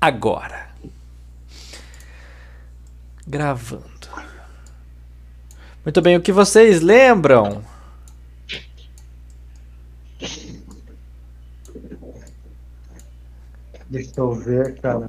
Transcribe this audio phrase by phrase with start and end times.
[0.00, 0.68] agora.
[3.26, 3.86] Gravando.
[5.84, 7.62] Muito bem, o que vocês lembram?
[13.88, 15.06] Deixa eu ver, cara.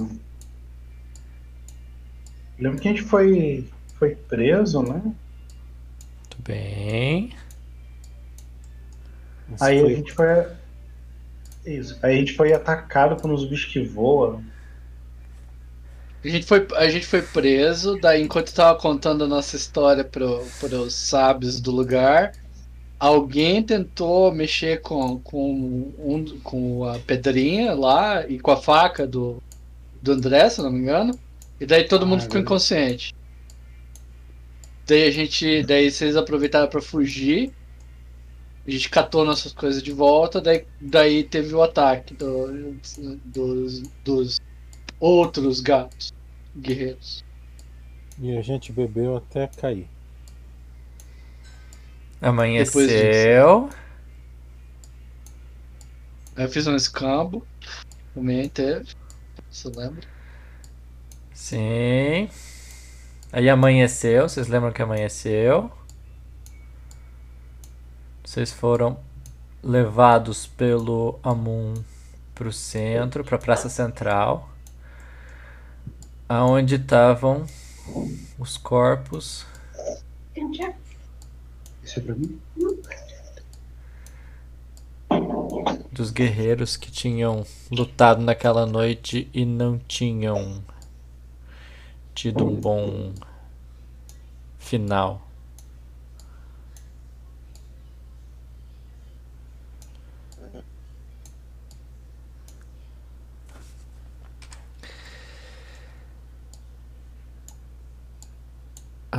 [2.59, 5.01] Lembro que a gente foi, foi preso, né?
[5.01, 7.33] Muito bem.
[9.53, 9.91] Isso Aí foi...
[9.91, 10.47] a gente foi.
[11.65, 11.99] Isso.
[12.03, 14.43] Aí a gente foi atacado por uns bichos que voam.
[16.27, 20.25] A gente foi, a gente foi preso, daí enquanto estava contando a nossa história para
[20.25, 22.33] os sábios do lugar,
[22.99, 29.41] alguém tentou mexer com, com, um, com a pedrinha lá e com a faca do,
[30.01, 31.17] do André, se não me engano.
[31.61, 33.15] E daí todo ah, mundo ficou inconsciente.
[34.85, 35.63] Daí a gente.
[35.63, 37.53] Daí vocês aproveitaram para fugir.
[38.67, 42.75] A gente catou nossas coisas de volta, daí, daí teve o ataque do,
[43.23, 44.41] dos, dos
[44.99, 46.16] outros gatos
[46.57, 47.23] guerreiros.
[48.19, 49.87] E a gente bebeu até cair.
[52.21, 53.69] Amanheceu.
[56.35, 57.45] Eu fiz um escambo.
[58.13, 58.95] Também teve.
[59.51, 60.07] Você lembra?
[61.31, 62.29] Sim.
[63.31, 64.27] Aí amanheceu.
[64.27, 65.71] Vocês lembram que amanheceu?
[68.23, 68.99] Vocês foram
[69.63, 71.73] levados pelo Amun
[72.33, 74.49] para o centro, para a Praça Central,
[76.29, 77.45] aonde estavam
[78.37, 79.45] os corpos
[81.83, 82.39] isso é pra mim?
[85.91, 90.63] Dos guerreiros que tinham lutado naquela noite e não tinham
[92.13, 93.13] tido um bom
[94.59, 95.26] final.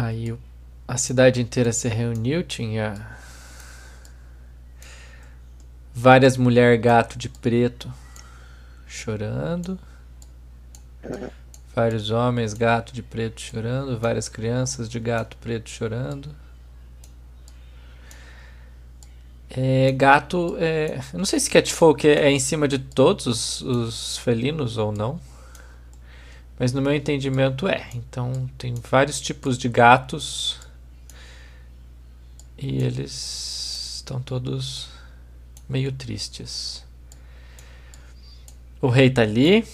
[0.00, 0.32] Aí
[0.86, 3.18] a cidade inteira se reuniu, tinha
[5.92, 7.92] várias mulher gato de preto
[8.86, 9.76] chorando,
[11.74, 16.30] vários homens gato de preto chorando, várias crianças de gato preto chorando.
[19.50, 24.18] É, gato, é, não sei se catfolk é, é em cima de todos os, os
[24.18, 25.18] felinos ou não,
[26.58, 27.88] mas no meu entendimento é.
[27.94, 30.58] Então tem vários tipos de gatos
[32.56, 34.88] e eles estão todos
[35.68, 36.84] meio tristes.
[38.80, 39.64] O rei tá ali.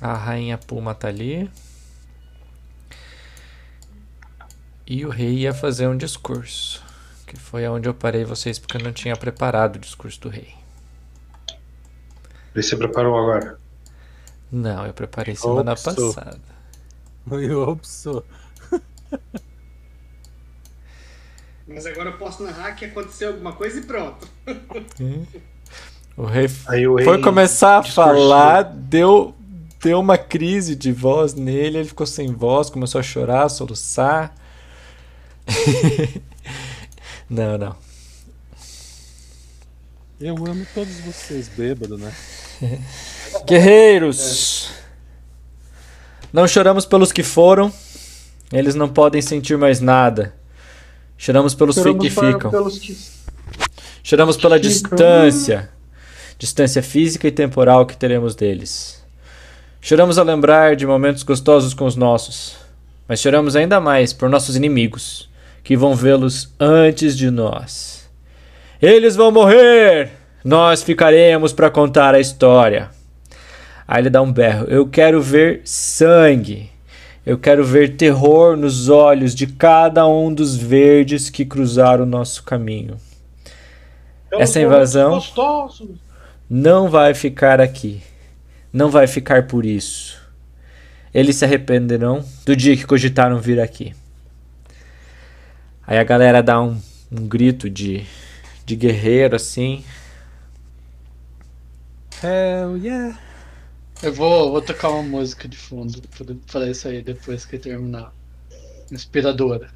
[0.00, 1.50] A rainha Puma tá ali.
[4.86, 6.82] E o rei ia fazer um discurso.
[7.26, 10.54] Que foi onde eu parei vocês porque eu não tinha preparado o discurso do rei.
[12.54, 13.58] Você preparou agora?
[14.50, 15.84] Não, eu preparei semana Opso.
[15.84, 16.40] passada.
[17.30, 18.24] Eu opso.
[21.66, 24.26] Mas agora eu posso narrar que aconteceu alguma coisa e pronto.
[26.16, 26.48] O rei,
[26.88, 29.36] o rei foi começar a falar, deu,
[29.80, 34.34] deu uma crise de voz nele, ele ficou sem voz, começou a chorar, a soluçar.
[37.30, 37.76] não, não.
[40.20, 42.12] Eu amo todos vocês bêbados, né?
[43.46, 44.70] Guerreiros!
[46.32, 47.72] Não choramos pelos que foram,
[48.52, 50.34] eles não podem sentir mais nada.
[51.16, 52.50] Choramos pelos Choramos que ficam.
[52.50, 52.96] Pelos que...
[54.02, 54.70] Choramos pela ficam.
[54.70, 55.70] distância.
[56.38, 59.02] Distância física e temporal que teremos deles.
[59.80, 62.56] Choramos a lembrar de momentos gostosos com os nossos.
[63.08, 65.30] Mas choramos ainda mais por nossos inimigos,
[65.64, 68.08] que vão vê-los antes de nós.
[68.80, 70.12] Eles vão morrer!
[70.44, 72.90] Nós ficaremos para contar a história.
[73.88, 74.66] Aí ele dá um berro.
[74.68, 76.70] Eu quero ver sangue.
[77.24, 82.42] Eu quero ver terror nos olhos de cada um dos verdes que cruzaram o nosso
[82.42, 82.98] caminho.
[84.30, 85.18] Essa invasão
[86.48, 88.02] não vai ficar aqui.
[88.70, 90.20] Não vai ficar por isso.
[91.12, 93.94] Eles se arrependerão do dia que cogitaram vir aqui.
[95.86, 96.78] Aí a galera dá um,
[97.10, 98.04] um grito de,
[98.66, 99.82] de guerreiro assim.
[102.22, 103.27] Hell yeah!
[104.00, 108.14] Eu vou, vou tocar uma música de fundo pra falar isso aí depois que terminar.
[108.92, 109.70] Inspiradora.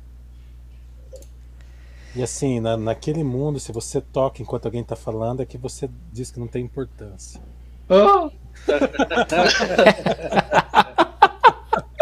[2.14, 5.90] E assim, na, naquele mundo, se você toca enquanto alguém tá falando, é que você
[6.12, 7.40] diz que não tem importância.
[7.88, 8.26] Oh!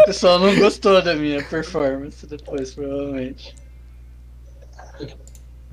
[0.01, 3.55] o pessoal não gostou da minha performance depois, provavelmente.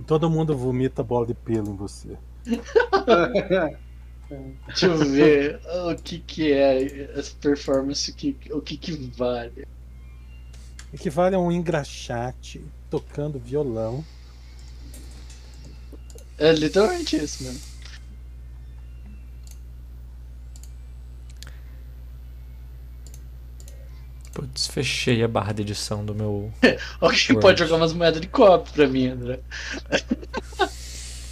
[0.06, 2.16] Todo mundo vomita bola de pelo em você.
[4.66, 9.66] Deixa eu ver o que, que é essa performance, o que, o que, que vale.
[10.92, 14.04] Equivale a um engraxate tocando violão.
[16.36, 17.60] É literalmente isso mesmo.
[24.32, 26.52] Putz, fechei a barra de edição do meu.
[27.00, 29.40] Alguém pode jogar umas moedas de copo pra mim, André.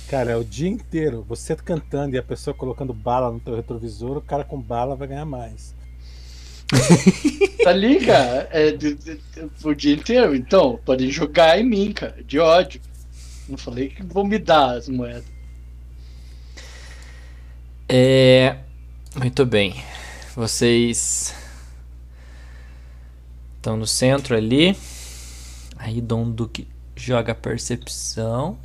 [0.08, 1.25] Cara, é o dia inteiro.
[1.29, 5.08] Você cantando e a pessoa colocando bala no teu retrovisor, o cara com bala vai
[5.08, 5.75] ganhar mais.
[7.67, 8.49] Tá ali, cara.
[8.53, 10.37] É de- de- de- o dia inteiro.
[10.37, 12.23] Então, podem jogar em mim, cara.
[12.23, 12.81] De ódio.
[13.49, 15.25] Não falei que vão me dar as moedas.
[17.88, 18.58] É.
[19.17, 19.82] Muito bem.
[20.37, 21.35] Vocês.
[23.56, 24.76] Estão no centro ali.
[25.76, 28.56] Aí Dom Duque joga percepção.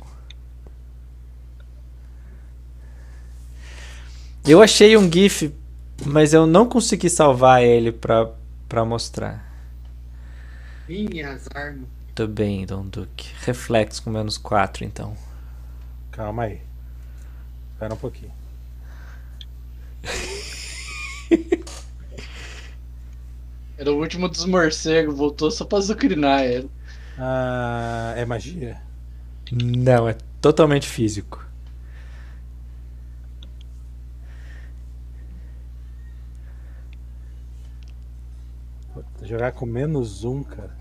[4.44, 5.54] Eu achei um GIF,
[6.04, 8.30] mas eu não consegui salvar ele pra,
[8.68, 9.48] pra mostrar.
[10.88, 11.86] Minhas armas.
[12.04, 13.30] Muito bem, Dom Duque.
[13.42, 15.16] Reflexo com menos 4, então.
[16.10, 16.60] Calma aí.
[17.72, 18.32] Espera um pouquinho.
[23.78, 26.70] Era o último dos morcegos, voltou só pra zucrinar ele.
[27.18, 28.80] Ah, é magia?
[29.50, 31.44] Não, é totalmente físico.
[38.94, 40.76] Puta, Jogar com menos um, cara.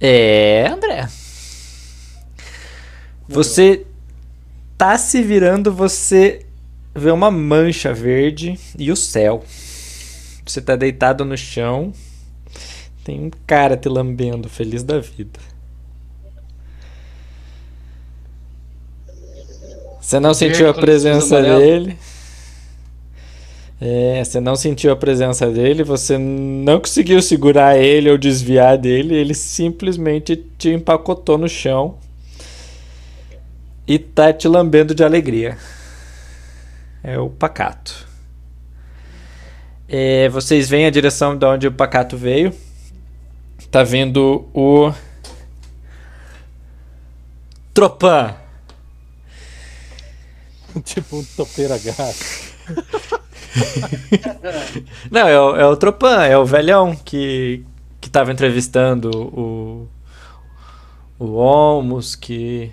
[0.00, 1.08] É, André.
[3.28, 3.86] Você
[4.76, 6.44] tá se virando, você
[6.94, 9.44] vê uma mancha verde e o céu.
[10.44, 11.92] Você tá deitado no chão.
[13.02, 15.40] Tem um cara te lambendo, feliz da vida.
[20.00, 21.98] Você não sentiu a presença dele.
[23.80, 29.14] É, você não sentiu a presença dele, você não conseguiu segurar ele ou desviar dele,
[29.14, 31.98] ele simplesmente te empacotou no chão
[33.86, 35.58] e tá te lambendo de alegria.
[37.02, 38.06] É o pacato.
[39.88, 42.54] É, vocês veem a direção de onde o pacato veio.
[43.70, 44.92] Tá vendo o
[47.74, 48.34] Tropan.
[50.84, 53.13] tipo um topeira gato.
[55.10, 57.64] Não, é o, é o Tropan, é o velhão que,
[58.00, 59.88] que tava entrevistando o,
[61.18, 62.70] o Olmos, que,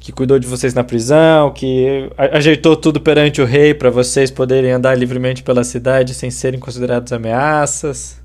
[0.00, 4.72] que cuidou de vocês na prisão, que ajeitou tudo perante o rei para vocês poderem
[4.72, 8.20] andar livremente pela cidade sem serem considerados ameaças.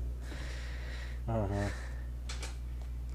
[1.28, 1.70] Aham.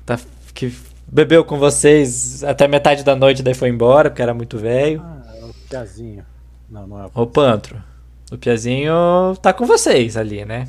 [0.05, 0.19] Tá,
[0.53, 0.73] que
[1.05, 5.01] bebeu com vocês até metade da noite, daí foi embora, porque era muito velho.
[5.03, 6.23] Ah, é o piazinho.
[6.69, 7.81] Não, não é o O Pantro.
[8.31, 8.93] O Piazinho
[9.41, 10.67] tá com vocês ali, né?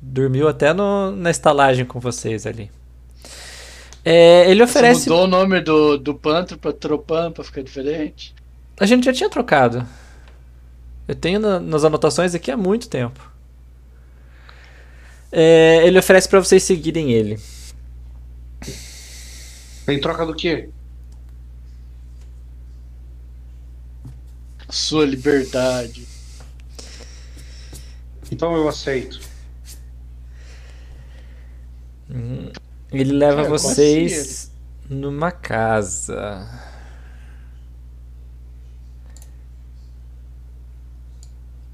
[0.00, 2.70] Dormiu até no, na estalagem com vocês ali.
[4.04, 5.08] É, ele Você oferece.
[5.08, 8.34] mudou o nome do, do Pantro pra Tropan pra ficar diferente?
[8.80, 9.86] A gente já tinha trocado.
[11.06, 13.30] Eu tenho na- nas anotações aqui há muito tempo.
[15.30, 17.38] É, ele oferece pra vocês seguirem ele.
[19.88, 20.68] Em troca do quê?
[24.72, 26.08] Sua liberdade.
[28.30, 29.20] Então eu aceito.
[32.10, 32.50] Hum,
[32.90, 34.50] Ele leva como vocês
[34.88, 36.48] numa casa.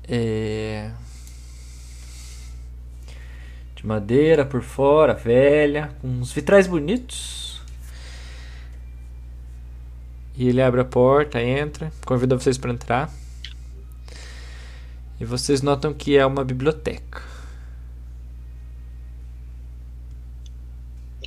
[0.02, 0.90] É...
[3.76, 7.48] De madeira por fora, velha, com uns vitrais bonitos.
[10.38, 13.12] E ele abre a porta, entra, convida vocês para entrar.
[15.21, 17.21] E vocês notam que é uma biblioteca.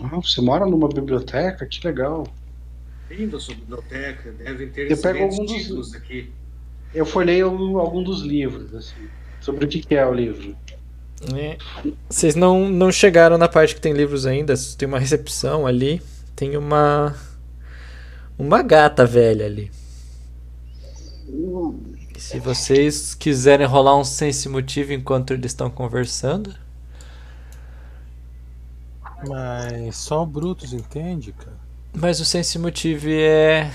[0.01, 1.65] Ah, você mora numa biblioteca?
[1.65, 2.25] Que legal.
[3.09, 4.31] Lindo a sua biblioteca.
[4.31, 6.31] Devem ter Eu pego algum dos- aqui.
[6.93, 9.09] Eu folhei algum, dos livros, assim.
[9.41, 10.55] Sobre o que, que é o livro.
[11.35, 11.57] É.
[12.09, 14.53] Vocês não, não chegaram na parte que tem livros ainda.
[14.77, 16.01] Tem uma recepção ali.
[16.33, 17.13] Tem uma.
[18.41, 19.69] Uma gata velha ali.
[22.15, 26.55] E se vocês quiserem rolar um sense motivo enquanto eles estão conversando.
[29.27, 31.55] Mas só o Brutus entende, cara.
[31.93, 33.71] Mas o sense motive é.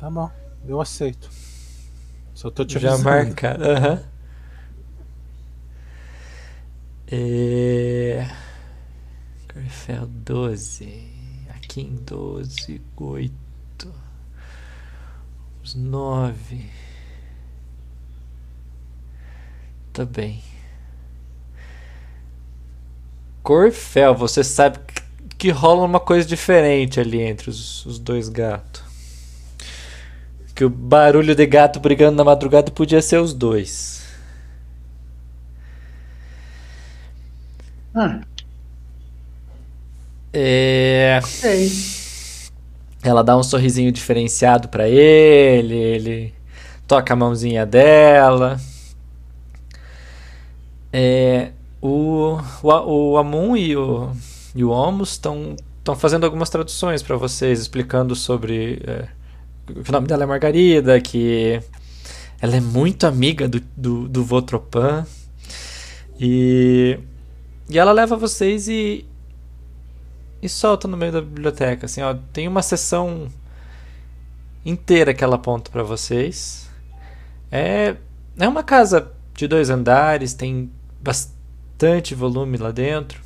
[0.00, 0.28] Tá bom,
[0.66, 1.30] eu aceito.
[2.34, 3.04] Só tô te Já avisando.
[3.04, 3.64] marcado.
[3.64, 4.02] Aham.
[7.06, 8.28] É.
[9.52, 11.09] Corfel 12.
[11.70, 13.32] Aqui em 12, 8.
[15.62, 16.68] Os nove.
[19.92, 20.42] Tá bem.
[23.44, 24.80] Corfel, você sabe
[25.38, 28.82] que rola uma coisa diferente ali entre os, os dois gatos.
[30.56, 34.04] Que o barulho de gato brigando na madrugada podia ser os dois.
[37.94, 38.22] Ah,
[40.32, 41.20] É.
[41.24, 41.70] sei.
[43.02, 46.34] Ela dá um sorrisinho diferenciado pra ele, ele
[46.86, 48.60] toca a mãozinha dela.
[50.92, 54.10] É, o, o, o Amun e o,
[54.54, 55.56] e o Omus estão
[55.96, 59.08] fazendo algumas traduções pra vocês, explicando sobre é,
[59.82, 61.60] que o nome dela é Margarida, que
[62.40, 65.06] ela é muito amiga do, do, do Votropan.
[66.18, 66.98] E,
[67.68, 69.06] e ela leva vocês e,
[70.42, 73.28] e solta no meio da biblioteca, assim, ó, tem uma sessão
[74.64, 76.68] inteira que ela aponta pra vocês.
[77.50, 77.96] É,
[78.38, 80.70] é uma casa de dois andares, tem
[81.00, 83.20] bastante volume lá dentro.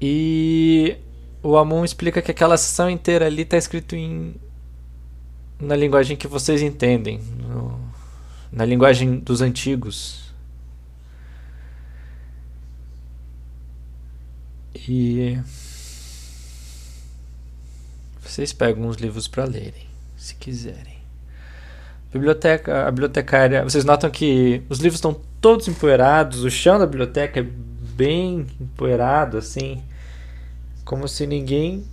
[0.00, 0.96] E
[1.42, 4.34] o Amon explica que aquela sessão inteira ali está escrito em
[5.60, 7.80] na linguagem que vocês entendem, no-
[8.52, 10.27] na linguagem dos antigos.
[14.86, 15.38] E
[18.22, 20.98] vocês pegam os livros para lerem, se quiserem.
[22.12, 27.40] Biblioteca, a bibliotecária, vocês notam que os livros estão todos empoeirados, o chão da biblioteca
[27.40, 29.82] é bem empoeirado assim,
[30.84, 31.84] como se ninguém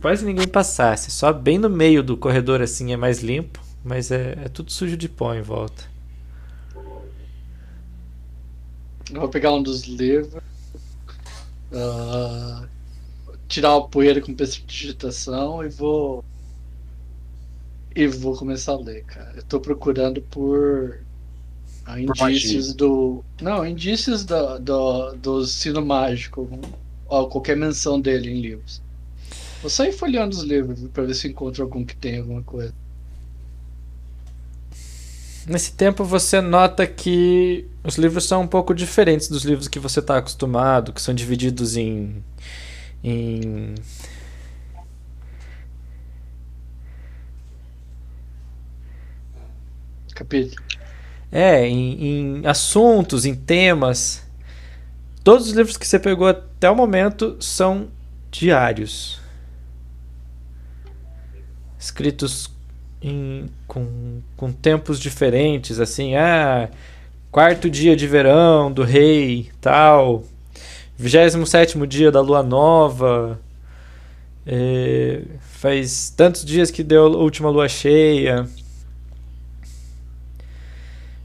[0.00, 4.38] quase ninguém passasse, só bem no meio do corredor assim é mais limpo, mas é,
[4.44, 5.84] é tudo sujo de pó em volta.
[9.12, 10.42] Eu vou pegar um dos livros.
[11.76, 12.68] Ah,
[13.48, 16.24] tirar o poeira com digitação e vou.
[17.94, 19.32] E vou começar a ler, cara.
[19.36, 21.00] Eu tô procurando por.
[21.86, 23.24] ah, indícios do.
[23.40, 26.48] Não, indícios do, do, do sino mágico.
[27.08, 28.82] Ó, qualquer menção dele em livros.
[29.62, 32.74] Vou sair folheando os livros pra ver se encontro algum que tem alguma coisa.
[35.46, 40.00] Nesse tempo você nota que os livros são um pouco diferentes dos livros que você
[40.00, 42.20] está acostumado, que são divididos em,
[43.02, 43.74] em
[50.12, 50.60] Capítulo.
[51.30, 54.26] é, em, em assuntos, em temas.
[55.22, 57.88] Todos os livros que você pegou até o momento são
[58.32, 59.20] diários,
[61.78, 62.55] escritos
[63.06, 66.68] em, com, com tempos diferentes, assim, ah,
[67.30, 70.24] quarto dia de verão do rei, tal,
[70.98, 73.40] 27 dia da lua nova,
[74.44, 78.48] é, faz tantos dias que deu a última lua cheia.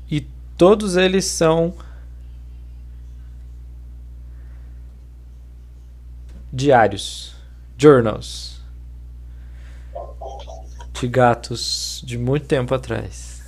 [0.09, 0.21] E
[0.55, 1.73] todos eles são
[6.53, 7.35] diários,
[7.75, 8.50] journals
[11.01, 13.41] de gatos de muito tempo atrás.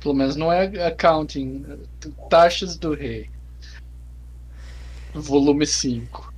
[0.00, 1.64] Pelo menos não é accounting.
[2.30, 3.28] Taxas do rei.
[5.12, 6.32] Volume 5.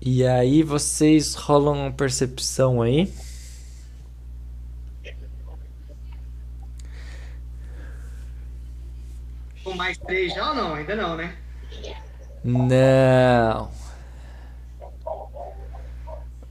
[0.00, 3.12] E aí vocês rolam uma percepção aí.
[9.64, 10.74] Com mais três já ou não?
[10.74, 11.36] Ainda não, né?
[12.44, 13.85] Não.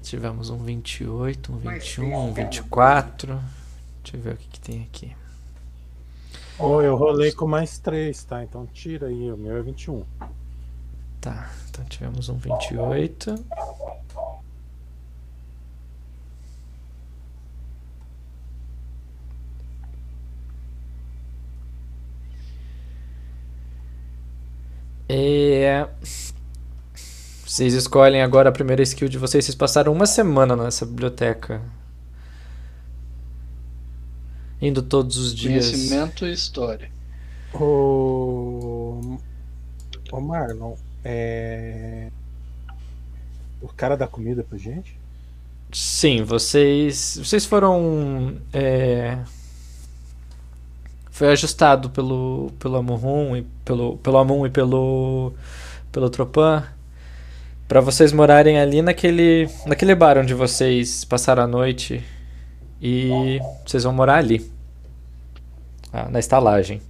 [0.06, 2.48] Tivemos um 28, um Mais 21, um três.
[2.50, 3.42] 24.
[4.04, 5.16] Deixa eu ver o que, que tem aqui.
[6.60, 8.44] Ou eu rolei com mais 3, tá?
[8.44, 10.04] Então tira aí, o meu é 21.
[11.20, 13.44] Tá, então tivemos um 28.
[25.10, 25.45] É...
[27.56, 29.46] Vocês escolhem agora a primeira skill de vocês.
[29.46, 31.62] Vocês passaram uma semana nessa biblioteca.
[34.62, 35.70] Indo todos os dias.
[35.70, 36.92] Conhecimento e história.
[37.54, 39.18] O.
[40.12, 42.10] Ô Marlon, é.
[43.62, 45.00] O cara dá comida pra gente?
[45.72, 47.18] Sim, vocês.
[47.24, 48.36] Vocês foram.
[48.52, 49.18] é,
[51.10, 55.32] Foi ajustado pelo, pelo Amun e pelo, pelo Amun e pelo,
[55.90, 56.75] pelo Tropan
[57.68, 62.04] para vocês morarem ali naquele, naquele bar onde vocês passaram a noite
[62.82, 64.52] e vocês vão morar ali,
[65.92, 66.82] ah, na estalagem.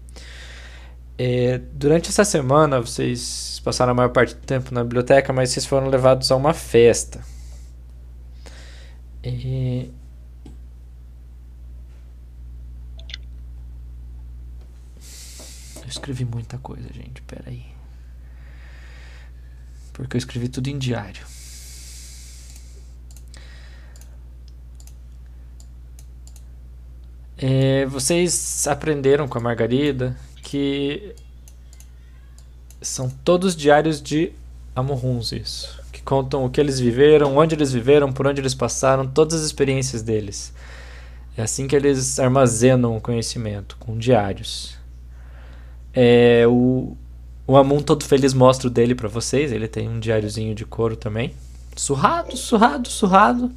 [1.17, 5.65] É, durante essa semana vocês passaram a maior parte do tempo na biblioteca, mas vocês
[5.65, 7.21] foram levados a uma festa.
[9.23, 9.91] E...
[15.81, 17.21] Eu escrevi muita coisa, gente.
[17.21, 17.74] Pera aí.
[19.95, 21.25] Porque eu escrevi tudo em diário.
[27.37, 31.15] É, vocês aprenderam com a Margarida que
[32.81, 34.31] são todos diários de
[34.75, 35.81] Amorruns, isso.
[35.93, 39.45] Que contam o que eles viveram, onde eles viveram, por onde eles passaram, todas as
[39.45, 40.53] experiências deles.
[41.37, 44.77] É assim que eles armazenam o conhecimento, com diários.
[45.93, 46.97] É, o,
[47.47, 49.51] o Amun todo feliz mostra o dele para vocês.
[49.51, 51.33] Ele tem um diáriozinho de couro também.
[51.75, 53.51] Surrado, surrado, surrado.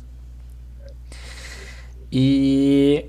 [2.11, 3.07] E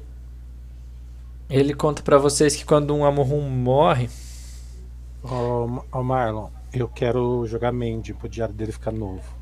[1.50, 4.10] ele conta para vocês que quando um Amorrum morre.
[5.24, 9.40] Ô oh, oh Marlon, eu quero jogar Mandy pro diário dele ficar novo.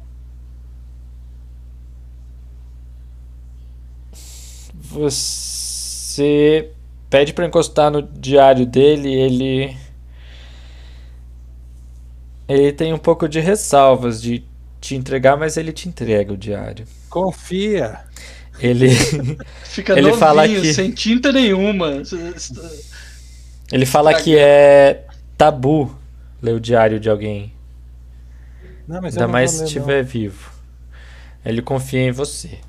[4.73, 6.71] Você
[7.09, 9.77] pede para encostar no diário dele, ele
[12.47, 14.43] ele tem um pouco de ressalvas de
[14.79, 16.85] te entregar, mas ele te entrega o diário.
[17.09, 17.99] Confia.
[18.59, 18.89] Ele
[19.65, 22.01] fica ele novinho, fala que sem tinta nenhuma.
[23.71, 25.05] Ele fala que é
[25.37, 25.95] tabu
[26.41, 27.53] ler o diário de alguém.
[28.87, 30.51] Não, mas Ainda mais se estiver vivo.
[31.45, 32.59] Ele confia em você.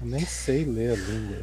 [0.00, 1.36] Eu nem sei ler a língua.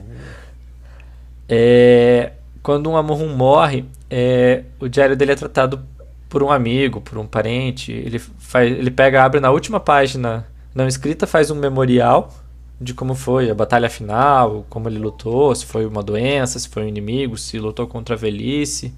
[1.49, 5.85] É, quando um Amorrum morre, é, o diário dele é tratado
[6.29, 7.91] por um amigo, por um parente.
[7.91, 12.31] Ele, faz, ele pega, abre na última página não escrita, faz um memorial
[12.79, 16.83] de como foi a batalha final, como ele lutou, se foi uma doença, se foi
[16.83, 18.93] um inimigo, se lutou contra a velhice.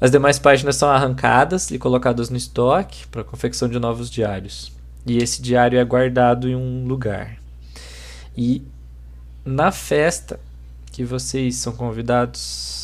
[0.00, 4.72] As demais páginas são arrancadas e colocadas no estoque para confecção de novos diários.
[5.06, 7.36] E esse diário é guardado em um lugar.
[8.34, 8.62] E
[9.44, 10.40] na festa
[10.90, 12.79] que vocês são convidados,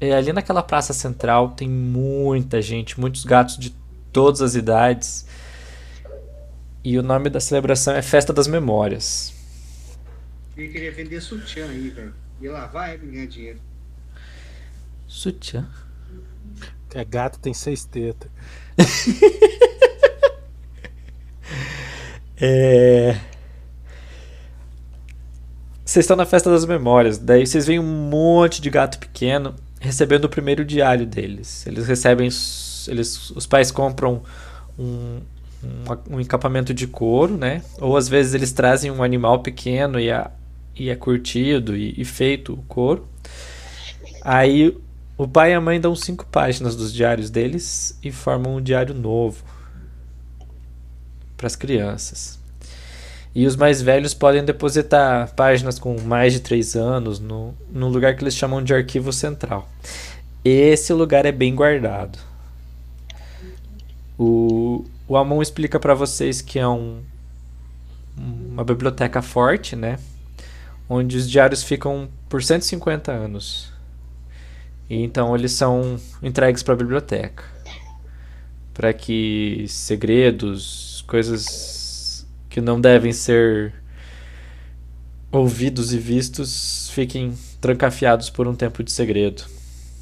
[0.00, 3.74] é ali naquela praça central tem muita gente, muitos gatos de
[4.12, 5.26] todas as idades.
[6.84, 9.34] E o nome da celebração é Festa das Memórias.
[10.56, 12.14] Ele queria vender sutiã aí, velho.
[12.40, 13.60] Ia lavar e ganhar dinheiro.
[15.06, 15.68] Sutiã?
[16.94, 18.30] É gato tem seis tetas.
[22.40, 23.20] é...
[25.84, 30.24] Vocês estão na festa das memórias, daí vocês veem um monte de gato pequeno recebendo
[30.24, 31.66] o primeiro diário deles.
[31.66, 32.28] Eles recebem,
[32.88, 34.22] eles, os pais compram
[34.78, 35.20] um,
[35.62, 37.62] um, um encapamento de couro, né?
[37.80, 40.30] Ou às vezes eles trazem um animal pequeno e, a,
[40.74, 43.06] e é curtido e, e feito o couro.
[44.22, 44.76] Aí
[45.16, 48.94] o pai e a mãe dão cinco páginas dos diários deles e formam um diário
[48.94, 49.42] novo
[51.36, 52.37] para as crianças.
[53.38, 58.16] E os mais velhos podem depositar páginas com mais de três anos no, no lugar
[58.16, 59.68] que eles chamam de arquivo central.
[60.44, 62.18] Esse lugar é bem guardado.
[64.18, 67.00] O, o Amon explica para vocês que é um,
[68.16, 70.00] uma biblioteca forte, né?
[70.88, 73.72] Onde os diários ficam por 150 anos.
[74.90, 77.44] E então eles são entregues para a biblioteca.
[78.74, 81.77] Para que segredos, coisas
[82.48, 83.74] que não devem ser
[85.30, 89.44] ouvidos e vistos fiquem trancafiados por um tempo de segredo.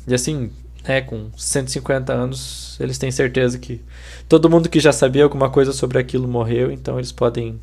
[0.07, 0.51] E assim,
[0.85, 3.81] é, com 150 anos, eles têm certeza que
[4.29, 7.61] todo mundo que já sabia alguma coisa sobre aquilo morreu, então eles podem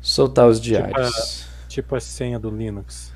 [0.00, 0.92] soltar os diários.
[0.94, 3.12] Tipo a, tipo a senha do Linux.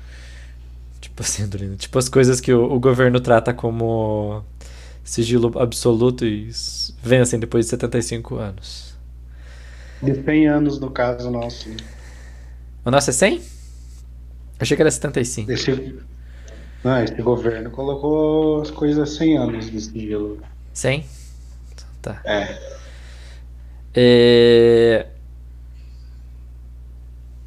[0.99, 1.75] Tipo assim, Andolino.
[1.75, 4.43] Tipo as coisas que o, o, governo trata como
[5.03, 6.49] sigilo absoluto e
[7.01, 8.88] vencem depois de 75 anos.
[10.01, 11.69] De 100 anos, no caso nosso.
[12.85, 13.41] O nosso é 100?
[14.59, 15.51] Achei que era 75.
[15.51, 15.99] Esse,
[16.83, 20.41] não, esse governo colocou as coisas 100 anos de sigilo.
[20.73, 21.05] 100?
[22.01, 22.21] Tá.
[22.23, 22.57] É.
[23.93, 25.07] é...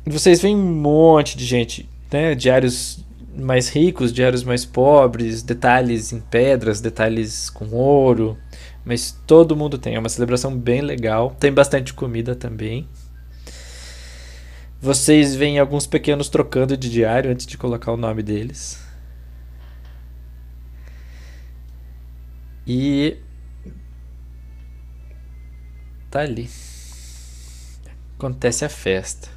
[0.05, 2.35] Vocês veem um monte de gente, né?
[2.35, 3.03] Diários
[3.35, 8.37] mais ricos, diários mais pobres, detalhes em pedras, detalhes com ouro.
[8.85, 9.95] Mas todo mundo tem.
[9.95, 11.37] É uma celebração bem legal.
[11.39, 12.89] Tem bastante comida também.
[14.81, 18.85] Vocês veem alguns pequenos trocando de diário antes de colocar o nome deles.
[22.67, 23.17] E.
[26.11, 26.49] Tá ali.
[28.17, 29.29] Acontece a festa.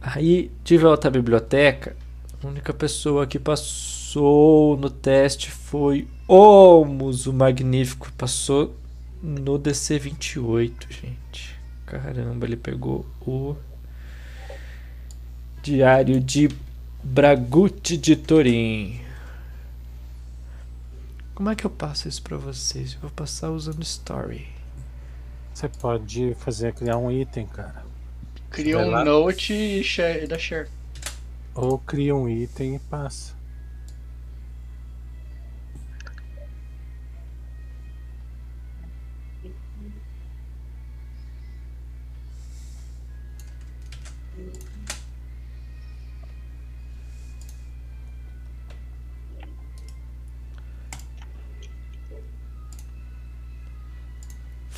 [0.00, 1.96] Aí, de volta à biblioteca,
[2.42, 8.10] a única pessoa que passou no teste foi Olmos, o Magnífico.
[8.12, 8.74] Passou
[9.22, 11.54] no DC 28, gente.
[11.84, 13.54] Caramba, ele pegou o
[15.62, 16.48] Diário de
[17.02, 19.00] Braguti de Torim.
[21.34, 22.94] Como é que eu passo isso pra vocês?
[22.94, 24.46] Eu vou passar usando Story.
[25.52, 27.84] Você pode fazer criar um item, cara.
[28.48, 29.04] Cria um lá.
[29.04, 30.68] note e share, dá share.
[31.54, 33.33] Ou cria um item e passa.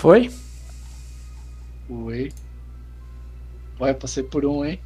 [0.07, 0.31] Foi?
[1.89, 2.33] Foi.
[3.77, 4.79] Vai, passei por um, hein?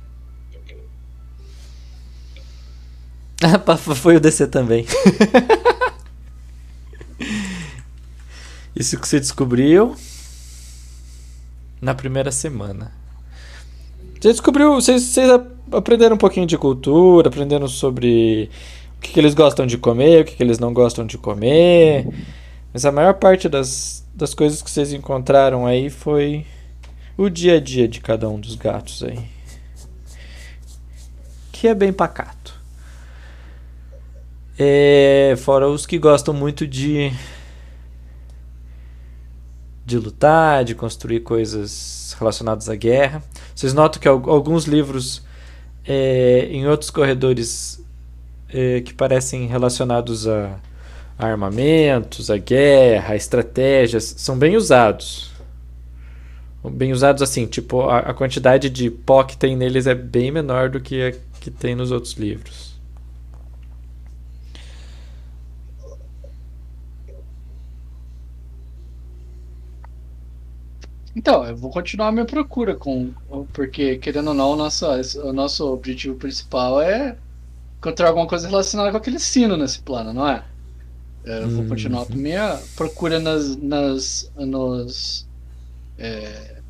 [3.43, 4.87] Ah, foi o DC também.
[8.75, 9.95] Isso que você descobriu
[11.83, 12.91] na primeira semana.
[14.19, 15.31] Você descobriu, vocês, vocês
[15.71, 18.49] aprenderam um pouquinho de cultura, aprenderam sobre
[18.97, 22.09] o que, que eles gostam de comer, o que, que eles não gostam de comer.
[22.73, 26.47] Mas a maior parte das, das coisas que vocês encontraram aí foi
[27.17, 29.29] o dia a dia de cada um dos gatos aí.
[31.51, 32.55] Que é bem pacato.
[34.59, 37.13] É, fora os que gostam muito de
[39.85, 43.25] de lutar, de construir coisas relacionadas à guerra.
[43.53, 45.25] Vocês notam que alguns livros
[45.85, 47.85] é, em outros corredores
[48.49, 50.70] é, que parecem relacionados a a
[51.21, 55.31] armamentos, a guerra, estratégias, são bem usados.
[56.65, 60.69] Bem usados assim, tipo, a, a quantidade de pó que tem neles é bem menor
[60.69, 62.79] do que a que tem nos outros livros.
[71.17, 73.13] Então, eu vou continuar a minha procura com.
[73.53, 74.87] Porque, querendo ou não, o nosso,
[75.23, 77.17] o nosso objetivo principal é
[77.79, 80.45] encontrar alguma coisa relacionada com aquele sino nesse plano, não é?
[81.25, 85.29] Eu vou continuar com minha procura nas, nas nos
[85.99, 86.61] é,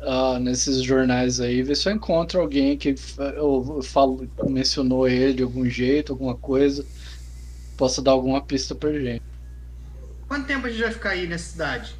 [0.00, 2.94] ah, nesses jornais aí, ver se eu encontro alguém que
[3.36, 6.84] eu falo, mencionou ele de algum jeito, alguma coisa,
[7.76, 9.22] possa dar alguma pista pra gente.
[10.28, 11.96] Quanto tempo a gente vai ficar aí nessa cidade?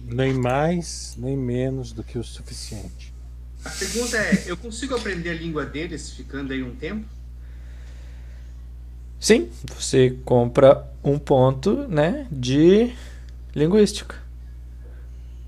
[0.00, 3.12] Nem mais, nem menos do que o suficiente.
[3.64, 7.06] A pergunta é: eu consigo aprender a língua deles ficando aí um tempo?
[9.20, 12.90] Sim, você compra um ponto, né, de
[13.54, 14.16] linguística.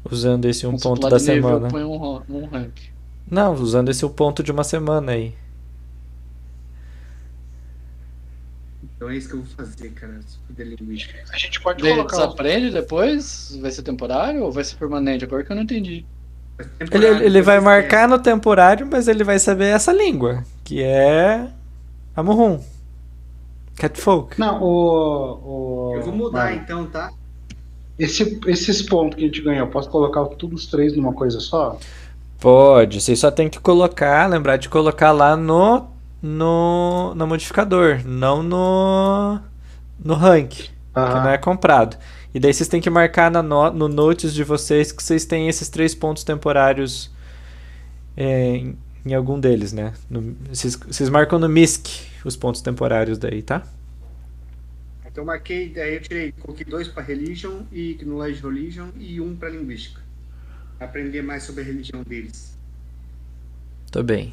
[0.04, 1.68] Usando esse um ponto da semana.
[1.68, 2.92] Põe um, um rank.
[3.30, 5.35] Não, usando esse um ponto de uma semana aí.
[8.85, 10.20] Então é isso que eu vou fazer, cara.
[10.58, 11.18] linguística.
[11.32, 12.16] A gente pode Ele colocar.
[12.16, 13.56] desaprende depois?
[13.61, 15.24] Vai ser temporário ou vai ser permanente?
[15.24, 16.04] Agora que eu não entendi.
[16.78, 21.48] Ele, ele vai marcar no temporário, mas ele vai saber essa língua, que é
[22.14, 22.62] a Murum.
[23.82, 24.38] Catfolk.
[24.38, 25.96] Não, o, o.
[25.96, 27.10] Eu vou mudar então, tá?
[27.98, 31.76] Esse, esses pontos que a gente ganhou, posso colocar todos os três numa coisa só?
[32.38, 35.88] Pode, você só tem que colocar, lembrar de colocar lá no
[36.22, 39.40] no, no modificador, não no
[39.98, 41.08] no rank, ah.
[41.08, 41.96] que não é comprado.
[42.32, 45.48] E daí vocês têm que marcar na no, no notes de vocês que vocês têm
[45.48, 47.10] esses três pontos temporários
[48.16, 49.92] é, em, em, algum deles, né?
[50.08, 53.66] No, vocês, vocês marcam no MISC os pontos temporários daí, tá?
[55.06, 59.37] Então eu marquei, daí eu tirei, coloquei dois para religion e knowledge religion e um
[59.37, 60.00] para linguística.
[60.80, 62.56] Aprender mais sobre a religião deles.
[63.90, 64.32] Tô bem.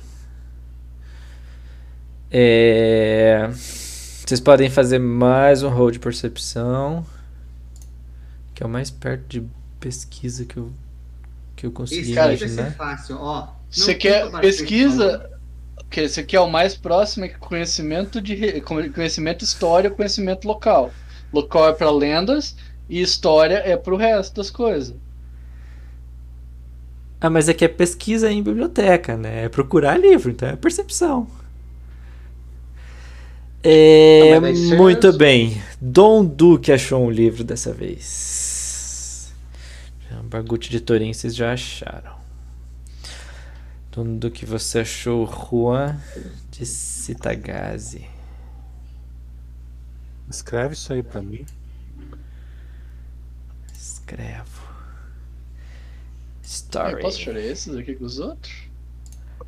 [2.32, 3.50] É...
[3.52, 7.06] Vocês podem fazer mais um roll de percepção.
[8.56, 9.44] Que é o mais perto de
[9.80, 10.72] pesquisa que eu,
[11.56, 12.34] que eu consegui Esse imaginar.
[12.34, 13.54] Esse vai ser fácil, ó.
[13.70, 15.39] Você quer pesquisa
[15.90, 20.92] que esse aqui é o mais próximo é conhecimento de conhecimento história, conhecimento local.
[21.34, 22.56] Local é para lendas
[22.88, 24.96] e história é para o resto das coisas.
[27.20, 29.46] Ah, mas aqui é pesquisa em biblioteca, né?
[29.46, 31.28] É procurar livro, então é percepção.
[33.62, 34.40] É,
[34.78, 35.62] muito bem.
[35.82, 39.34] Dom Duque achou um livro dessa vez.
[40.30, 42.19] Bargute de Torin, vocês já acharam
[43.92, 46.00] do que você achou, Juan
[46.52, 48.06] de Citagazi.
[50.30, 51.46] Escreve isso aí pra mim.
[53.74, 54.70] Escrevo.
[56.44, 56.94] Story.
[56.94, 58.54] Eu posso chorar esses aqui com os outros?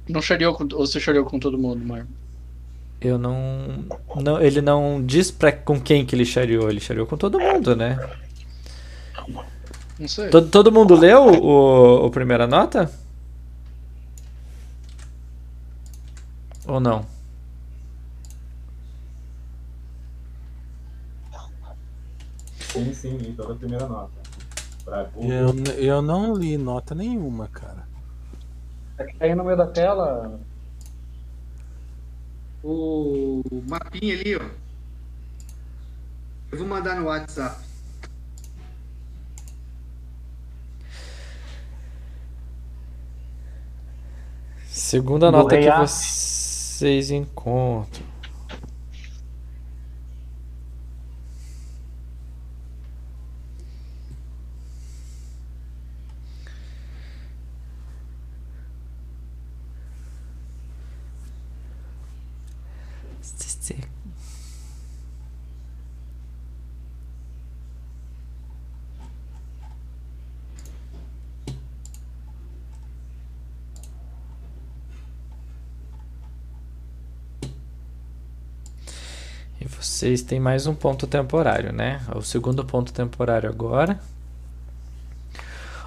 [0.10, 2.08] Não chareou com, ou você chareou com todo mundo, Mar?
[3.00, 4.42] Eu não, não.
[4.42, 6.70] Ele não diz pra com quem que ele chareou.
[6.70, 7.98] Ele chareou com todo mundo, né?
[10.00, 10.30] Não sei.
[10.30, 12.92] Todo, todo mundo leu o, o primeira nota?
[16.72, 17.06] Ou não?
[22.62, 24.14] Sim, sim, li toda a primeira nota.
[24.86, 25.10] Pra.
[25.18, 27.86] Eu, eu não li nota nenhuma, cara.
[28.98, 30.40] É que tá aí no meio da tela.
[32.64, 34.50] O mapinha ali, ó.
[36.54, 37.66] Eu vou mandar no WhatsApp.
[44.68, 46.41] Segunda nota que React.
[46.82, 48.12] Vocês encontram.
[79.62, 79.68] E
[80.02, 82.02] vocês têm mais um ponto temporário, né?
[82.16, 84.00] O segundo ponto temporário agora.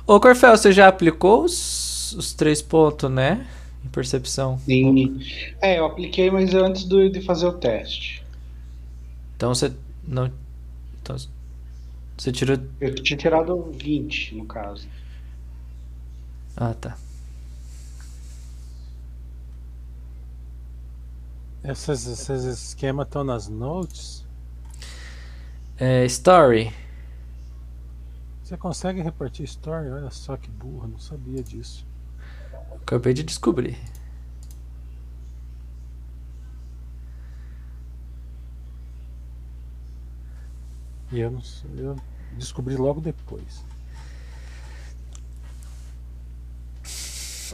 [0.06, 3.46] Ô, Corfel, você já aplicou os, os três pontos, né?
[3.84, 4.60] Em percepção.
[4.68, 5.18] Sim.
[5.62, 8.22] É, eu apliquei, mas antes do- de fazer o teste.
[9.36, 9.72] Então você
[10.02, 10.30] não.
[11.02, 11.16] Então,
[12.16, 12.58] você tirou.
[12.80, 14.88] Eu tinha tirado 20, no caso.
[16.56, 16.96] Ah, tá.
[21.64, 24.26] Esses, esses esquemas estão nas notes.
[25.78, 26.70] É, story.
[28.42, 29.88] Você consegue repartir story?
[29.88, 31.86] Olha só que burro, não sabia disso.
[32.82, 33.78] Acabei de descobrir.
[41.10, 41.40] E eu, não,
[41.78, 41.96] eu
[42.36, 43.64] descobri logo depois.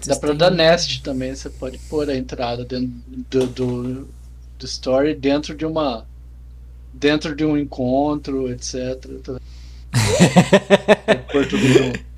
[0.06, 4.08] Dá pra dar nest também, você pode pôr a entrada dentro do, do,
[4.58, 6.06] do story dentro de uma.
[6.92, 9.04] dentro de um encontro, etc.
[11.32, 12.10] Pôr tudo junto.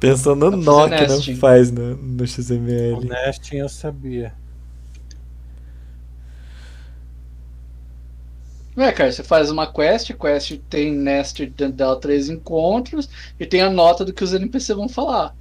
[0.00, 3.04] Pensando no nó fazer que não faz no, no O XML.
[3.06, 4.34] nesting eu sabia.
[8.76, 13.08] É, cara, você faz uma quest, quest tem nest dentro dela três encontros
[13.38, 15.34] e tem a nota do que os NPC vão falar.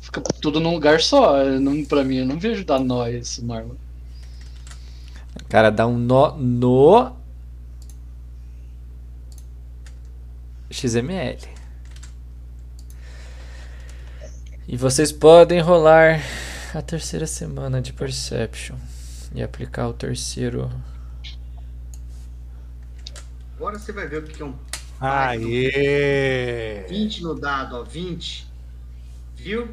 [0.00, 1.44] Fica tudo num lugar só.
[1.44, 3.74] Não, pra mim, eu não vejo dar nó isso, Marlon.
[5.48, 7.12] Cara, dá um nó no
[10.70, 11.38] XML.
[14.66, 16.20] E vocês podem rolar
[16.74, 18.76] a terceira semana de Perception
[19.34, 20.70] e aplicar o terceiro.
[23.56, 24.54] Agora você vai ver o que é um
[25.00, 26.84] Aê!
[26.88, 27.84] 20 no dado, ó.
[27.84, 28.46] 20.
[29.36, 29.68] Viu?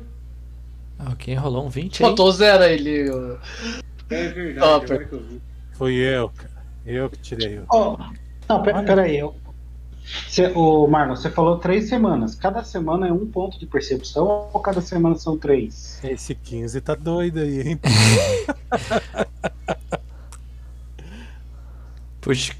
[0.97, 2.07] Ah, quem rolou um 20 aí?
[2.07, 3.09] Faltou zero aí, ele.
[4.09, 5.41] É verdade, que eu vi.
[5.73, 6.65] Fui eu, cara.
[6.85, 7.65] Eu que tirei o.
[7.69, 7.97] Ó,
[8.47, 8.85] não, pera, Olha.
[8.85, 9.17] peraí.
[9.17, 9.35] Eu...
[10.29, 12.35] Cê, ô, Marlon, você falou três semanas.
[12.35, 15.99] Cada semana é um ponto de percepção ou cada semana são três?
[16.03, 17.79] Esse 15 tá doido aí, hein?
[22.21, 22.53] Puxa,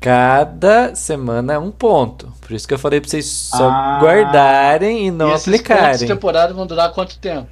[0.00, 2.32] cada semana é um ponto.
[2.40, 3.98] Por isso que eu falei pra vocês só Ah.
[4.00, 6.08] guardarem e não e esses pontos aplicarem.
[6.08, 7.48] temporários vão durar quanto tempo?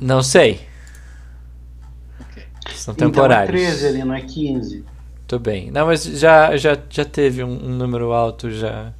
[0.00, 0.66] Não sei.
[2.74, 3.60] São Então é temporários.
[3.60, 4.84] 13 ali, não é 15.
[5.26, 5.70] Tudo bem.
[5.70, 8.92] Não, mas já, já, já teve um, um número alto, já.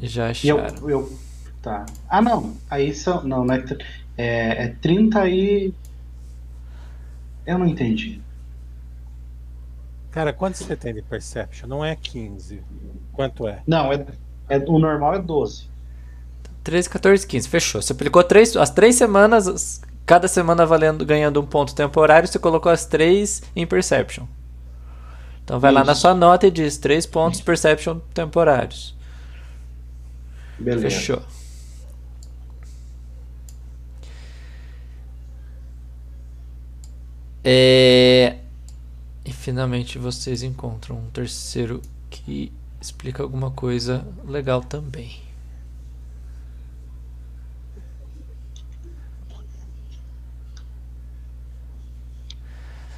[0.00, 0.90] Já E eu, acharam.
[0.90, 1.18] eu.
[1.62, 1.86] Tá.
[2.08, 2.54] Ah, não.
[2.70, 3.22] Aí são.
[3.24, 3.64] Não, não é.
[4.16, 5.72] É, é 30 e.
[7.46, 8.20] Eu não entendi.
[10.16, 11.68] Cara, quanto você tem de perception?
[11.68, 12.62] Não é 15.
[13.12, 13.62] Quanto é?
[13.66, 14.06] Não, é,
[14.48, 15.68] é, o normal é 12.
[16.64, 17.46] 13, 14, 15.
[17.46, 17.82] Fechou.
[17.82, 22.38] Você aplicou três, as três semanas, as- cada semana valendo, ganhando um ponto temporário, você
[22.38, 24.24] colocou as três em Perception.
[25.44, 26.00] Então vai lá na Isso.
[26.00, 28.96] sua nota e diz três pontos Perception temporários.
[30.58, 30.88] Beleza.
[30.88, 31.22] Fechou.
[37.44, 38.36] É...
[39.26, 45.20] E finalmente vocês encontram um terceiro que explica alguma coisa legal também.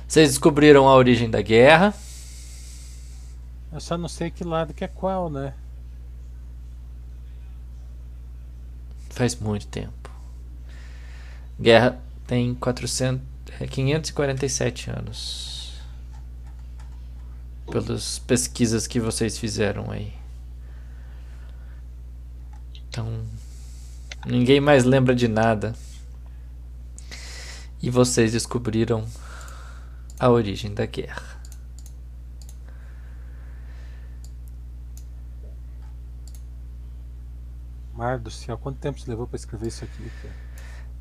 [0.06, 1.94] Vocês descobriram a origem da guerra.
[3.72, 5.54] Eu só não sei que lado que é qual, né?
[9.08, 10.10] Faz muito tempo.
[11.58, 13.22] Guerra tem 400,
[13.60, 15.57] é, 547 anos.
[17.70, 20.12] Pelas pesquisas que vocês fizeram aí.
[22.88, 23.22] Então,
[24.26, 25.74] ninguém mais lembra de nada.
[27.80, 29.06] E vocês descobriram
[30.18, 31.38] a origem da guerra.
[37.94, 40.10] Mar do céu, quanto tempo você levou pra escrever isso aqui?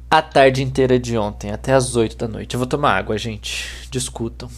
[0.09, 2.53] A tarde inteira de ontem, até as 8 da noite.
[2.53, 3.87] Eu vou tomar água, gente.
[3.91, 4.49] Discutam.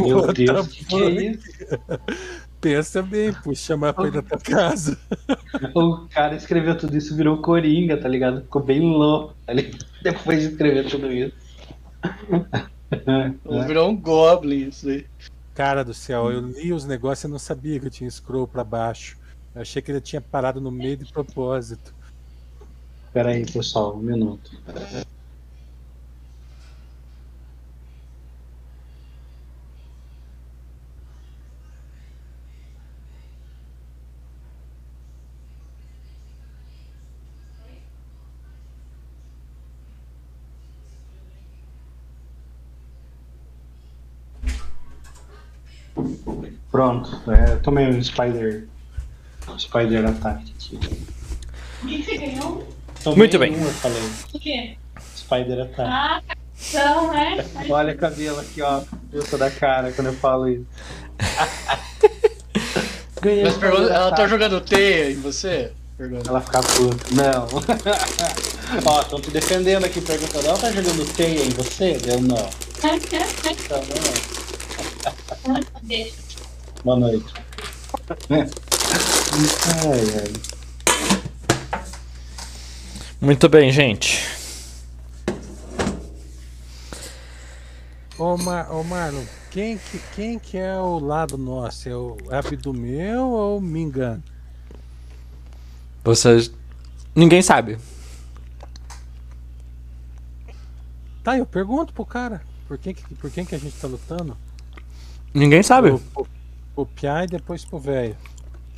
[0.00, 1.48] Meu Deus, que, que é isso?
[2.60, 4.98] Pensa bem, pô, chamar pra ir da tua casa.
[5.74, 8.42] O cara escreveu tudo isso, virou coringa, tá ligado?
[8.42, 11.34] Ficou bem louco ali depois de escrever tudo isso.
[13.66, 15.06] Virou um goblin isso aí.
[15.54, 18.64] Cara do céu, eu li os negócios e não sabia que eu tinha scroll pra
[18.64, 19.16] baixo.
[19.54, 21.94] Eu achei que ele tinha parado no meio de propósito.
[23.16, 24.50] Pera aí, pessoal, um minuto.
[46.70, 48.68] Pronto, é, tomei um Spider.
[49.58, 50.76] Spider Attack aqui.
[51.82, 52.75] O que você ganhou?
[53.06, 53.54] Tomei Muito bem.
[53.54, 54.02] Um, eu falei.
[54.34, 54.76] O quê?
[55.16, 55.88] Spider Attack.
[55.88, 56.20] Ah,
[56.58, 57.46] então, né?
[57.70, 58.82] Olha o cabelo aqui, ó.
[59.12, 60.66] Justa da cara quando eu falo isso.
[63.22, 65.70] Ganhei Mas pergunta, ela tá jogando teia em você?
[65.96, 66.28] Pergunta.
[66.28, 67.06] Ela fica puta.
[67.12, 67.46] Não.
[68.84, 70.48] ó, estão te defendendo aqui, perguntando.
[70.48, 71.96] Ela tá jogando teia em você?
[72.08, 72.50] Eu não.
[72.76, 72.90] Então,
[73.86, 74.02] não.
[76.82, 77.32] Boa noite.
[78.28, 78.50] ai,
[80.16, 80.55] ai.
[83.20, 84.22] Muito bem, gente.
[88.18, 91.88] Ô, Mar ô Marlon, quem que, quem que é o lado nosso?
[91.88, 94.22] É o Abdumeu ou o me engano?
[96.04, 96.52] Vocês.
[97.14, 97.78] Ninguém sabe.
[101.24, 102.42] Tá, eu pergunto pro cara.
[102.68, 104.36] Por quem que, por quem que a gente tá lutando?
[105.32, 105.88] Ninguém sabe.
[105.88, 106.26] Pro, pro,
[106.74, 108.16] pro Piá e depois pro velho.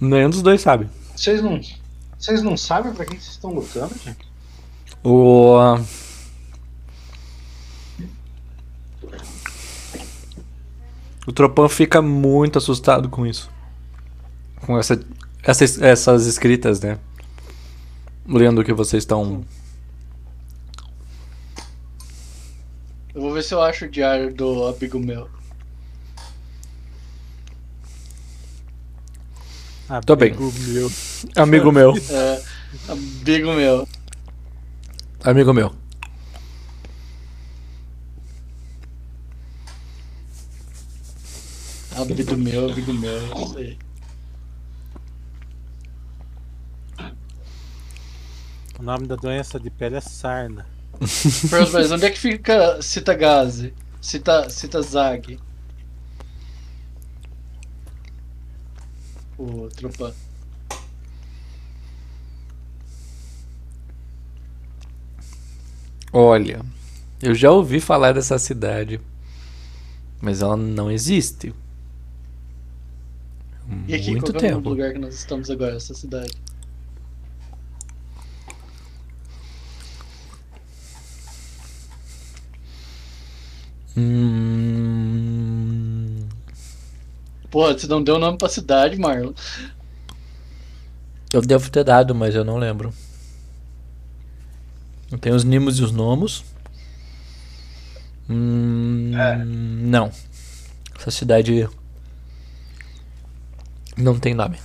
[0.00, 0.88] Nenhum dos dois sabe.
[1.14, 1.60] Vocês não.
[2.18, 4.27] Vocês não sabem pra quem vocês estão lutando, gente?
[5.02, 5.56] O.
[11.26, 13.50] O Tropan fica muito assustado com isso.
[14.62, 14.98] Com essa,
[15.42, 16.98] essas, essas escritas, né?
[18.26, 19.44] Lendo o que vocês estão.
[23.14, 25.28] Eu vou ver se eu acho o diário do amigo meu.
[30.04, 30.32] Tô bem.
[30.32, 30.90] Amigo meu.
[31.36, 31.94] Amigo meu.
[32.10, 32.42] É,
[32.88, 33.88] amigo meu.
[35.24, 35.74] Amigo meu.
[41.96, 43.76] Amigo meu, amigo meu, não sei.
[48.78, 50.64] O nome da doença de pele é sarna.
[51.72, 53.74] Mas onde é que fica Citagaze?
[54.00, 55.40] Cita, Citazag?
[59.36, 60.14] O Tropan.
[66.12, 66.60] Olha,
[67.22, 69.00] eu já ouvi falar dessa cidade,
[70.20, 71.54] mas ela não existe.
[73.86, 74.68] E aqui, Muito qual que é o tempo.
[74.70, 76.32] lugar que nós estamos agora, essa cidade?
[84.98, 86.28] Hum,
[87.50, 89.32] Porra, você não deu nome pra cidade, Marlon.
[91.32, 92.92] eu devo ter dado, mas eu não lembro.
[95.20, 96.44] Tenho os Nimos e os Nomos.
[98.28, 99.10] Hum,
[99.84, 100.10] Não.
[100.98, 101.68] Essa cidade
[103.96, 104.58] não tem nome.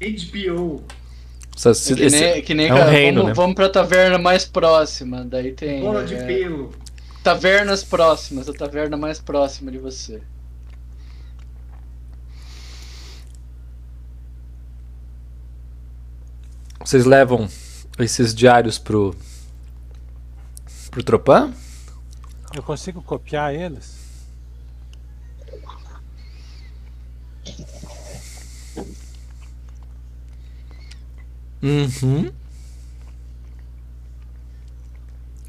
[0.00, 0.82] HBO.
[1.56, 3.34] Essa É que esse- nem, que nem é um cara, reino, vamos, né?
[3.34, 5.24] vamos pra taverna mais próxima.
[5.24, 5.80] Daí tem.
[5.80, 6.72] Bola de é, pelo.
[7.22, 10.20] tavernas próximas, a taverna mais próxima de você.
[16.80, 17.48] Vocês levam
[17.98, 19.14] esses diários pro.
[20.92, 21.54] Pro Tropan?
[22.54, 23.96] Eu consigo copiar eles?
[31.62, 32.30] Uhum.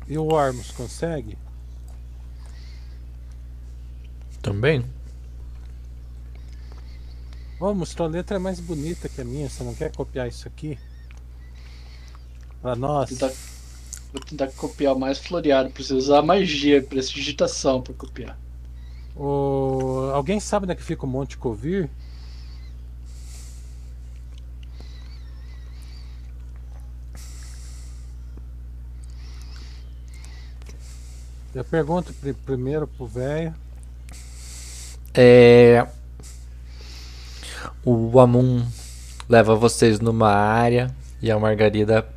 [0.08, 1.38] E o Ormus consegue?
[4.42, 4.86] Também.
[7.60, 9.50] Ormus, tua letra é mais bonita que a minha.
[9.50, 10.80] Você não quer copiar isso aqui?
[12.62, 13.10] Pra nós?
[13.10, 13.53] Você tá,
[14.14, 15.72] Vou tentar copiar mais floreado.
[15.72, 18.38] Preciso usar magia, digitação para copiar.
[19.16, 20.12] O...
[20.14, 21.90] Alguém sabe onde é que fica o Monte Covir?
[31.56, 33.54] Eu pergunto pr primeiro pro velho.
[35.14, 35.88] É.
[37.86, 38.66] O Amun
[39.30, 42.08] leva vocês numa área e a Margarida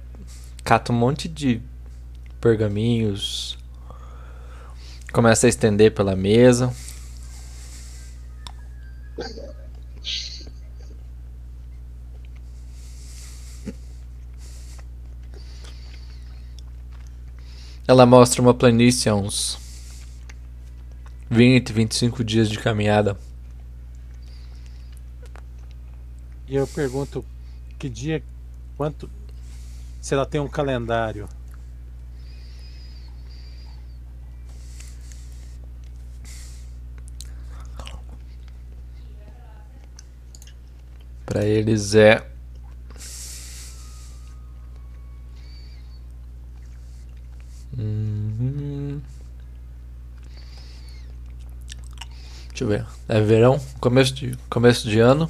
[0.64, 1.61] cata um monte de
[2.47, 3.59] pergaminhos,
[5.12, 6.72] começa a estender pela mesa.
[17.88, 19.59] Ela mostra uma planície a uns
[21.28, 23.18] 20, 25 dias de caminhada.
[26.47, 27.24] E eu pergunto
[27.76, 28.22] que dia,
[28.76, 29.11] quanto,
[30.01, 31.28] se ela tem um calendário.
[41.27, 42.24] Para eles é
[47.77, 49.03] Uhum.
[52.49, 52.87] Deixa eu ver.
[53.07, 55.29] É verão, começo de, começo de ano.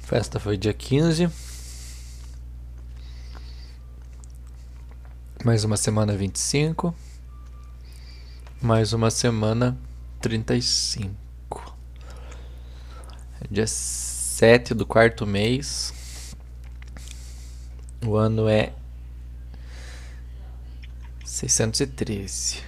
[0.00, 1.30] Festa foi dia 15.
[5.44, 6.94] Mais uma semana 25.
[8.60, 9.78] Mais uma semana
[10.20, 11.76] 35.
[13.40, 15.92] É dia 7 do quarto mês.
[18.04, 18.72] O ano é
[21.24, 22.62] 613.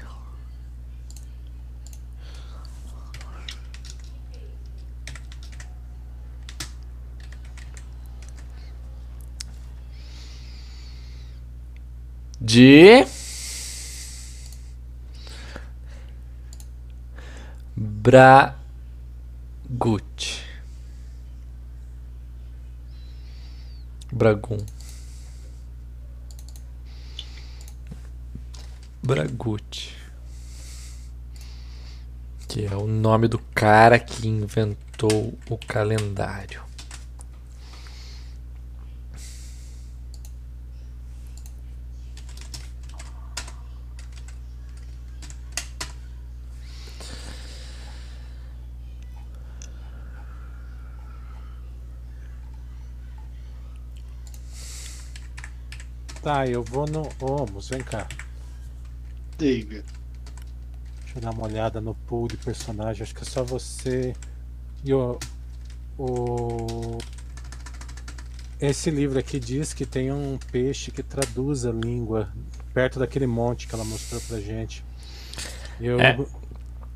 [12.40, 13.07] De
[18.03, 18.55] Bragut.
[24.11, 24.57] Bragum.
[29.03, 29.94] Bragut.
[32.48, 36.69] Que é o nome do cara que inventou o calendário.
[56.32, 57.08] Tá, eu vou no.
[57.18, 58.06] Vamos, vem cá.
[59.36, 59.82] Diga.
[61.02, 63.02] Deixa eu dar uma olhada no pool de personagem.
[63.02, 64.14] Acho que é só você
[64.84, 65.18] e o.
[65.98, 66.98] o...
[68.60, 72.28] Esse livro aqui diz que tem um peixe que traduz a língua
[72.72, 74.84] perto daquele monte que ela mostrou pra gente.
[75.80, 76.16] Eu, é.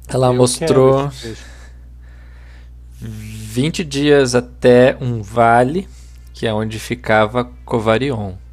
[0.07, 1.11] Ela eu mostrou
[3.01, 5.89] 20 dias até um vale,
[6.33, 8.44] que é onde ficava Covarion.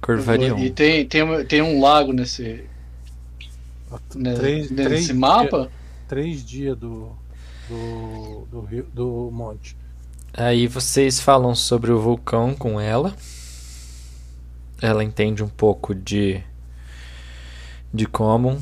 [0.00, 0.58] Corvarion.
[0.58, 2.64] E tem, tem, tem um lago nesse.
[4.10, 5.62] Três, nesse três mapa?
[5.62, 5.70] Dia,
[6.08, 7.10] três dias do,
[7.68, 9.76] do, do, rio, do monte.
[10.32, 13.14] Aí vocês falam sobre o vulcão com ela.
[14.80, 16.42] Ela entende um pouco de
[17.92, 18.56] de Common,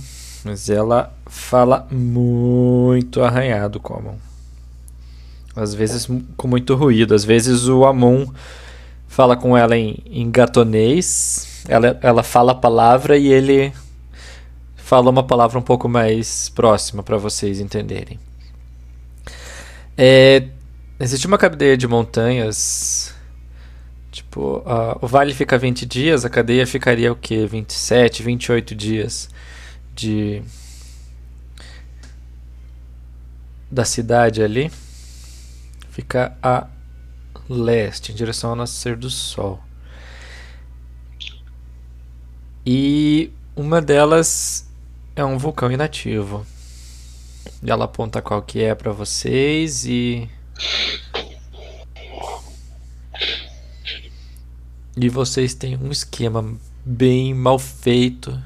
[0.45, 4.17] mas ela fala muito arranhado Common.
[5.55, 8.27] Às vezes com muito ruído, às vezes o Amon
[9.09, 13.73] fala com ela em, em gatonês, ela, ela fala a palavra e ele
[14.77, 18.19] fala uma palavra um pouco mais próxima para vocês entenderem.
[19.97, 20.45] É,
[21.01, 23.13] existe uma cadeia de montanhas.
[24.13, 27.45] Tipo, uh, o vale fica 20 dias, a cadeia ficaria o que?
[27.47, 29.29] 27, 28 dias
[29.95, 30.43] de.
[33.71, 34.71] da cidade ali.
[35.91, 36.67] Fica a
[37.49, 39.61] leste, em direção ao nascer do sol.
[42.65, 44.69] E uma delas
[45.17, 46.47] é um vulcão inativo.
[47.67, 50.29] Ela aponta qual que é para vocês e
[55.01, 58.37] E vocês têm um esquema bem mal feito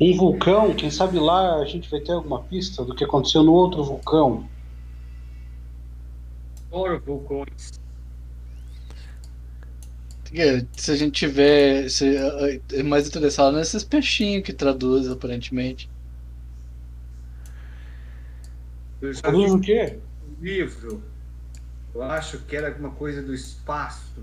[0.00, 3.52] Um vulcão, quem sabe lá a gente vai ter alguma pista do que aconteceu no
[3.52, 4.48] outro vulcão.
[6.72, 7.80] Adoro vulcões.
[10.76, 12.16] Se a gente tiver se,
[12.72, 15.90] é mais interessado nesses peixinhos que traduz, aparentemente.
[19.00, 19.98] Eu já O vi livro um o quê?
[20.40, 21.02] livro.
[21.94, 24.22] Eu acho que era alguma coisa do espaço.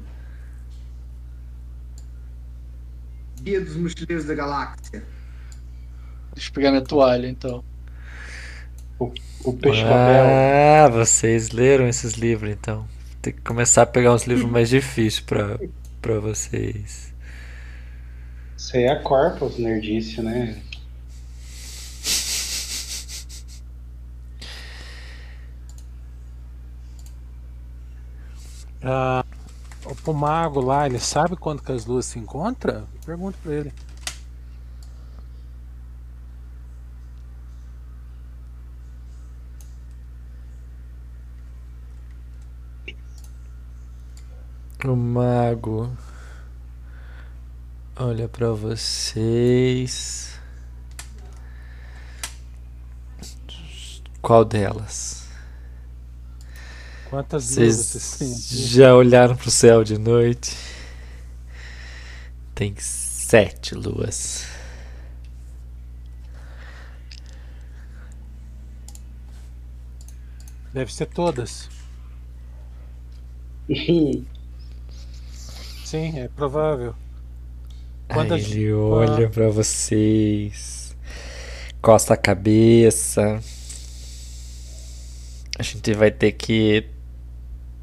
[3.41, 5.03] Guia dos Mochileiros da Galáxia.
[6.37, 7.63] Deixa eu pegar minha toalha, então.
[8.99, 10.25] O peixe papel.
[10.85, 12.87] Ah, vocês leram esses livros então.
[13.23, 15.57] Tem que começar a pegar uns livros mais difíceis pra,
[15.99, 17.11] pra vocês.
[18.55, 20.61] Isso aí é a Corpus Nerdice, né?
[28.83, 29.25] Ah,
[30.05, 32.87] o mago lá, ele sabe quando que as luas se encontram?
[33.03, 33.73] Pergunta pra ele.
[44.85, 45.91] O mago
[47.95, 50.39] olha pra vocês.
[54.21, 55.27] Qual delas?
[57.09, 60.55] Quantas Vocês vocês já olharam pro céu de noite?
[62.53, 64.45] Tem sete luas.
[70.71, 71.67] Deve ser todas.
[75.87, 76.93] Sim, é provável.
[78.09, 80.93] Quando Aí ele olha pra vocês,
[81.81, 83.39] costa a cabeça.
[85.57, 86.89] A gente vai ter que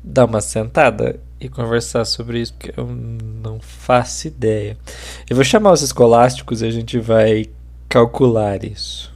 [0.02, 4.76] dar uma sentada e conversar sobre isso, porque eu não faço ideia.
[5.26, 7.46] Eu vou chamar os escolásticos e a gente vai
[7.88, 9.14] calcular isso.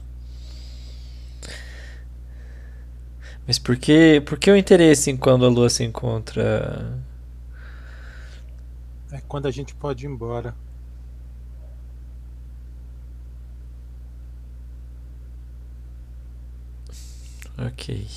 [3.45, 7.07] Mas por que, por que o interesse em quando a lua se encontra?
[9.11, 10.55] É quando a gente pode ir embora.
[17.57, 18.07] Ok.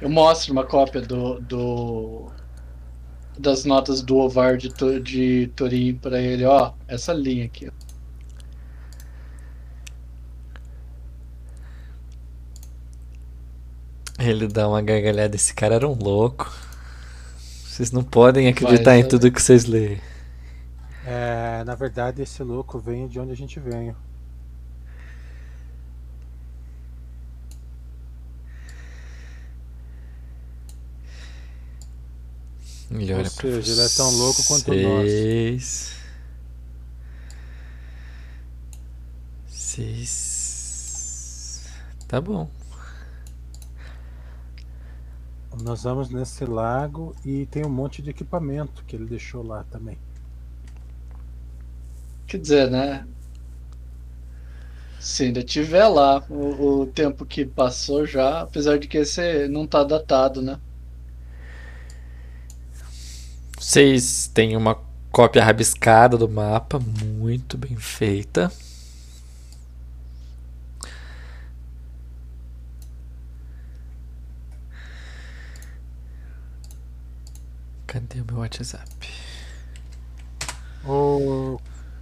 [0.00, 2.30] Eu mostro uma cópia do, do
[3.38, 4.68] das notas do Ovar de,
[5.00, 7.70] de Torim pra ele, ó, essa linha aqui.
[14.18, 15.34] Ele dá uma gargalhada.
[15.34, 16.52] Esse cara era um louco.
[17.72, 19.98] Vocês não podem acreditar em tudo que vocês lêem.
[21.06, 23.96] É, na verdade, esse louco vem de onde a gente veio.
[32.90, 35.94] Ele Ou olha seja, ele é tão louco quanto nós.
[39.48, 40.74] Vocês.
[42.06, 42.50] Tá bom.
[45.60, 49.98] Nós vamos nesse lago e tem um monte de equipamento que ele deixou lá também.
[52.26, 53.06] Quer dizer, né?
[54.98, 59.66] Se ainda tiver lá o, o tempo que passou já, apesar de que esse não
[59.66, 60.58] tá datado, né?
[63.58, 64.78] Vocês têm uma
[65.10, 68.50] cópia rabiscada do mapa, muito bem feita.
[77.92, 79.06] Cadê o meu WhatsApp?
[80.82, 81.60] O...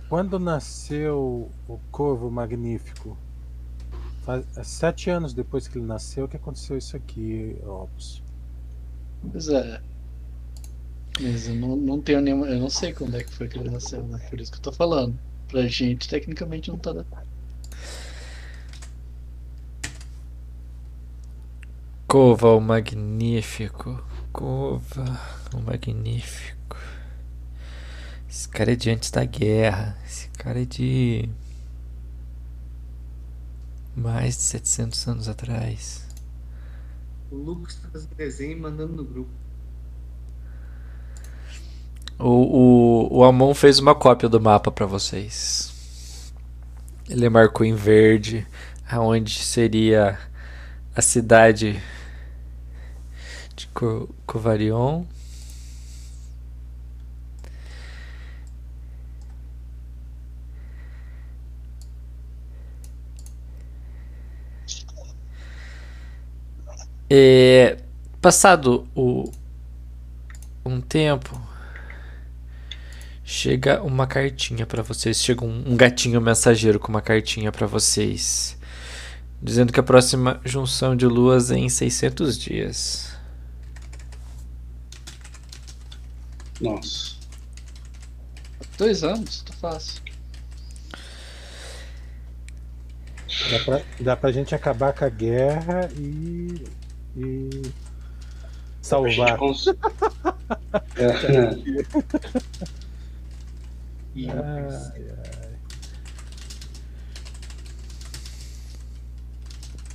[0.08, 3.18] Quando nasceu o Corvo Magnífico?
[4.22, 4.46] Faz...
[4.56, 8.22] é Sete anos depois que ele nasceu que aconteceu isso aqui, Opus.
[9.32, 9.82] Pois é.
[11.20, 12.46] Mas eu não, não tenho nenhuma.
[12.46, 14.18] Eu não sei quando é que foi que ele nasceu, né?
[14.30, 15.18] Por isso que eu tô falando.
[15.48, 17.26] Pra gente, tecnicamente, não tá datado.
[22.06, 24.00] Cova o Magnífico.
[24.32, 25.20] Cova
[25.54, 26.76] o Magnífico.
[28.28, 29.96] Esse cara é de antes da guerra.
[30.06, 31.28] Esse cara é de.
[33.96, 36.06] Mais de 700 anos atrás.
[37.30, 39.30] O Lucas tá fazendo desenho e mandando no grupo.
[42.18, 46.32] O, o, o Amon fez uma cópia do mapa pra vocês.
[47.08, 48.46] Ele marcou em verde
[48.88, 50.18] aonde seria
[50.94, 51.80] a cidade
[54.26, 55.04] Covarion.
[67.12, 67.76] É,
[68.20, 69.32] passado o,
[70.64, 71.40] um tempo,
[73.24, 75.20] chega uma cartinha pra vocês.
[75.20, 78.56] Chega um, um gatinho mensageiro com uma cartinha pra vocês,
[79.42, 83.09] dizendo que a próxima junção de luas é em 600 dias.
[86.60, 87.16] Nossa.
[88.76, 90.02] Dois anos, tá fácil.
[93.50, 96.64] Dá pra, dá pra gente acabar com a guerra e.
[97.16, 97.72] e.
[98.82, 99.38] salvar.
[100.96, 101.50] É.
[104.16, 105.10] Ai,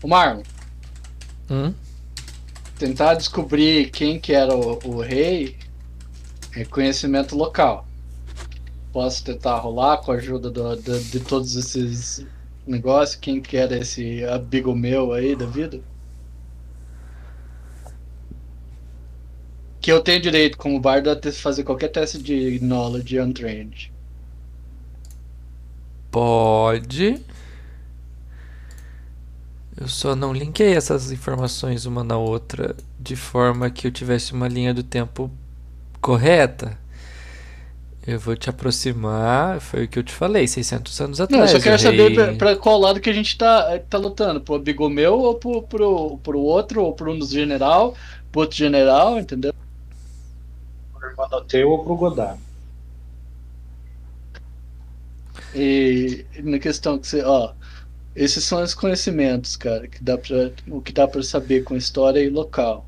[0.02, 0.44] O Marlon,
[1.50, 1.74] Hum?
[2.78, 5.58] tentar descobrir quem que era o, o rei
[6.56, 7.88] é conhecimento local.
[8.92, 12.26] Posso tentar rolar com a ajuda do- do- de todos esses
[12.66, 13.16] negócios?
[13.20, 15.84] Quem que era esse amigo meu aí da vida?
[19.80, 23.94] Que eu tenho direito como bardo a fazer qualquer teste de knowledge untrained.
[26.12, 27.24] Pode.
[29.78, 34.48] Eu só não linkei essas informações uma na outra de forma que eu tivesse uma
[34.48, 35.30] linha do tempo
[36.06, 36.78] correta.
[38.06, 41.52] Eu vou te aproximar, foi o que eu te falei, 600 anos Não, eu atrás.
[41.52, 44.40] só quero saber pra, pra qual lado que a gente tá, tá lutando.
[44.40, 47.96] Pro amigo meu ou pro, pro, pro outro, ou pro um dos general,
[48.32, 49.52] pro outro general, entendeu?
[50.94, 52.40] Pro irmão do teu ou pro Godard.
[55.56, 57.54] E na questão que você, ó,
[58.16, 62.20] esses são os conhecimentos, cara, que dá pra, o que dá pra saber com história
[62.20, 62.86] e local.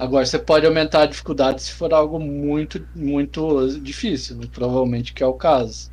[0.00, 4.46] Agora, você pode aumentar a dificuldade se for algo muito, muito difícil, né?
[4.50, 5.92] provavelmente que é o caso.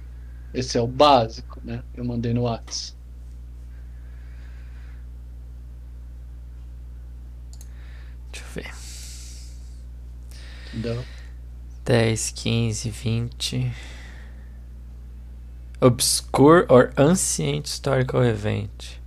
[0.54, 1.84] Esse é o básico, né?
[1.94, 2.96] Eu mandei no Whats.
[8.32, 8.74] Deixa eu ver.
[10.70, 11.04] Entendeu?
[11.84, 13.74] 10, 15, 20.
[15.82, 18.98] Obscure or Ancient Historical Event.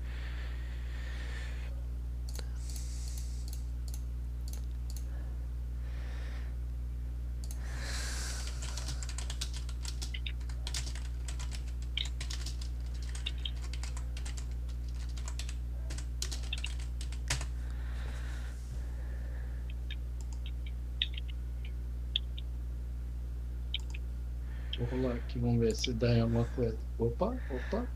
[24.81, 26.77] Vou rolar aqui, vamos ver se dá alguma coisa.
[26.99, 27.87] Opa, opa.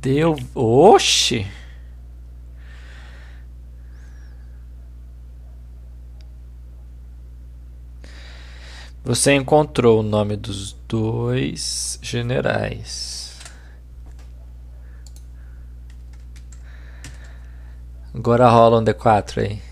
[0.00, 0.36] Deu.
[0.54, 1.46] Oxi!
[9.04, 13.38] Você encontrou o nome dos dois generais.
[18.12, 19.65] Agora rola um D4 aí.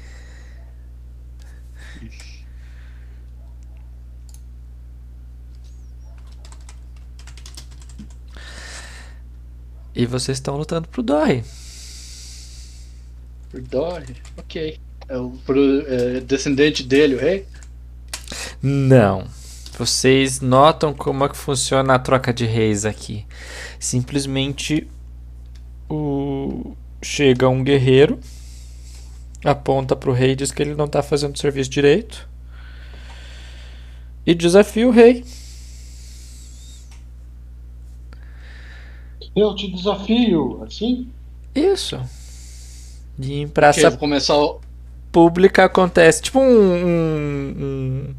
[9.95, 11.45] E vocês estão lutando pro Dory.
[13.51, 14.16] Por Dory?
[14.36, 14.78] Ok.
[15.09, 17.47] É o pro, é, descendente dele, o rei?
[18.61, 19.26] Não.
[19.78, 23.26] Vocês notam como é que funciona a troca de reis aqui.
[23.78, 24.88] Simplesmente
[25.88, 26.76] o...
[27.03, 28.18] chega um guerreiro,
[29.45, 32.28] aponta pro rei e diz que ele não tá fazendo o serviço direito.
[34.26, 35.24] E desafia o rei.
[39.37, 41.12] Eu te desafio, assim?
[41.55, 41.99] Isso.
[43.18, 44.61] E em praça vou começar o.
[45.12, 48.14] pública acontece tipo um, um- um-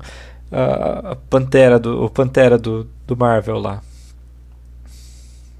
[0.51, 3.81] a a pantera do o pantera do, do Marvel lá.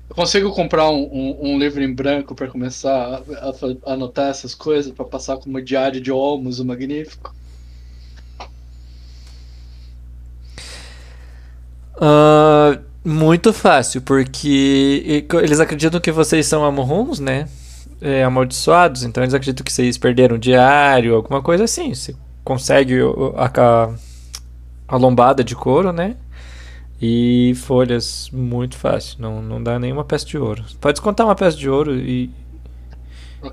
[0.09, 4.29] Eu consigo comprar um, um, um livro em branco para começar a, a fa- anotar
[4.29, 7.35] essas coisas, para passar como diário de Olmos, o Magnífico?
[11.99, 17.47] Ah, muito fácil, porque eles acreditam que vocês são Amuruns, né?
[18.01, 21.93] É, amaldiçoados, então eles acreditam que vocês perderam o diário, alguma coisa assim.
[21.93, 22.95] Você consegue
[23.35, 23.93] a, a,
[24.87, 26.17] a lombada de couro, né?
[26.99, 29.17] E folhas, muito fácil.
[29.21, 30.65] Não, não dá nenhuma peça de ouro.
[30.81, 32.31] Pode descontar uma peça de ouro e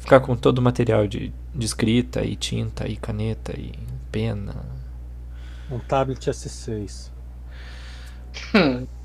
[0.00, 3.72] ficar com todo o material de, de escrita, e tinta, e caneta, e
[4.11, 4.64] pena.
[5.70, 7.11] Um tablet S6.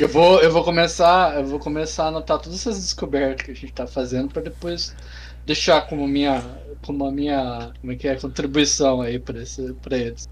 [0.00, 3.54] Eu vou, eu vou começar, eu vou começar a anotar todas essas descobertas que a
[3.54, 4.96] gente tá fazendo para depois
[5.44, 6.40] deixar como minha,
[6.80, 10.26] como a minha, como é que é, contribuição aí para esse, para eles.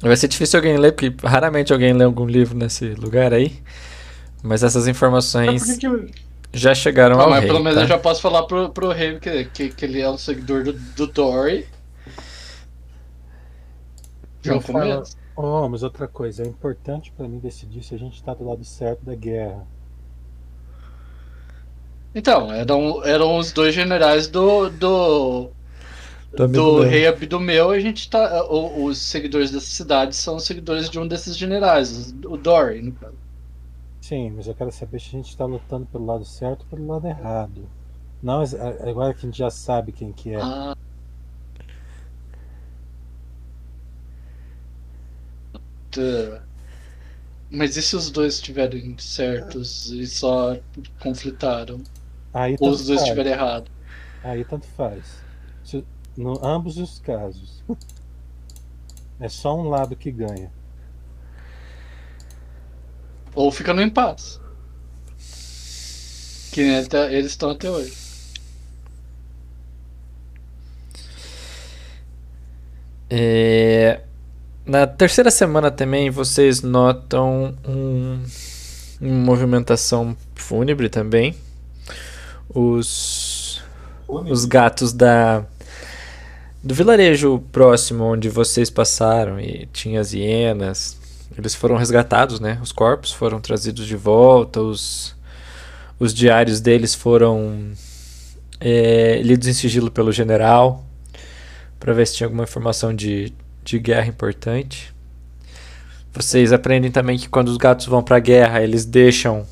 [0.00, 3.62] Vai ser difícil alguém ler, porque raramente alguém lê algum livro nesse lugar aí.
[4.42, 4.88] Mas essas
[5.48, 6.22] É informações porque que-
[6.54, 7.82] já chegaram Não, ao mas rei, pelo menos tá?
[7.82, 10.72] eu já posso falar pro, pro rei que, que, que ele é um seguidor do,
[10.74, 11.68] do Dory.
[14.44, 15.16] Já começo.
[15.36, 18.64] Oh, mas outra coisa, é importante pra mim decidir se a gente tá do lado
[18.64, 19.66] certo da guerra.
[22.14, 24.68] Então, eram, eram os dois generais do.
[24.70, 25.50] do.
[26.34, 28.42] Do do rei Abdumeu, a gente tá.
[28.44, 32.92] o- Os seguidores dessa cidade são os seguidores de um desses generais, o Dory, no
[32.92, 33.14] caso.
[34.00, 36.86] Sim, mas eu quero saber se a gente está lutando pelo lado certo ou pelo
[36.86, 37.68] lado errado.
[38.22, 38.42] Não,
[38.88, 40.40] agora que a gente já sabe quem que é.
[40.40, 40.74] Ah.
[47.50, 50.58] Mas e se os dois estiverem certos e só
[51.00, 51.82] conflitaram?
[52.32, 53.70] Aí Ou os dois estiverem errados?
[54.24, 55.22] Aí tanto faz.
[55.64, 55.84] Se,
[56.16, 57.62] no ambos os casos.
[59.20, 60.50] É só um lado que ganha.
[63.34, 64.40] Ou fica no impasse.
[66.52, 67.96] Que até, eles estão até hoje.
[73.08, 74.02] É...
[74.64, 78.22] Na terceira semana também vocês notam um,
[79.00, 81.34] uma movimentação fúnebre também.
[82.48, 83.60] Os,
[84.06, 85.44] os gatos da
[86.62, 90.96] do vilarejo próximo onde vocês passaram e tinha as hienas,
[91.36, 92.60] eles foram resgatados, né?
[92.62, 95.16] Os corpos foram trazidos de volta, os,
[95.98, 97.72] os diários deles foram
[98.60, 100.84] é, lidos em sigilo pelo general
[101.80, 103.32] para ver se tinha alguma informação de,
[103.64, 104.92] de guerra importante.
[106.12, 109.46] Vocês aprendem também que quando os gatos vão para a guerra, eles deixam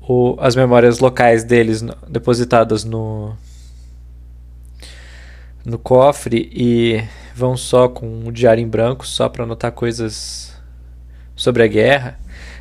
[0.00, 3.36] o, as memórias locais deles depositadas no,
[5.64, 7.02] no cofre e
[7.34, 10.56] vão só com o diário em branco, só para anotar coisas
[11.36, 12.18] sobre a guerra.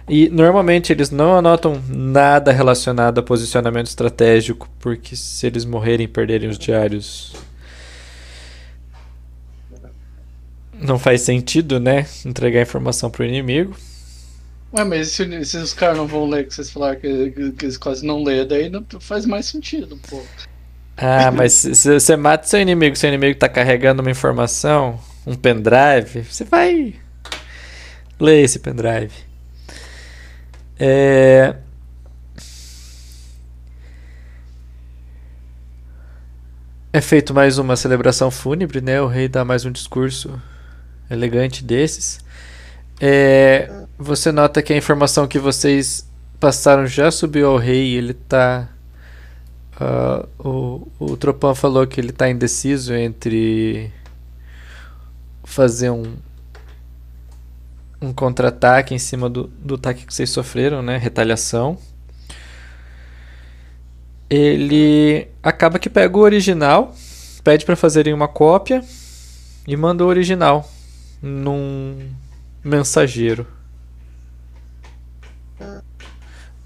[0.07, 6.49] E normalmente eles não anotam nada relacionado a posicionamento estratégico, porque se eles morrerem perderem
[6.49, 7.33] os diários.
[10.79, 12.05] Não faz sentido, né?
[12.25, 13.75] Entregar informação para o inimigo.
[14.73, 17.65] Ué, mas se, se os caras não vão ler, que vocês falaram que, que, que,
[17.65, 20.21] eles quase não lêem, daí não faz mais sentido, pô.
[20.97, 26.23] Ah, mas se você mata seu inimigo, seu inimigo tá carregando uma informação, um pendrive,
[26.23, 26.95] você vai
[28.19, 29.13] ler esse pendrive.
[30.77, 31.55] É...
[36.91, 39.01] é feito mais uma celebração fúnebre, né?
[39.01, 40.41] O rei dá mais um discurso
[41.09, 42.19] elegante desses.
[42.99, 43.71] É...
[43.97, 46.05] Você nota que a informação que vocês
[46.39, 47.95] passaram já subiu ao rei.
[47.95, 48.69] Ele tá.
[49.79, 53.91] Uh, o, o Tropan falou que ele tá indeciso entre
[55.43, 56.15] fazer um,
[58.01, 60.97] um contra-ataque em cima do, do ataque que vocês sofreram, né?
[60.97, 61.77] Retaliação.
[64.29, 66.93] Ele acaba que pega o original,
[67.43, 68.83] pede para fazerem uma cópia
[69.67, 70.69] e manda o original
[71.25, 72.13] num
[72.63, 73.47] mensageiro.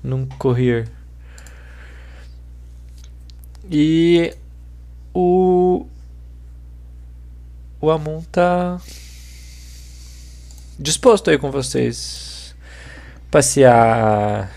[0.03, 0.89] Num courier.
[3.72, 4.36] E
[5.14, 5.86] o
[7.82, 8.82] o Amon tá
[10.78, 12.53] disposto aí com vocês
[13.32, 14.51] passear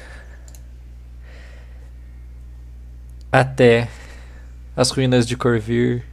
[3.30, 3.88] até
[4.74, 6.04] as ruínas de Corvir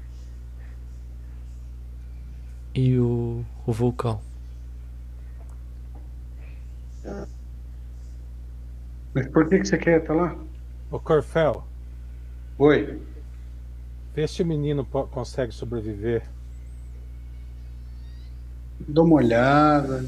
[2.75, 4.20] e o, o vulcão.
[9.13, 10.36] Mas por que, que você quer estar lá?
[10.89, 11.63] Ô Corfel.
[12.57, 12.99] Oi.
[14.15, 16.24] Vê se o menino consegue sobreviver
[18.88, 20.05] Dou uma olhada.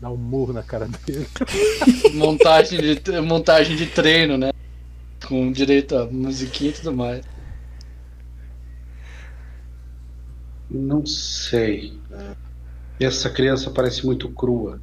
[0.00, 1.26] Dá um murro na cara dele.
[2.14, 4.52] montagem, de, montagem de treino, né?
[5.26, 7.24] Com direito a musiquinha e tudo mais.
[10.70, 11.98] Não sei.
[12.98, 14.80] Essa criança parece muito crua.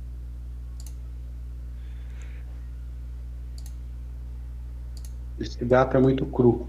[5.39, 6.67] Esse gato é muito cru.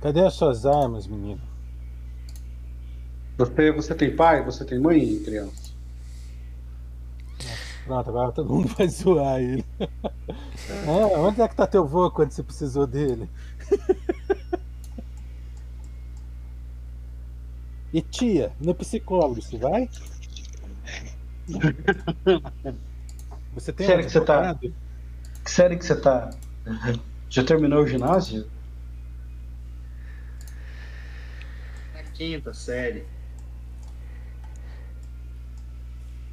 [0.00, 1.40] Cadê as suas armas, menino?
[3.38, 4.44] Você, você tem pai?
[4.44, 5.72] Você tem mãe, criança?
[7.84, 9.64] Pronto, agora todo mundo vai zoar ele.
[9.80, 13.28] É, onde é que tá teu vô quando você precisou dele?
[17.92, 19.88] E tia, no psicólogo, você vai?
[23.54, 24.58] Você tem Sério que você tá?
[25.44, 26.30] Sério que você tá?
[27.30, 28.50] Já terminou o ginásio?
[32.14, 33.04] quinta série.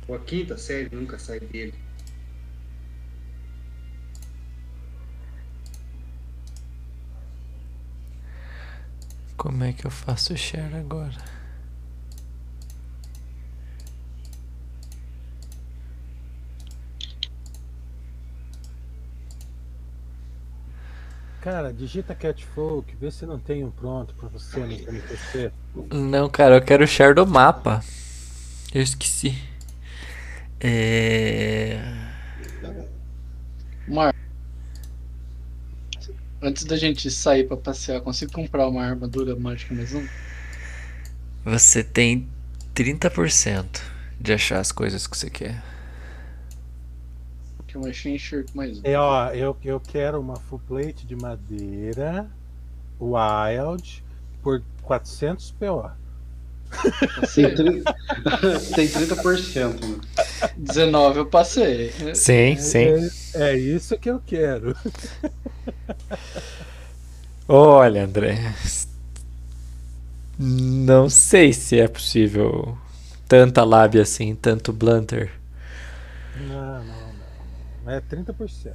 [0.08, 1.74] Ou a quinta série nunca sai dele.
[9.42, 11.18] Como é que eu faço share agora?
[21.42, 25.52] Cara, digita Catfolk, vê se não tem um pronto pra você no NPC.
[25.92, 27.84] Não, cara, eu quero share do mapa.
[28.72, 29.42] Eu esqueci.
[30.60, 31.82] É.
[33.88, 34.14] Mar...
[36.44, 40.04] Antes da gente sair pra passear, consigo comprar uma armadura mágica mais um?
[41.46, 42.28] Você tem
[42.74, 43.80] 30%
[44.20, 45.62] de achar as coisas que você quer.
[47.68, 48.82] Que eu achei enxerto mais um.
[48.84, 52.28] É, ó, eu, eu quero uma full plate de madeira
[53.00, 54.04] wild
[54.42, 55.92] por 400 PO.
[57.36, 57.84] Tem, tri...
[58.74, 59.80] tem 30%.
[59.80, 60.00] Né?
[60.58, 61.92] 19 eu passei.
[62.16, 63.10] Sim, sim.
[63.36, 64.76] É, é isso que eu quero.
[67.48, 68.54] Olha, André.
[70.38, 72.78] Não sei se é possível
[73.28, 75.32] tanta lábia assim, tanto blunter.
[76.48, 77.14] Não, não,
[77.86, 77.92] não.
[77.92, 78.74] É 30%.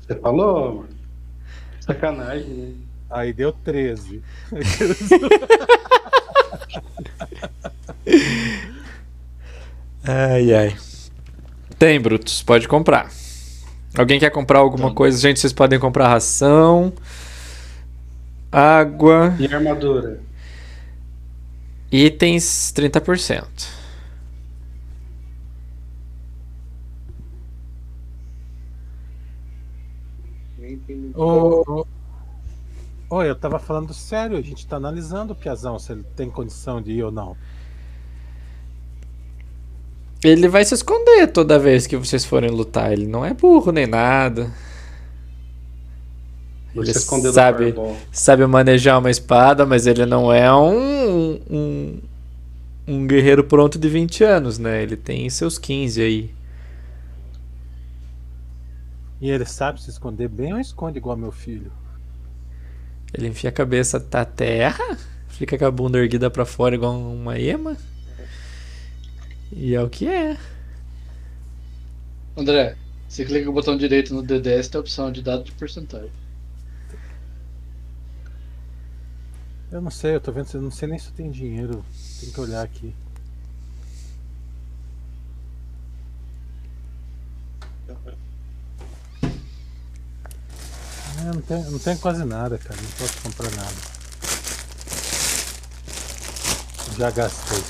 [0.00, 0.88] Você falou, mano.
[1.80, 2.72] Sacanagem, né?
[3.10, 4.22] Aí deu 13.
[10.04, 10.76] ai, ai.
[11.78, 13.10] Tem, Brutus, pode comprar.
[13.96, 14.94] Alguém quer comprar alguma Então.
[14.94, 15.18] coisa?
[15.18, 16.92] Gente, vocês podem comprar ração,
[18.52, 20.20] água, E armadura?
[21.90, 23.68] itens 30%.
[30.58, 31.18] Nem tem muito.
[31.18, 31.86] Ô, ô,
[33.08, 36.80] ô, eu tava falando sério, a gente tá analisando o Piazão, se ele tem condição
[36.80, 37.36] de ir ou não.
[40.22, 42.92] Ele vai se esconder toda vez que vocês forem lutar.
[42.92, 44.52] Ele não é burro nem nada.
[46.74, 47.74] Ele sabe,
[48.12, 52.00] sabe manejar uma espada, mas ele não é um, um,
[52.86, 54.82] um guerreiro pronto de 20 anos, né?
[54.82, 56.30] Ele tem seus 15 aí.
[59.20, 61.72] E ele sabe se esconder bem ou esconde igual meu filho?
[63.12, 64.96] Ele enfia a cabeça na terra,
[65.28, 67.76] fica com a bunda erguida pra fora igual uma ema.
[69.52, 70.36] E é o que é.
[72.36, 72.76] André,
[73.08, 76.12] você clica com o botão direito no DDS tem a opção de dado de porcentagem.
[79.72, 81.84] Eu não sei, eu tô vendo, eu não sei nem se eu tenho dinheiro.
[82.20, 82.94] Tem que olhar aqui.
[91.20, 92.80] É, não, tenho, não tenho quase nada, cara.
[92.80, 93.76] Não posso comprar nada.
[96.96, 97.62] Já gastei.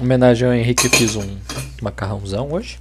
[0.00, 1.38] Homenagem ao Henrique, eu fiz um
[1.82, 2.78] macarrãozão hoje.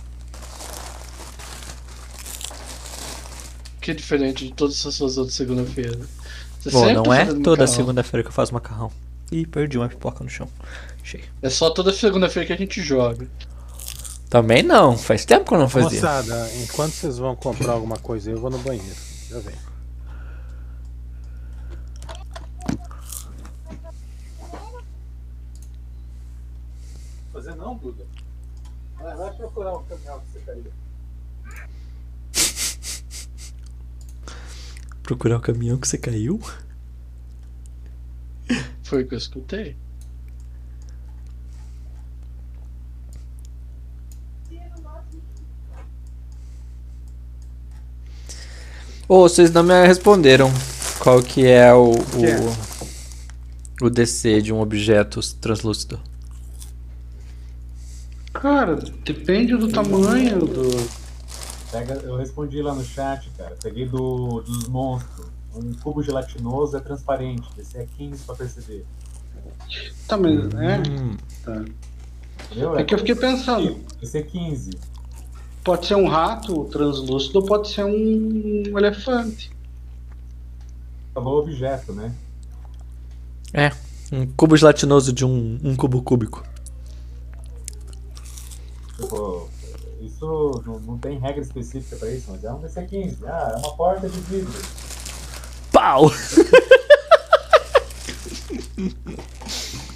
[3.81, 5.99] Que é diferente de todas as suas outras segunda-feira.
[6.59, 8.91] Você Bom, não é toda segunda-feira que eu faço macarrão.
[9.31, 10.47] Ih, perdi uma pipoca no chão.
[11.01, 11.23] Achei.
[11.41, 13.27] É só toda segunda-feira que a gente joga.
[14.29, 16.01] Também não, faz tempo que eu não fazia.
[16.01, 18.95] Moçada, enquanto vocês vão comprar alguma coisa, eu vou no banheiro.
[19.29, 19.55] Já vem.
[27.47, 28.05] Fazer não, Duda.
[28.99, 30.73] Vai, vai procurar o caminhão que você caiu.
[35.01, 36.41] Procurar o caminhão que você caiu?
[38.83, 39.77] Foi o que eu escutei.
[49.07, 50.51] Ô, vocês não me responderam
[50.99, 52.37] qual que é o, que é?
[53.81, 55.97] o, o DC de um objeto translúcido.
[58.33, 61.07] Cara, depende do tamanho do.
[61.71, 63.57] Pega, eu respondi lá no chat, cara.
[63.61, 65.27] Peguei do, dos monstros.
[65.55, 67.47] Um cubo gelatinoso é transparente.
[67.57, 68.85] Esse é 15 pra perceber.
[70.07, 70.83] Tá, mas é.
[70.89, 71.65] Hum, Tá.
[72.45, 72.77] Entendeu?
[72.77, 73.77] É que eu fiquei pensando.
[74.01, 74.71] Esse é 15.
[75.63, 79.51] Pode ser um rato translúcido ou pode ser um elefante.
[81.13, 82.13] Falou objeto, né?
[84.11, 86.43] um cubo gelatinoso de um, um cubo cúbico.
[88.97, 89.47] Tipo,
[90.01, 93.17] isso não, não tem regra específica pra isso, mas é um DC15.
[93.25, 94.59] Ah, é uma porta de vidro.
[95.71, 96.11] Pau!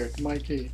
[0.00, 0.70] Aperta o mic aí.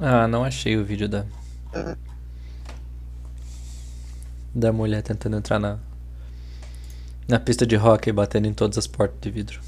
[0.00, 1.26] Ah, não achei o vídeo da.
[4.54, 5.78] Da mulher tentando entrar na.
[7.26, 9.60] Na pista de rock e batendo em todas as portas de vidro.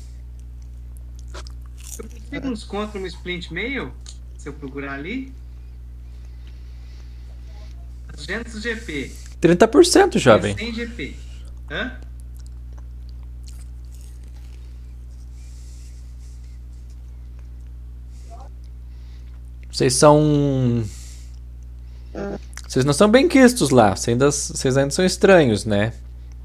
[1.99, 3.93] Eu consigo uns contra no Splint Mail?
[4.37, 5.33] Se eu procurar ali?
[8.13, 9.22] 200 GP.
[9.43, 10.57] 30%, jovem.
[10.57, 11.17] 100 GP.
[11.69, 11.93] Hã?
[19.71, 20.85] Vocês são.
[22.69, 23.97] Vocês não são bem quistos lá.
[23.97, 25.93] Vocês ainda, vocês ainda são estranhos, né?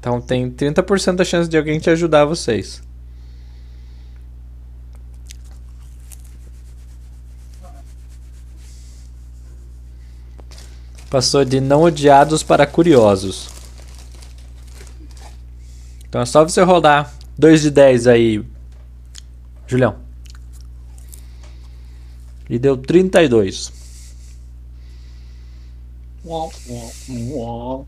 [0.00, 2.82] Então tem 30% da chance de alguém te ajudar vocês.
[11.10, 13.48] Passou de não odiados para curiosos.
[16.08, 18.44] Então é só você rodar 2 de 10 aí,
[19.66, 19.96] Julião.
[22.48, 23.72] E deu 32.
[26.24, 26.92] Uau, uau,
[27.30, 27.86] uau.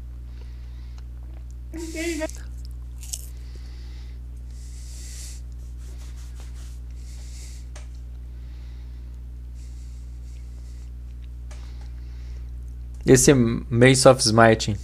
[13.11, 14.77] Esse Mace of Smiting.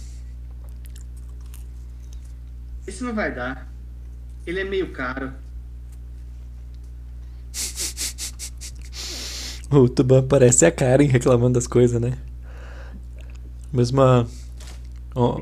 [2.85, 3.71] Esse não vai dar.
[4.45, 5.31] Ele é meio caro.
[9.71, 12.17] O Tuban parece a Karen reclamando das coisas, né?
[13.71, 14.27] Mesma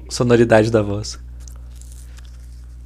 [0.09, 1.19] sonoridade da voz.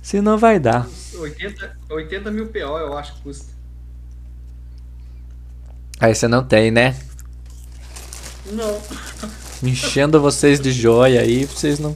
[0.02, 0.88] Se não vai dar.
[1.14, 3.54] 80, 80 mil PO, eu acho que custa.
[6.00, 6.98] Aí você não tem, né?
[8.46, 8.82] Não.
[9.62, 11.96] Enchendo vocês de joia aí, vocês não.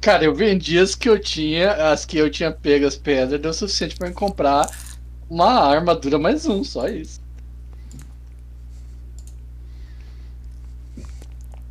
[0.00, 3.50] Cara, eu vendi as que eu tinha, as que eu tinha pego as pedras, deu
[3.50, 4.70] o suficiente pra me comprar
[5.28, 7.20] uma armadura mais um, só isso.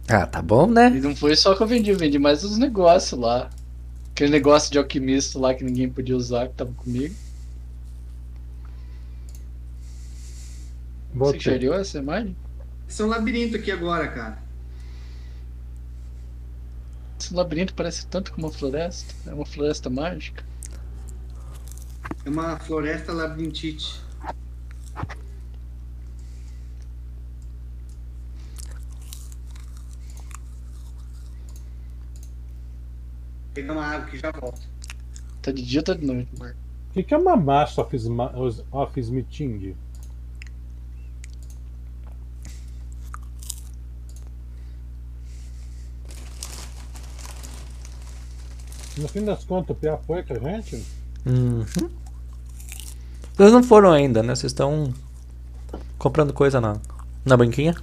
[0.07, 0.87] Ah, tá bom, né?
[0.95, 3.49] E não foi só que eu vendi, eu vendi mais os negócios lá.
[4.11, 7.13] Aquele negócio de alquimista lá que ninguém podia usar, que tava comigo.
[11.11, 11.39] Você Botei.
[11.39, 12.35] geriu essa imagem?
[12.87, 14.41] Esse é um labirinto aqui agora, cara.
[17.19, 19.13] Esse labirinto parece tanto com uma floresta.
[19.29, 20.43] É uma floresta mágica.
[22.25, 24.01] É uma floresta labirintite.
[33.53, 34.61] Pegar uma água que já volta.
[35.41, 36.57] Tá de dia ou tá de noite, Marco?
[36.89, 38.33] O que, que é uma Master of, Sma-
[38.71, 39.75] of Meeting?
[48.99, 50.83] No fim das contas, o Pia foi com a gente?
[51.25, 51.65] Uhum.
[53.35, 54.35] Vocês não foram ainda, né?
[54.35, 54.93] Vocês estão
[55.97, 56.77] comprando coisa na,
[57.23, 57.75] na banquinha?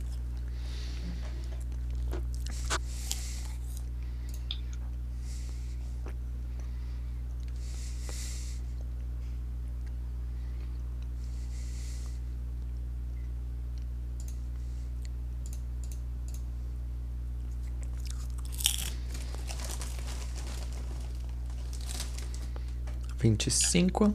[23.47, 24.15] Vinte e cinco,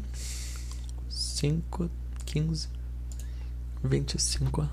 [1.10, 1.90] cinco,
[2.26, 2.68] quinze,
[3.82, 4.68] vinte e cinco.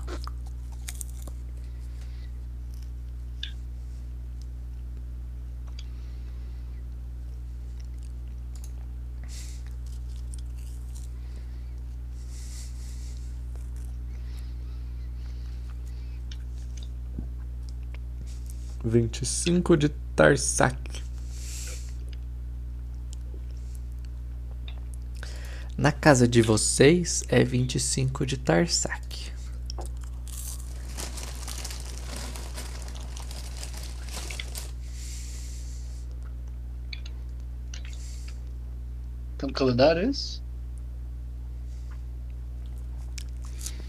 [19.77, 20.98] De Tarsak.
[25.79, 29.31] Na casa de vocês é 25 de Tarsak.
[39.37, 40.41] Tá no calendário esse?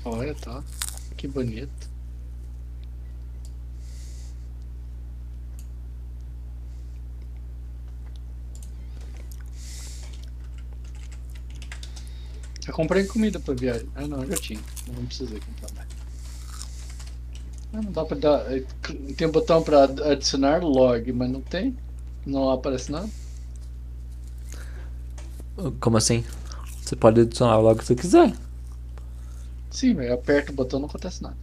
[0.05, 0.63] Olha, tá.
[1.17, 1.90] Que bonito.
[12.83, 13.89] Comprei comida pra viagem.
[13.95, 14.61] Ah não, já tinha.
[14.89, 15.89] Eu não precisei comprar mais.
[17.73, 18.53] Ah, não dá pra dar.
[18.53, 18.65] é,
[19.17, 21.77] Tem um botão pra adicionar log, mas não tem.
[22.27, 23.09] Não aparece nada.
[25.81, 26.25] Como assim?
[26.83, 28.33] Você pode adicionar logo que você quiser.
[29.71, 31.37] Sim, mas eu aperto o botão não acontece nada.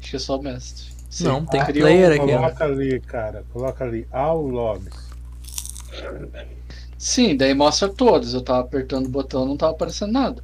[0.00, 0.90] Acho que é só o mestre.
[1.10, 2.32] Sim, Não, tem criou player um- aqui.
[2.32, 2.38] ó.
[2.38, 3.44] Coloca ali, cara.
[3.52, 4.06] Coloca ali.
[4.10, 5.12] All logs.
[7.02, 8.32] Sim, daí mostra todos.
[8.32, 10.40] Eu tava apertando o botão não tava aparecendo nada.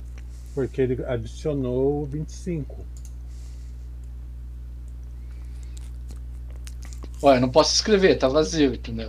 [0.56, 2.84] Porque ele adicionou o 25.
[7.22, 9.08] Ué, eu não posso escrever, tá vazio, entendeu?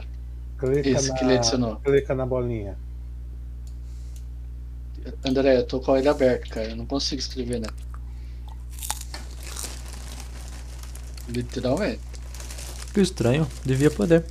[0.59, 1.77] Clica Esse na, que ele adicionou.
[1.77, 2.77] Clica na bolinha.
[5.25, 6.69] André, eu tô com ele aberto, cara.
[6.69, 7.67] Eu não consigo escrever, né?
[11.27, 11.99] Literalmente.
[12.93, 13.47] Que estranho.
[13.65, 14.23] Devia poder.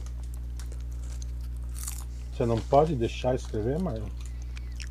[2.38, 4.06] Você não pode deixar escrever, Marlon?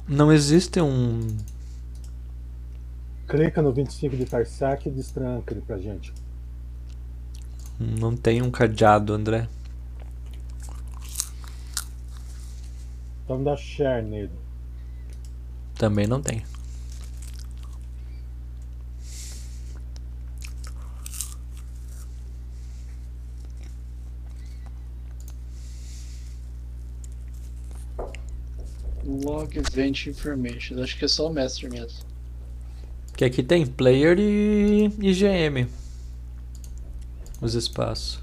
[0.06, 1.38] Não existe um.
[3.26, 6.14] Clica no 25 de Tarsak e destranca ele pra gente.
[7.80, 9.48] Não tem um cadeado, André.
[13.24, 14.34] Então dá share nele.
[15.76, 16.44] Também não tem.
[29.28, 30.82] Log Event Information.
[30.82, 32.00] Acho que é só o mestre mesmo.
[33.16, 35.68] Que aqui tem player e IGM.
[37.42, 38.22] Os espaços.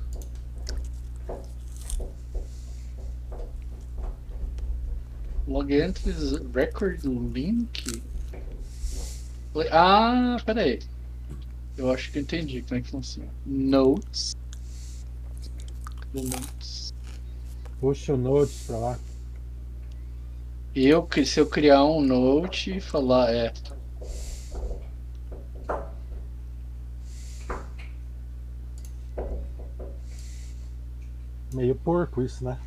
[5.47, 8.03] Log Entries Record Link.
[9.71, 10.81] Ah, pera aí.
[11.77, 13.29] Eu acho que eu entendi como é que funciona.
[13.45, 14.35] Notes.
[16.15, 16.95] Notes.
[17.79, 18.99] Puxa o notes pra lá.
[20.75, 23.53] Eu, se eu criar um note e falar, é.
[31.53, 32.59] Meio porco isso, né?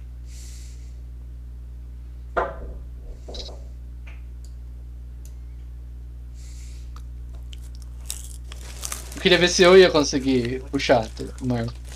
[9.15, 11.09] Eu queria ver se eu ia conseguir puxar,
[11.41, 11.86] Marlon.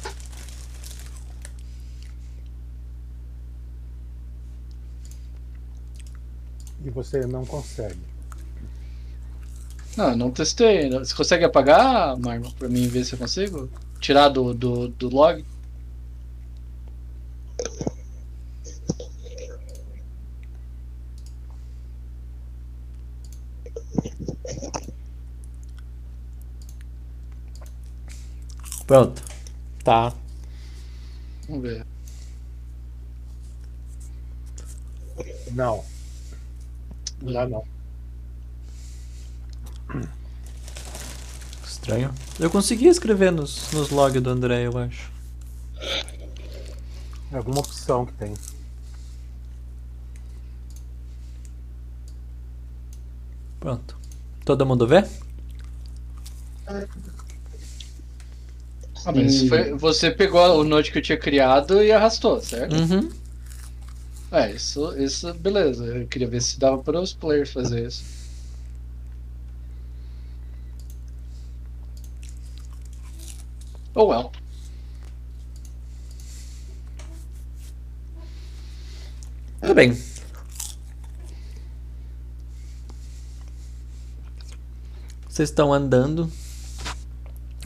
[6.91, 7.99] Você não consegue.
[9.97, 10.89] Não, eu não testei.
[10.89, 13.69] Você consegue apagar, Marlon, pra mim ver se eu consigo?
[13.99, 15.43] Tirar do, do, do log?
[28.87, 29.23] Pronto.
[29.83, 30.13] Tá.
[31.47, 31.85] Vamos ver.
[35.51, 35.83] Não.
[37.21, 37.63] Não, não.
[41.65, 42.13] Estranho.
[42.39, 45.09] Eu consegui escrever nos, nos logs do André, eu acho.
[47.31, 48.33] É alguma opção que tem.
[53.59, 53.95] Pronto.
[54.43, 55.03] Todo mundo vê?
[59.05, 62.75] Ah, mas foi- você pegou o note que eu tinha criado e arrastou, certo?
[62.75, 63.09] Uhum.
[64.31, 65.85] É, isso, isso, beleza.
[65.85, 68.03] Eu queria ver se dava para os players fazer isso.
[73.93, 74.31] Oh well.
[79.59, 79.93] Tudo bem.
[85.27, 86.31] Vocês estão andando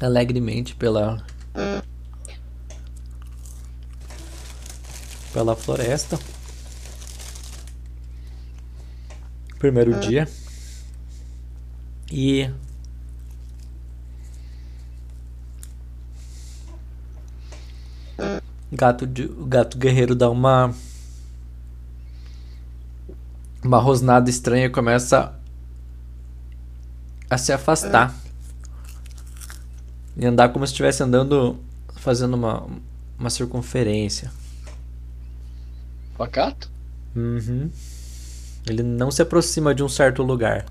[0.02, 1.24] alegremente pela
[5.32, 6.18] pela floresta.
[9.66, 10.30] Primeiro dia.
[12.12, 12.52] E
[18.72, 20.72] gato de, o gato guerreiro dá uma
[23.64, 25.34] uma rosnada estranha e começa
[27.28, 28.14] a se afastar.
[30.16, 31.60] E andar como se estivesse andando
[31.96, 32.68] fazendo uma,
[33.18, 34.32] uma circunferência.
[36.16, 36.70] Pacato?
[37.16, 37.72] Uhum.
[38.68, 40.66] Ele não se aproxima de um certo lugar.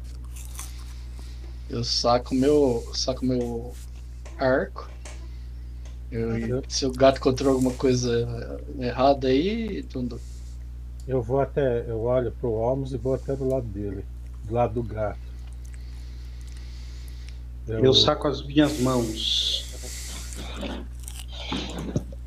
[1.69, 2.87] Eu saco meu.
[2.95, 3.73] saco meu
[4.39, 4.91] arco.
[6.11, 10.21] Eu, se o gato encontrou alguma coisa errada aí, tudo.
[11.07, 11.85] Eu vou até.
[11.89, 14.05] Eu olho pro Olmos e vou até do lado dele.
[14.45, 15.19] Do lado do gato.
[17.66, 19.65] Eu saco as minhas mãos.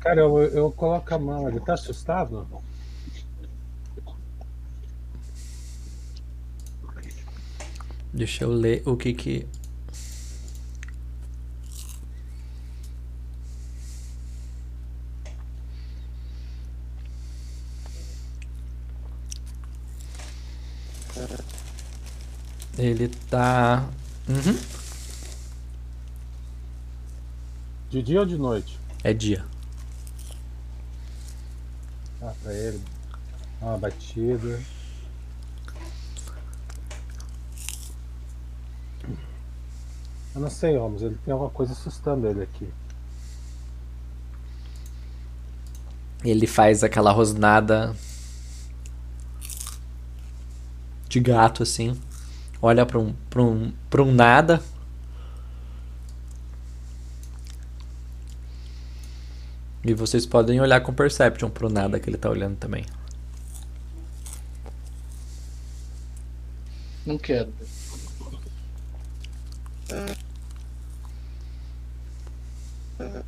[0.00, 1.48] Cara, eu, eu coloco a mão.
[1.48, 2.46] Ele tá assustado?
[8.12, 9.46] Deixa eu ler o que que.
[22.78, 23.88] Ele tá.
[24.28, 24.58] Uhum.
[27.90, 28.78] De dia ou de noite?
[29.02, 29.44] É dia.
[32.22, 32.80] Ah, pra ele.
[33.60, 34.60] Uma batida.
[40.38, 42.72] Eu não sei, Holmes, ele tem alguma coisa assustando ele aqui.
[46.24, 47.92] Ele faz aquela rosnada
[51.08, 52.00] de gato assim.
[52.62, 54.62] Olha pra um, pra um, pra um nada.
[59.82, 62.86] E vocês podem olhar com Perception pro nada que ele tá olhando também.
[67.04, 67.52] Não quero.
[72.98, 73.22] Alguém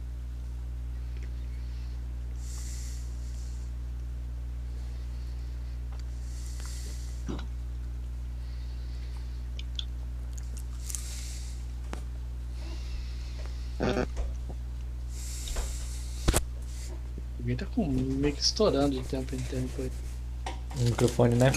[17.57, 19.93] tá com meio que estourando de tempo em tempo aí.
[20.81, 21.53] O microfone, né?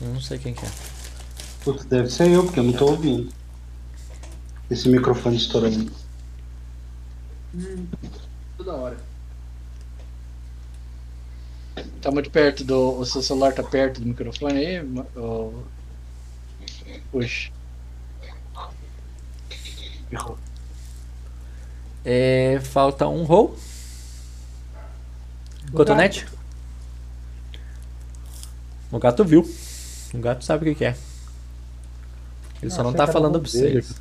[0.00, 0.70] Eu não sei quem que é.
[1.62, 3.30] Putz, deve ser eu, porque eu não tô ouvindo.
[4.70, 6.07] Esse microfone estourando.
[8.56, 8.96] Toda hora.
[12.02, 12.98] Tá muito perto do.
[12.98, 14.80] O seu celular tá perto do microfone aí?
[15.16, 15.62] ô-
[17.10, 17.50] Puxa.
[20.10, 20.38] Errou.
[22.04, 23.56] É, falta um roll.
[25.72, 26.26] Cotonete?
[28.90, 29.48] O gato viu.
[30.14, 30.96] O gato sabe o que, que é.
[32.62, 33.94] Ele só não tá falando pra vocês.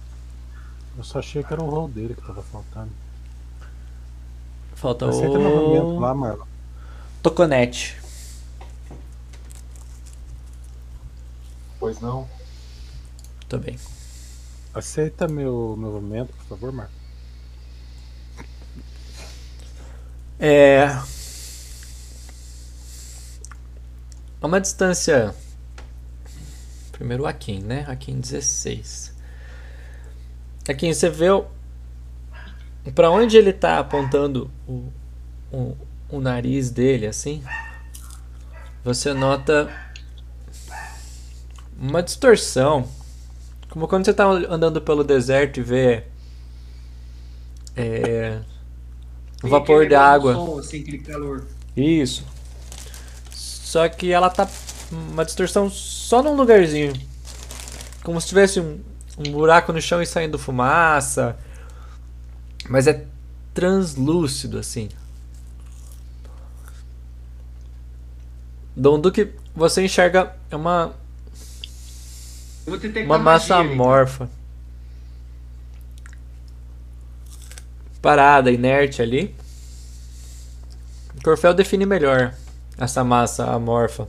[0.98, 2.90] Eu só achei que era o rol dele que tava faltando.
[4.78, 6.16] Falta Aceita novamente lá, o.
[6.16, 6.46] Marlon.
[7.24, 7.98] Toconete.
[11.80, 12.30] Pois não.
[13.50, 13.76] Tô bem.
[14.76, 16.92] Aceita meu movimento, por favor, Marlon.
[20.40, 20.84] É.
[24.40, 25.34] A uma distância.
[26.92, 27.84] Primeiro o Akin, né?
[27.88, 29.12] Akin 16.
[30.70, 31.30] Akin, você vê
[32.88, 32.92] o...
[32.92, 34.92] pra onde ele tá apontando o,
[35.52, 35.78] o,
[36.10, 37.44] o nariz dele, assim?
[38.84, 39.70] Você nota
[41.78, 42.88] uma distorção.
[43.70, 46.04] Como quando você tá andando pelo deserto e vê.
[47.76, 48.40] É,
[49.44, 50.34] o vapor de água.
[50.34, 51.04] Som, assim.
[51.76, 52.26] Isso.
[53.32, 54.50] Só que ela tá
[54.92, 56.94] uma distorção só num lugarzinho.
[58.04, 58.80] Como se tivesse um,
[59.18, 61.38] um buraco no chão e saindo fumaça.
[62.70, 63.06] Mas é
[63.54, 64.90] translúcido assim.
[68.76, 70.94] Dom que você enxerga é uma
[73.06, 73.74] uma massa magia ali.
[73.74, 74.30] amorfa.
[78.02, 79.36] Parada, inerte ali.
[81.18, 82.36] O Corfel define melhor
[82.78, 84.08] essa massa amorfa.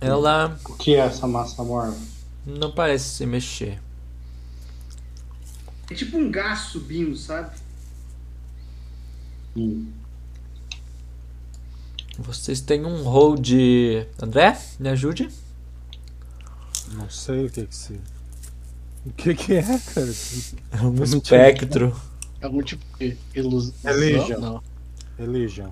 [0.00, 2.17] Ela O que é essa massa morfa?
[2.48, 3.78] Não parece se mexer.
[5.90, 7.54] É tipo um gás subindo, sabe?
[9.54, 9.90] Hum.
[12.18, 14.06] Vocês têm um roll de.
[14.20, 15.28] André, me ajude.
[16.92, 18.00] Não sei o que que se.
[19.04, 20.10] O que que é, cara?
[20.72, 21.94] É um espectro.
[22.42, 23.74] Algum tipo de ilusão?
[23.84, 24.40] Religion.
[24.40, 24.62] Não.
[25.18, 25.70] Religion.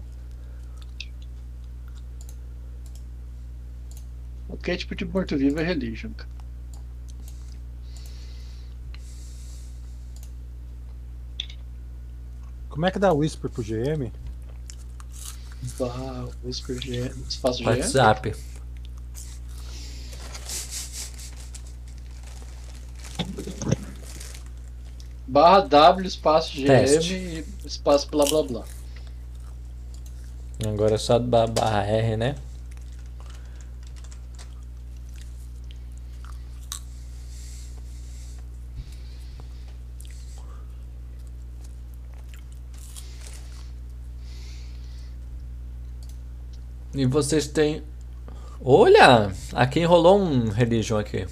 [4.47, 6.35] Qualquer tipo de morto-vivo é religion, cara.
[12.77, 14.12] Como é que dá whisper pro GM?
[15.78, 17.11] Barra Whisper G.
[17.27, 17.65] Espaço G.
[17.65, 18.35] WhatsApp.
[25.27, 27.15] Barra W, espaço GM Teste.
[27.15, 28.65] e espaço blá blá blá.
[30.66, 32.36] Agora é só ba- barra R, né?
[46.97, 47.82] E vocês têm.
[48.64, 49.31] Olha!
[49.52, 51.27] Aqui enrolou um religion aqui.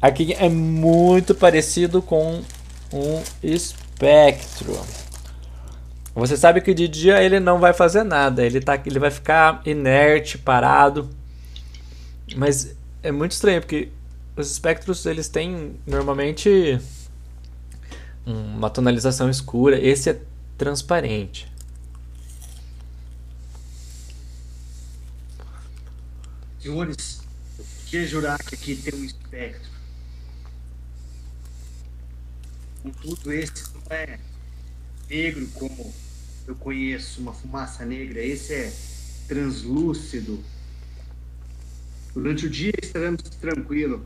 [0.00, 2.42] Aqui é muito parecido com
[2.92, 4.76] um espectro.
[6.12, 9.62] Você sabe que de dia ele não vai fazer nada, ele, tá, ele vai ficar
[9.64, 11.08] inerte, parado.
[12.34, 13.90] Mas é muito estranho, porque
[14.36, 16.80] os espectros eles têm normalmente
[18.26, 19.78] uma tonalização escura.
[19.80, 20.20] Esse é
[20.58, 21.51] transparente.
[26.62, 27.20] Senhores,
[27.58, 29.68] eu queria jurar que aqui tem um espectro.
[32.84, 34.20] Contudo, esse não é
[35.10, 35.92] negro como
[36.46, 38.22] eu conheço, uma fumaça negra.
[38.22, 38.72] Esse é
[39.26, 40.42] translúcido.
[42.14, 44.00] Durante o dia estaremos tranquilos,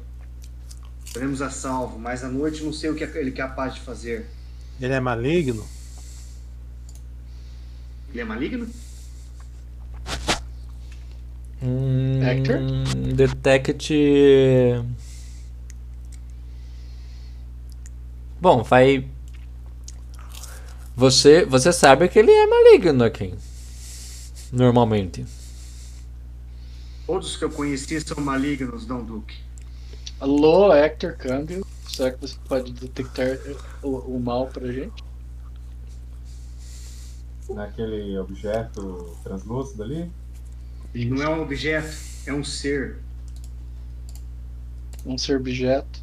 [1.05, 4.31] estaremos a salvo, mas à noite não sei o que ele é capaz de fazer.
[4.81, 5.67] Ele é maligno?
[8.11, 8.67] Ele é maligno?
[11.63, 12.59] Hum, Hector?
[13.15, 13.95] Detect.
[18.41, 19.09] Bom, vai.
[20.95, 23.35] Você, você sabe que ele é maligno aqui.
[24.53, 25.27] Normalmente.
[27.07, 29.37] Todos que eu conheci são malignos, Dom Duque.
[30.21, 31.65] Alô, Hector, câmbio.
[31.89, 33.39] Será que você pode detectar
[33.83, 35.05] o, o mal pra gente?
[37.49, 40.11] Naquele objeto translúcido ali?
[41.05, 41.95] Não é um objeto,
[42.27, 42.99] é um ser.
[45.05, 46.01] Um ser objeto.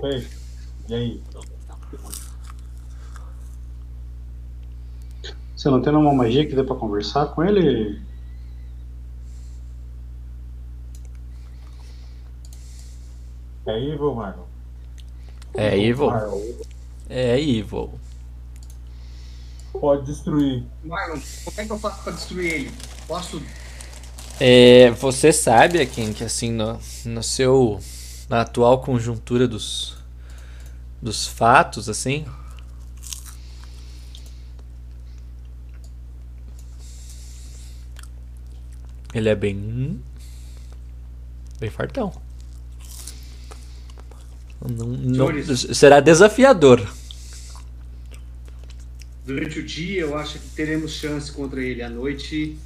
[0.00, 0.40] Feito.
[0.88, 1.22] E aí?
[5.56, 8.00] Você não tem nenhuma magia que dê pra conversar com ele?
[13.66, 14.49] É evil, Marlon?
[15.54, 16.10] É evil.
[17.08, 17.92] É evil.
[19.72, 20.64] Pode destruir.
[20.84, 22.72] Marlon, como é que eu faço pra destruir ele?
[23.06, 23.42] Posso.
[24.38, 27.80] É, você sabe, Akin, que assim, no, no seu.
[28.28, 29.96] Na atual conjuntura dos.
[31.00, 32.24] dos fatos, assim.
[39.12, 40.00] Ele é bem.
[41.58, 42.12] bem fartão.
[44.60, 46.86] Não, não- será desafiador.
[49.24, 51.82] Durante o dia eu acho que teremos chance contra ele.
[51.82, 52.58] À noite.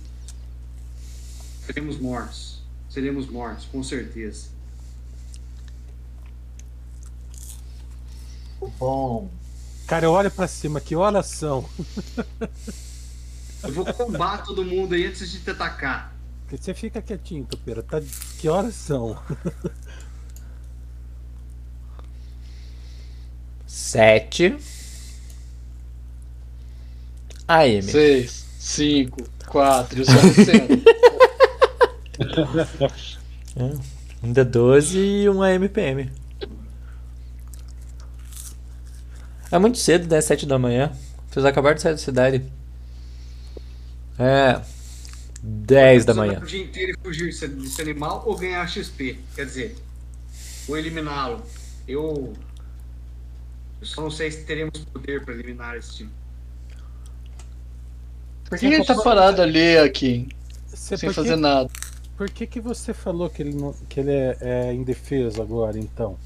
[1.66, 2.62] Seremos mortos.
[2.90, 4.48] Seremos mortos, com certeza.
[8.78, 9.30] Bom,
[9.86, 11.68] Cara, eu olho pra cima, que horas são?
[13.62, 16.14] Eu vou combater todo mundo aí antes de te atacar.
[16.46, 17.82] Porque Você fica quietinho, Topeira.
[17.82, 18.00] Tá...
[18.38, 19.18] Que horas são?
[23.74, 24.56] Sete.
[27.48, 27.82] AM.
[27.82, 30.68] 6, 5, 4, eu sou Luciano.
[34.22, 36.08] Um D12 e um AMPM.
[39.50, 40.20] É muito cedo, né?
[40.20, 40.92] 7 da manhã.
[41.28, 42.44] Vocês acabaram de sair da cidade.
[44.16, 44.62] É.
[45.42, 46.38] 10 da Você manhã.
[46.38, 49.18] O dia inteiro e fugir desse animal ou ganhar XP.
[49.34, 49.76] Quer dizer,
[50.68, 51.44] ou eliminá-lo.
[51.88, 52.32] Eu.
[53.84, 56.10] Eu só não sei se teremos poder para eliminar esse time.
[58.48, 60.26] Por que, que ele tá parado ali aqui,
[60.68, 61.68] Você, sem fazer que, nada?
[62.16, 66.16] por que, que você falou que ele, não- que ele é, é indefeso agora, então?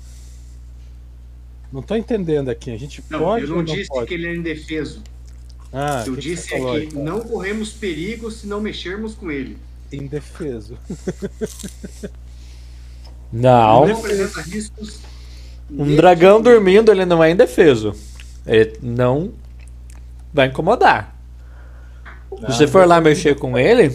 [1.73, 2.71] Não tô entendendo aqui.
[2.71, 4.07] A gente Não, pode eu não ou não disse pode?
[4.07, 5.03] que ele é indefeso.
[5.73, 7.03] Ah, eu que que disse é falou, que então?
[7.05, 9.59] não corremos perigo se não mexermos com ele.
[9.93, 10.79] Indefeso.
[13.31, 13.87] Não.
[13.87, 15.01] Não apresenta riscos.
[15.71, 17.95] Um dragão dormindo, ele não é indefeso.
[18.47, 19.33] Ele não
[20.33, 21.15] vai incomodar.
[22.31, 23.89] Se você for lá mexer com ele,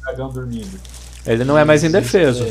[0.00, 0.80] dragão dormindo.
[1.26, 2.46] ele não é mais indefeso.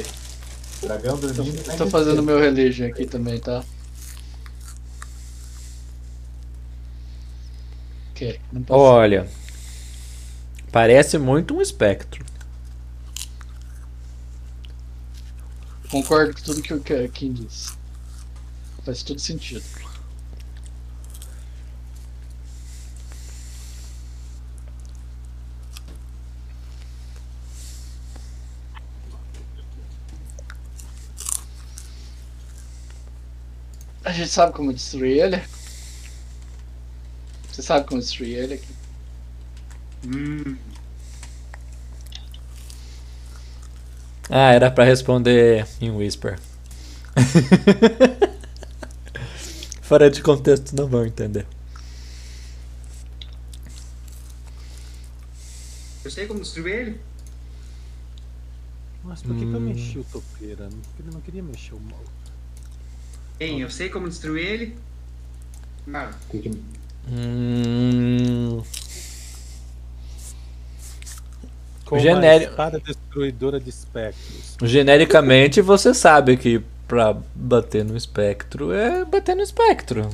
[0.81, 1.77] Dragão dormindo.
[1.77, 3.63] Tô fazendo meu religion aqui também, tá?
[8.11, 8.79] Ok, não posso.
[8.79, 9.27] Olha.
[10.71, 12.23] Parece muito um espectro.
[15.89, 16.79] Concordo com tudo que o
[17.09, 17.80] Kim disse.
[18.85, 19.63] Faz todo sentido.
[34.05, 35.41] A gente sabe como destruir ele?
[37.51, 38.67] Você sabe como destruir ele aqui?
[40.03, 40.57] Hum,
[44.29, 46.39] Ah, era pra responder em Whisper.
[49.91, 51.45] Fora de contexto não vão entender.
[56.05, 57.01] eu sei como destruir ele.
[59.03, 60.69] Mas por que, que eu mexi o topeira?
[60.69, 61.99] Porque ele não queria mexer o mal.
[63.37, 64.77] Hein, eu sei como destruir ele.
[66.29, 66.51] Que-
[67.09, 68.63] Hum,
[71.83, 72.47] Com Genérico.
[72.47, 74.55] a espada destruidora de espectros.
[74.63, 80.09] genericamente, você sabe que pra bater no espectro é bater no espectro.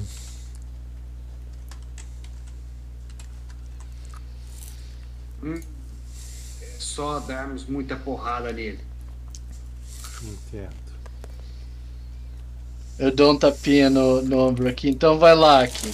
[5.43, 8.79] É só darmos muita porrada nele.
[10.21, 10.69] Entendo.
[12.99, 15.91] Eu dou um tapinha no, no ombro aqui, então vai lá aqui.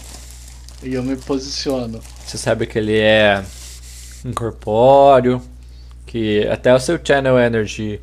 [0.82, 2.02] E eu me posiciono.
[2.26, 3.42] Você sabe que ele é
[4.26, 5.42] incorpóreo,
[6.06, 8.02] que até o seu Channel Energy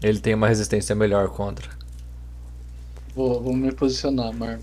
[0.00, 1.73] ele tem uma resistência melhor contra.
[3.14, 4.60] Vou, vou me posicionar, Mar.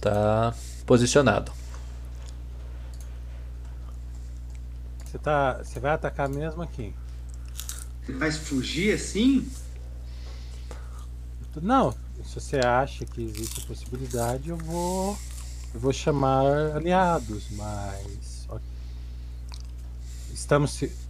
[0.00, 0.54] Tá
[0.84, 1.52] posicionado.
[5.04, 6.94] Você, tá, você vai atacar mesmo aqui?
[8.06, 9.50] Ele vai fugir assim?
[11.62, 11.92] Não,
[12.22, 15.16] se você acha que existe a possibilidade, eu vou.
[15.72, 18.46] Eu vou chamar aliados, mas.
[20.32, 21.05] Estamos se.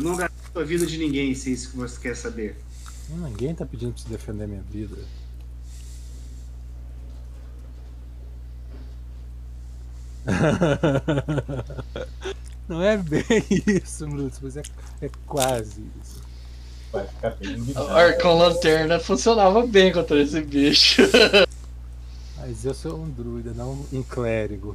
[0.00, 2.56] Eu não garanto a vida de ninguém se é isso que você quer saber.
[3.10, 4.96] Ninguém tá pedindo pra você defender minha vida.
[12.66, 13.22] Não é bem
[13.66, 14.62] isso, Brutus, mas é,
[15.02, 16.22] é quase isso.
[16.90, 17.78] Vai ficar bem O.
[17.78, 21.02] Arcon Lanterna funcionava bem contra esse bicho.
[22.38, 24.74] Mas eu sou um druida, não um clérigo.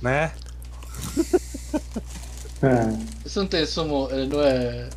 [0.00, 0.32] Né?
[3.24, 4.08] Você não tem sumo.
[4.10, 4.88] eh, Não é.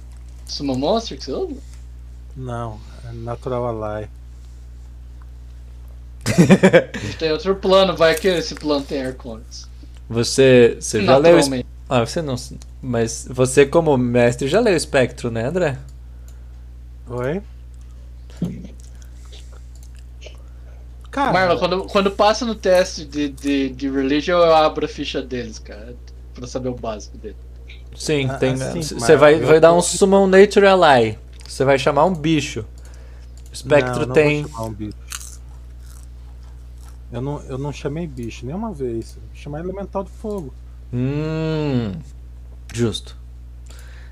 [0.47, 1.61] Sumo Monster que você usa?
[2.35, 4.07] Não, é natural ally.
[7.19, 9.67] Tem outro plano, vai que esse plano tem Arcones.
[10.09, 11.39] Você, você já leu.
[11.89, 12.35] Ah, você não.
[12.81, 15.77] Mas você como mestre já leu o espectro, né, André?
[17.07, 17.41] Oi?
[21.11, 25.21] Cara, Marlon, quando, quando passa no teste de, de, de religion, eu abro a ficha
[25.21, 25.95] deles, cara.
[26.33, 27.37] Pra saber o básico dele.
[27.95, 28.55] Sim, Ah, tem.
[28.55, 31.17] Você mas vai, vai dar um Summon Nature Ally.
[31.47, 32.65] Você vai chamar um bicho.
[33.51, 34.43] Espectro não, não tem.
[34.43, 34.97] Vou chamar um bicho.
[37.11, 39.15] Eu não, eu não chamei bicho nenhuma vez.
[39.15, 40.53] Eu chamar elemental de fogo.
[40.93, 41.93] Hum.
[42.73, 43.15] Justo.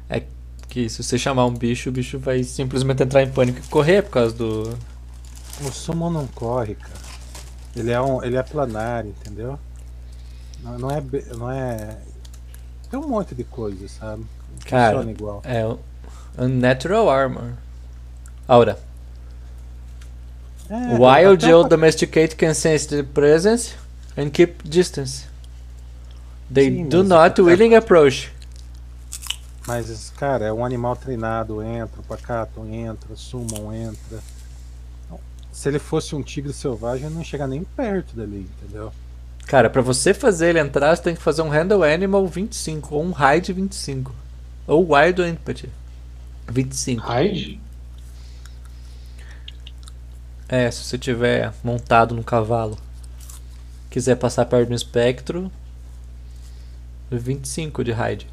[0.09, 0.23] É
[0.69, 4.03] que se você chamar um bicho, o bicho vai simplesmente entrar em pânico e correr
[4.03, 4.77] por causa do.
[5.61, 7.03] O summon não corre, cara.
[7.75, 9.59] Ele é um, ele é planar, entendeu?
[10.61, 11.03] Não, não é,
[11.35, 11.97] não é.
[12.93, 14.23] Tem um monte de coisa, sabe?
[14.67, 15.41] Cara, Funciona igual.
[15.43, 15.63] É
[16.37, 17.53] Unnatural Armor.
[18.47, 18.77] Aura.
[20.69, 23.73] É, or uma- domesticate can sense the presence
[24.15, 25.25] and keep distance.
[26.53, 28.31] They Sim, do not até- willing approach.
[29.65, 34.19] Mas, cara, é um animal treinado, entra, o Pacato entra, Summon entra.
[35.07, 35.19] Então,
[35.51, 38.93] Se ele fosse um tigre selvagem, ele não ia chegar nem perto dali, entendeu?
[39.45, 43.03] Cara, pra você fazer ele entrar, você tem que fazer um Handle Animal 25 ou
[43.03, 44.13] um Hide 25.
[44.65, 45.69] Ou Wild Empathy
[46.49, 47.05] 25.
[47.05, 47.59] Raid?
[50.47, 52.77] É, se você tiver montado no cavalo,
[53.89, 55.51] quiser passar perto do espectro,
[57.11, 58.27] 25 de Hide.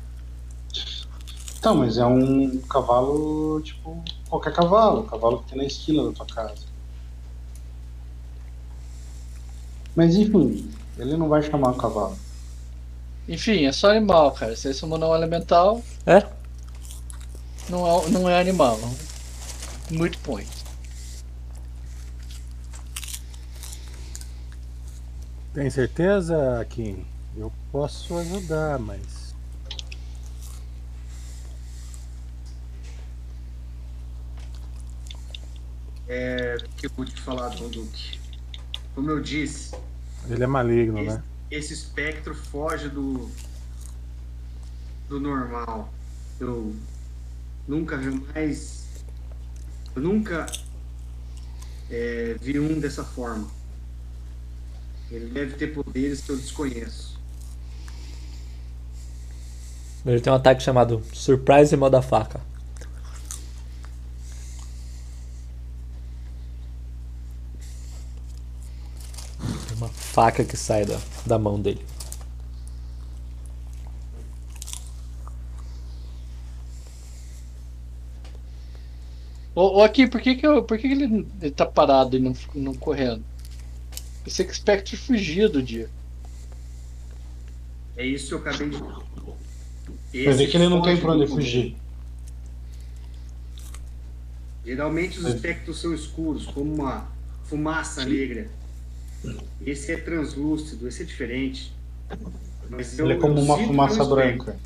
[1.61, 5.05] Tá, mas é um cavalo, tipo, qualquer cavalo.
[5.05, 6.65] Cavalo que tem na esquina da tua casa.
[9.95, 10.71] Mas enfim,
[11.01, 12.17] ele não vai chamar o cavalo.
[13.29, 14.57] Enfim, é só animal, cara.
[14.57, 16.27] Se é summonar um elemental, É?
[17.69, 18.79] não é, não é animal.
[19.91, 20.49] Muito point.
[25.55, 27.05] Tem certeza, Kim?
[27.37, 29.35] Eu posso ajudar, mas.
[36.09, 38.19] É, o que eu vou te falar, Duque?
[38.95, 39.75] Como eu disse,
[40.29, 41.23] Ele é maligno, esse, né?
[41.51, 43.31] esse espectro foge do
[45.09, 45.93] do normal.
[46.39, 46.75] Eu
[47.67, 48.87] nunca jamais,
[49.95, 50.47] eu nunca
[51.91, 53.49] é, vi um dessa forma.
[55.11, 57.19] Ele deve ter poderes que eu desconheço.
[60.07, 62.41] Ele tem um ataque chamado Surprise Motherfucker.
[69.69, 71.85] Tem uma faca que sai da, da mão dele.
[79.55, 82.21] Ô, ô, aqui, por que, que, eu, por que, que ele, ele tá parado e
[82.21, 83.25] não, não correndo?
[84.25, 85.89] Pensei que o Spectre fugia do dia.
[87.97, 88.79] É isso que eu acabei de.
[90.13, 91.77] Quer dizer que ele não tem pra onde fugir.
[94.65, 97.09] Geralmente os espectros são escuros, como uma
[97.45, 98.49] fumaça negra.
[99.65, 101.73] Esse é translúcido, esse é diferente.
[102.69, 104.57] Mas eu- Ele é como uma fumaça um branca.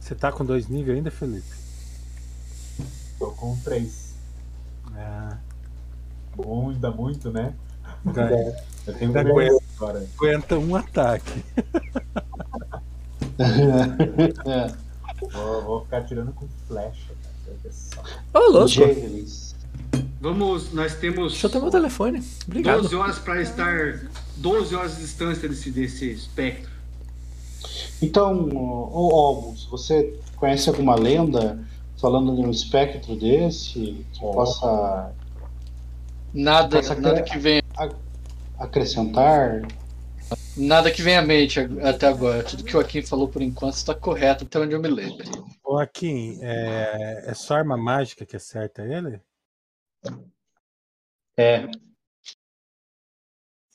[0.00, 1.46] Você tá com dois níveis ainda, Felipe?
[3.18, 4.14] Tô com três.
[4.96, 5.36] É.
[6.36, 7.54] Bom, ainda muito, né?
[8.04, 8.30] Ainda
[8.86, 10.06] Eu tenho Ainda dois agora.
[10.16, 11.42] aguenta um ataque.
[13.36, 14.72] É.
[15.32, 17.12] Vou, vou ficar tirando com flecha.
[18.32, 18.68] Ô, louco.
[18.68, 19.43] Javelins.
[20.20, 22.22] Vamos, nós temos Deixa eu ter meu telefone.
[22.46, 22.82] Obrigado.
[22.82, 24.00] 12 horas para estar
[24.36, 26.70] 12 horas de distância desse, desse espectro.
[28.00, 31.58] Então, ô Olmos, você conhece alguma lenda
[32.00, 35.12] falando de um espectro desse que possa
[36.34, 37.62] Nada, Essa nada que vem,
[38.58, 39.62] acrescentar?
[40.56, 42.42] nada que vem à mente até agora.
[42.42, 45.24] Tudo que o Joaquim falou por enquanto está correto, até onde eu me lembro.
[45.64, 49.20] Ô, Akin, é, é só arma mágica que acerta ele?
[51.38, 51.66] É.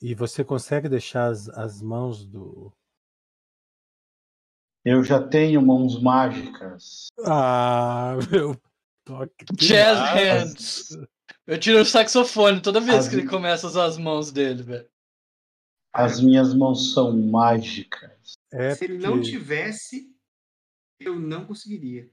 [0.01, 2.71] E você consegue deixar as, as mãos do.
[4.85, 7.07] Eu já tenho mãos mágicas.
[7.25, 8.59] Ah, meu
[9.03, 9.45] toque.
[9.53, 10.89] Jazz hands.
[11.45, 14.63] Eu tiro o saxofone toda vez que As- ele começa a usar as mãos dele,
[14.63, 14.89] velho.
[15.91, 18.33] As minhas mãos são mágicas.
[18.53, 20.15] É Se ele não tivesse,
[20.99, 22.09] eu não conseguiria.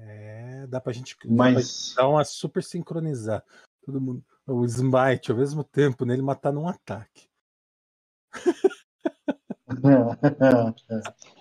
[0.00, 3.42] É, dá pra gente dá Mas pra dar uma super sincronizar.
[3.84, 4.24] Todo mundo.
[4.46, 7.28] O smite ao mesmo tempo nele matar num ataque.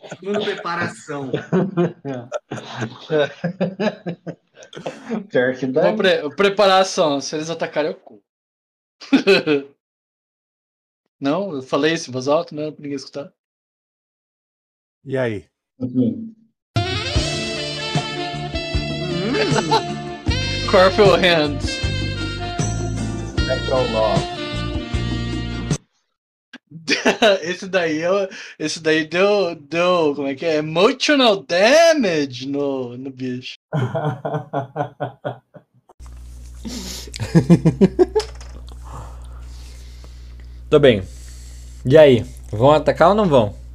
[0.09, 1.31] Segunda preparação.
[5.29, 5.95] Pior que dá.
[5.95, 8.23] Pre- preparação, se eles atacarem eu cu.
[11.19, 13.33] Não, eu falei isso em voz alta, não era pra ninguém escutar.
[15.03, 15.49] E aí?
[15.79, 16.35] Uhum.
[20.71, 21.77] Corporal Hands.
[27.43, 28.27] Esse daí eu,
[28.57, 30.55] esse daí deu, deu, como é que é?
[30.57, 33.57] Emotional damage no, no bicho.
[40.69, 41.03] Tô bem.
[41.85, 42.25] E aí?
[42.51, 43.66] Vão atacar ou não vão?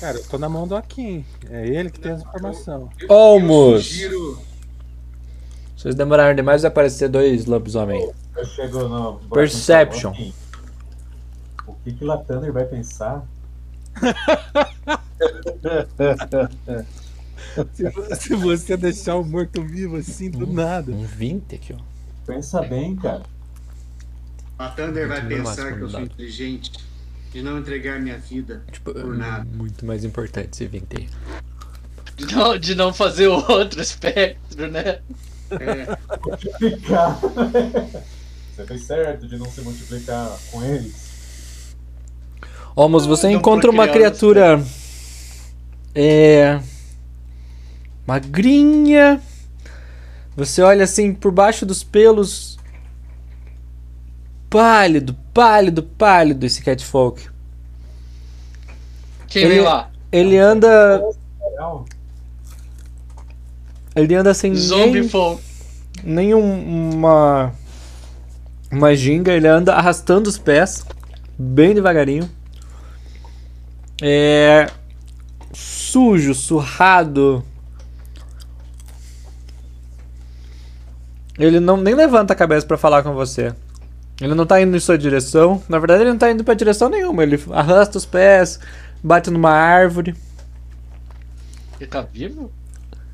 [0.00, 1.24] Cara, eu tô na mão do Akin.
[1.50, 2.88] É ele que tem as informações.
[3.08, 3.84] Olmos!
[3.86, 4.38] Sugiro.
[5.76, 8.10] Vocês demoraram demais a aparecer dois lobisomem.
[8.36, 9.18] Eu chego no.
[9.30, 10.12] Perception.
[11.66, 13.24] O que que Latander vai pensar?
[17.72, 20.92] Se, vo- se você deixar o morto-vivo assim do nada.
[20.92, 21.82] Um 20 aqui, ó.
[22.26, 23.22] Pensa bem, cara.
[24.58, 26.72] A Thunder vai pensar que eu sou inteligente
[27.32, 28.62] de não entregar minha vida.
[28.72, 29.46] Tipo, Por nada.
[29.54, 31.08] muito mais importante esse 20 aí.
[32.16, 34.98] De não, de não fazer o outro espectro, né?
[35.50, 37.18] É, Multiplicar.
[37.20, 41.08] Você fez certo de não se multiplicar com eles.
[42.74, 44.62] Olmos, você Não encontra uma criatura.
[45.94, 46.60] É.
[48.06, 49.20] Magrinha.
[50.36, 52.58] Você olha assim por baixo dos pelos.
[54.50, 57.28] Pálido, pálido, pálido esse catfolk.
[59.28, 59.88] Quem Ele- vem lá?
[60.10, 61.00] Ele anda.
[63.94, 65.40] Ele anda sem Zombie nem, folk.
[66.02, 67.52] nenhum uma
[68.70, 70.84] uma ginga, ele anda arrastando os pés
[71.38, 72.28] bem devagarinho.
[74.02, 74.66] É
[75.52, 77.44] sujo, surrado.
[81.38, 83.54] Ele não nem levanta a cabeça pra falar com você.
[84.20, 85.62] Ele não tá indo em sua direção.
[85.68, 87.22] Na verdade, ele não tá indo pra direção nenhuma.
[87.22, 88.58] Ele arrasta os pés,
[89.02, 90.14] bate numa árvore.
[91.78, 92.50] Ele tá vivo?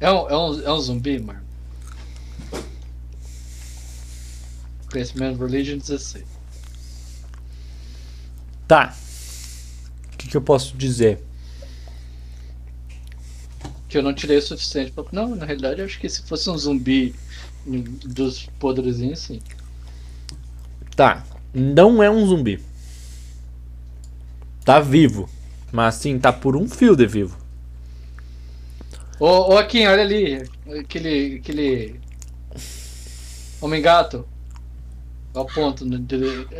[0.01, 1.41] É um, é um, é um zumbi, mano.
[4.91, 6.25] Conhecimento Religion 16.
[8.67, 8.95] Tá.
[10.13, 11.23] O que, que eu posso dizer?
[13.89, 15.05] Que eu não tirei o suficiente pra.
[15.13, 17.15] Não, na realidade eu acho que se fosse um zumbi
[17.67, 19.41] dos podrezinhos, sim.
[20.97, 21.25] Tá.
[21.53, 22.61] Não é um zumbi.
[24.65, 25.29] Tá vivo.
[25.73, 27.37] Mas assim, tá por um fio de vivo.
[29.19, 30.49] Ô, ô Akin, olha ali.
[30.81, 31.37] Aquele.
[31.37, 32.01] aquele.
[33.61, 34.27] Homem gato.
[35.35, 35.99] Eu aponto na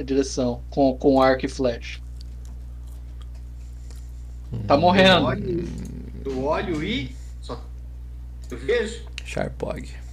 [0.03, 2.01] direção com, com arco e flecha.
[4.67, 5.27] Tá eu morrendo.
[5.27, 5.65] olho,
[6.25, 7.15] eu olho e
[8.51, 9.05] Eu vejo.
[9.25, 10.04] Sharpog.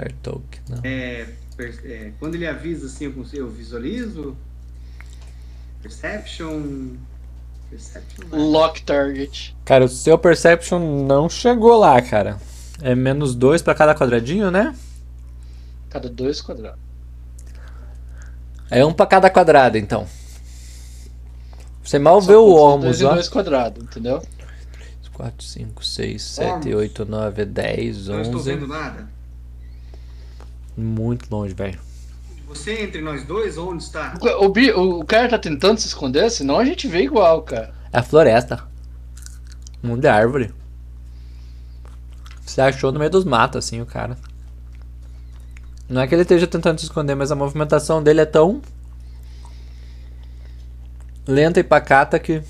[0.00, 0.80] Shartok, não.
[0.84, 4.36] É, per- é, quando ele avisa assim, eu, consigo, eu visualizo.
[5.82, 6.96] Perception.
[7.70, 8.24] Perception.
[8.28, 8.36] né?
[8.38, 9.56] Lock target.
[9.64, 12.38] Cara, o seu Perception não chegou lá, cara.
[12.82, 14.74] É menos dois pra cada quadradinho, né?
[15.90, 16.78] Cada dois quadrados.
[18.70, 20.06] É um pra cada quadrado, então.
[21.82, 23.14] Você mal vê Só o conta Ormus, ó.
[23.14, 24.22] dois quadrados, entendeu?
[25.12, 26.74] 4, 5, 6, 7, Ormus.
[26.76, 28.52] 8, 9, 10, Não estou 11.
[28.54, 29.06] vendo nada.
[30.76, 31.78] Muito longe, velho.
[32.48, 34.14] Você entre nós dois, onde está?
[34.40, 37.72] O, Bi- o cara tá tentando se esconder, senão a gente vê igual, cara.
[37.92, 38.64] É a floresta.
[39.82, 40.52] Um monte de árvore.
[42.44, 44.18] Você achou no meio dos matos, assim, o cara.
[45.88, 48.60] Não é que ele esteja tentando se esconder, mas a movimentação dele é tão
[51.26, 52.42] lenta e pacata que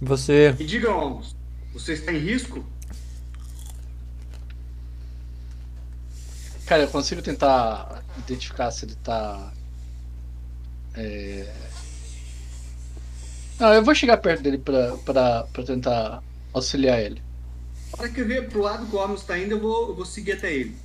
[0.00, 0.54] você.
[0.58, 1.34] E diga, Olmos,
[1.72, 2.64] você está em risco?
[6.68, 9.50] Cara, eu consigo tentar identificar se ele tá.
[10.94, 11.50] É...
[13.58, 16.22] Não, eu vou chegar perto dele pra, pra, pra tentar
[16.52, 17.22] auxiliar ele.
[17.96, 19.94] Na hora que eu ver pro lado que o Olmos está indo, eu vou, eu
[19.94, 20.76] vou seguir até ele.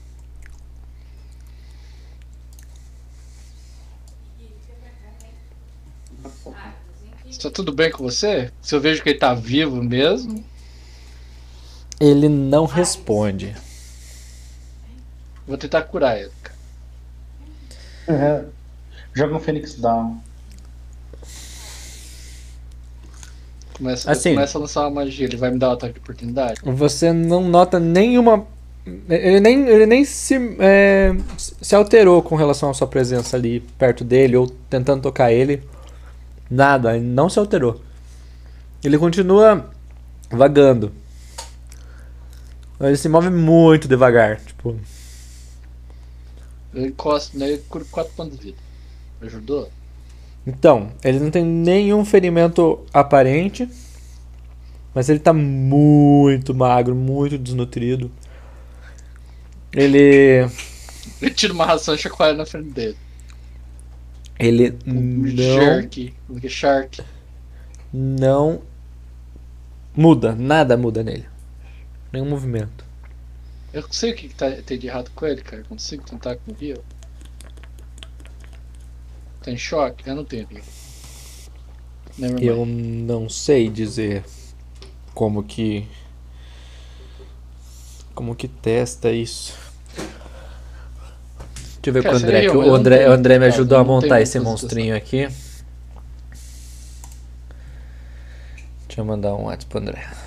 [7.29, 8.53] Está tudo bem com você?
[8.61, 10.45] Se eu vejo que ele tá vivo mesmo,
[11.99, 13.53] Ele não responde.
[15.47, 16.55] Vou tentar curar ele, cara.
[18.07, 18.43] É.
[19.13, 20.17] Joga um Phoenix Down.
[23.77, 24.33] Começa, Assim.
[24.33, 26.59] começa a lançar uma magia, ele vai me dar um ataque de oportunidade.
[26.63, 28.45] Você não nota nenhuma.
[29.09, 34.03] Ele nem, ele nem se, é, se alterou com relação à sua presença ali perto
[34.03, 35.63] dele ou tentando tocar ele.
[36.49, 37.81] Nada, ele não se alterou.
[38.83, 39.69] Ele continua
[40.29, 40.91] vagando.
[42.79, 44.39] Ele se move muito devagar.
[44.41, 44.77] Tipo,
[46.73, 48.57] Eu encosto nele e curo 4 pontos de vida.
[49.21, 49.69] Ajudou?
[50.45, 53.69] então, ele não tem nenhum ferimento aparente.
[54.93, 58.11] Mas ele tá muito magro, muito desnutrido.
[59.73, 60.47] Ele.
[61.21, 62.97] Ele tira uma ração e chacoalha na frente dele.
[64.37, 65.61] Ele Um não.
[65.61, 66.13] Shark.
[66.29, 67.01] Um shark.
[67.91, 68.61] não
[69.95, 71.25] muda, nada muda nele.
[72.11, 72.82] Nenhum movimento.
[73.73, 75.63] Eu sei o que, que tá, tem de errado com ele, cara.
[75.63, 76.83] Eu consigo tentar com o Rio.
[79.41, 80.07] Tem choque?
[80.07, 80.63] Eu não tenho Rio.
[82.39, 84.23] Eu não sei dizer
[85.15, 85.87] como que
[88.13, 89.57] como que testa isso.
[91.81, 92.45] Deixa eu ver Cara, com o André.
[92.45, 95.27] eu, o não André, o André me cara, ajudou a não montar esse monstrinho aqui.
[98.87, 100.22] Deixa eu mandar um WhatsApp pro André.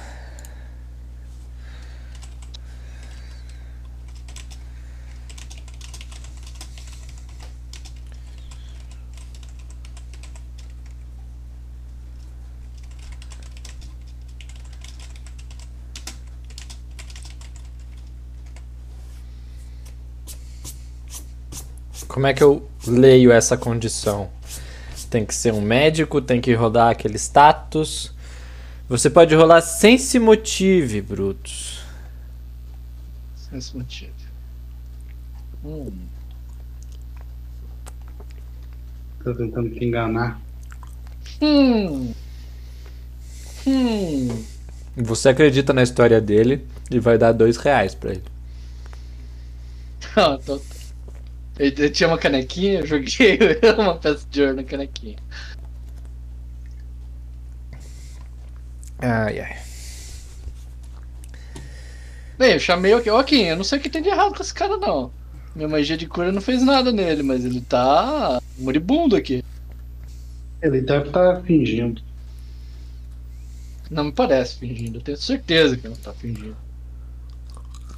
[22.17, 24.31] Como é que eu leio essa condição?
[25.11, 28.11] Tem que ser um médico, tem que rodar aquele status.
[28.89, 31.83] Você pode rolar sem se motive, Brutus.
[33.37, 34.13] Sem esse motivo.
[35.63, 35.93] Hum.
[39.23, 40.41] Tá tentando te enganar.
[41.43, 42.15] Hum.
[43.67, 44.45] Hum.
[44.97, 48.25] Você acredita na história dele e vai dar dois reais pra ele.
[50.17, 50.59] Ah, tô-
[51.59, 53.39] Ele, ele tinha uma canequinha, eu joguei
[53.79, 55.17] uma peça de ouro na canequinha.
[58.99, 59.57] Ai, ai.
[62.39, 64.53] Bem, eu chamei o Joaquim, eu não sei o que tem de errado com esse
[64.53, 65.11] cara não.
[65.55, 69.43] Minha magia de cura não fez nada nele, mas ele tá moribundo aqui.
[70.61, 72.03] Ele deve estar fingindo.
[73.91, 76.57] Não me parece fingindo, eu tenho certeza que não tá fingindo.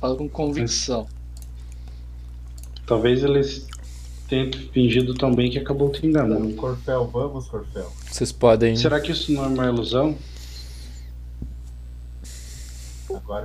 [0.00, 1.08] Falo com convicção.
[2.88, 3.42] Talvez ele
[4.28, 6.54] tenha fingido tão bem que acabou te enganando.
[6.54, 7.92] Corfel, vamos, Corfel.
[8.10, 8.76] Vocês podem.
[8.76, 10.16] Será que isso não é uma ilusão?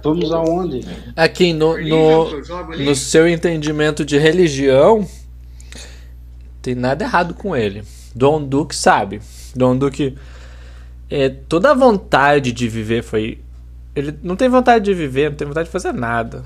[0.02, 0.82] Vamos aonde?
[1.15, 2.30] Aqui no, no,
[2.78, 5.06] no seu entendimento de religião,
[6.61, 7.84] tem nada errado com ele.
[8.15, 9.22] Dom Duque sabe.
[9.53, 10.18] Dom Duque.
[11.10, 13.40] É, toda a vontade de viver foi.
[13.94, 16.44] Ele não tem vontade de viver, não tem vontade de fazer nada.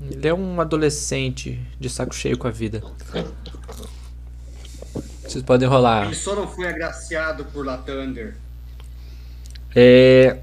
[0.00, 2.82] Ele é um adolescente de saco cheio com a vida.
[5.22, 6.06] Vocês podem rolar.
[6.06, 8.36] Ele só não foi agraciado por Latander.
[9.74, 10.38] É,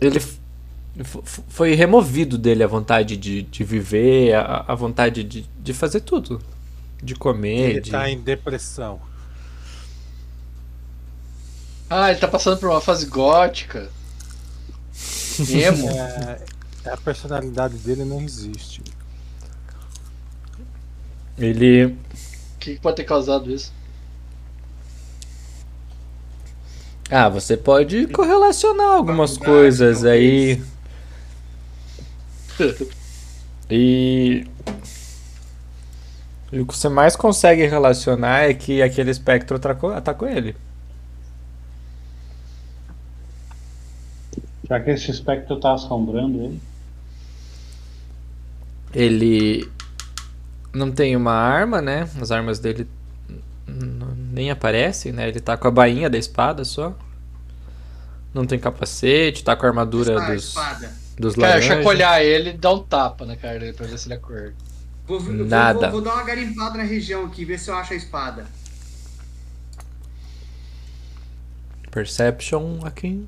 [0.00, 0.20] ele
[1.48, 6.40] foi removido dele a vontade de, de viver, a, a vontade de, de fazer tudo.
[7.02, 7.90] De comer, Ele de...
[7.90, 9.00] tá em depressão.
[11.88, 13.88] Ah, ele tá passando por uma fase gótica.
[15.38, 15.90] Emo.
[15.90, 16.44] É,
[16.86, 18.82] a personalidade dele não existe.
[21.38, 21.86] Ele.
[21.86, 21.96] O
[22.58, 23.72] que, pode ter causado isso?
[27.10, 30.62] Ah, você pode correlacionar algumas coisas aí.
[33.70, 34.46] E.
[36.52, 40.54] E o que você mais consegue relacionar é que aquele espectro atacou, atacou ele.
[44.68, 46.60] Já que esse espectro tá assombrando ele.
[48.98, 49.70] Ele
[50.72, 52.08] não tem uma arma, né?
[52.20, 52.88] As armas dele
[54.32, 55.28] nem aparecem, né?
[55.28, 56.96] Ele tá com a bainha da espada só.
[58.32, 60.92] Não tem capacete, tá com a armadura Ah, dos, espada.
[61.18, 61.76] dos Cara, laranjas.
[61.76, 64.54] chacoalhar ele e dar um tapa na cara dele pra ver se ele acorda.
[65.06, 65.80] Vou, vou- Nada.
[65.90, 68.46] Vou, vou dar uma garimpada na região aqui, ver se eu acho a espada.
[71.90, 73.24] Perception aqui.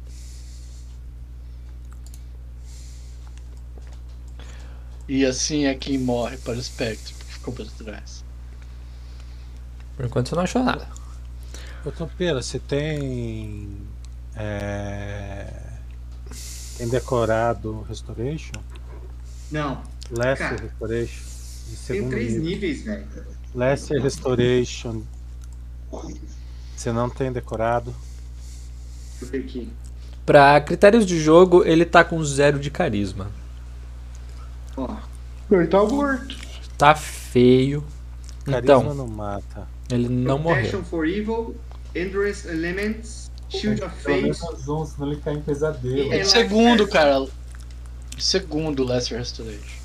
[5.09, 8.25] E assim é quem morre para o espectro, porque ficou para trás.
[9.97, 10.87] Por enquanto você não achou nada.
[11.85, 13.79] Ô Topeira, você tem.
[14.37, 15.51] É,
[16.77, 18.53] tem decorado Restoration?
[19.51, 21.25] Não, Lesser Cara, Restoration?
[21.87, 22.45] Tem três nível.
[22.45, 23.07] níveis, velho.
[23.55, 25.03] Lesser Restoration.
[26.77, 27.95] Você não tem decorado?
[29.19, 29.73] Deixa eu ver aqui.
[30.25, 33.31] Pra critérios de jogo, ele tá com zero de carisma.
[34.79, 34.97] Ó,
[35.51, 36.37] Ele tá morto.
[36.77, 37.83] Tá feio.
[38.45, 39.67] Carisma Então, não mata.
[39.91, 40.85] ele não Protection morreu.
[40.85, 41.57] for Evil,
[41.95, 44.35] Endurance Elements, Shield of Fate.
[44.35, 46.13] senão ele cai em pesadelo.
[46.13, 47.27] É de segundo, cara.
[48.19, 49.79] Segundo, Lesser Restoration.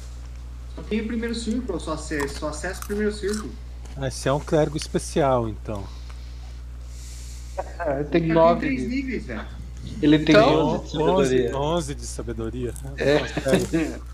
[0.76, 3.52] Só tem o primeiro círculo, só acesso, só acesso o primeiro círculo.
[3.96, 5.84] Ah, Esse é um clérigo especial, então.
[7.58, 8.60] É, tem Cara, tem nove.
[8.62, 9.04] três níveis.
[9.04, 9.46] níveis, velho.
[10.02, 11.58] Ele tem Então, 11 de 11, sabedoria.
[11.58, 12.74] 11 de sabedoria.
[12.98, 14.00] É.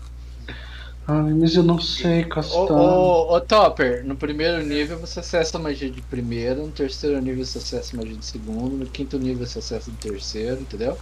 [1.10, 2.78] Ai, mas eu não sei, Ô, Castão.
[2.78, 7.44] ô, ô, Topper, no primeiro nível você acessa a magia de primeiro, no terceiro nível
[7.44, 10.96] você acessa a magia de segundo, no quinto nível você acessa o terceiro, entendeu?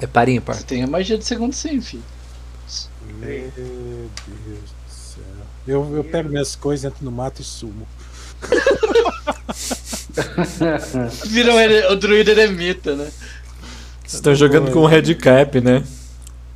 [0.00, 0.54] É par ímpar.
[0.54, 2.02] Você tem a magia de segundo sim, filho.
[3.20, 5.24] Meu Deus do céu.
[5.66, 7.86] Eu, eu pego minhas coisas, entro no mato e sumo.
[11.26, 13.10] Vira um ere- o druida eremita, né?
[14.00, 15.82] Vocês estão jogando com um red cap, né?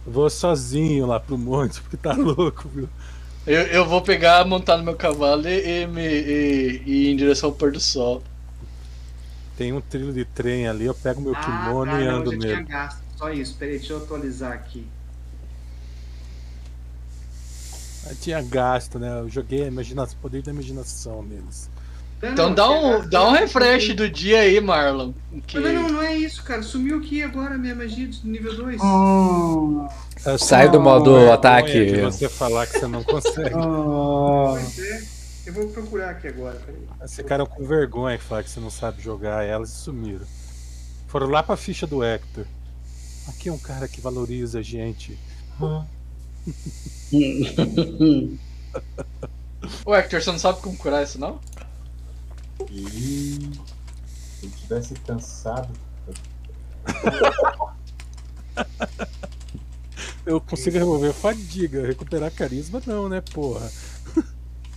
[0.05, 2.89] Vou sozinho lá pro monte, porque tá louco, viu?
[3.47, 7.17] Eu, eu vou pegar, montar no meu cavalo e, e me, e- e ir em
[7.17, 8.23] direção ao pôr do sol.
[9.55, 12.33] Tem um trilho de trem ali, eu pego meu Ah, kimono tá, e não, ando
[12.33, 12.65] eu já tinha nele.
[12.65, 13.05] gasto.
[13.17, 14.93] Só isso, peraí, deixa eu atualizar aqui.
[18.09, 19.21] Eu tinha gasto, né?
[19.21, 21.71] Eu joguei a imaginação, o poder da imaginação neles.
[22.23, 25.13] Não, Então não, dá um, dá um refresh do dia aí, Marlon.
[25.47, 25.59] Que...
[25.59, 26.63] Não, não, não é isso, cara.
[26.63, 28.81] Sumiu aqui agora a minha magia de nível 2.
[30.27, 31.87] Eu Sai do modo vergonha ataque.
[31.87, 33.55] De você falar que você não consegue.
[33.55, 35.21] É.
[35.47, 36.61] Eu vou procurar aqui agora.
[37.03, 40.27] Esse ficaram com vergonha que falar que você não sabe jogar elas e sumiram.
[41.09, 42.45] Foram lá pra ficha do Hector.
[43.29, 45.19] Aqui é um cara que valoriza a gente.
[49.85, 51.41] Ô Hector, você não sabe como curar isso não?
[52.69, 53.51] E
[54.07, 55.73] se eu tivesse cansado,
[60.27, 63.71] Eu consigo remover fadiga, recuperar carisma não, né, porra?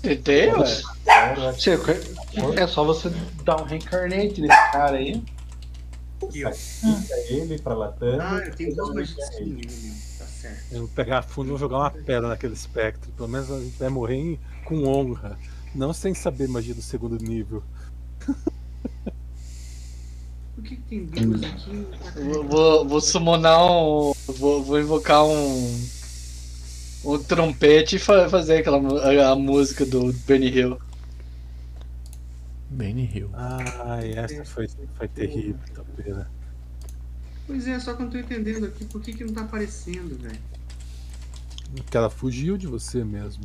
[0.01, 0.81] Tentei, ué.
[1.05, 3.09] era, eu acho Você- É só você
[3.43, 5.23] dar um reincarnate nesse cara aí.
[6.21, 8.17] Sacrifica ele pra Latam.
[8.19, 9.45] Ah, eu tenho duas e ele.
[9.55, 9.93] nível, meu.
[10.19, 10.63] Tá certo.
[10.73, 13.11] Eu vou pegar fundo e vou jogar uma pedra naquele espectro.
[13.11, 15.37] Pelo menos a gente vai morrer em- com honra.
[15.75, 17.63] Não sem saber magia do segundo nível.
[20.55, 21.87] Por que, que tem duas aqui?
[22.23, 24.13] Vou, vou, vou summonar um.
[24.27, 25.87] Vou, vou invocar um.
[27.05, 30.79] Um trompete e fa- fazer aquela a, a música do Benny Hill.
[32.69, 33.29] Benny Hill.
[33.33, 36.29] Ai, essa foi, foi terrível, Tapeira.
[37.45, 40.17] Pois é, só que eu não tô entendendo aqui por que, que não tá aparecendo,
[40.17, 40.39] velho.
[41.75, 43.43] Porque ela fugiu de você mesmo.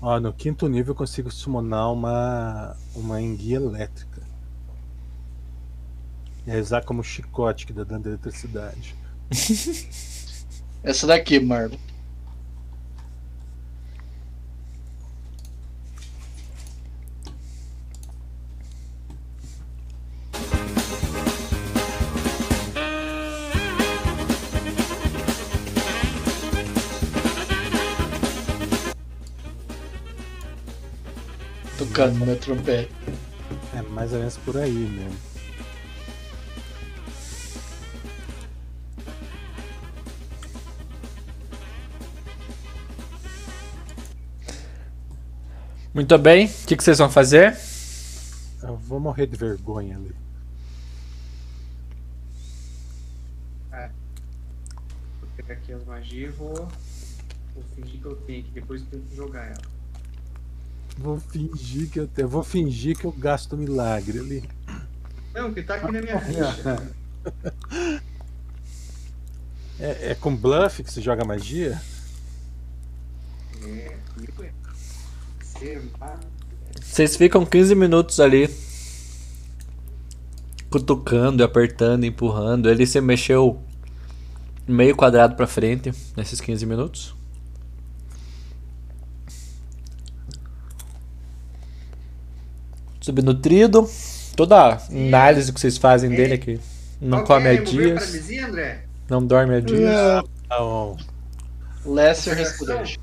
[0.00, 4.22] Ó, no quinto nível eu consigo summonar uma, uma enguia elétrica.
[6.46, 8.94] E usar como chicote que dá dano de eletricidade.
[10.82, 11.76] Essa daqui, Marlon.
[31.98, 32.92] Tocando meu trompete.
[33.74, 35.18] É mais ou menos por aí mesmo.
[45.92, 47.58] Muito bem, o que, que vocês vão fazer?
[48.62, 50.14] Eu vou morrer de vergonha ali.
[55.20, 58.86] Vou pegar aqui as magias e vou, vou fingir que eu tenho aqui, depois eu
[58.86, 59.77] tento jogar ela.
[60.98, 64.44] Vou fingir que eu, te- eu vou fingir que eu gasto milagre ali.
[65.32, 66.82] Não, que tá aqui na minha ficha.
[69.80, 71.80] É, é com bluff que se joga magia?
[73.64, 73.96] É,
[75.62, 75.80] é.
[76.82, 78.48] Vocês ficam 15 minutos ali.
[80.68, 82.68] Cutucando, apertando, empurrando.
[82.68, 83.62] Ele se mexeu
[84.66, 87.14] meio quadrado pra frente nesses 15 minutos.
[93.12, 93.88] Subnutrido.
[94.36, 96.60] Toda a análise que vocês fazem dele aqui.
[97.00, 97.50] Não Qual come é?
[97.50, 98.00] há Remover dias.
[98.04, 98.84] paralisia, André?
[99.08, 100.22] Não dorme há dias.
[100.50, 100.96] Não.
[101.86, 102.66] Lesser Consagração?
[102.66, 103.00] Respiration.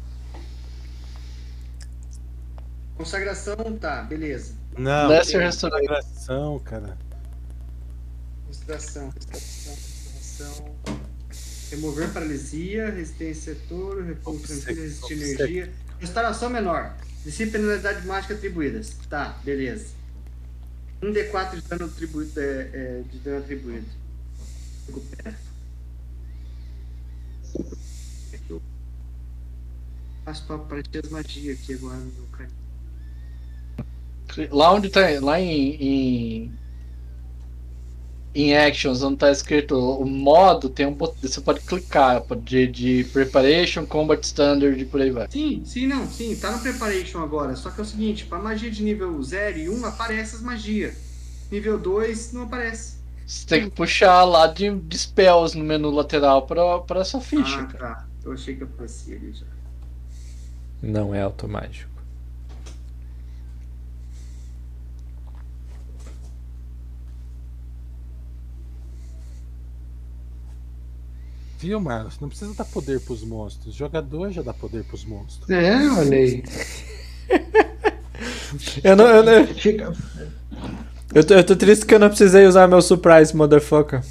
[2.96, 4.54] Consagração, tá, beleza.
[4.78, 5.88] Não, Lesser Restoration.
[5.88, 6.98] consagração, cara.
[8.46, 10.76] Consideração, consideração.
[11.72, 15.72] Remover paralisia, resistência a touro, repouso tranquilo, resistir energia.
[16.00, 16.94] Restauração menor.
[17.26, 18.96] Dissipa penalidade mágica atribuídas.
[19.10, 19.95] Tá, beleza.
[21.02, 22.40] 1 D4 de dano atribuído.
[22.40, 23.88] É, é, de dano atribuído.
[30.24, 32.54] Faço pra aparecer as magias aqui agora no canto.
[34.52, 35.02] Lá onde tá.
[35.22, 35.76] Lá em.
[35.76, 36.52] em...
[38.36, 43.04] Em Actions, onde tá escrito o modo, tem um bot- Você pode clicar de, de
[43.06, 45.28] Preparation, Combat Standard e por aí vai.
[45.32, 47.56] Sim, sim, não, sim, tá no Preparation agora.
[47.56, 50.94] Só que é o seguinte, pra magia de nível 0 e 1 aparece as magias.
[51.50, 52.96] Nível 2 não aparece.
[53.26, 57.62] Você tem que puxar lá de, de spells no menu lateral pra, pra sua ficha.
[57.62, 57.96] ah, cara.
[57.96, 58.06] tá.
[58.24, 59.46] Eu achei que aparecia ali já.
[60.82, 61.95] Não é automático.
[71.58, 72.20] Viu, Marlos?
[72.20, 73.74] Não precisa dar poder pros monstros.
[73.74, 75.50] O jogador já dá poder pros monstros.
[75.50, 76.44] É, olha aí.
[78.84, 79.08] Eu não.
[79.08, 79.92] Eu, não- Fica.
[81.14, 84.02] eu, tô, eu tô triste que eu não precisei usar meu surprise, motherfucker.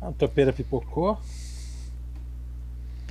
[0.00, 1.18] A topeira pipocou.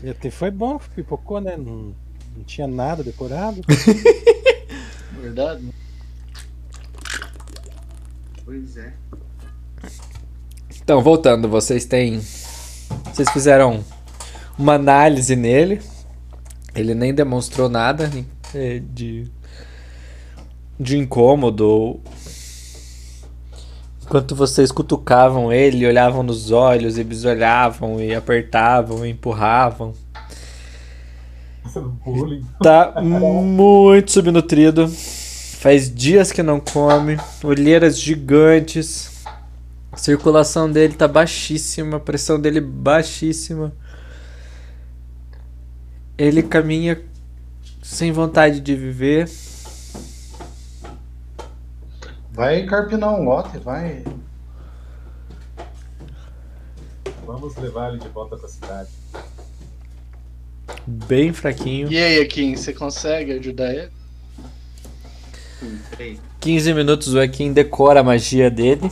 [0.04, 1.56] E até foi bom que pipocou, né?
[1.56, 1.96] Não,
[2.36, 3.62] não tinha nada decorado.
[5.22, 5.70] Verdade?
[8.44, 8.94] Pois é.
[10.86, 12.22] Então, voltando, vocês têm.
[13.12, 13.84] Vocês fizeram
[14.56, 15.82] uma análise nele.
[16.76, 18.08] Ele nem demonstrou nada
[18.54, 19.26] eh, de.
[20.80, 22.00] de incômodo.
[24.04, 29.92] Enquanto vocês cutucavam ele, olhavam nos olhos e bisolhavam e apertavam e empurravam.
[32.06, 32.46] Bullying.
[32.62, 34.88] Tá muito subnutrido.
[34.88, 37.18] Faz dias que não come.
[37.44, 39.15] Olheiras gigantes.
[39.96, 41.96] A circulação dele tá baixíssima.
[41.96, 43.74] A pressão dele baixíssima.
[46.18, 47.02] Ele caminha
[47.82, 49.32] sem vontade de viver.
[52.30, 54.04] Vai carpinar um lote, vai.
[57.26, 58.90] Vamos levar ele de volta pra cidade.
[60.86, 61.90] Bem fraquinho.
[61.90, 63.92] E aí, Akin, você consegue ajudar ele?
[65.64, 66.20] Hum, peraí.
[66.42, 68.92] 15 minutos o Ekin decora a magia dele.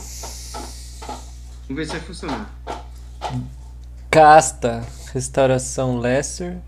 [1.68, 2.54] Vamos ver se vai funcionar.
[4.10, 6.58] Casta restauração lesser.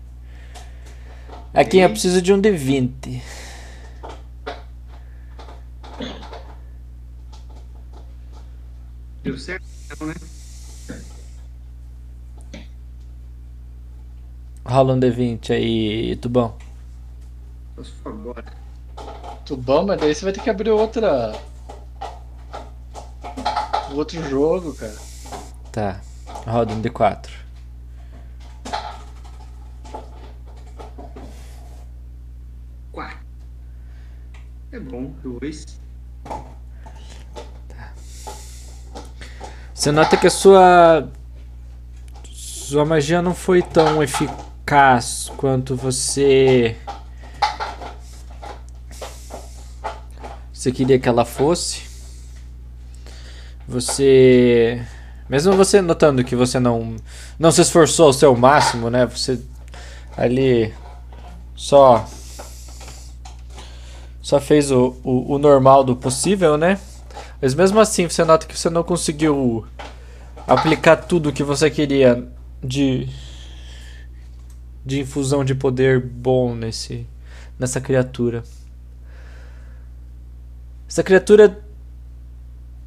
[1.53, 3.21] Aqui eu preciso de um D20.
[9.23, 9.65] Deu certo?
[9.99, 10.13] Não, né?
[14.65, 16.55] Rola um D20 aí, Tubão.
[19.45, 21.33] Tubão, mas daí você vai ter que abrir outra.
[23.93, 24.97] Outro jogo, cara.
[25.71, 26.01] Tá.
[26.45, 27.29] Roda um D4.
[32.91, 33.17] Quatro.
[34.71, 35.79] É bom, dois.
[39.73, 41.09] Você nota que a sua.
[42.25, 46.75] Sua magia não foi tão eficaz quanto você.
[50.51, 51.86] Você queria que ela fosse.
[53.67, 54.81] Você.
[55.29, 56.95] Mesmo você notando que você não.
[57.37, 59.05] Não se esforçou ao seu máximo, né?
[59.05, 59.39] Você.
[60.15, 60.73] Ali.
[61.55, 62.07] só
[64.27, 66.77] só fez o, o, o normal do possível, né?
[67.41, 69.65] Mas mesmo assim, você nota que você não conseguiu
[70.45, 72.27] aplicar tudo o que você queria
[72.61, 73.07] de
[74.85, 77.07] de infusão de poder bom nesse
[77.57, 78.43] nessa criatura.
[80.89, 81.65] Essa criatura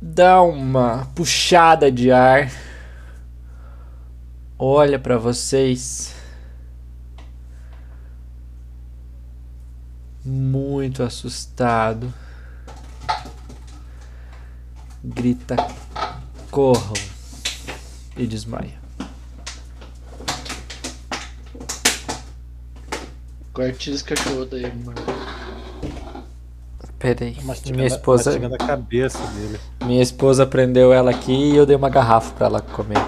[0.01, 2.51] dá uma puxada de ar.
[4.59, 6.15] Olha para vocês.
[10.25, 12.13] Muito assustado.
[15.03, 15.57] Grita:
[16.51, 16.95] corram!
[18.17, 18.79] E desmaia.
[23.77, 25.20] Tira esse cachorro daí, mano.
[27.01, 27.35] Peraí.
[27.43, 29.59] Mastigando- Minha esposa, mastigando a cabeça dele.
[29.85, 32.99] minha esposa prendeu ela aqui e eu dei uma garrafa pra ela comer.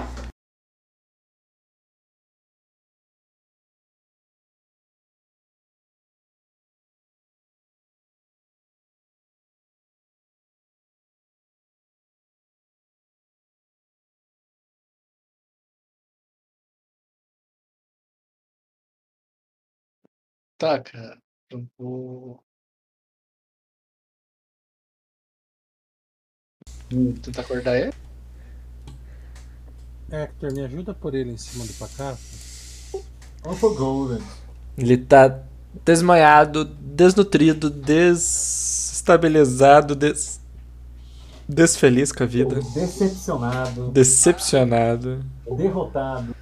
[20.58, 21.20] Tá, cara.
[21.50, 22.42] Eu vou.
[27.22, 27.92] Tentar acordar ele?
[30.10, 32.18] Hector, me ajuda a pôr ele em cima do pacato?
[33.42, 34.22] Vamos pro Golden.
[34.76, 35.40] Ele tá
[35.84, 40.38] desmaiado, desnutrido, desestabilizado, des...
[41.48, 45.24] desfeliz com a vida, Decepcionado, decepcionado.
[45.56, 46.36] derrotado,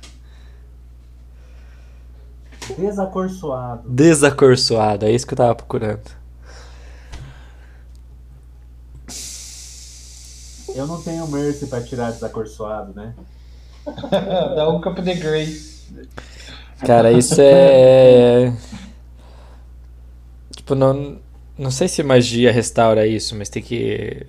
[2.76, 3.88] desacorçoado.
[3.88, 6.19] Desacorçoado, é isso que eu tava procurando.
[10.74, 13.14] Eu não tenho mercy pra tirar desacorçoado, né?
[14.56, 15.80] Dá um Cup de Grace.
[16.86, 18.52] Cara, isso é.
[20.54, 21.18] Tipo, não.
[21.58, 24.26] Não sei se magia restaura isso, mas tem que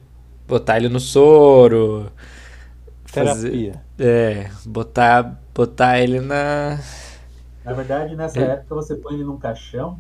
[0.48, 2.12] botar ele no soro.
[3.06, 3.82] Fazer, Terapia.
[4.00, 6.80] é, botar, botar ele na.
[7.64, 8.44] Na verdade, nessa É.
[8.54, 10.00] época você põe ele num caixão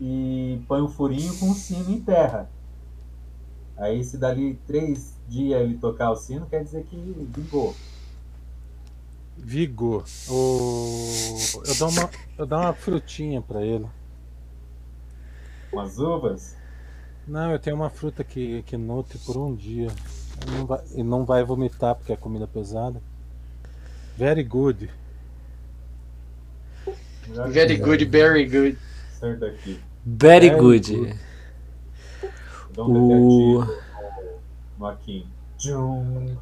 [0.00, 2.48] e põe um furinho com um sino em terra.
[3.76, 7.74] Aí se dali três dias ele tocar o sino, quer dizer que vingou.
[9.36, 10.04] Vigor.
[10.28, 11.62] O...
[11.66, 13.86] Eu, dou uma, eu dou uma frutinha pra ele.
[15.72, 16.56] Umas uvas.
[17.26, 19.88] Não, eu tenho uma fruta que, que nutre por um dia.
[20.42, 23.02] Ele não, vai, ele não vai vomitar porque é comida pesada.
[24.16, 24.90] Very good.
[27.48, 28.78] Very good, very good.
[29.20, 31.18] Very Very good.
[32.76, 33.83] um O.
[34.86, 35.26] Akin.
[35.58, 36.36] Tchum.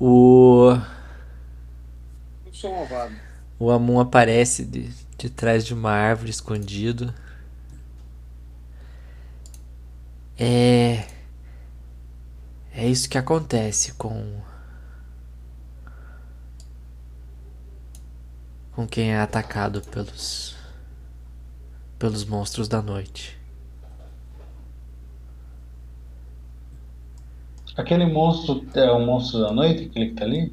[0.00, 0.76] O.
[3.58, 7.12] O Amun aparece de, de trás de uma árvore escondido.
[10.38, 11.06] É.
[12.72, 14.40] É isso que acontece com.
[18.72, 20.56] Com quem é atacado pelos.
[21.98, 23.43] pelos monstros da noite.
[27.76, 30.52] Aquele monstro é o monstro da noite, aquele que tá ali?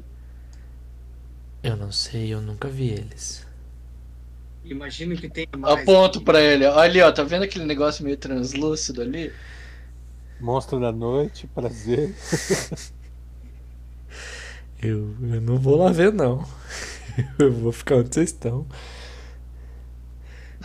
[1.62, 3.46] Eu não sei, eu nunca vi eles.
[4.64, 5.80] Imagino que tenha mais.
[5.80, 6.66] Aponto pra ele.
[6.66, 7.10] Ali, ó.
[7.12, 9.32] Tá vendo aquele negócio meio translúcido ali?
[10.40, 12.14] Monstro da noite, prazer.
[14.82, 16.44] Eu, eu não vou lá ver, não.
[17.38, 18.66] Eu vou ficar onde vocês estão.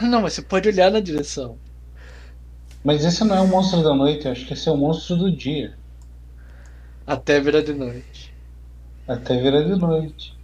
[0.01, 1.59] Não, mas você pode olhar na direção.
[2.83, 5.17] Mas esse não é o monstro da noite, eu acho que esse é o monstro
[5.17, 5.77] do dia.
[7.07, 8.35] Até virar de noite.
[9.07, 10.37] Até virar de noite.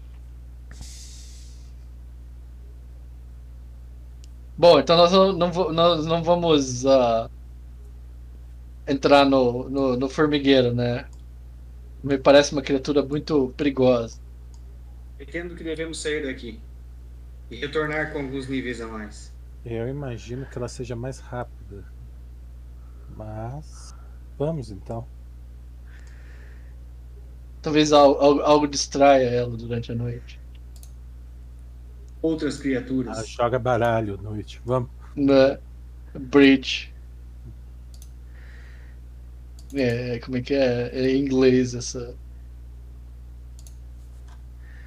[4.57, 5.33] Bom, então nós não,
[5.73, 7.29] nós não vamos ah,
[8.87, 11.05] entrar no, no, no formigueiro, né?
[12.01, 14.21] Me parece uma criatura muito perigosa.
[15.19, 16.61] Entendo que devemos sair daqui.
[17.51, 19.33] E retornar com alguns níveis a mais.
[19.65, 21.83] Eu imagino que ela seja mais rápida.
[23.17, 23.93] Mas.
[24.37, 25.05] Vamos então.
[27.63, 30.39] Talvez al- al- algo distraia ela durante a noite.
[32.21, 33.17] Outras criaturas.
[33.17, 34.61] Ela joga baralho à noite.
[34.65, 34.89] Vamos.
[35.15, 35.57] Né?
[36.13, 36.93] Bridge.
[39.73, 40.89] É, como é que é?
[40.93, 42.15] É em inglês essa.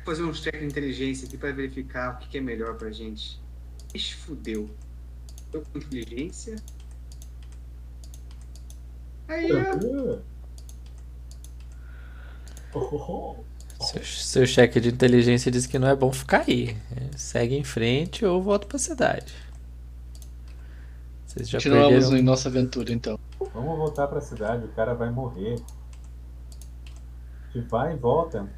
[0.05, 2.93] Vou fazer um check de inteligência aqui pra verificar o que que é melhor pra
[2.93, 3.40] gente.
[3.94, 4.70] Ixi, fudeu.
[5.53, 6.57] Eu com inteligência.
[9.28, 10.19] Aí, ó.
[12.77, 13.36] Oh.
[13.85, 16.77] Seu, seu cheque de inteligência diz que não é bom ficar aí.
[17.16, 19.35] Segue em frente ou volta pra cidade.
[21.27, 22.16] Vocês já Continuamos perderam.
[22.16, 23.19] em nossa aventura, então.
[23.53, 25.57] Vamos voltar pra cidade, o cara vai morrer.
[27.53, 28.48] Se vai e volta,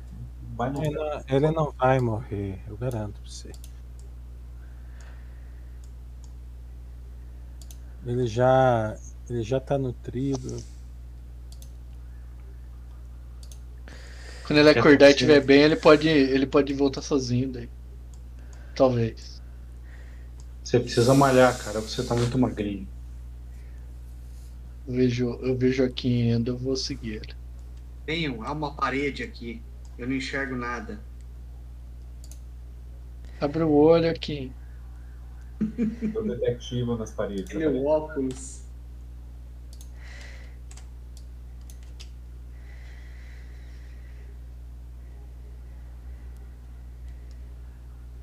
[0.56, 0.90] vai Ele morrer.
[0.90, 3.50] não, ele não vai morrer, eu garanto pra você.
[8.06, 8.96] Ele já.
[9.28, 10.62] Ele já tá nutrido.
[14.48, 17.68] Quando ele acordar e estiver bem, ele pode, ele pode voltar sozinho daí.
[18.74, 19.42] Talvez.
[20.64, 21.82] Você precisa malhar, cara.
[21.82, 22.88] Você tá muito magrinho.
[24.86, 27.34] Eu vejo, eu vejo aqui ainda, eu vou seguir ele.
[28.06, 29.60] Venham, há uma parede aqui.
[29.98, 30.98] Eu não enxergo nada.
[33.38, 34.50] Abre o olho aqui.
[36.14, 37.54] Tô detectivo nas paredes.
[37.54, 38.62] O óculos.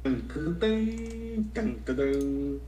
[0.05, 2.59] 噔噔噔噔噔噔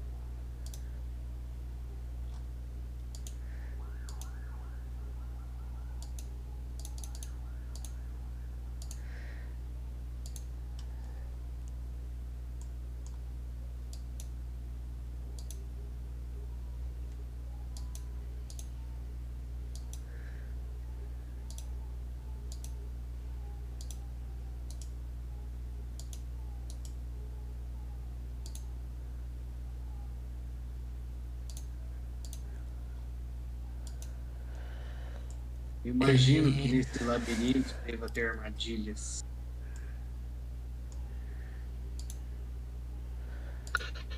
[35.99, 39.25] Imagino que nesse labirinto deva ter armadilhas.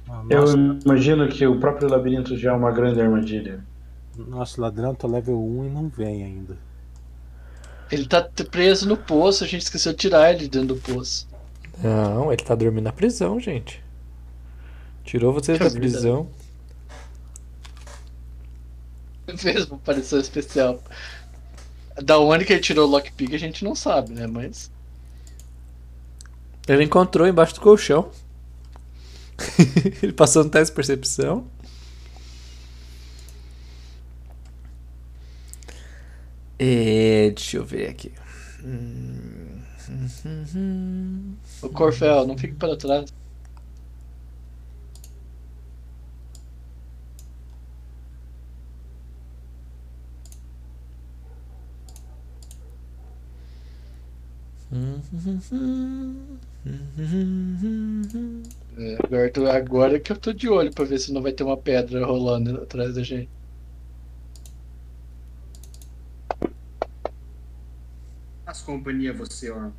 [0.10, 0.43] Ah, Eu
[0.85, 3.64] imagino que o próprio labirinto já é uma grande armadilha.
[4.18, 6.57] nosso ladrão tá level 1 e não vem ainda.
[7.89, 11.27] Ele tá preso no poço, a gente esqueceu de tirar ele dentro do poço.
[11.81, 13.81] Não, ele tá dormindo na prisão, gente.
[15.06, 16.27] Tirou vocês da prisão.
[19.69, 20.84] Uma aparição especial.
[22.04, 24.28] Da onde que ele tirou o lockpick a gente não sabe, né?
[24.28, 24.72] Mas.
[26.68, 28.12] Ele encontrou embaixo do colchão.
[30.04, 31.48] ele passou no teste de percepção.
[36.58, 38.12] É, deixa eu ver aqui.
[38.64, 41.36] Hum, hum, hum.
[41.62, 43.14] O Corfel, não fique para trás.
[58.78, 61.44] É, agora, tô- agora que eu tô de olho pra ver se não vai ter
[61.44, 63.30] uma pedra rolando atrás da gente.
[68.46, 69.74] Faz companhia você, Ormus.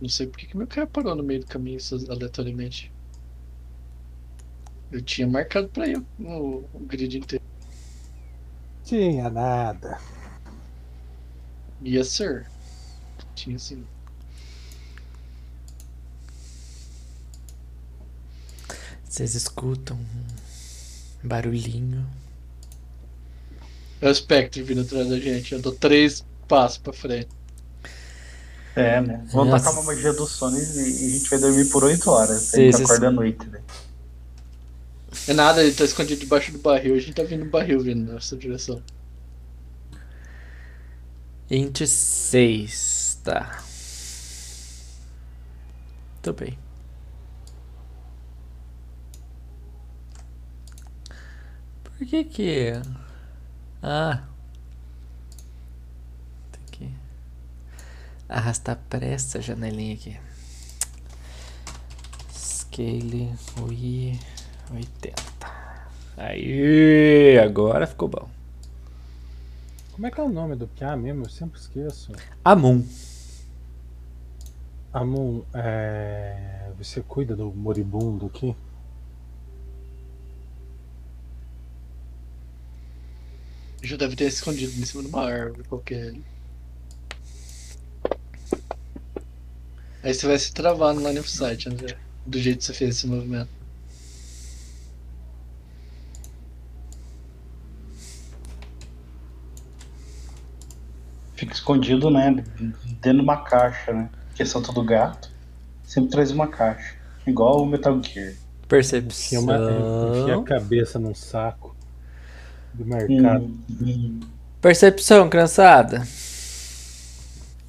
[0.00, 2.90] Não sei por que meu cara parou no meio do caminho aleatoriamente.
[4.90, 7.44] Eu tinha marcado pra ir o, o grid inteiro.
[8.82, 10.00] Tinha nada.
[11.84, 12.46] Yes, sir.
[13.34, 13.84] Tinha sim.
[19.04, 19.98] Vocês escutam
[21.22, 22.08] um barulhinho.
[24.00, 25.52] É o Spectre vindo atrás da gente.
[25.52, 27.28] Eu dou três passos pra frente.
[28.74, 29.24] É, né?
[29.32, 29.64] Vou Nossa.
[29.64, 32.42] tacar uma magia do sono e, e a gente vai dormir por 8 horas.
[32.42, 33.60] Sim, a gente sim, acorda à noite, né?
[35.28, 36.94] É nada, ele tá escondido debaixo do barril.
[36.94, 38.82] A gente tá vindo no barril vindo na nossa direção.
[41.48, 43.20] 26.
[43.24, 43.62] Tá.
[46.22, 46.58] Tô bem.
[51.84, 52.72] Por que que.
[53.82, 54.22] Ah.
[56.52, 56.94] Tem que
[58.30, 60.16] arrastar pra essa janelinha aqui.
[62.32, 64.18] Scale UI
[64.72, 65.14] 80.
[66.16, 68.28] Aí, agora ficou bom.
[69.92, 71.24] Como é que é o nome do Pia mesmo?
[71.24, 72.12] Eu sempre esqueço.
[72.44, 72.86] Amun.
[74.92, 76.70] Amun, é...
[76.78, 78.54] você cuida do moribundo aqui?
[83.82, 86.14] Já deve ter escondido em cima de uma árvore qualquer.
[90.02, 91.96] Aí você vai se travar no line of sight, André.
[92.24, 93.48] Do jeito que você fez esse movimento.
[101.34, 102.30] Fica escondido, né?
[103.00, 104.10] Dentro de uma caixa, né?
[104.28, 105.30] Porque são tudo gato.
[105.84, 106.94] Sempre traz uma caixa.
[107.26, 108.34] Igual o Metal Gear.
[108.72, 110.44] Enfia, uma, enfia a Percepção.
[110.44, 111.74] cabeça num saco
[112.72, 113.50] do mercado.
[114.60, 116.06] Percepção, criançada.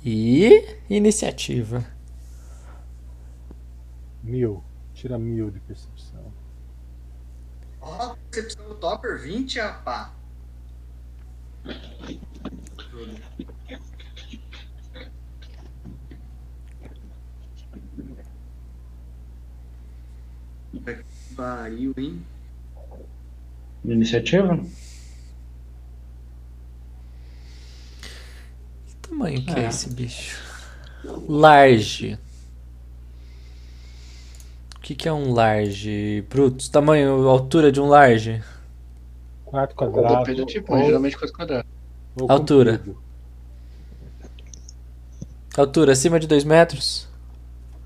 [0.03, 1.85] E iniciativa.
[4.23, 4.63] Mil.
[4.93, 6.31] Tira mil de percepção.
[7.81, 10.13] Ó, percepção do Topper 20, rapá.
[20.71, 21.03] Que
[21.35, 22.25] Pariu, hein?
[23.83, 24.57] Iniciativa?
[28.85, 30.39] Que tamanho que é esse bicho?
[31.27, 32.19] Large.
[34.91, 36.21] O que, que é um large?
[36.29, 38.43] Brutus, tamanho, altura de um large?
[39.45, 40.17] Quatro quadrados.
[40.17, 41.71] Depende do tipo, mas geralmente quatro quadrados.
[42.19, 42.77] ou Altura.
[42.79, 42.99] comprido.
[45.57, 47.07] Altura acima de 2 metros?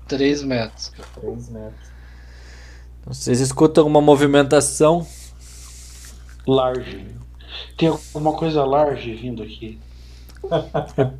[0.08, 0.92] 3 metros.
[1.20, 1.88] 3 metros.
[3.00, 5.06] Então, Vocês escutam uma movimentação.
[6.44, 7.06] Large.
[7.78, 9.78] Tem alguma coisa large vindo aqui.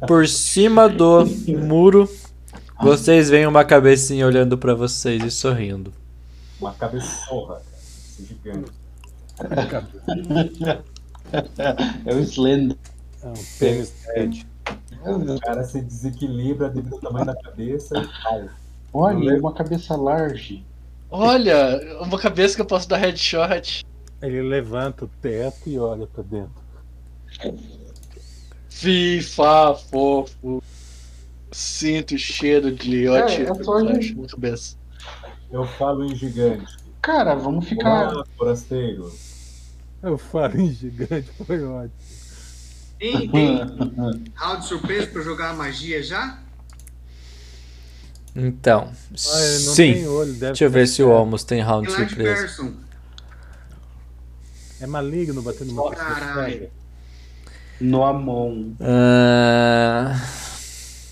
[0.09, 2.09] Por cima do muro,
[2.81, 5.93] vocês veem uma cabecinha olhando pra vocês e sorrindo.
[6.61, 7.66] Uma cabeçorra, cara.
[8.19, 8.73] Gigante.
[12.05, 12.77] É o Slender.
[13.23, 14.47] É um pênis Ed.
[15.05, 18.48] O cara se desequilibra devido ao tamanho da cabeça e cai.
[18.93, 20.65] Olha, uma cabeça large.
[21.11, 23.85] Olha, uma cabeça que eu posso dar headshot.
[24.23, 26.66] Ele levanta o teto e olha pra dentro.
[28.70, 30.62] FIFA, fofo.
[31.57, 33.83] Sinto o cheiro de ótimo é
[34.20, 34.77] na cabeça.
[35.51, 36.77] Eu falo em gigante.
[37.01, 38.12] Cara, vamos ficar.
[38.12, 39.11] Olá, forasteiro.
[40.03, 41.93] Eu falo em gigante, foi ótimo.
[42.99, 43.57] Tem, tem
[44.37, 46.39] round surpresa pra jogar magia já?
[48.35, 50.07] Então, Ah, sim.
[50.07, 51.11] olho, deve Deixa eu ver se o.
[51.11, 52.43] Almos tem round de surpresa.
[52.43, 52.74] Person.
[54.78, 56.69] É maligno batendo pessoa Caralho.
[57.81, 58.74] No Amon.
[58.78, 60.20] Ah,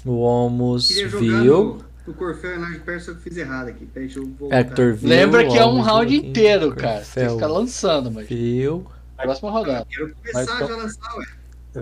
[0.05, 1.79] o Almos viu.
[2.07, 3.87] no Corfeu e Large Person, eu fiz errado aqui.
[3.87, 4.59] Peraí, deixa eu voltar.
[4.59, 5.09] Hector viu.
[5.09, 7.03] Lembra que é um round inteiro, cara.
[7.15, 8.29] Tem que ficar lançando, mas.
[8.29, 8.87] Viu.
[9.17, 9.87] Próxima rodada.
[9.89, 11.27] Quero começar Mas já a lançar, ué.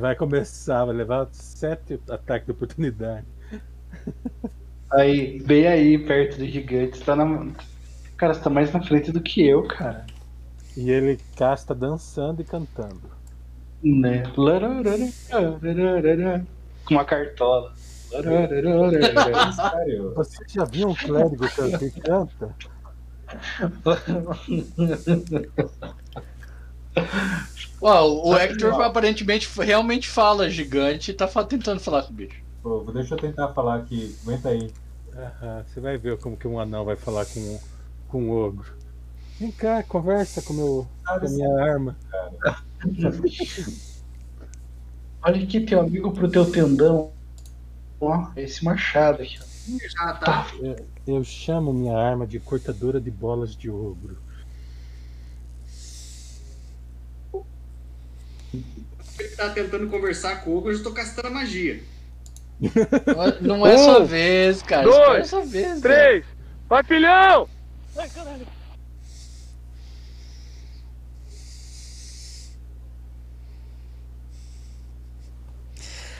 [0.00, 3.26] Vai começar, vai levar sete ataques de oportunidade.
[4.92, 6.98] Aí, bem aí, perto do gigante.
[6.98, 7.48] Você tá na.
[8.14, 10.04] Cara, você tá mais na frente do que eu, cara.
[10.76, 13.00] E ele casta dançando e cantando.
[13.82, 14.22] Né?
[16.84, 17.72] Com uma cartola.
[18.12, 19.52] Lararara.
[19.52, 20.14] Sério.
[20.14, 22.54] Você já viu um clérigo que que canta?
[27.80, 32.42] Uau, o Hector aparentemente realmente fala gigante e tá tentando falar com o bicho.
[32.62, 34.16] Pô, deixa eu tentar falar aqui.
[34.22, 34.70] Aguenta aí.
[35.14, 37.60] Aham, você vai ver como que um anão vai falar com,
[38.08, 38.72] com um ogro.
[39.38, 41.96] Vem cá, conversa com, meu, com a minha arma.
[45.24, 47.10] Olha aqui, teu amigo pro teu tendão.
[48.02, 49.38] Ó, esse machado aqui.
[49.88, 50.48] Já tá.
[51.06, 54.18] Eu chamo minha arma de cortadora de bolas de ogro.
[58.52, 61.80] Ele tá tentando conversar com o Hugo, eu já tô castando a magia.
[63.40, 64.88] Não é sua vez, cara.
[64.88, 65.80] Espera a sua vez.
[65.80, 66.24] velho.
[66.68, 67.48] Vai, filhão!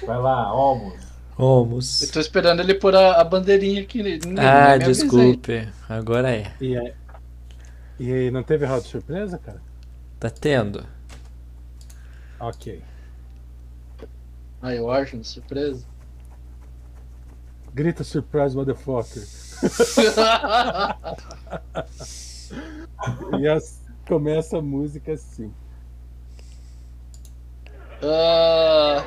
[0.06, 1.01] Vai lá, Almos.
[1.38, 2.02] Almos.
[2.02, 4.18] Eu tô esperando ele pôr a, a bandeirinha aqui.
[4.38, 5.68] Ah, desculpe.
[5.88, 6.52] Agora é.
[6.60, 6.94] E, aí-
[7.98, 9.60] e aí, não teve round de surpresa, cara?
[10.20, 10.86] Tá tendo.
[12.38, 12.82] Ok.
[14.60, 15.84] Ah, eu acho, uma surpresa.
[17.74, 19.22] Grita surprise, motherfucker.
[23.38, 25.52] E as- começa a música assim.
[28.02, 29.02] Ah,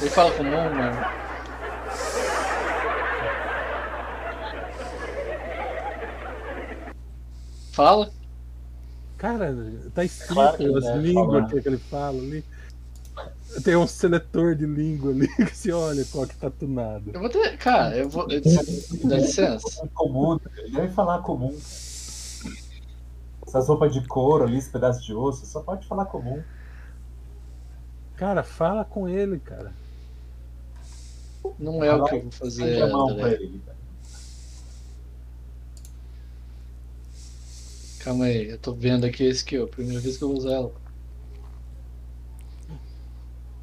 [0.00, 1.00] ele fala comum, mano.
[7.72, 8.10] Fala?
[9.16, 9.54] Cara,
[9.94, 12.44] tá escrito Claro as línguas que, que ele fala ali.
[13.64, 17.10] Tem um seletor de língua ali que você olha qual que tá tunado.
[17.12, 17.56] Eu vou ter.
[17.58, 18.26] Cara, eu vou.
[18.30, 18.40] eu-
[19.04, 19.86] Dá licença.
[19.94, 21.54] Comum, ele deve falar comum.
[23.46, 26.40] Essas roupas de couro ali, esse pedaço de osso, só pode falar comum.
[28.16, 29.72] Cara, fala com ele, cara.
[31.58, 32.82] Não é o que eu vou fazer.
[32.82, 33.50] A André.
[38.00, 39.66] Calma aí, eu tô vendo aqui esse aqui, ó.
[39.66, 40.72] Primeira vez que eu vou usar ela.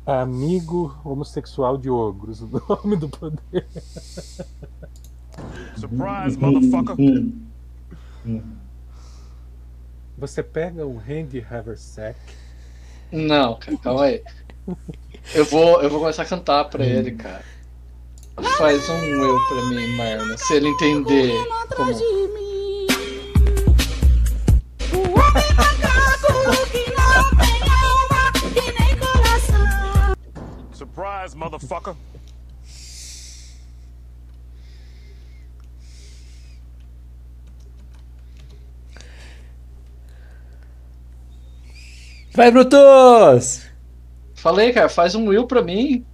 [0.06, 3.68] Amigo homossexual de ogros, o nome do poder.
[5.76, 6.96] Surprise, motherfucker!
[10.18, 12.20] Você pega um Hand Haversack.
[13.12, 14.24] Não, cara, calma aí.
[15.34, 17.44] Eu vou, eu vou começar a cantar pra ele, cara.
[18.58, 20.38] Faz um eu pra mim, Marlon.
[20.38, 21.34] Se ele entender
[21.76, 21.94] como.
[30.74, 31.96] Surprise, motherfucker.
[42.34, 43.64] Vai, Brutus!
[44.36, 46.06] Falei, cara, faz um will pra mim.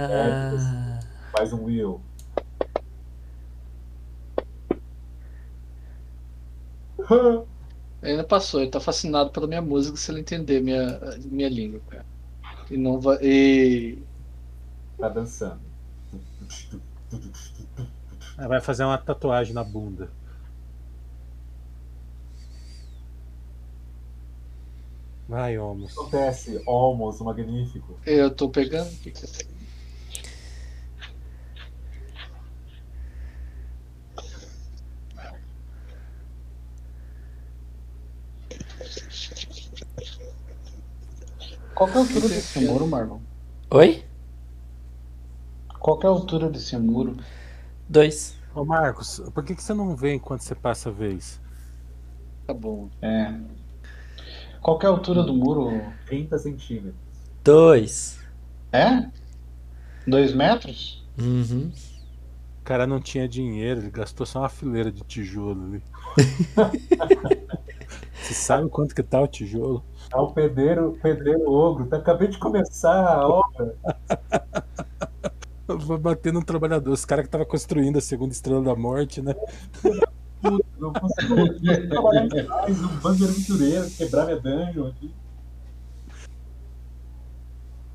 [0.09, 0.99] É, Ah,
[1.37, 1.99] faz um Will.
[8.01, 11.79] Ele não passou, ele tá fascinado pela minha música se ele entender minha, minha língua,
[11.89, 12.05] cara.
[12.69, 13.17] E não vai.
[13.21, 13.97] E.
[14.97, 15.59] Tá dançando.
[18.37, 20.09] Ah, Vai fazer uma tatuagem na bunda.
[25.27, 25.97] Vai, Homos.
[25.97, 27.97] Acontece, almoço magnífico.
[28.05, 28.91] Eu tô pegando.
[28.91, 29.53] o que que?
[41.73, 43.19] Qual que é a altura desse muro, Marlon?
[43.71, 44.05] Oi?
[45.79, 47.17] Qual que é a altura desse muro?
[47.89, 48.37] Dois.
[48.55, 51.41] Ô Marcos, por que, que você não vem quando você passa a vez?
[52.45, 52.89] Tá bom.
[53.01, 53.33] É.
[54.63, 55.69] Qual que é a altura do muro?
[56.05, 56.95] 30 centímetros.
[57.43, 58.17] Dois.
[58.71, 59.09] É?
[60.07, 61.05] Dois metros?
[61.19, 61.69] Uhum.
[62.61, 65.83] O cara não tinha dinheiro, ele gastou só uma fileira de tijolo ali.
[68.15, 69.83] você sabe quanto que tá o tijolo?
[70.13, 71.85] É o pedreiro, pedreiro ogro.
[71.87, 73.75] Tá, acabei de começar a obra.
[75.67, 76.91] Vai bater num trabalhador.
[76.93, 79.35] Os caras que tava construindo a segunda estrela da morte, né?
[80.77, 82.81] Não consigo trabalhar mais.
[82.81, 85.11] Um bando de aventureiro, quebrar minha dungeon aqui.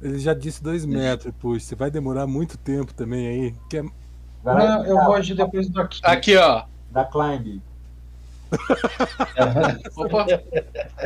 [0.00, 1.60] Ele já disse dois metros, puxa.
[1.66, 3.54] Você vai demorar muito tempo também aí.
[3.68, 3.84] Que é-
[4.42, 6.00] Vai Não, eu vou agir depois do aqui.
[6.04, 6.64] Aqui, ó.
[6.90, 7.60] Dá climb.
[9.96, 10.24] Opa!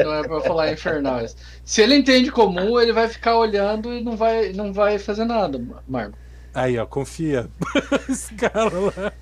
[0.05, 1.37] Não é pra falar infernais.
[1.65, 5.61] Se ele entende comum, ele vai ficar olhando e não vai, não vai fazer nada,
[5.89, 6.17] Marco.
[6.55, 7.49] Aí, ó, confia.
[8.09, 9.13] Esse cara lá.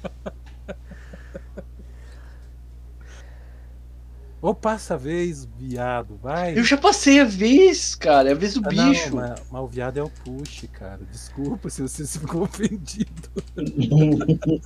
[4.42, 6.58] Ô, passa a vez, viado, vai.
[6.58, 8.30] Eu já passei a vez, cara.
[8.30, 9.14] É a vez do Ah, não, bicho.
[9.14, 11.00] mas, mas o viado é o push, cara.
[11.12, 13.30] Desculpa se você se ficou ofendido.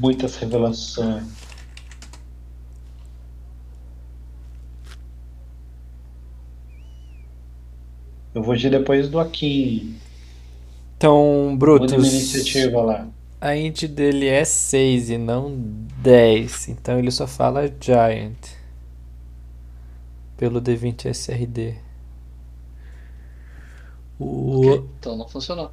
[0.00, 1.24] Muitas revelações.
[8.34, 9.94] Eu vou agir depois do Akin.
[10.96, 11.92] Então, minha Brutus.
[12.12, 13.06] iniciativa lá.
[13.44, 15.54] A int dele é 6 e não
[15.98, 16.68] 10.
[16.68, 18.38] Então ele só fala Giant.
[20.34, 21.76] Pelo D20 SRD.
[24.18, 25.70] O Ok, Então não funcionou.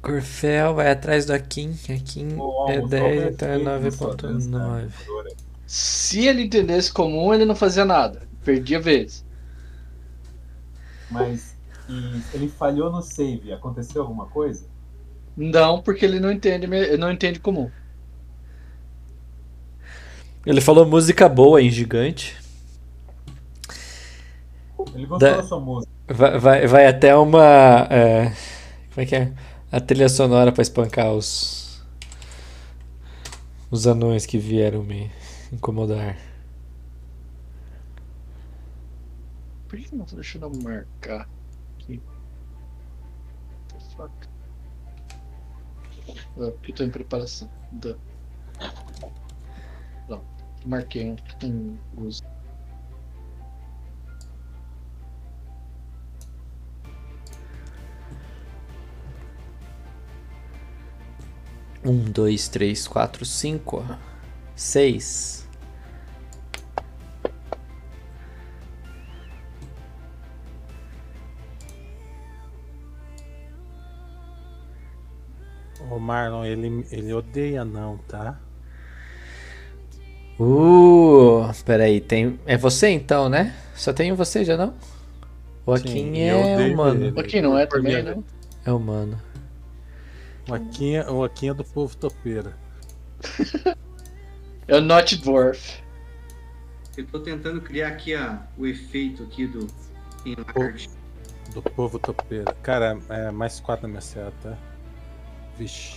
[0.00, 1.78] Corfel vai atrás do Akin.
[1.84, 4.88] Akin Ô, é Almos, 10, qual então é efeito na sua dança 9.9.
[4.88, 5.36] voadora?
[5.66, 8.26] Se ele entendesse comum, ele não fazia nada.
[8.42, 9.22] Perdia vez.
[11.10, 11.54] Mas
[11.90, 13.52] e ele falhou no save.
[13.52, 14.64] Aconteceu alguma coisa?
[15.36, 16.66] Não, porque ele não entende,
[16.98, 17.70] não entende comum.
[20.44, 22.36] Ele falou música boa em gigante.
[24.94, 25.92] Ele gostou Da- sua música.
[26.08, 27.86] Vai, vai, vai até uma.
[27.90, 28.24] é,
[28.92, 29.32] como é que é?
[29.70, 31.80] A trilha sonora pra espancar os.
[33.70, 35.10] Os anões que vieram me
[35.52, 36.16] incomodar.
[39.68, 41.26] Por que não tô deixando eu marcar
[41.78, 42.00] aqui?
[43.72, 44.31] What the fuck?
[46.08, 47.50] Ah, porque eu tô em preparação.
[47.72, 47.94] Da...
[50.06, 50.24] Pronto.
[50.66, 51.16] Marquei um,
[51.96, 52.22] um uso.
[61.84, 63.84] Um, dois, três, quatro, cinco,
[64.54, 65.48] seis.
[75.92, 78.40] Ô, Marlon, ele, ele odeia não, tá?
[80.40, 82.40] Uh, peraí, tem.
[82.46, 83.54] É você então, né?
[83.74, 84.74] Só tem você já não?
[85.66, 87.20] O Sim, eu é odeio humano.
[87.20, 88.24] Aqui não é também, não?
[88.64, 89.20] É humano.
[90.48, 92.56] O Aquinha, é, o Aquinha é do povo topeira.
[94.68, 95.82] É o Not Dwarf.
[96.96, 99.66] Eu tô tentando criar aqui a, o efeito aqui do.
[101.52, 102.54] Do povo topeiro.
[102.62, 104.32] Cara, é mais 4 na minha seta.
[104.40, 104.71] tá?
[105.62, 105.94] Vixe.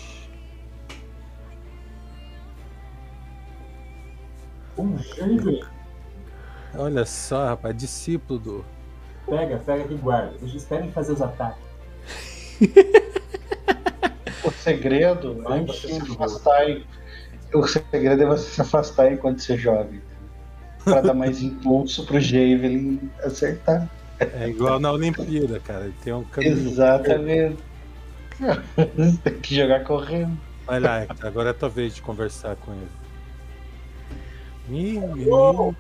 [4.78, 4.98] Um.
[6.78, 8.66] Olha só, rapaz, discípulo do.
[9.26, 10.34] Pega, pega aqui e guarda.
[10.40, 11.64] Deixa esperem fazer os ataques.
[14.44, 16.70] O segredo é você se afastar.
[16.70, 16.86] e-
[17.54, 19.98] O segredo é você se afastar enquanto você joga.
[20.84, 23.90] Pra dar mais impulso pro Javelin acertar.
[24.20, 25.86] É igual na Olimpíada, cara.
[25.86, 26.52] Ele tem um caminho.
[26.54, 27.58] Exatamente.
[29.24, 30.38] Tem que jogar correndo.
[30.66, 32.90] Vai lá, Hector, agora é a tua vez de conversar com ele.
[34.70, 35.76] Ih, menino.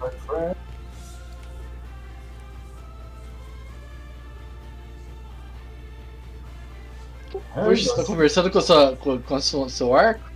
[7.56, 10.30] Hoje você tá conversando com, sua, com, com sua- seu arco?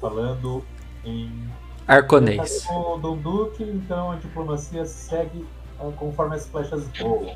[0.00, 0.64] Falando
[1.04, 1.48] em.
[1.86, 2.62] Arconês.
[2.62, 5.46] Tá com o Dom Duque, então a diplomacia segue
[5.80, 7.34] ah, conforme as flechas voam.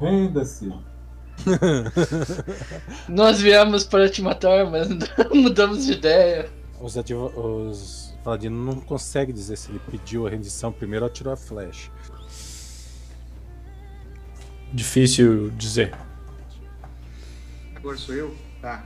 [0.00, 0.72] Renda-se.
[3.08, 4.88] Nós viemos para te matar, mas
[5.32, 6.48] mudamos de ideia.
[6.80, 11.36] Os, os paladinos não conseguem dizer se ele pediu a rendição primeiro ou atirou a
[11.36, 11.90] flecha.
[14.72, 15.94] Difícil dizer.
[17.76, 18.34] Agora sou eu?
[18.60, 18.84] Tá.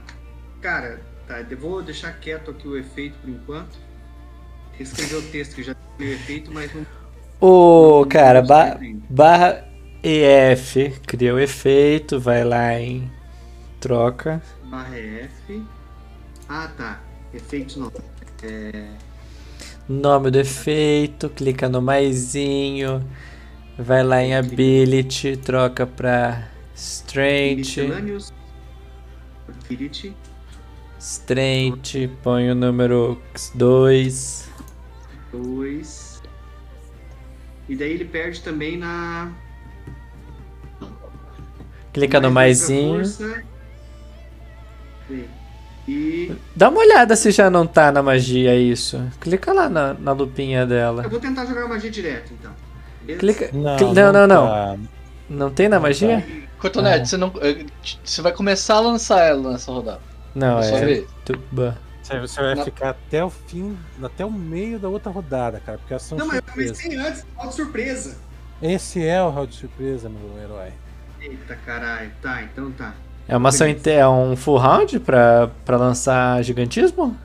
[0.61, 1.41] Cara, tá.
[1.41, 3.77] Eu vou deixar quieto aqui o efeito por enquanto.
[4.79, 6.85] Escrever o texto que já tem o efeito, mas não.
[7.41, 9.68] Ô, não cara, ba barra
[10.03, 13.11] EF, cria o efeito, vai lá em
[13.79, 14.41] troca.
[14.65, 15.63] Barra F.
[16.47, 17.01] Ah, tá.
[17.33, 17.91] Efeitos não.
[18.43, 18.87] É.
[19.87, 23.03] Nome do efeito, clica no maisinho,
[23.77, 27.79] vai lá em Ability, troca pra Strength.
[29.47, 30.15] Ability.
[30.99, 33.21] Strength, põe o número
[33.55, 34.49] 2.
[35.31, 36.21] 2.
[37.67, 39.31] E daí ele perde também na.
[41.93, 42.95] Clica no maisinho.
[43.05, 43.43] força.
[45.87, 46.31] E.
[46.55, 49.01] Dá uma olhada se já não tá na magia isso.
[49.19, 51.07] Clica lá na, na lupinha Eu dela.
[51.07, 52.51] vou tentar jogar magia direto, então.
[53.01, 53.19] Beleza?
[53.19, 53.49] Clica.
[53.53, 54.47] Não, cli- não, não, não.
[54.47, 54.77] tá.
[55.29, 56.23] Não tem na magia?
[56.59, 57.31] Cotonete, você não.
[57.41, 57.65] eh,
[58.03, 60.01] Você vai começar a lançar ela nessa rodada.
[60.35, 61.03] Não, É.
[61.25, 61.77] Tuba.
[62.03, 65.93] Você, vai Na- ficar até o fim, até o meio da outra rodada, cara, porque
[65.93, 68.17] ação Não, mas eu comecei antes, de surpresa.
[68.61, 70.69] Esse é o round de surpresa, meu herói.
[71.21, 72.11] Eita caralho.
[72.21, 72.93] Tá, então tá.
[73.27, 77.15] É uma ação inte- é um full round pra, pra lançar gigantismo?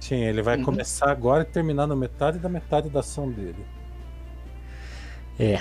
[0.00, 0.64] Sim, ele vai Uhum.
[0.64, 3.64] começar agora e terminar na metade da metade da ação dele.
[5.38, 5.60] É.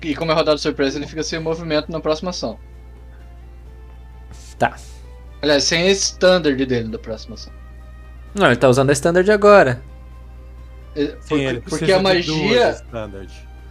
[0.00, 2.58] E como é rodada surpresa, ele fica sem movimento na próxima ação.
[4.58, 4.76] Tá.
[5.40, 7.52] Aliás, sem esse standard dele da próxima ação.
[8.34, 9.82] Não, ele tá usando a standard agora.
[10.96, 12.82] Eh, Sim, porque, ele porque a de magia.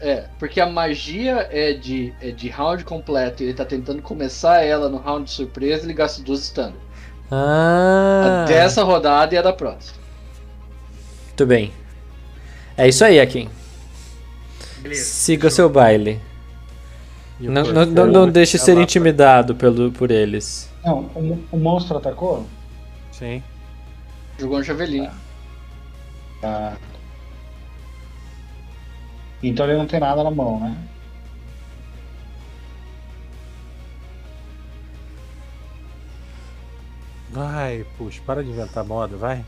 [0.02, 4.64] É, porque a magia é de, é de round completo e ele tá tentando começar
[4.64, 6.82] ela no round de surpresa ele gasta duas standard.
[7.30, 8.44] Ah.
[8.44, 10.00] A dessa rodada e a da próxima.
[11.28, 11.72] Muito bem.
[12.76, 13.48] É isso aí, Akin.
[14.80, 15.04] Beleza.
[15.04, 16.20] Siga seu baile.
[17.40, 20.70] Não, não, não, não deixe ser lá intimidado pelo, por eles.
[20.84, 22.46] Não, o, o monstro atacou?
[23.12, 23.42] Sim.
[24.40, 25.08] Jogou um javelin.
[26.42, 26.76] Tá.
[29.44, 30.76] Então ele não tem nada na mão, né?
[37.30, 39.44] Vai, puxa, para de inventar moda, vai.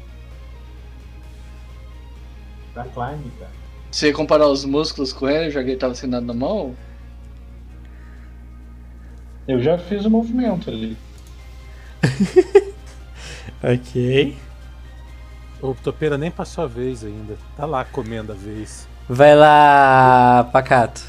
[2.74, 3.52] Pra climb, cara.
[3.92, 6.76] Se você comparar os músculos com ele, já que ele tava sem nada na mão,
[9.48, 10.98] Eu já fiz o movimento ali.
[13.62, 14.38] Ok.
[15.62, 17.38] O Topeira nem passou a vez ainda.
[17.56, 18.90] Tá lá comendo a vez.
[19.08, 21.02] Vai lá, Pacato.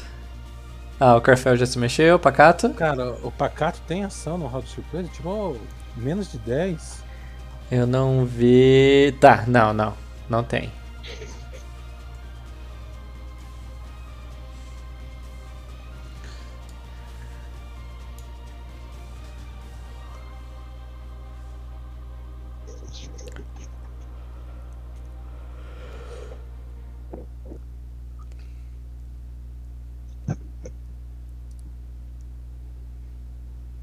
[0.99, 2.69] Ah, o Carfel já se mexeu, Pacato.
[2.69, 5.59] Cara, o Pacato tem ação no round surpresa, tirou
[5.95, 7.03] menos de 10.
[7.71, 9.15] Eu não vi.
[9.19, 9.93] Tá, não, não.
[10.29, 10.71] Não tem.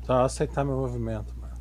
[0.04, 1.52] Só aceitar meu movimento, mano.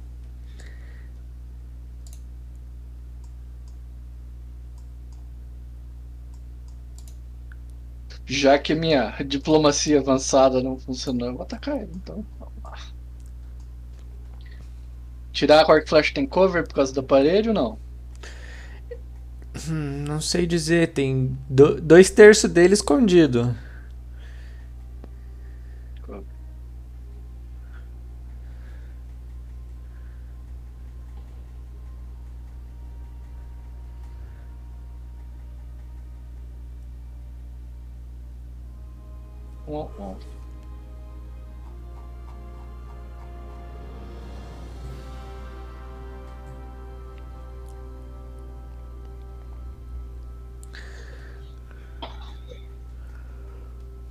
[8.26, 11.92] já que minha diplomacia avançada não funcionou, eu vou atacar ele.
[11.94, 12.78] Então, vamos lá.
[15.34, 17.78] Tirar a Arc Flash tem cover por causa da parede ou não?
[19.68, 23.54] Hum, não sei dizer, tem do- dois terços dele escondido.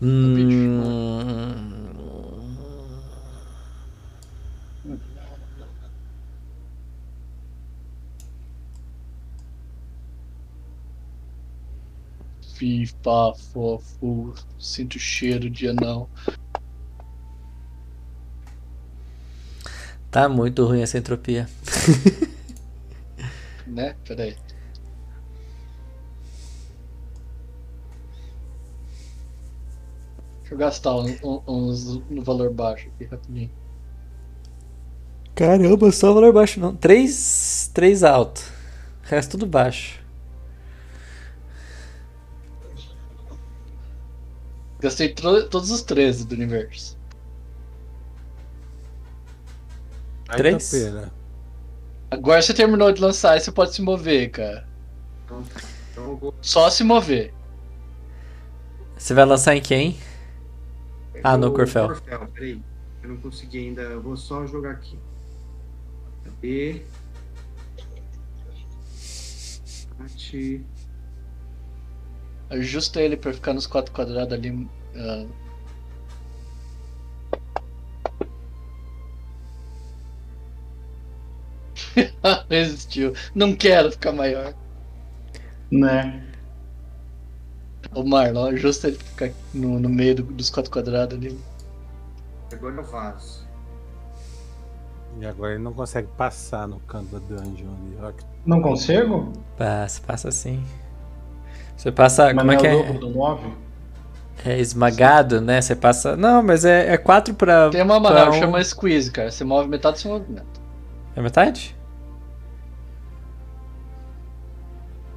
[0.02, 1.20] Hum...
[12.54, 16.08] Fifa, fofo, sinto cheiro de anão.
[20.10, 21.48] Tá muito ruim essa entropia.
[23.66, 23.94] Né?
[24.04, 24.36] Peraí.
[30.60, 33.50] Gastar um- um- uns no valor baixo aqui rapidinho.
[35.34, 36.76] Caramba, só valor baixo não.
[36.76, 38.42] Três, três alto.
[39.02, 39.98] Resto tudo baixo.
[44.78, 46.96] Gastei todos os 13 do universo.
[50.28, 50.70] Aí Três?
[50.70, 51.12] tá pena.
[52.10, 54.66] Agora você terminou de lançar e você pode se mover, cara.
[55.24, 55.60] Então, tá.
[55.92, 56.34] então vou.
[56.42, 57.32] Só se mover.
[58.96, 59.96] Você vai lançar em quem?
[61.22, 61.88] Ah, no Corfel.
[61.88, 62.62] Corfel, peraí.
[63.02, 63.82] Eu não consegui ainda.
[63.82, 64.98] Eu vou só jogar aqui.
[66.40, 66.82] B.
[69.98, 70.64] Ati.
[72.48, 74.50] Ajusta ele pra ficar nos quatro quadrados ali.
[82.50, 83.14] Não existiu.
[83.34, 84.54] Não quero ficar maior.
[85.70, 86.29] Né?
[87.94, 91.38] Ô Marlon, ajusta ele pra ficar no, no meio do- dos quatro quadrados ali.
[92.52, 93.48] Agora eu vazo.
[95.18, 97.68] E agora ele não consegue passar no canto da dungeon
[98.02, 98.12] ali.
[98.16, 99.32] Que- Não consigo?
[99.56, 100.64] Passa, passa assim.
[101.76, 102.26] Você passa.
[102.32, 102.92] Mas como não é que é o é?
[102.92, 103.52] do 9?
[104.44, 105.60] É esmagado, né?
[105.60, 106.16] Você passa.
[106.16, 107.70] Não, mas é, é quatro pra.
[107.70, 109.30] Tem uma manobra um- chama squeeze, cara.
[109.30, 110.60] Você move metade do seu movimento.
[111.16, 111.76] É metade?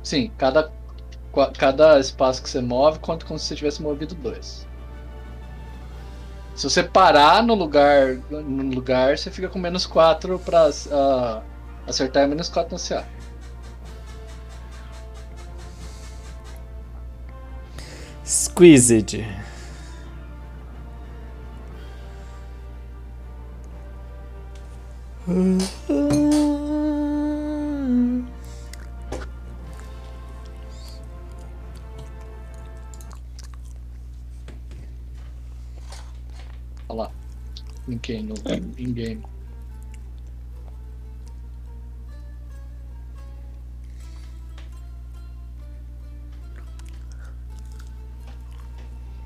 [0.02, 0.72] Sim, cada,
[1.58, 4.68] cada espaço que você move conta como se você tivesse movido dois.
[6.56, 11.42] Se você parar no lugar, no lugar você fica com menos 4 pra ah,
[11.88, 13.06] acertar e menos 4 no CA.
[18.24, 19.26] Squeezed.
[37.88, 38.34] Linkei no
[38.78, 39.24] in-game.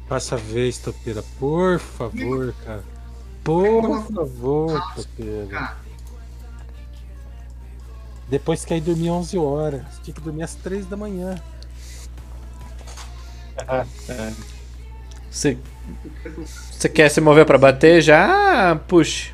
[0.07, 1.21] Passa a vez, Topeira.
[1.37, 2.83] Por favor, cara.
[3.43, 5.77] Por favor, Topeira.
[8.29, 9.85] Depois que aí dormir 11 horas.
[10.03, 11.35] Tinha que dormir às 3 da manhã.
[15.29, 15.57] Você,
[16.71, 18.01] você quer se mover pra bater?
[18.01, 19.33] Já puxa.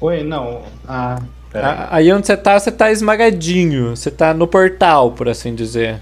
[0.00, 0.62] Oi, não.
[0.88, 1.20] Ah,
[1.50, 1.66] peraí.
[1.70, 3.94] A- Aí onde você tá, você tá esmagadinho.
[3.96, 6.00] Você tá no portal, por assim dizer.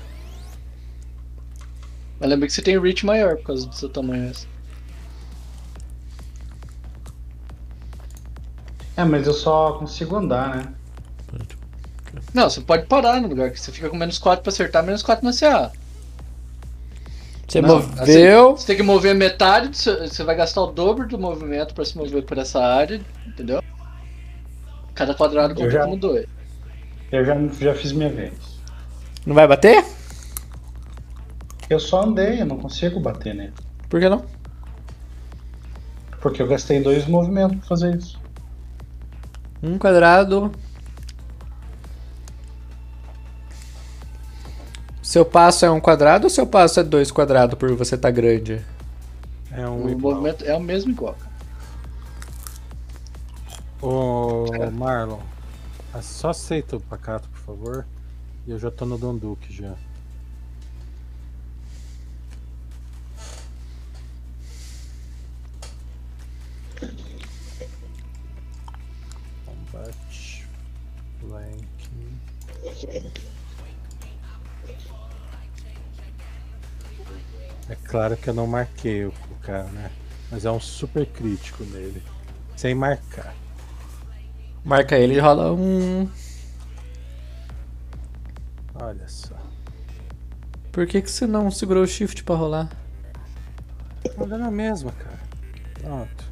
[2.20, 4.30] Mas lembra que você tem reach maior por causa do seu tamanho.
[4.30, 4.46] assim.
[8.96, 10.74] É, mas eu só consigo andar, né?
[12.34, 15.02] Não, você pode parar no lugar, que você fica com menos 4 pra acertar, menos
[15.02, 15.70] 4 no CA.
[17.48, 18.50] Você Não, moveu.
[18.50, 21.74] assim, você tem que mover metade, do seu- você vai gastar o dobro do movimento
[21.74, 23.62] pra se mover por essa área, entendeu?
[24.94, 26.26] Cada quadrado conta já- como dois.
[27.10, 28.34] Eu já, já fiz minha vez.
[29.24, 29.82] Não vai bater?
[31.70, 33.52] Eu só andei, eu não consigo bater nele.
[33.88, 34.24] Por que não?
[36.20, 38.20] Porque eu gastei dois movimentos pra fazer isso.
[39.62, 40.52] Um quadrado.
[45.08, 48.62] Seu passo é um quadrado ou seu passo é dois quadrados por você tá grande?
[49.50, 50.16] É O um igual.
[50.16, 51.14] movimento é o mesmo igual.
[51.14, 51.30] cara.
[53.80, 55.20] Ô, Marlon.
[55.94, 57.86] ah, Só aceita o pacato, por favor.
[58.46, 59.76] E eu já tô no Donduque já.
[69.46, 70.44] Combate.
[71.20, 72.18] Flanking.
[77.68, 79.12] É claro que eu não marquei o,
[79.42, 79.90] cara, né?
[80.30, 82.02] Mas é um super crítico nele.
[82.56, 83.34] Sem marcar.
[84.64, 86.08] Marca ele e rola um.
[88.74, 89.34] Olha só.
[90.72, 92.68] Por que, que você não segurou o shift pra rolar?
[94.16, 95.18] Olha na mesma, cara.
[95.74, 96.24] Pronto.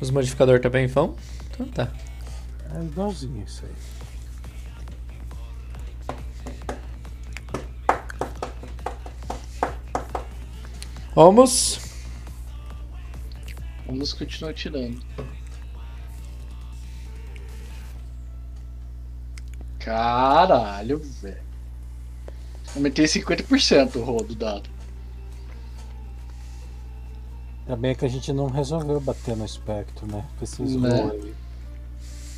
[0.00, 1.16] Os modificadores também vão?
[1.50, 1.88] Então tá.
[2.74, 3.97] É igualzinho isso aí.
[11.18, 11.80] Vamos.
[13.88, 15.02] Vamos continuar tirando.
[19.80, 21.42] Caralho, velho.
[22.76, 24.70] Aumentei 50% o rolo do dado.
[27.66, 30.24] Ainda bem que a gente não resolveu bater no espectro, né?
[30.38, 31.02] Preciso Né?
[31.02, 31.34] morrer.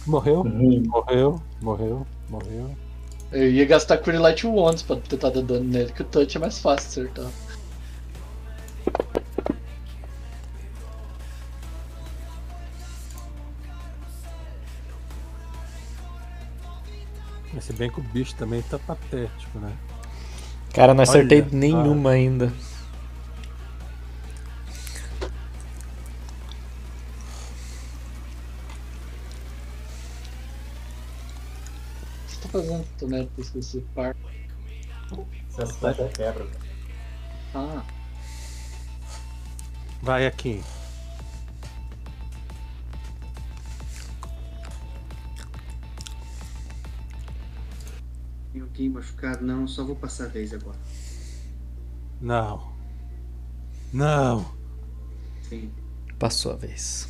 [0.07, 0.41] Morreu?
[0.41, 0.83] Uhum.
[0.87, 2.75] Morreu, morreu, morreu.
[3.31, 6.41] Eu ia gastar Cure Light Wands pra tentar dar dano nele, que o touch é
[6.41, 7.50] mais fácil de acertar.
[17.61, 19.71] Mas se bem que o bicho também tá patético, né?
[20.73, 22.47] Cara, não acertei Olha, nenhuma ainda.
[22.47, 22.51] O
[32.27, 34.17] que você tá fazendo, Tonelo, pra esquecer par?
[35.51, 36.47] Se acertar, quebra.
[37.55, 37.83] Ah,
[40.01, 40.63] Vai aqui.
[48.53, 49.45] Tem alguém machucado?
[49.45, 50.79] Não, só vou passar a vez agora.
[52.21, 52.73] Não.
[53.93, 54.53] Não.
[55.49, 55.71] Sim.
[56.19, 57.09] Passou a vez.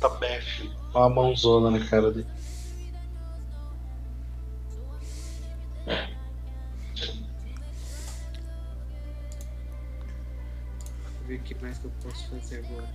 [0.00, 0.68] Tá bash.
[0.94, 2.26] Olha a mãozona na cara dele.
[12.56, 12.88] Agora.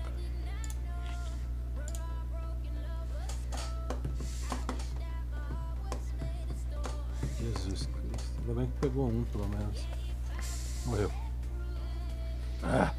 [7.39, 8.31] Jesus Cristo.
[8.39, 9.85] Ainda bem que pegou um, pelo menos.
[10.85, 11.11] Morreu.
[12.63, 12.93] Ah.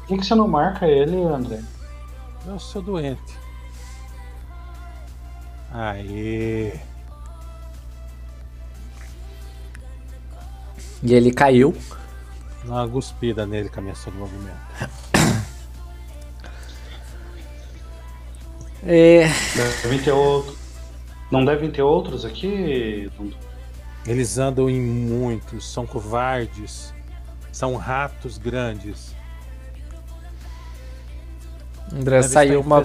[0.00, 1.62] Por que, que você não marca ele, André?
[2.60, 3.38] Eu sou doente.
[5.72, 6.78] Aê.
[11.02, 11.74] E ele caiu.
[12.64, 14.58] Dá uma guspida nele com a minha ação de movimento.
[18.82, 19.28] É,
[19.82, 20.56] Devem ter outro.
[21.30, 23.10] Não devem ter outros aqui?
[24.06, 26.92] Eles andam em muitos, são covardes,
[27.52, 29.14] são ratos grandes.
[31.92, 32.82] André Deve saiu uma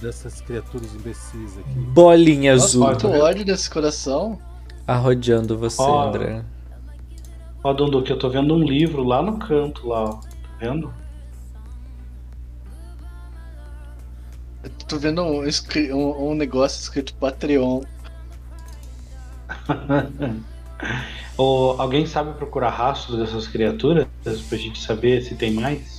[0.00, 1.70] dessas criaturas imbecis aqui.
[1.70, 4.38] bolinha nossa, azul muito ódio desse coração.
[4.86, 6.08] arrodeando você, Ó.
[6.08, 6.42] André.
[7.62, 10.12] Ó, Dundu, que eu tô vendo um livro lá no canto, lá, ó.
[10.14, 10.26] Tá
[10.60, 10.92] vendo?
[14.62, 15.42] Eu tô vendo um,
[15.92, 17.82] um- um negócio escrito Patreon.
[21.36, 24.06] Ou alguém sabe procurar rastros dessas criaturas?
[24.48, 25.97] Pra gente saber se tem mais?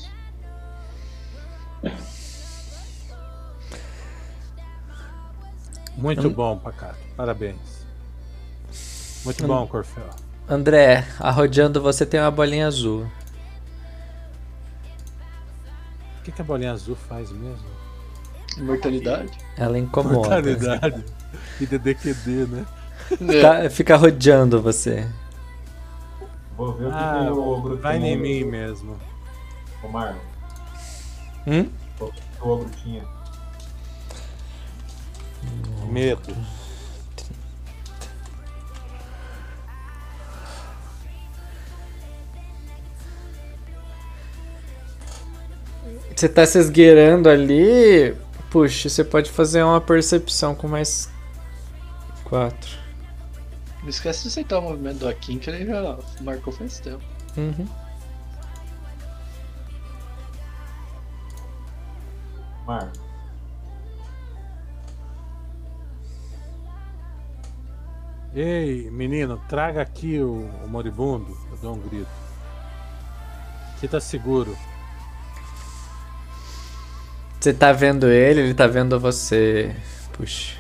[6.02, 6.98] Muito bom, Pacato.
[7.16, 7.86] Parabéns.
[9.26, 10.10] Muito bom, Corfel.
[10.48, 13.06] André, arrodeando você tem uma bolinha azul.
[16.20, 17.66] O que, que a bolinha azul faz mesmo?
[18.58, 19.32] Imortalidade.
[19.58, 20.16] Ela incomoda.
[20.16, 21.04] Mortalidade.
[21.62, 22.66] E DDQD, né?
[23.30, 23.42] É.
[23.42, 25.08] Tá- fica rodeando você.
[26.58, 28.98] Vou ver o que Ah, que o ogro vai em mim mesmo.
[29.84, 30.18] Ô, Marlon.
[31.46, 31.70] Hum?
[32.00, 33.04] O que o ogro tinha?
[35.90, 36.36] Medo.
[46.16, 48.14] Você tá se esgueirando ali.
[48.50, 51.10] Puxa, você pode fazer uma percepção com mais
[52.26, 52.78] quatro.
[53.82, 57.02] Não esquece de aceitar o movimento do Akin, que ele já marcou faz tempo.
[57.38, 57.66] Uhum.
[62.68, 63.09] Marlon.
[68.34, 71.36] Ei, menino, traga aqui o, o moribundo.
[71.52, 72.08] Eu dou um grito.
[73.76, 74.56] Aqui tá seguro.
[77.40, 79.76] Você tá vendo ele, ele tá vendo você
[80.14, 80.58] puxa.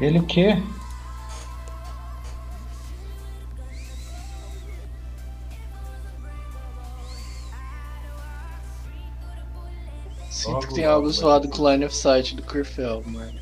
[0.00, 0.56] Ele o quê?
[10.40, 13.38] Sinto que tem algo zoado com o line of sight do Kurfel, mano.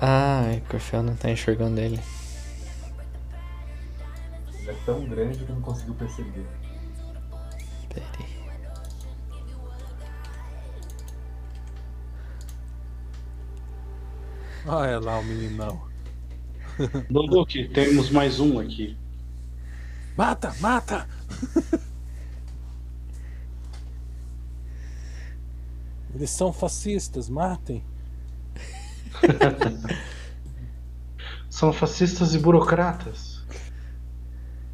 [0.00, 2.00] Ai, o Corfel não tá enxergando ele.
[4.58, 6.44] Ele é tão grande que não conseguiu perceber.
[7.88, 8.38] Pera aí.
[14.66, 15.88] Olha lá o meninão.
[17.08, 18.98] Duduque, temos mais um aqui.
[20.16, 21.08] Mata, mata!
[26.14, 27.84] Eles são fascistas, matem.
[31.50, 33.42] São fascistas e burocratas.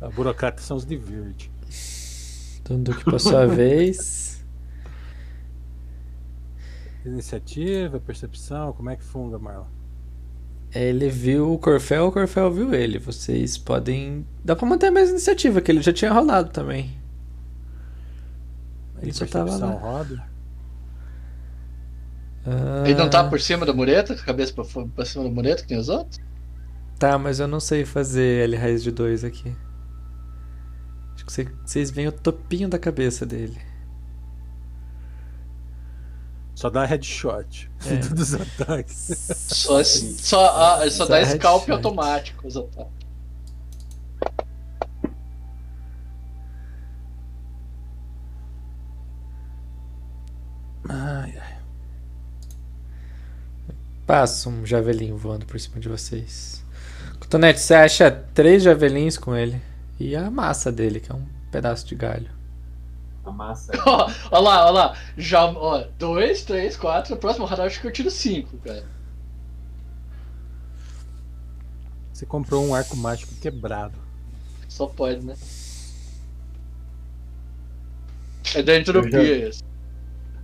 [0.01, 1.51] A burocrata são os de verde.
[2.65, 4.45] Tudo que por sua vez.
[7.05, 9.67] Iniciativa, percepção, como é que funga, Marlon?
[10.75, 12.99] Ele viu o Corfel, o Corfel viu ele.
[12.99, 14.27] Vocês podem.
[14.45, 16.99] Dá pra manter a mesma iniciativa, que ele já tinha rolado também.
[19.01, 19.71] Ele E só tava lá.
[19.73, 20.34] roda?
[22.47, 25.63] Ah, Ele não tá por cima da mureta, com a cabeça pra, cima da mureta,
[25.63, 26.21] que nem os outros?
[26.99, 29.55] Tá, mas eu não sei fazer L raiz de 2 aqui.
[31.15, 33.59] Acho que cê- vocês veem o topinho da cabeça dele.
[36.55, 37.71] Só dá headshot.
[37.87, 37.97] É.
[38.09, 39.37] Todos os ataques.
[39.49, 40.47] Só, só,
[40.83, 41.73] ah, só Só dá scalp headshot.
[41.73, 42.93] automático os ataques.
[50.89, 51.54] Ai, ai.
[54.07, 56.63] Passa um javelin voando por cima de vocês.
[57.19, 59.61] Cotonete, você acha três javelins com ele.
[59.99, 62.31] E a massa dele, que é um pedaço de galho.
[63.25, 63.73] A massa.
[63.87, 64.99] Olha lá, olha lá.
[65.17, 67.15] Já, ó, dois, três, quatro.
[67.15, 68.85] No próximo radar acho que eu tiro cinco, cara.
[72.13, 73.99] Você comprou um arco mágico quebrado.
[74.69, 75.35] Só pode, né?
[78.55, 79.65] É da entropia isso.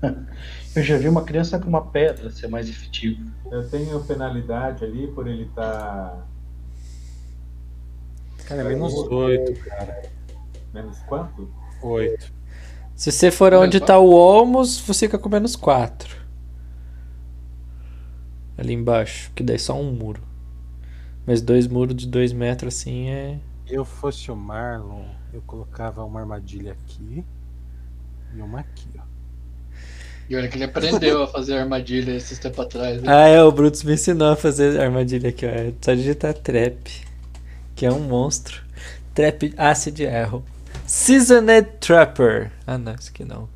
[0.74, 3.28] Eu já vi uma criança com uma pedra ser mais efetivo.
[3.50, 6.26] Eu tenho penalidade ali por ele estar.
[8.46, 10.02] Cara, é menos 8, cara.
[10.72, 11.50] Menos quanto?
[11.82, 12.32] 8.
[12.94, 16.16] Se você for onde Menos tá o Olmos, você fica com menos 4.
[18.56, 20.22] Ali embaixo, que daí só um muro.
[21.26, 23.40] Mas dois muros de 2 metros assim é.
[23.66, 27.24] Eu fosse o Marlon, eu colocava uma armadilha aqui
[28.34, 29.09] e uma aqui, ó.
[30.30, 33.02] E olha que ele aprendeu a fazer armadilha esses tempos atrás.
[33.02, 33.12] né?
[33.12, 35.48] Ah, é, o Brutus me ensinou a fazer armadilha aqui, ó.
[35.48, 36.88] É só digitar trap,
[37.74, 38.62] que é um monstro.
[39.12, 40.44] Trap Acid Arrow.
[40.86, 42.52] Seasoned Trapper.
[42.64, 43.48] Ah, não, isso aqui não.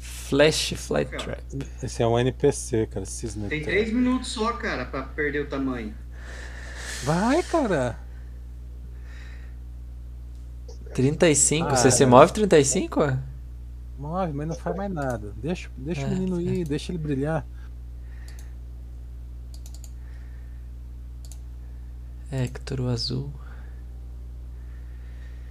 [0.00, 1.40] Flash Flight Trap.
[1.82, 3.04] Esse é um NPC, cara.
[3.04, 3.70] Cisne Tem Terra.
[3.72, 5.94] três minutos só, cara, pra perder o tamanho.
[7.04, 7.98] Vai, cara.
[10.94, 12.06] 35, Ah, você se é.
[12.06, 13.18] move 35?
[13.98, 15.32] Move, mas não faz mais nada.
[15.36, 17.46] Deixa, deixa É, o menino ir, deixa ele brilhar.
[22.30, 23.32] Hector, o azul.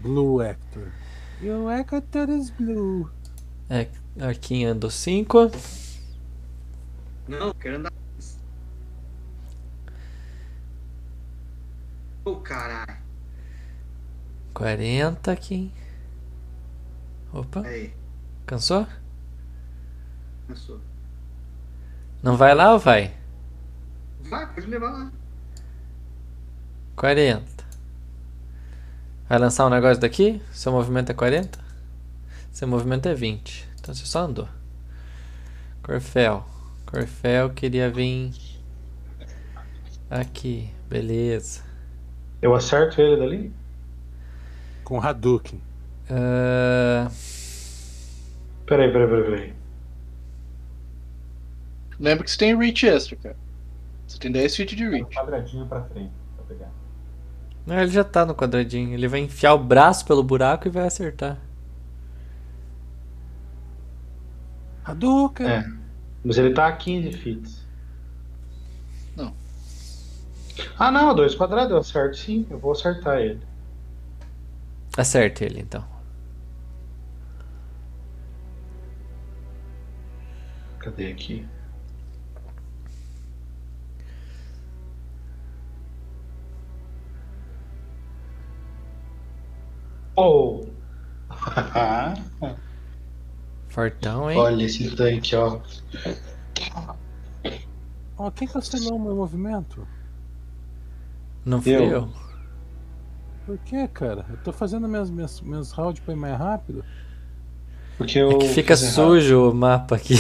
[0.02, 0.92] Blue Hector.
[1.42, 3.10] Your Hector is blue.
[3.70, 5.52] É, Arquinho andou 5.
[7.28, 7.92] Não, quero andar.
[12.24, 12.98] Ô, caralho.
[14.54, 15.72] 40 aqui.
[17.34, 17.94] Opa, Aí,
[18.46, 18.88] cansou?
[20.48, 20.80] cansou.
[22.22, 23.14] Não vai lá ou vai?
[24.22, 25.12] Vai, pode levar lá.
[26.96, 27.44] 40.
[29.28, 30.42] Vai lançar um negócio daqui?
[30.52, 31.60] Seu movimento é 40?
[32.52, 33.68] Seu movimento é 20.
[33.80, 34.48] Então você só andou.
[35.84, 36.46] Corfel.
[36.86, 38.32] Corfel queria vir
[40.10, 40.70] aqui.
[40.88, 41.62] Beleza.
[42.42, 43.54] Eu acerto ele dali?
[44.84, 45.60] Com Hadouken.
[46.10, 47.10] Ah,
[48.66, 49.54] Peraí, peraí, peraí, peraí.
[52.00, 53.38] Lembra que você tem reach extra, cara.
[54.08, 55.16] Você tem 10 feet de Um reach.
[55.16, 56.72] quadradinho pra frente pra pegar.
[57.66, 58.94] não, ele já tá no quadradinho.
[58.94, 61.38] Ele vai enfiar o braço pelo buraco e vai acertar.
[64.84, 65.48] Hadouken!
[65.48, 65.66] É.
[66.24, 67.50] Mas ele tá a 15 feet.
[69.16, 69.34] Não.
[70.78, 72.46] Ah, não, dois quadrados eu acerto sim.
[72.50, 73.42] Eu vou acertar ele.
[74.98, 75.84] Acerta ele então.
[80.86, 81.44] Cadê aqui?
[90.16, 90.68] Oh!
[93.68, 94.38] Fortão, hein?
[94.38, 95.60] Olha esse tanque, ó.
[98.16, 99.88] Ó, quem cancelou o meu movimento?
[101.44, 101.84] Não fui eu.
[101.90, 102.14] Eu.
[103.48, 104.24] Por que, cara?
[104.30, 106.86] Eu tô fazendo minhas, minhas, meus rounds pra ir mais rápido.
[107.98, 108.32] Porque eu.
[108.32, 108.94] É que fica errado.
[108.94, 110.16] sujo o mapa aqui.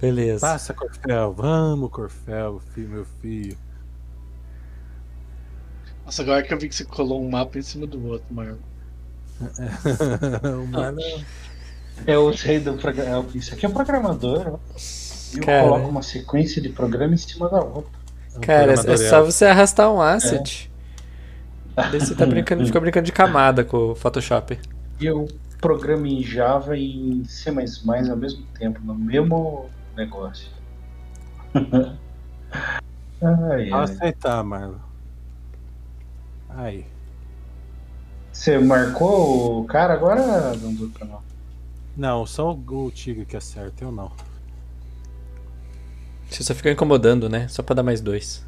[0.00, 0.40] Beleza.
[0.40, 1.32] Passa, Corfel.
[1.32, 3.56] Vamos, Corfel, filho, meu filho.
[6.04, 8.56] Nossa, agora que eu vi que você colou um mapa em cima do outro, Marlon.
[10.62, 11.20] o Marlon
[12.06, 13.26] Eu sei do programa.
[13.34, 14.58] Isso aqui é programador, ó.
[15.34, 15.64] E eu Cara.
[15.64, 17.90] coloco uma sequência de programa em cima da outra.
[18.34, 20.70] é um Cara, é programador só você arrastar um asset.
[20.70, 20.75] Daí
[21.92, 24.58] você tá brincando, fica brincando de camada com o Photoshop.
[24.98, 25.28] E eu
[25.60, 30.48] programo em Java e em C ao mesmo tempo, no mesmo negócio.
[33.20, 33.72] ai, ai.
[33.72, 34.78] aceitar, Marlon.
[36.48, 36.86] Aí.
[38.32, 40.54] Você marcou o cara agora?
[40.56, 41.22] Não.
[41.96, 44.12] Não, só o, o tigre que acerta, eu não.
[46.30, 47.48] Você só fica incomodando, né?
[47.48, 48.45] Só pra dar mais dois.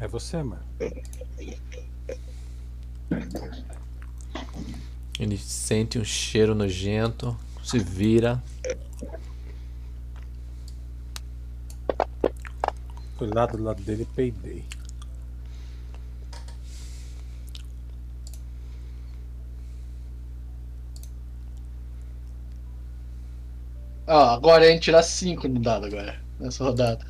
[0.00, 0.62] É você, mano.
[5.18, 8.40] Ele sente um cheiro nojento, se vira.
[13.16, 14.64] Fui lá do lado dele e peidei.
[24.06, 27.04] Ó, agora a gente tirar 5 no dado agora, nessa rodada.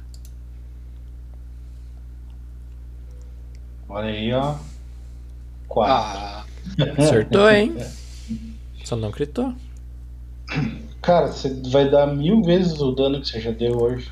[3.88, 4.56] Olha aí, ó.
[5.66, 5.94] Quatro.
[5.94, 6.44] Ah,
[6.98, 7.76] Acertou, hein?
[8.84, 9.54] Só não gritou.
[11.02, 14.10] Cara, você vai dar mil vezes o dano que você já deu hoje.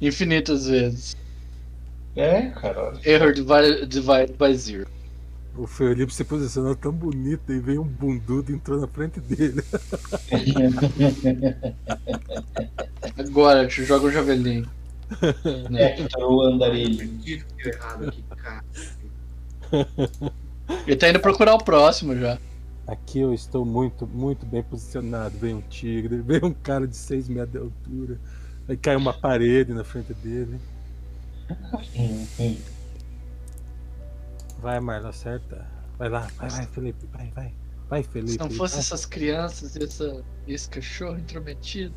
[0.00, 1.16] infinitas vezes.
[2.14, 2.94] É, cara.
[3.04, 4.86] Error divide, divide by zero.
[5.56, 9.62] O Felipe se posicionou tão bonito e veio um bundudo e entrou na frente dele.
[13.18, 14.66] Agora, joga o javelin.
[15.72, 17.10] Hector, o andarilho.
[17.58, 18.64] Errado aqui, cara.
[20.86, 22.38] Ele tá indo procurar o próximo já.
[22.86, 25.36] Aqui eu estou muito, muito bem posicionado.
[25.38, 28.20] Vem um tigre, vem um cara de 6 metros de altura.
[28.68, 30.58] Aí cai uma parede na frente dele.
[34.60, 35.66] Vai, Marlon, acerta.
[35.98, 37.54] Vai lá, vai, vai, Felipe, vai, vai.
[37.88, 38.32] Vai, Felipe.
[38.32, 38.80] Se não fosse vai.
[38.80, 41.94] essas crianças e esse cachorro intrometido.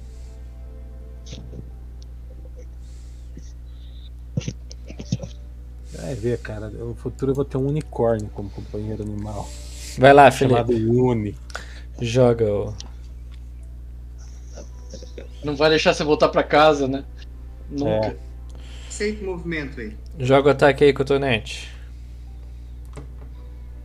[5.94, 6.69] Vai ver, cara.
[6.69, 9.50] No futuro eu vou ter um unicórnio como companheiro animal.
[9.98, 10.90] Vai lá, Chamado Felipe.
[10.90, 11.36] Uni.
[12.02, 12.74] Joga o.
[15.44, 17.03] Não vai deixar você voltar pra casa, né?
[17.69, 18.08] Nunca.
[18.08, 18.30] É.
[19.22, 19.95] Movimento aí.
[20.19, 21.74] Joga o ataque aí, cotonete.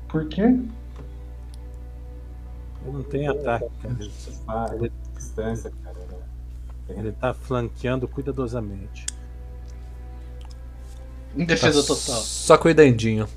[0.09, 0.43] Por quê?
[0.43, 0.63] Ele
[2.85, 3.95] não tem ataque, cara.
[4.01, 4.13] Ele,
[4.75, 5.97] ele, distância, cara.
[6.89, 9.07] ele tá flanqueando cuidadosamente.
[11.37, 12.21] Em defesa Tá total.
[12.23, 13.29] Só cuidandinho.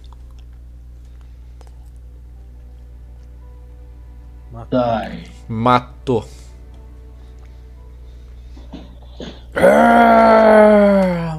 [4.70, 5.24] Dai.
[5.48, 6.28] Matou.
[9.56, 11.38] É.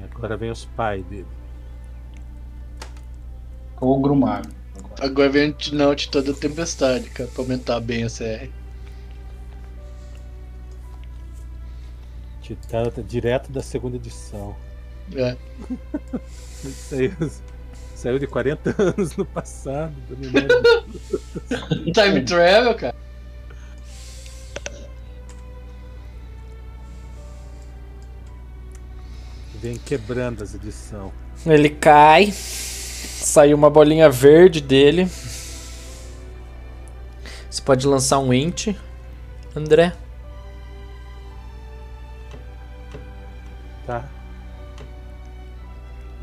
[0.00, 1.26] E agora vem os pais dele.
[3.80, 4.48] Ogro mago.
[5.00, 8.48] Agora vem o note toda a tempestade, cara, pra aumentar bem a CR.
[12.56, 14.56] Tá direto da segunda edição.
[15.14, 15.36] É.
[16.64, 17.30] Ele Saiu,
[17.94, 19.94] saiu de 40 anos no passado.
[21.92, 22.96] Time travel, cara.
[29.60, 31.12] Vem quebrando as edições.
[31.44, 32.30] Ele cai.
[32.32, 35.08] Saiu uma bolinha verde dele.
[37.50, 38.68] Você pode lançar um int,
[39.54, 39.92] André.
[43.88, 44.04] Tá.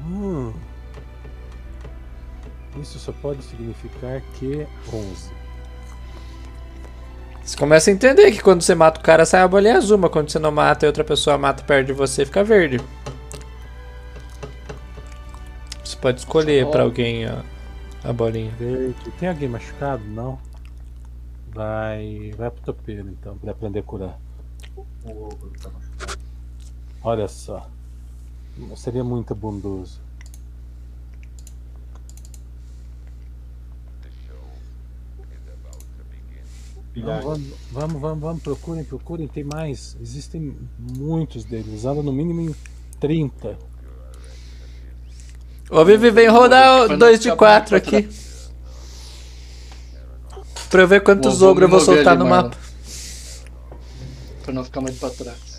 [0.05, 0.53] Hum.
[2.79, 5.31] Isso só pode significar que 11.
[7.41, 10.11] Você começa a entender que quando você mata o cara sai a bolinha azul, mas
[10.11, 12.79] quando você não mata e outra pessoa mata perto de você, fica verde.
[15.83, 17.43] Você pode escolher pra alguém a,
[18.03, 18.51] a bolinha.
[18.59, 19.11] Verde.
[19.19, 20.03] Tem alguém machucado?
[20.03, 20.37] Não.
[21.47, 22.31] Vai.
[22.37, 24.19] Vai pro topeiro então, pra aprender a curar.
[24.75, 25.84] O ogro tá machucado.
[27.05, 27.69] Olha só.
[28.75, 30.03] Seria muito bondoso.
[36.95, 37.21] pilhar.
[37.21, 39.97] Vamos, vamos, vamos, vamos, procurem, procurem, tem mais.
[40.01, 42.55] Existem muitos deles, anda no mínimo em
[42.99, 43.57] 30.
[45.69, 48.07] Ô Vivi, vem rodar o 2 de 4 aqui.
[50.69, 52.57] Pra eu ver quantos ogros eu vou soltar no mapa.
[54.43, 55.54] Pra não ficar muito pra trás.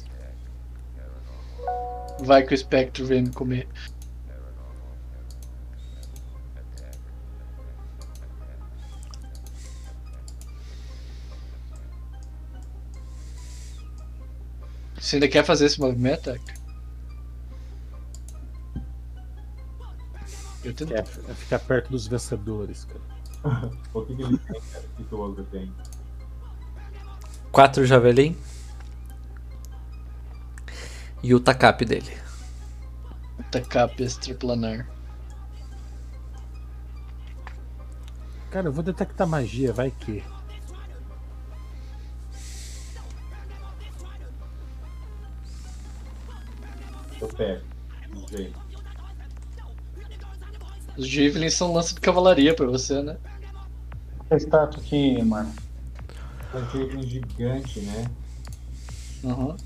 [2.20, 3.68] Vai que o espectro vem me comer.
[14.98, 16.56] Você ainda quer fazer esse movimento, Hector?
[20.64, 20.94] Eu tento.
[20.94, 23.70] É ficar perto dos vencedores, cara.
[23.94, 24.84] O que, que ele tem, cara?
[24.84, 25.72] O que, que o ogro tem?
[27.52, 28.36] 4 javelin.
[31.26, 32.16] E o tacap dele.
[33.50, 34.88] Tacap extraplanar.
[38.48, 40.22] Cara, eu vou detectar magia, vai que.
[47.20, 47.64] Eu pego.
[48.14, 48.54] Não sei.
[50.96, 53.18] Os Javelins são lança de cavalaria pra você, né?
[54.30, 55.52] Essa estátua aqui, mano.
[56.52, 58.08] Plantei um gigante, né?
[59.24, 59.56] Uhum.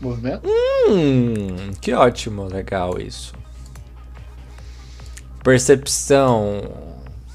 [0.00, 0.48] Movimento?
[0.88, 3.34] Hum, que ótimo, legal isso.
[5.42, 6.62] Percepção,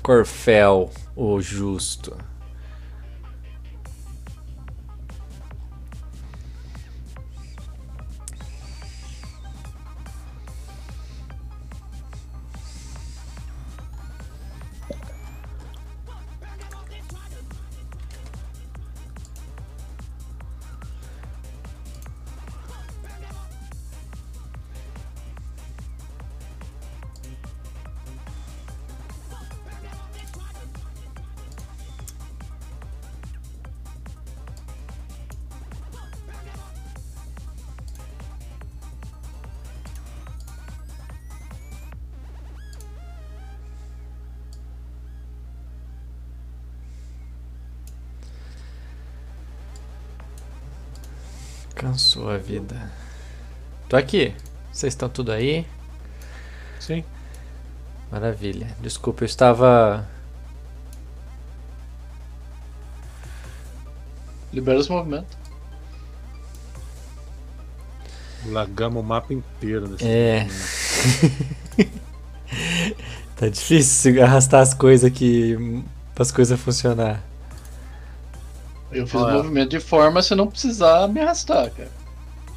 [0.04, 2.16] Corfel, o justo.
[52.52, 52.92] Vida.
[53.88, 54.34] Tô aqui.
[54.72, 55.66] Vocês estão tudo aí?
[56.80, 57.04] Sim.
[58.12, 58.68] Maravilha.
[58.82, 60.08] Desculpa, eu estava.
[64.54, 65.38] Libera os movimentos.
[68.46, 70.40] Lagamos o mapa inteiro nesse É.
[70.42, 71.92] momento.
[73.38, 75.56] tá difícil arrastar as coisas aqui
[76.14, 77.24] para as coisas funcionar.
[78.92, 82.01] Eu fiz o movimento de forma a você não precisar me arrastar, cara.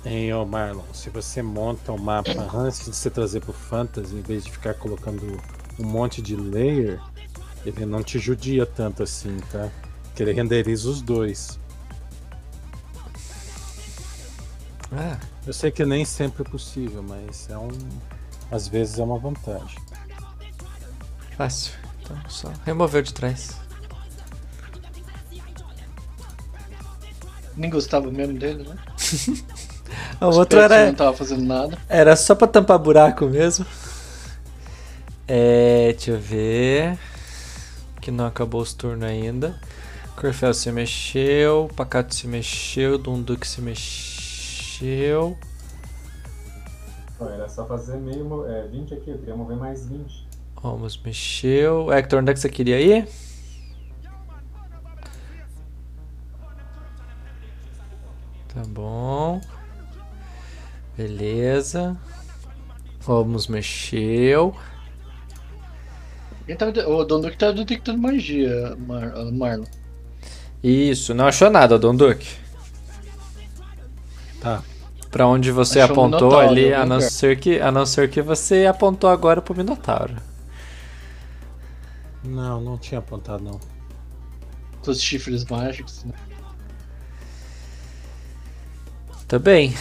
[0.05, 4.21] Hein, ô Marlon, se você monta o mapa antes de você trazer pro Fantasy, em
[4.21, 5.41] vez de ficar colocando
[5.79, 7.01] um monte de layer,
[7.65, 9.71] ele não te judia tanto assim, tá?
[10.15, 11.59] Que ele renderiza os dois.
[14.93, 17.71] Ah, Eu sei que nem sempre é possível, mas é um.
[18.51, 19.79] Às vezes é uma vantagem.
[21.37, 21.73] fácil.
[22.03, 23.57] Então só remover de trás.
[27.57, 28.77] Nem gostava mesmo dele, né?
[30.21, 30.87] O outro Espectro era.
[30.87, 31.79] não tava fazendo nada.
[31.89, 33.67] Era só pra tampar buraco mesmo.
[35.27, 36.99] É, deixa eu ver.
[38.01, 39.59] Que não acabou os turnos ainda.
[40.17, 45.37] Corfel se mexeu, Pacato se mexeu, Dunduk se mexeu.
[47.21, 48.47] Era só fazer meio.
[48.47, 50.27] É, 20 aqui, eu queria mover mais 20.
[50.57, 51.91] Romos mexeu.
[51.93, 53.09] Hector, onde é que você queria ir?
[58.49, 59.41] Tá bom.
[60.97, 61.97] Beleza.
[63.05, 64.55] Romos mexeu.
[66.59, 66.89] Tava.
[66.89, 69.13] O Donduque tava detectando magia, Mar...
[69.15, 69.65] ah, Marlon.
[70.63, 72.27] Isso, não achou nada, Donduk.
[74.41, 74.63] Tá.
[75.11, 78.23] Pra onde você Achou apontou Minotauro ali, a não, ser que, a não ser que
[78.23, 80.17] você apontou agora pro Minotauro.
[82.25, 83.61] Não, não tinha apontado não.
[84.83, 86.05] Com os chifres mágicos.
[86.05, 86.15] Né?
[89.29, 89.75] Tá bem.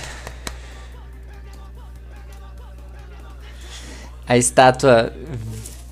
[4.28, 5.14] A estátua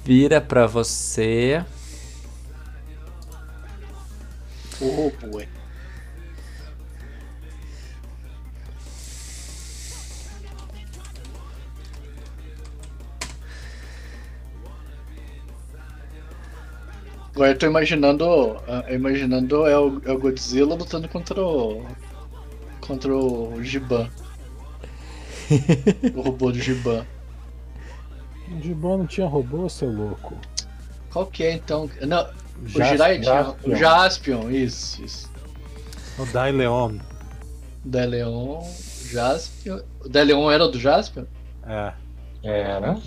[0.06, 1.64] vira pra você.
[4.80, 5.48] Oh, boy.
[17.36, 18.26] Agora eu tô imaginando.
[18.90, 21.86] Imaginando é o, é o Godzilla lutando contra o.
[22.80, 24.10] contra o Giban.
[26.16, 27.06] o robô do Giban.
[28.52, 30.36] O Giban não tinha robô, seu louco.
[31.12, 31.90] Qual que é então?
[32.02, 32.24] Não,
[32.64, 33.34] o Jas- Jirai tinha.
[33.44, 33.72] Jaspion.
[33.72, 35.32] O Jaspion, isso, isso.
[36.20, 36.98] O Dai Leon.
[37.84, 38.62] Deleon,
[39.12, 39.80] Jaspion.
[40.04, 41.26] O Deleon era o do Jaspion?
[41.66, 41.94] É.
[42.44, 42.98] Era.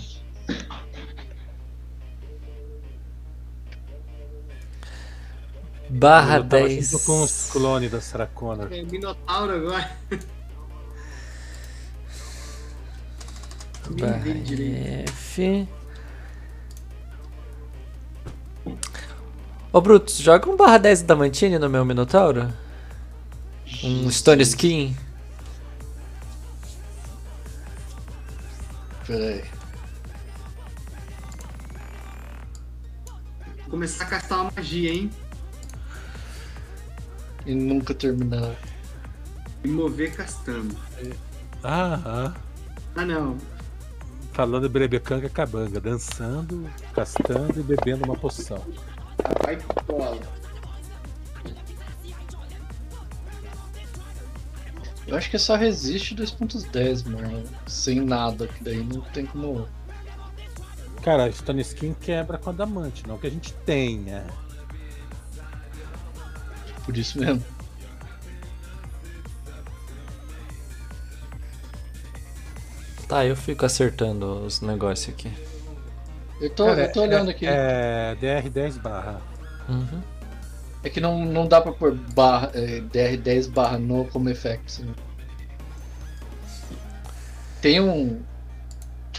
[5.89, 6.91] Barra Eu tava 10.
[6.91, 8.67] junto com os clones da Sarah Connor.
[8.71, 9.91] É Minotauro agora.
[13.89, 15.11] Nem Barra vi direito.
[15.11, 15.67] F.
[19.71, 22.51] Ô Brutus, joga um barra 10 da Mantine no meu Minotauro?
[23.83, 24.95] Um Stone Skin?
[29.05, 29.43] Pera aí.
[33.63, 35.11] Vou começar a castar uma magia, hein?
[37.45, 38.55] E nunca terminar.
[39.63, 40.75] E mover castando.
[41.63, 42.33] Ah, ah.
[42.95, 43.37] Ah, não.
[44.35, 48.61] Falando Berebecanga Cabanga, dançando, castando e bebendo uma poção.
[49.41, 50.19] Vai que cola.
[55.07, 57.45] Eu acho que só resiste 2.10, mano.
[57.65, 59.69] Sem nada, que daí não tem como.
[61.01, 64.27] Cara, a Stone Skin quebra com a Damante, não que a gente tenha.
[66.83, 67.54] Por isso mesmo.
[73.07, 75.31] Tá, eu fico acertando os negócios aqui.
[76.41, 77.45] Eu tô, Cara, eu tô olhando aqui.
[77.47, 79.21] É DR10 barra.
[79.69, 80.01] Uhum.
[80.83, 84.81] É que não, não dá pra pôr barra, é, DR10 barra no como effect.
[84.83, 84.93] Né?
[87.61, 88.21] Tem um.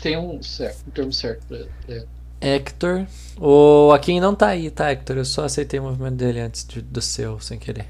[0.00, 2.05] Tem um certo, um termo certo pra, pra
[2.40, 3.06] Hector.
[3.39, 5.16] O Akin não tá aí, tá, Hector?
[5.16, 7.86] Eu só aceitei o movimento dele antes de- do seu, sem querer.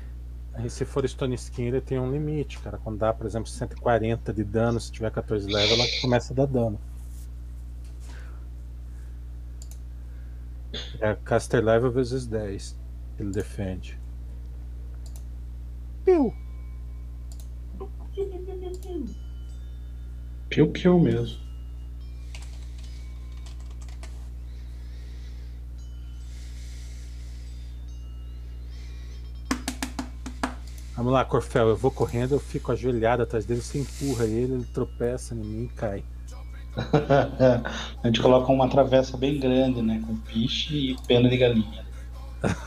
[0.57, 2.79] Aí se for Stone Skin, ele tem um limite, cara.
[2.79, 6.47] Quando dá, por exemplo, 140 de dano, se tiver 14 level, ela começa a dar
[6.47, 6.81] dano.
[10.99, 12.77] É caster level vezes 10.
[13.19, 13.99] Ele defende.
[16.05, 16.35] Piu!
[20.49, 21.46] Piu-piu mesmo.
[30.97, 31.69] Vamos lá, Corfel.
[31.69, 35.65] Eu vou correndo, eu fico ajoelhado atrás dele, você empurra ele, ele tropeça em mim
[35.65, 36.03] e cai.
[38.03, 40.03] a gente coloca uma travessa bem grande, né?
[40.07, 41.87] Com piche e pena de galinha.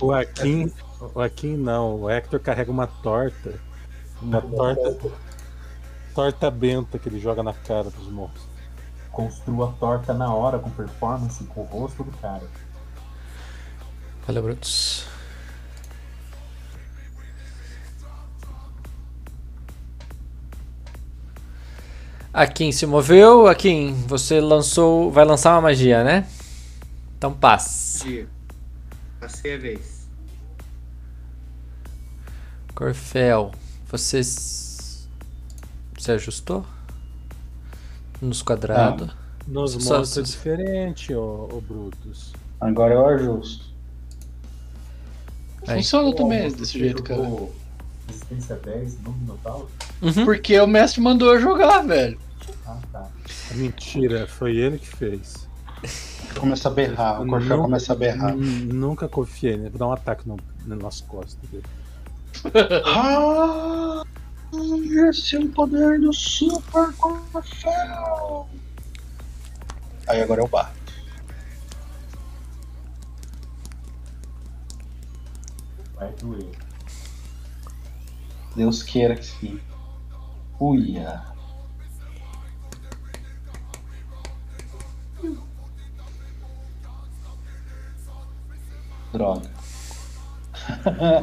[0.00, 0.72] O, o Akin.
[1.14, 3.60] O Akin não, o Hector carrega uma torta.
[4.22, 4.96] Uma torta.
[6.14, 8.46] Torta benta que ele joga na cara dos monstros.
[9.12, 12.44] Construa a torta na hora com performance com o rosto do cara.
[14.26, 15.06] Valeu, Brutus.
[22.36, 23.46] Akin se moveu.
[23.46, 25.10] Akin, você lançou.
[25.10, 26.28] Vai lançar uma magia, né?
[27.16, 28.04] Então passe.
[28.06, 28.28] Dia.
[29.18, 30.06] Passei a vez.
[32.74, 33.52] Corfel,
[33.90, 34.22] você.
[34.22, 36.64] Se ajustou?
[38.20, 39.10] Nos quadrados.
[39.46, 42.32] Nos Só- monstros é só- diferente, ô, ô Brutus.
[42.60, 43.64] Agora eu ajusto.
[45.64, 47.22] Funciona também desse jeito, cara.
[47.22, 47.54] jogou
[48.06, 49.68] Resistência 10 no Minotauro?
[50.02, 50.24] Uhum.
[50.24, 52.18] Porque o mestre mandou eu jogar, velho.
[52.66, 53.08] Ah, tá.
[53.52, 55.46] Mentira, foi ele que fez.
[56.38, 58.36] Começa a berrar, o Corfel Nunca- começa a berrar.
[58.36, 59.68] Nunca confiei, né?
[59.70, 60.36] Vou dar um ataque no,
[60.66, 61.64] no nosso costas dele.
[62.84, 64.02] Ah,
[65.08, 68.48] esse é o poder do Super Corfel!
[70.06, 70.76] Aí agora eu bato.
[75.94, 76.50] Vai doer.
[78.56, 79.60] Deus queira que sim.
[80.58, 81.22] Uia.
[89.12, 89.50] Droga.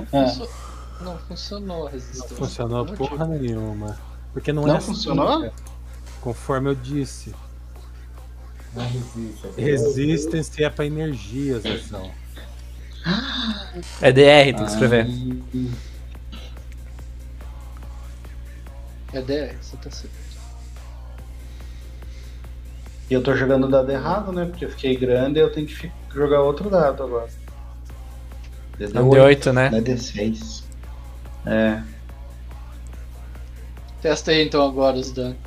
[0.10, 0.50] Funcio-
[1.02, 2.36] Não funcionou a resistência.
[2.38, 3.98] Funcionou Não, porra nenhuma.
[4.32, 5.52] Porque não, Não é assim, funcionou?
[6.22, 7.36] Conforme eu disse.
[8.74, 9.48] Não resiste.
[9.58, 12.10] é Resistance é pra energias, ação.
[14.02, 15.08] É DR, tem que escrever.
[19.14, 20.24] É 10, você tá certo.
[23.10, 24.46] E eu tô jogando o dado errado, né?
[24.46, 27.30] Porque eu fiquei grande e eu tenho que jogar outro dado agora.
[28.80, 29.70] É um D8, né?
[29.70, 30.64] Não é D6.
[31.46, 31.84] É.
[34.02, 35.38] Testa aí então agora os danos.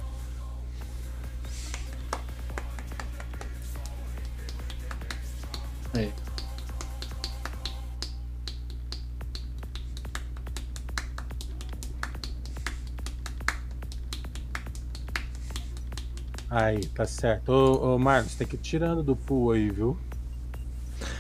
[16.59, 17.51] Aí, tá certo.
[17.53, 19.95] Ô, ô Marcos, tem que ir tirando do pool aí, viu?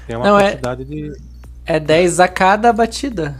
[0.06, 1.12] Tem uma Não, é- quantidade de.
[1.66, 3.38] É 10 a cada batida.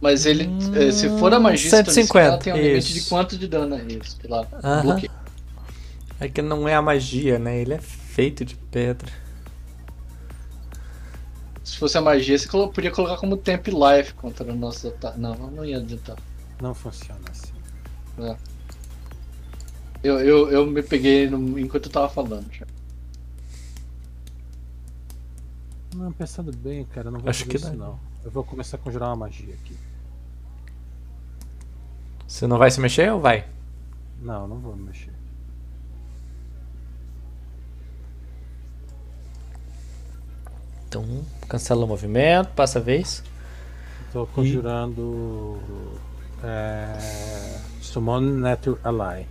[0.00, 3.04] Mas ele, eh, se for a magia 150, ela tem um limite isso.
[3.04, 4.18] de quanto de dano é isso?
[4.28, 4.82] Lá, Aham.
[4.82, 5.12] bloqueio.
[6.18, 7.56] É que não é a magia, né?
[7.56, 9.08] Ele é feito de pedra.
[11.62, 15.20] Se fosse a magia, você podia colocar como temp life contra o nosso ataque.
[15.20, 16.16] Não, não ia adiantar.
[16.60, 17.52] Não funciona assim.
[18.18, 18.53] É.
[20.04, 22.46] Eu, eu, eu me peguei no- enquanto eu tava falando.
[22.52, 22.66] já.
[25.94, 27.76] Não, pensando bem, cara, eu não vou Acho fazer que isso dá.
[27.76, 27.98] não.
[28.24, 29.76] Eu vou começar a conjurar uma magia aqui.
[32.28, 33.46] Você não vai se mexer ou vai?
[34.20, 35.12] Não, não vou mexer.
[40.88, 41.04] Então,
[41.48, 43.22] cancela o movimento, passa a vez.
[44.12, 45.58] Tô conjurando.
[46.42, 49.26] É, Summon Nature Ally.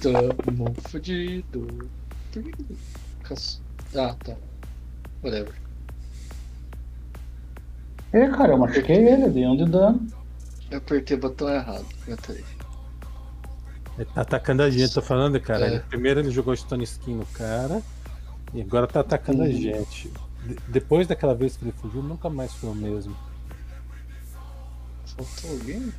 [0.00, 1.88] Tamo fudido.
[2.32, 2.76] Por que que-
[3.98, 4.34] Ah, tá.
[5.22, 5.54] Whatever.
[8.12, 10.06] É, cara, eu machuquei ele, dei um de dano.
[10.70, 11.86] Eu apertei o botão errado.
[12.02, 12.44] Aguenta aí.
[13.96, 15.66] Ele tá atacando a gente, tô falando, cara.
[15.66, 15.70] É.
[15.74, 17.80] Ele- primeiro ele jogou Stone Skin no cara.
[18.52, 19.52] E agora tá atacando a Uhum.
[19.52, 20.10] gente.
[20.46, 23.16] De- depois daquela vez que ele fugiu, nunca mais foi o mesmo.
[25.16, 25.92] Faltou alguém?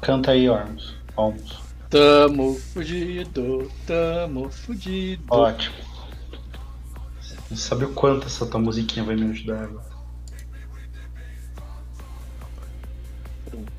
[0.00, 0.94] Canta aí, Ormus.
[1.16, 1.58] Ormus.
[1.92, 5.22] Tamo fudido, tamo fudido.
[5.28, 5.76] Ótimo.
[7.50, 9.92] Não sabe o quanto essa tua musiquinha vai me ajudar agora.
[13.44, 13.70] Pronto.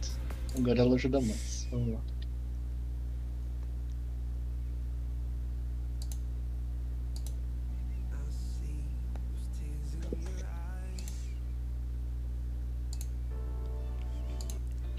[0.55, 1.67] Agora ela ajuda mais.
[1.71, 2.01] Vamos lá.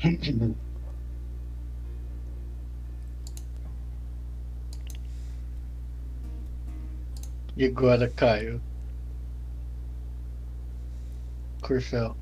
[7.57, 8.61] E agora, Caio?
[11.63, 12.17] Corfel.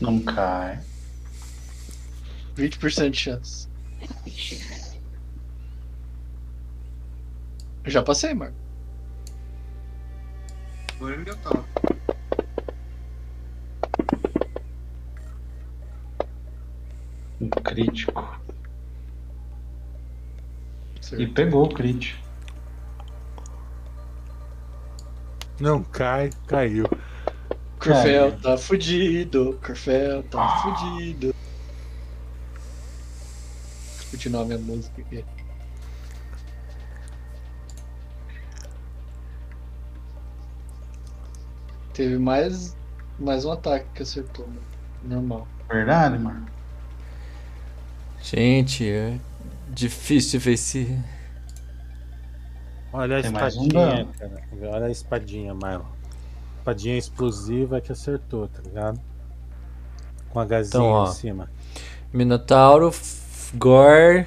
[0.00, 0.80] Não cai.
[2.56, 3.68] 20% de chance.
[7.84, 8.56] Já passei, Marco.
[10.96, 11.64] Agora ele tá.
[17.40, 18.40] Um crítico.
[21.00, 21.22] Certo.
[21.22, 22.29] E pegou o crítico.
[25.60, 26.86] Não cai, caiu.
[27.78, 29.60] Corfel tá fudido.
[29.64, 31.34] Corfel tá fudido.
[33.98, 35.22] Vou continuar minha música aqui.
[41.92, 42.74] Teve mais,
[43.18, 44.60] mais um ataque que acertou, né?
[45.04, 45.46] Normal.
[45.68, 46.46] Verdade, mano?
[48.22, 49.18] Gente, é
[49.68, 50.98] difícil ver se.
[52.92, 54.42] Olha a Tem um espadinha, cara.
[54.62, 55.84] Olha a espadinha, Marlon.
[56.58, 59.00] Espadinha explosiva que acertou, tá ligado?
[60.30, 61.08] Com a gazinha Então, ó.
[61.08, 61.50] em cima.
[62.12, 62.92] Minotauro,
[63.54, 64.26] Gore,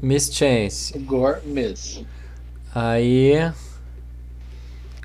[0.00, 0.98] Miss Chance.
[1.00, 2.02] Gore Miss.
[2.74, 3.52] Aí.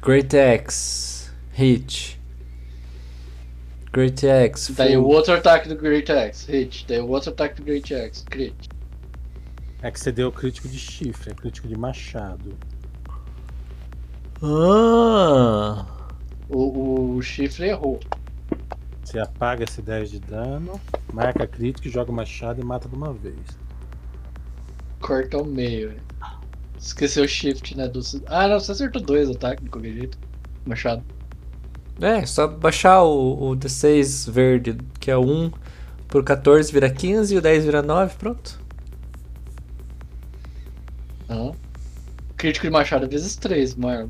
[0.01, 2.19] Great X, Hit.
[3.93, 6.85] Great X, Daí o outro ataque do Great Axe, hit.
[6.87, 8.55] Daí o outro ataque do Great Axe, crit.
[9.81, 12.57] É que você deu crítico de chifre, é crítico de machado.
[14.41, 15.85] Ah,
[16.49, 17.99] O, o chifre errou.
[19.03, 23.13] Você apaga esse 10 de dano, marca crítico, joga o machado e mata de uma
[23.13, 23.59] vez.
[25.01, 25.89] Corta ao meio.
[25.89, 26.01] velho.
[26.79, 27.87] Esqueceu o shift, né?
[27.87, 28.01] Do...
[28.27, 30.19] Ah, não, você acertou dois ataques de qualquer jeito.
[30.65, 31.05] Machado.
[32.01, 35.51] é, só baixar o, o D6 verde, que é 1
[36.07, 38.60] por 14 vira 15 e o 10 vira 9, pronto.
[41.31, 41.53] Aham.
[42.35, 44.09] Crítico de machado vezes 3, Marlon.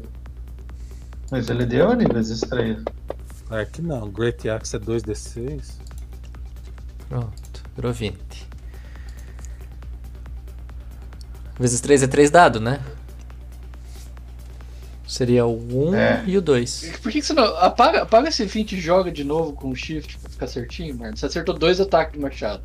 [1.30, 2.84] Mas ele deu ali vezes 3.
[3.48, 5.74] Claro que não, Great Axe é 2d6.
[7.08, 8.48] Pronto, virou 20.
[11.60, 12.80] Vezes 3 é 3 dados, né?
[15.08, 16.24] Seria o 1 É.
[16.26, 16.94] e o 2.
[17.04, 17.44] Por que, que você não.
[17.58, 21.16] Apaga, apaga esse 20 e joga de novo com o shift pra ficar certinho, Marlon.
[21.18, 22.64] Você acertou dois ataques de machado.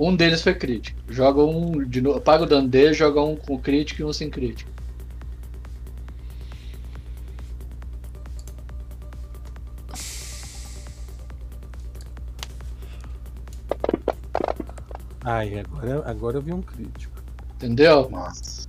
[0.00, 0.98] Um deles foi crítico.
[1.08, 1.84] Joga um.
[1.84, 4.70] De novo, paga o dano dele, joga um com crítico e um sem crítico.
[15.22, 17.22] Ai, agora, agora eu vi um crítico.
[17.54, 18.08] Entendeu?
[18.08, 18.66] Nossa.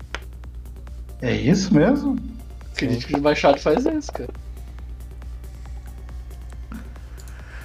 [1.22, 2.18] É isso mesmo?
[2.76, 4.34] Crítico de baixado faz isso, cara.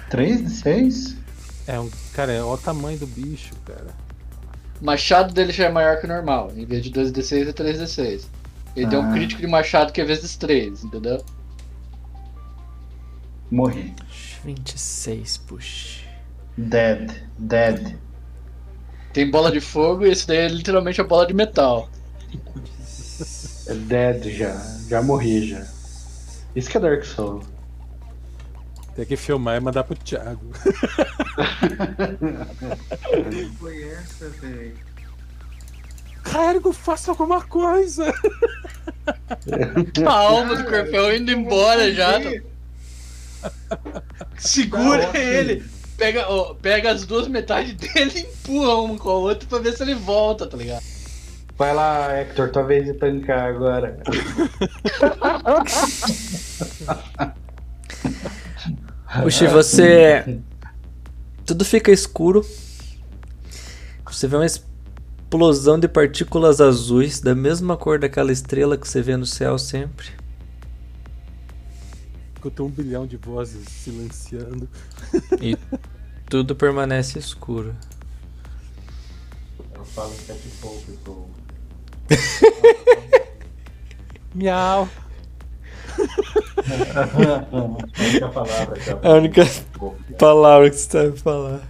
[0.09, 1.17] 3 de 6?
[1.67, 1.89] É um.
[2.13, 3.93] Cara, é o tamanho do bicho, cara.
[4.81, 6.51] O machado dele já é maior que o normal.
[6.55, 8.23] Em vez de 2d6 é 3d6.
[8.75, 9.13] Ele tem um Ah.
[9.13, 11.23] crítico de machado que é vezes 3, entendeu?
[13.49, 13.93] Morri.
[14.43, 16.05] 26, puxa.
[16.57, 17.11] Dead.
[17.37, 17.95] Dead.
[19.13, 21.89] Tem bola de fogo e esse daí é literalmente a bola de metal.
[23.67, 24.53] É dead já.
[24.87, 25.65] Já morri já.
[26.55, 27.45] Isso que é Dark Souls.
[28.97, 30.41] Tem que filmar e mandar pro Thiago.
[33.59, 34.73] Foi essa, velho?
[36.23, 38.11] Cargo, faça alguma coisa!
[40.03, 42.13] A alma do corpão indo embora já.
[44.35, 45.63] Segura Tá ele.
[45.95, 49.73] Pega, ó, pega as duas metades dele e empurra uma com a outra pra ver
[49.73, 50.81] se ele volta, tá ligado?
[51.55, 53.99] Vai lá, Hector, tua vez de tancar agora.
[59.23, 60.39] Puxa, você.
[61.45, 62.45] Tudo fica escuro.
[64.05, 69.15] Você vê uma explosão de partículas azuis, da mesma cor daquela estrela que você vê
[69.15, 70.07] no céu sempre.
[72.35, 74.69] Escuta um bilhão de vozes silenciando.
[75.41, 75.57] E
[76.29, 77.75] tudo permanece escuro.
[79.73, 81.29] Eu falo em cat folk pro.
[84.33, 84.87] Miau!
[87.93, 89.47] A única palavra que A única
[90.17, 91.61] palavra que você sabe falar.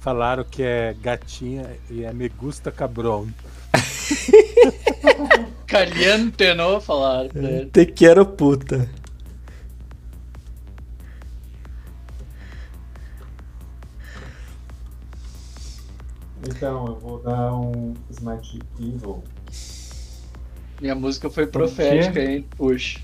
[0.00, 3.28] Falaram que é gatinha e é me gusta cabrão.
[5.66, 6.80] Caliente, não?
[6.80, 7.66] Falaram pra ele.
[7.66, 8.88] Te quero puta.
[16.44, 19.22] Então, eu vou dar um Smite Evil.
[20.80, 22.44] Minha música foi profética, hein?
[22.56, 23.00] Puxa.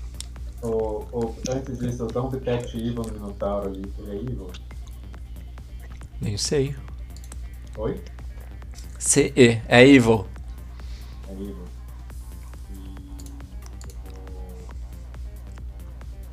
[0.61, 3.81] Ou, ou, antes disso, eu dou um Detect Evil no Minotauro ali.
[3.99, 4.51] Ele é Evil?
[6.21, 6.75] Nem sei.
[7.77, 8.03] Oi?
[8.97, 10.27] C-E, é evil.
[11.29, 11.65] É Evil.
[12.71, 12.75] E
[14.05, 14.67] eu vou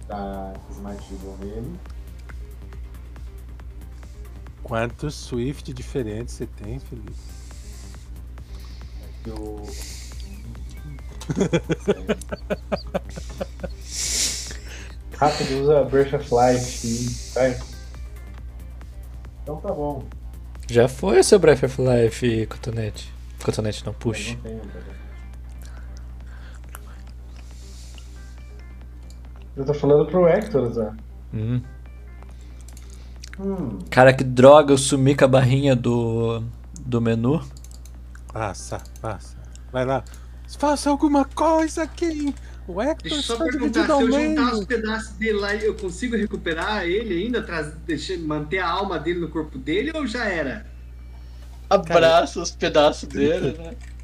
[0.09, 1.79] dar Smite Evil nele.
[4.65, 7.15] Quantos Swift diferentes você tem, Felipe?
[8.99, 9.67] É que eu.
[15.19, 16.87] Rápido, usa Burst of Life.
[16.87, 17.59] e Vai.
[19.43, 20.05] Então tá bom.
[20.69, 23.13] Já foi o seu Breath of Life, Cotonete?
[23.43, 24.35] Cotonete não, Eu puxa.
[24.35, 24.87] não tenho, bom.
[29.57, 30.93] Eu tô falando pro Hector, Zé.
[31.33, 31.63] Hum.
[33.39, 36.43] Hum, Cara, que droga, eu sumi com a barrinha do,
[36.81, 37.43] do menu.
[38.33, 39.37] Passa, passa.
[39.73, 40.03] Vai lá.
[40.59, 42.35] Faça alguma coisa aqui!
[42.69, 44.59] O Hector Deixa eu só está perguntar, se eu juntar meio.
[44.59, 47.43] os pedaços dele lá, eu consigo recuperar ele ainda?
[47.43, 50.67] Traz, deixar, manter a alma dele no corpo dele ou já era?
[51.71, 53.75] Abraça os pedaços dele, né?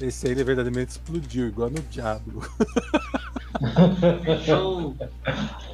[0.00, 2.40] Esse aí ele verdadeiramente explodiu, igual no Diablo.
[4.24, 4.96] Então,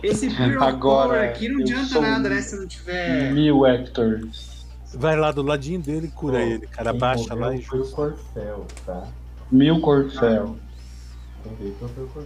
[0.03, 0.28] esse
[0.59, 2.41] Agora, aqui não adianta nada, né?
[2.41, 3.33] Se não tiver.
[3.33, 4.67] Mil Hectors.
[4.94, 6.94] Vai lá do ladinho dele e cura Pô, ele, cara.
[6.94, 7.62] Baixa lá e.
[7.62, 9.07] Corcel, tá?
[9.51, 10.57] Mil Corcel.
[11.47, 12.24] O.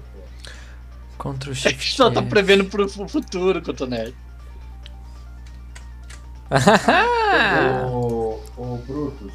[1.18, 1.96] Contra o É que Shift.
[1.96, 4.14] só tá prevendo pro fu- futuro, Cotonete.
[7.92, 9.32] Ô, ô Brutus,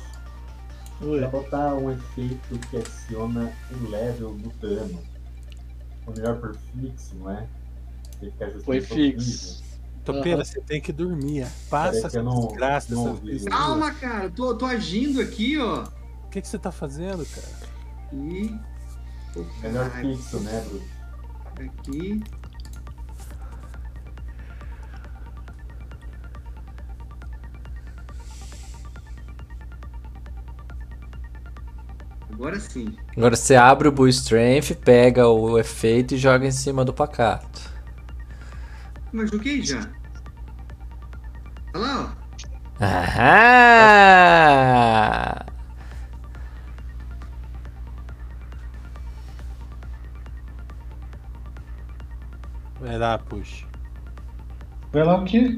[0.99, 4.99] pra botar um efeito que adiciona um level do dano.
[6.07, 7.45] O melhor por fixo, não é?
[8.19, 9.61] Tem que Foi fixo.
[10.03, 10.45] Topeira, Aham.
[10.45, 11.47] você tem que dormir.
[11.69, 13.43] Passa Peraí que essa não- desgraça não vez.
[13.45, 15.83] Calma, cara, tô, tô agindo aqui, ó.
[16.25, 17.47] O que, que você tá fazendo, cara?
[18.11, 18.53] E.
[19.61, 20.87] Melhor Aqui, fixo, né, Brutus?
[21.59, 22.23] aqui.
[32.31, 32.95] Agora sim.
[33.15, 37.61] Agora você abre o Bull Strength, pega o efeito e joga em cima do pacato.
[39.11, 39.87] Mas joguei já.
[41.73, 42.23] Olha lá, ó.
[42.83, 44.33] Aham!
[52.83, 53.65] Vai lá, puxa.
[54.91, 55.57] Vai lá o quê?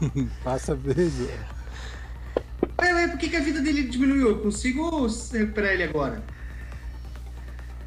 [0.44, 1.14] Passa vez.
[1.22, 2.82] ó.
[2.82, 4.28] Ué, ué, por que, que a vida dele diminuiu?
[4.28, 6.22] Eu consigo recuperar ele agora?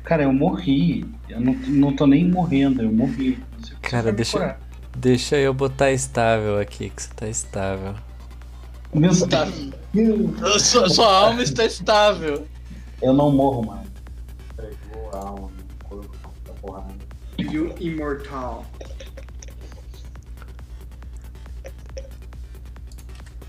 [0.03, 1.05] Cara, eu morri.
[1.29, 3.37] Eu não, não tô nem morrendo, eu morri.
[3.59, 4.57] Você Cara, deixa,
[4.97, 7.93] deixa eu botar estável aqui, que você tá estável.
[8.91, 9.47] Meu Tá.
[9.93, 10.63] Deus.
[10.63, 12.47] Sua, sua alma está estável.
[12.99, 13.87] Eu não morro mais.
[14.53, 15.51] Entregou a alma
[15.87, 16.95] corpo da porrada.
[17.37, 18.65] You Immortal.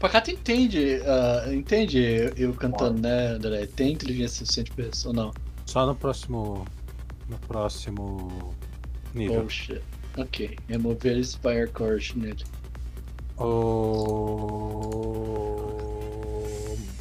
[0.02, 3.66] Pacato entende, uh, entende eu, eu cantando, né, André?
[3.66, 5.30] Tem inteligência suficiente pra isso ou não?
[5.64, 6.66] Só no próximo.
[7.28, 8.52] No próximo
[9.14, 9.44] nível.
[9.46, 9.80] Oh shit.
[10.18, 12.42] Ok, remover Spire Courage nele.
[13.38, 14.66] O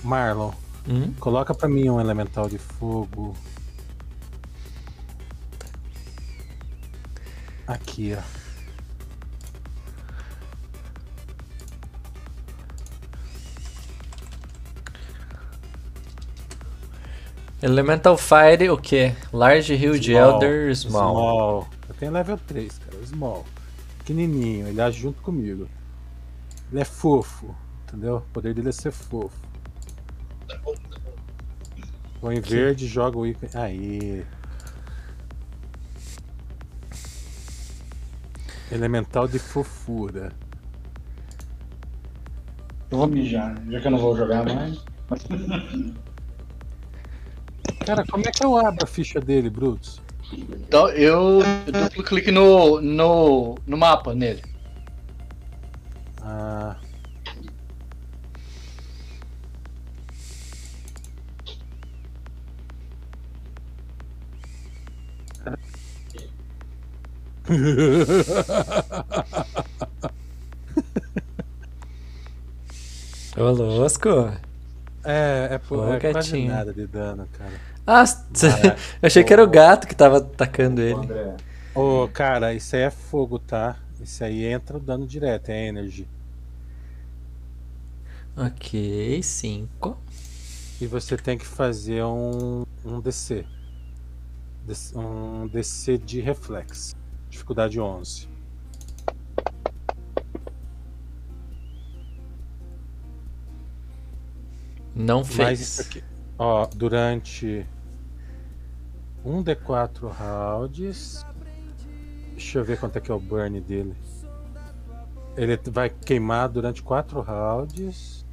[0.04, 0.52] Marlon,
[0.88, 1.12] Hum?
[1.20, 3.36] coloca pra mim um elemental de fogo.
[7.66, 8.22] Aqui, ó.
[17.64, 19.14] Elemental Fire, o quê?
[19.32, 21.68] Large Huge Elder Small.
[21.88, 23.06] Eu tenho level 3, cara.
[23.06, 23.46] Small.
[24.00, 25.70] Pequenininho, ele age junto comigo.
[26.72, 28.18] Ele é fofo, entendeu?
[28.18, 29.40] O poder dele é ser fofo.
[32.20, 33.52] Põe verde, joga o ícone.
[33.54, 34.26] Aí.
[38.72, 40.32] Elemental de fofura.
[42.90, 44.84] Eu vou mijar, já que eu não vou jogar mais.
[47.86, 50.02] Cara, como é que eu abro a ficha dele, Brutus?
[50.34, 54.42] Então eu duplo clique no, no, no mapa nele.
[56.22, 56.78] Ah.
[73.38, 74.51] Ô, louco.
[75.04, 77.54] É, é, por, Ô, é quase nada de dano, cara.
[77.86, 78.04] Ah,
[79.02, 80.98] eu achei que era o gato que tava atacando ele.
[81.74, 83.78] Ô, cara, isso aí é fogo, tá?
[84.00, 86.08] Isso aí entra o dano direto, é energy.
[88.36, 89.98] Ok, 5.
[90.80, 93.46] E você tem que fazer um, um DC.
[94.96, 96.96] Um DC de reflex.
[97.30, 98.31] Dificuldade 11.
[104.96, 105.88] Não Mas isso fez.
[105.88, 106.04] aqui.
[106.38, 107.66] Ó, durante
[109.24, 111.26] um D4 rounds.
[112.32, 113.96] Deixa eu ver quanto é que é o burn dele.
[115.38, 118.26] Ele vai queimar durante 4 rounds.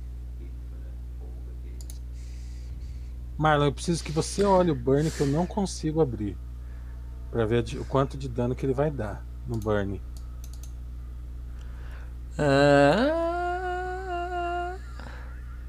[3.36, 6.36] Marlon, eu preciso que você olhe o burn que eu não consigo abrir.
[7.30, 10.00] Pra ver o quanto de dano que ele vai dar no burn.
[12.36, 13.37] Ah,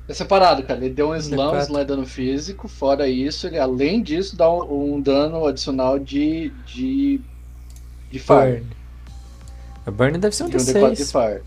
[0.10, 0.84] É separado, cara.
[0.84, 1.62] Ele deu um slam, D4.
[1.62, 2.68] slam é dano físico.
[2.68, 6.50] Fora isso, ele além disso dá um, um dano adicional de.
[6.66, 7.22] de.
[8.12, 8.62] de fire.
[8.62, 8.66] burn.
[9.86, 11.12] A burn deve ser um De um D4 de D6.
[11.12, 11.44] fire.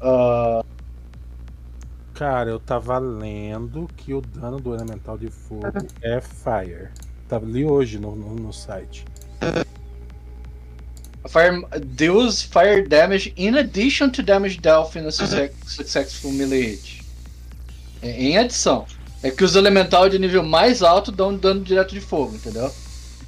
[0.00, 0.64] Ah,
[2.14, 5.62] Cara, eu tava lendo que o dano do elemental de fogo
[6.02, 6.88] é fire.
[7.28, 9.04] Tava ali hoje no, no, no site.
[11.28, 11.64] fire
[11.96, 17.01] deals fire damage in addition to damage dealt in a success- successful melee hit.
[18.02, 18.84] É, em adição.
[19.22, 22.70] É que os elementais de nível mais alto dão dano direto de fogo, entendeu?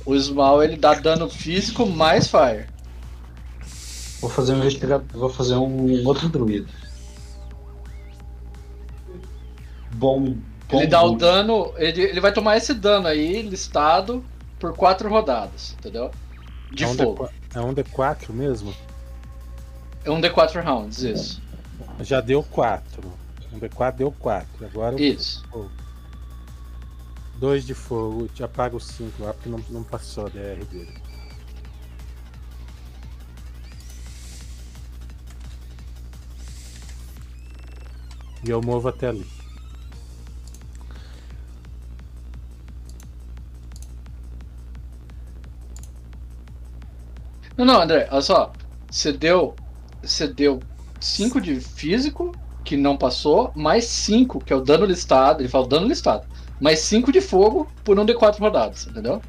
[0.04, 2.66] O Small ele dá dano físico mais fire.
[4.20, 5.06] Vou fazer um investigador.
[5.12, 6.68] Vou fazer um outro druida.
[9.92, 10.36] Bom.
[10.68, 14.24] bom Ele dá o dano, ele, ele vai tomar esse dano aí listado
[14.58, 16.10] por quatro rodadas, entendeu?
[16.72, 17.24] De é um fogo.
[17.24, 18.74] D4, é um D4 mesmo?
[20.04, 21.42] É um D4 rounds, isso.
[22.00, 23.23] Já deu 4.
[23.54, 24.66] Um D4 deu 4.
[24.66, 25.44] Agora Isso.
[25.52, 25.70] o
[27.36, 28.26] 2 de fogo.
[28.28, 30.94] Te apaga o 5 lá porque não, não passou a DR dele.
[38.44, 39.26] E eu movo até ali.
[47.56, 48.52] Não, não, André, olha só.
[48.90, 49.54] Você deu.
[50.02, 50.60] Você deu
[51.00, 52.32] 5 de físico,
[52.64, 55.42] que não passou, mais 5, que é o dano listado.
[55.42, 56.26] Ele fala o dano listado.
[56.60, 59.20] Mais 5 de fogo por um D4 rodadas, entendeu?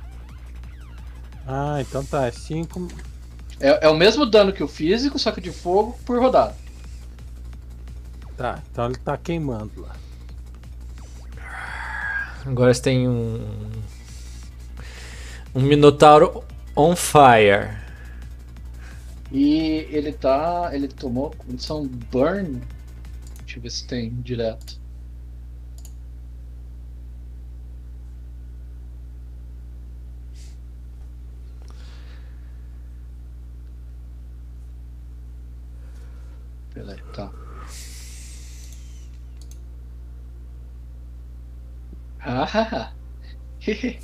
[1.46, 2.26] Ah, então tá.
[2.26, 2.88] É 5.
[3.60, 6.56] É, é o mesmo dano que o físico, só que de fogo por rodada.
[8.38, 9.96] Tá, então ele tá queimando lá.
[12.46, 13.42] Agora você tem um.
[15.54, 16.44] Um Minotauro
[16.76, 17.76] on fire.
[19.32, 20.70] E ele tá.
[20.74, 22.62] Ele tomou condição burn.
[23.56, 24.82] Deixa ver se tem direto.
[36.74, 37.32] Peraí, tá.
[42.20, 42.92] Ah,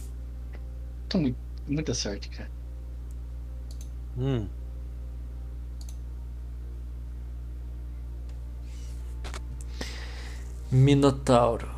[1.09, 2.49] Tô muito, muita sorte, cara.
[4.17, 4.60] Hum.
[10.72, 11.69] Minotauro.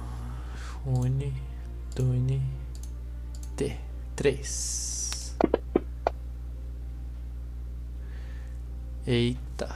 [0.86, 1.34] Uni,
[1.96, 2.40] Duni,
[3.56, 3.76] T.
[4.16, 5.36] 3.
[9.08, 9.76] Eita.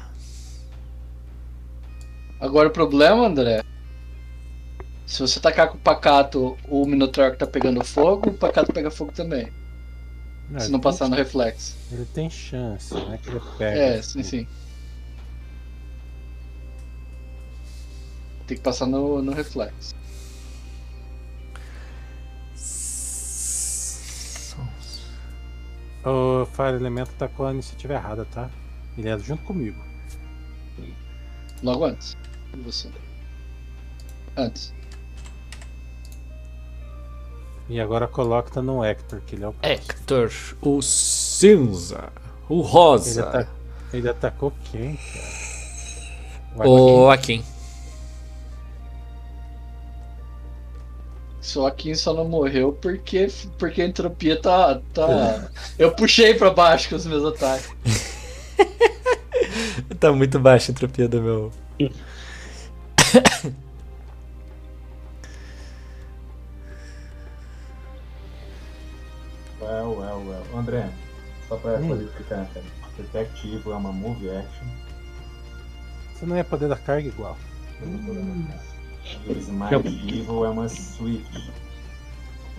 [2.40, 3.64] Agora o problema, André.
[5.08, 8.92] Se você tacar com o pacato, o Minotauro que tá pegando fogo, o pacato pega
[8.92, 9.52] fogo também.
[10.48, 11.76] Não, se não passar no reflexo.
[11.92, 13.18] Ele tem chance, né?
[13.24, 13.80] Que ele pega.
[13.80, 14.48] É, sim, sim.
[18.48, 19.94] Tem que passar no, no reflexo.
[26.06, 28.50] O Fire Elemento tá com a iniciativa errada, tá?
[28.98, 29.78] Ele é junto comigo.
[31.62, 32.16] Logo antes.
[32.54, 32.90] de Você.
[34.38, 34.74] Antes.
[37.70, 42.10] E agora coloca tá no Hector, que ele é o Hector, o cinza,
[42.48, 43.50] o Ele, rosa, ata-
[43.92, 46.68] ele atacou quem, cara?
[46.70, 47.44] o Akin.
[51.48, 53.28] Só Kim só não morreu porque,
[53.58, 54.82] porque a entropia tá.
[54.94, 55.50] tá...
[55.80, 57.72] Eu puxei pra baixo com os meus ataques.
[60.00, 61.52] Tá muito baixa a entropia do meu.
[69.60, 70.44] Well, well, well.
[70.60, 70.90] André,
[71.48, 71.88] só pra Hum.
[71.88, 72.66] clarificar, cara.
[72.98, 74.68] Detectivo é uma move action.
[76.14, 77.38] Você não ia poder dar carga igual.
[77.82, 77.88] eu
[79.40, 79.76] Smite
[80.20, 81.52] Evil é uma Swift.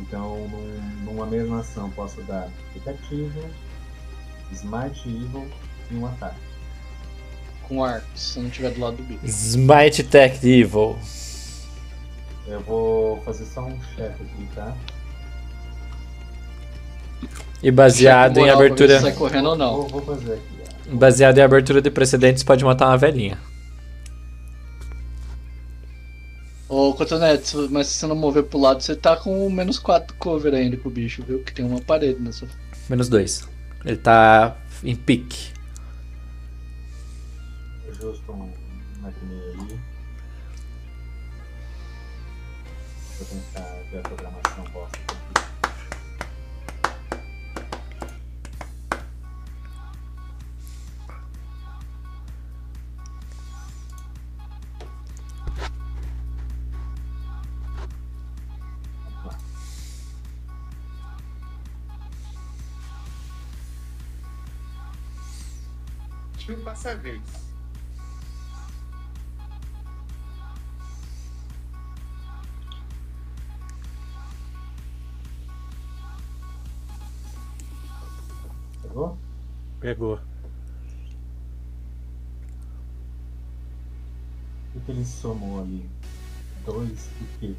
[0.00, 3.40] Então, num- numa mesma ação, posso dar Detectivo,
[4.52, 5.46] Smite Evil
[5.90, 6.36] e um ataque.
[7.66, 9.20] Com arco, se não tiver do lado do bicho.
[9.26, 10.96] Smite Tech Evil.
[12.46, 14.74] Eu vou fazer só um check aqui, tá?
[17.62, 18.96] E baseado em abertura.
[18.98, 19.82] se sai correndo ou não.
[19.82, 20.42] Vou, vou fazer aqui.
[20.92, 20.96] ó.
[20.96, 23.36] Baseado em abertura de precedentes, pode matar uma velhinha.
[26.68, 30.52] Ô, Cotonete, mas se você não mover pro lado, você tá com menos 4 cover
[30.52, 31.42] ainda com o bicho, viu?
[31.42, 32.46] Que tem uma parede nessa.
[32.90, 33.48] Menos dois.
[33.84, 35.52] Ele tá em pique.
[37.98, 38.52] Justo um aí.
[43.16, 44.02] Vou tentar ver
[66.68, 67.22] Passar a vez.
[78.82, 79.18] Pegou?
[79.80, 80.20] Pegou.
[84.74, 85.88] O que, ele somou ali?
[86.66, 87.56] Dois e quê?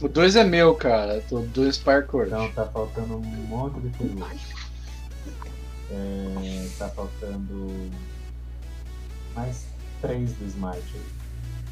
[0.00, 1.20] O 2 é meu, cara.
[1.28, 2.26] Tô dois parkour.
[2.26, 4.57] Então tá faltando um monte de peluche.
[5.90, 7.90] É, tá faltando
[9.34, 9.66] mais
[10.00, 11.00] três do Smite.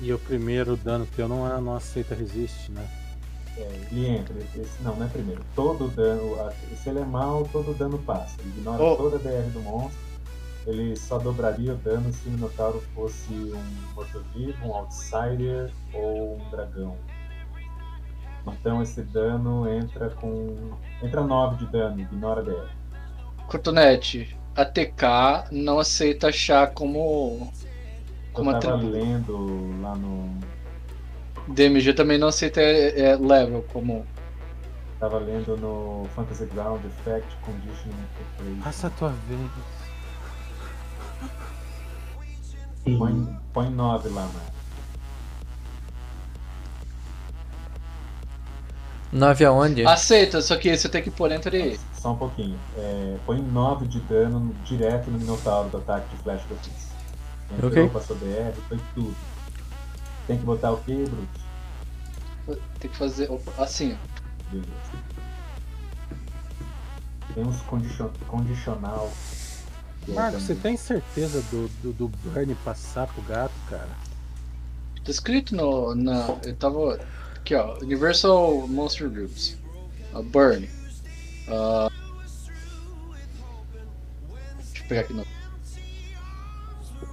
[0.01, 2.87] E o primeiro dano teu não, é- não aceita resiste, né?
[3.59, 5.43] É, ele entra, esse, não, não é primeiro.
[5.55, 6.37] Todo dano,
[6.77, 8.37] se ele é mal, todo dano passa.
[8.41, 8.97] Ele ignora Oh.
[8.97, 9.99] toda a DR do monstro.
[10.67, 16.51] Ele só dobraria o dano se o Minotauro fosse um morto-vivo, um outsider ou um
[16.51, 16.97] dragão.
[18.47, 20.73] Então esse dano entra com.
[21.03, 22.69] Entra 9 de dano, ignora a DR.
[23.49, 27.53] Cotonete, a TK não aceita achar como.
[28.33, 28.99] Como Eu tava atributo.
[28.99, 30.39] lendo lá no.
[31.49, 34.07] DMG também não aceita é, é, level como.
[34.99, 38.63] Tava lendo no Fantasy Ground Effect Condition Interface.
[38.65, 39.41] Passa a tua vez.
[42.99, 44.56] Põe, põe 9 lá, mano.
[49.17, 49.85] 9 aonde?
[49.87, 51.79] Aceita, só que você tem que pôr entre.
[51.95, 52.59] Só um pouquinho.
[52.77, 56.59] É, põe 9 de dano no- direto no Minotauro do ataque de Flash que eu
[56.59, 56.87] fiz.
[57.53, 57.89] Entrou, Ok.
[57.91, 59.15] passou DR, foi tudo.
[60.27, 62.61] Tem que botar o quê, Bruto?
[62.81, 63.29] Tem que fazer
[63.59, 64.51] assim, ó.
[64.53, 64.71] Beleza.
[67.35, 69.11] Tem uns condicion, condicional.
[70.05, 73.89] que é Marcos, você tem certeza do, do, do Burn passar pro gato, cara?
[75.05, 75.95] Tá escrito no.
[75.95, 76.99] Na, eu tava.
[77.47, 77.77] Aqui, ó.
[77.81, 79.57] Universal Monster Groups.
[80.13, 80.69] A Burn.
[81.47, 81.89] Ah,
[84.57, 85.25] deixa eu pegar aqui no.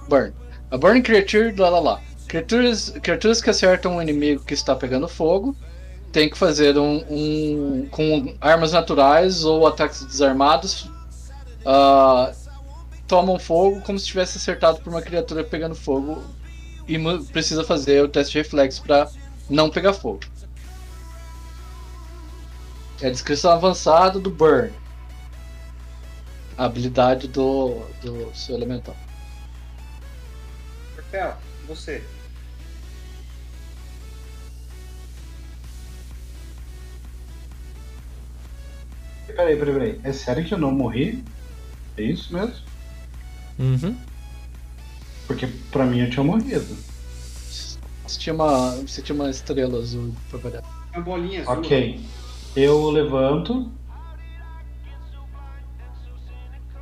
[0.08, 0.34] Burn.
[0.72, 2.00] A Burn Creature, lá lá lá.
[2.26, 5.56] Criaturas, criaturas que acertam um inimigo que está pegando fogo
[6.10, 7.04] tem que fazer um.
[7.08, 10.90] um com armas naturais ou ataques desarmados.
[11.64, 12.32] ah,
[13.06, 16.24] tomam fogo como se tivesse acertado por uma criatura pegando fogo
[16.88, 16.98] e
[17.30, 19.08] precisa fazer o teste de reflexo pra
[19.48, 20.20] não pegar fogo.
[23.00, 24.72] É a descrição avançada do Burn.
[26.56, 28.96] A habilidade do, do seu elemental.
[30.94, 32.02] Portel, você.
[39.26, 40.00] Peraí, peraí, peraí.
[40.04, 41.24] É sério que eu não morri?
[41.96, 42.54] É isso mesmo?
[43.58, 43.96] Uhum.
[45.26, 46.93] Porque pra mim eu tinha morrido.
[48.06, 50.62] Você tinha uma, você tinha uma estrela azul pra variar.
[50.92, 51.54] Uma bolinha azul.
[51.54, 52.00] Ok.
[52.54, 53.70] Eu levanto.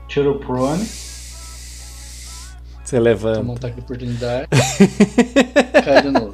[0.08, 0.84] Tiro o prone.
[2.84, 3.38] Você levanta.
[3.38, 4.48] Toma um ataque de oportunidade.
[5.84, 6.32] cai de novo.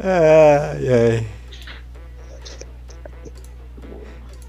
[0.00, 1.26] Ai, ai.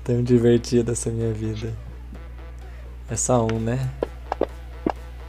[0.03, 1.73] Tão divertida essa minha vida.
[3.09, 3.91] É só um, né?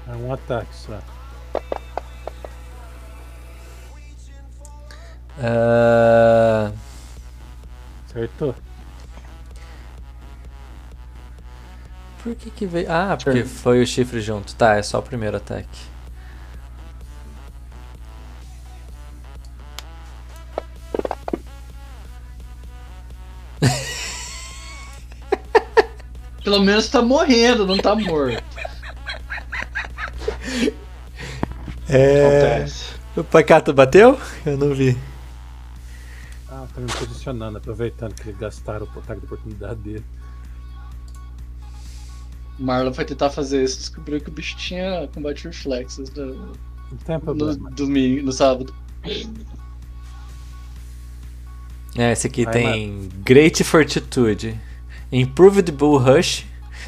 [0.06, 1.15] É um ataque só.
[5.38, 6.72] Ah,
[8.08, 8.54] Acertou.
[12.22, 12.90] por que que veio.
[12.90, 14.52] Ah, porque foi o chifre junto.
[14.56, 15.78] Tá, é só o primeiro ataque.
[26.42, 28.42] Pelo menos tá morrendo, não tá morto.
[31.88, 32.54] É.
[32.54, 32.96] Acontece.
[33.16, 34.18] O Pacato bateu?
[34.44, 34.98] Eu não vi.
[36.58, 40.04] Ah, tá me posicionando, aproveitando que eles gastaram o ataque de oportunidade dele.
[42.58, 47.18] Marlon vai tentar fazer isso, descobriu que o bicho tinha combate reflexos no, Não tem
[47.18, 48.74] no domingo, no sábado.
[51.94, 54.58] É, esse aqui Vai, tem Great Fortitude.
[55.12, 56.46] Improved Bull Rush.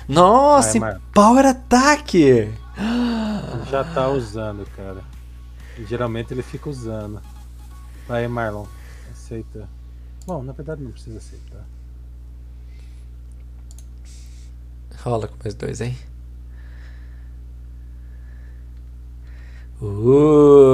[0.09, 1.01] Nossa, Vai, e.
[1.13, 2.17] Power Attack!
[2.17, 2.51] Ele
[3.71, 5.05] já tá usando, cara.
[5.87, 7.21] Geralmente ele fica usando.
[8.07, 8.65] Vai, Marlon.
[9.29, 9.69] Aceita.
[10.27, 11.67] Bom, na verdade não precisa aceitar.
[15.03, 15.95] Rola com mais dois, hein?
[19.83, 20.73] Uh,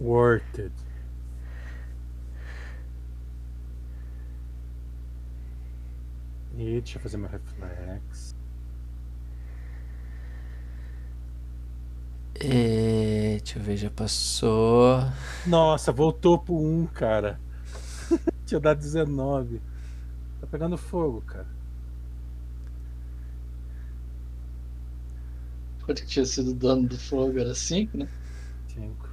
[0.00, 0.72] Worth it.
[6.56, 8.02] E deixa eu fazer meu reflex.
[12.40, 15.00] E, deixa eu ver, já passou.
[15.46, 17.40] Nossa, voltou pro 1, cara.
[18.46, 19.60] Tinha dado 19.
[20.40, 21.46] Tá pegando fogo, cara.
[25.84, 27.38] Quanto que tinha sido o dano do fogo?
[27.38, 28.06] Era 5, né?
[28.74, 29.08] 5.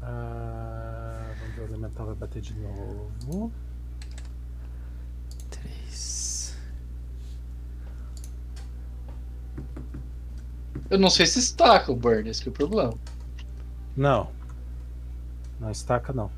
[0.00, 3.52] Ah, vamos ver, o elemental vai bater de novo.
[10.90, 12.94] Eu não sei se estaca o burn, esse que é o problema.
[13.96, 14.28] Não.
[15.60, 16.30] Não estaca, não.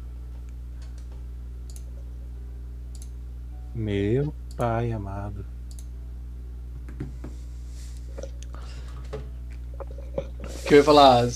[3.74, 5.46] Meu pai amado.
[10.66, 11.26] Que eu ia falar,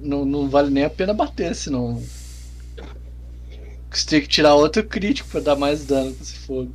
[0.00, 2.02] não, não vale nem a pena bater, senão.
[3.90, 6.72] Você tem que tirar outro crítico pra dar mais dano com esse fogo.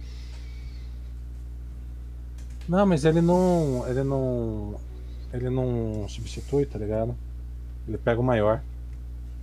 [2.68, 3.84] Não, mas ele não.
[3.88, 4.80] Ele não.
[5.34, 7.16] Ele não substitui, tá ligado?
[7.88, 8.62] Ele pega o maior.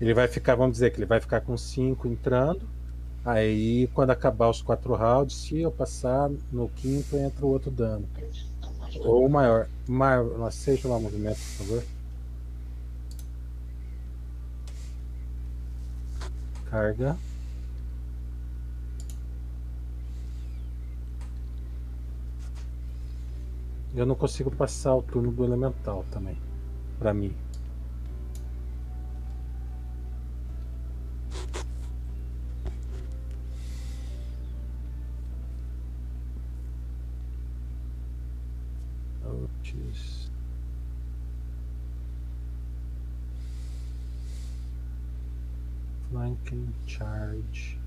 [0.01, 2.63] Ele vai ficar, vamos dizer que ele vai ficar com 5 entrando.
[3.25, 8.07] Aí quando acabar os quatro rounds, se eu passar no quinto, entra o outro dano.
[9.01, 9.69] Ou o maior.
[9.89, 11.85] Maior, aceita lá o movimento, por favor.
[16.71, 17.17] Carga.
[23.97, 26.37] Eu não consigo passar o turno do elemental também.
[26.99, 27.35] Pra mim.
[46.11, 47.79] Flanking charge.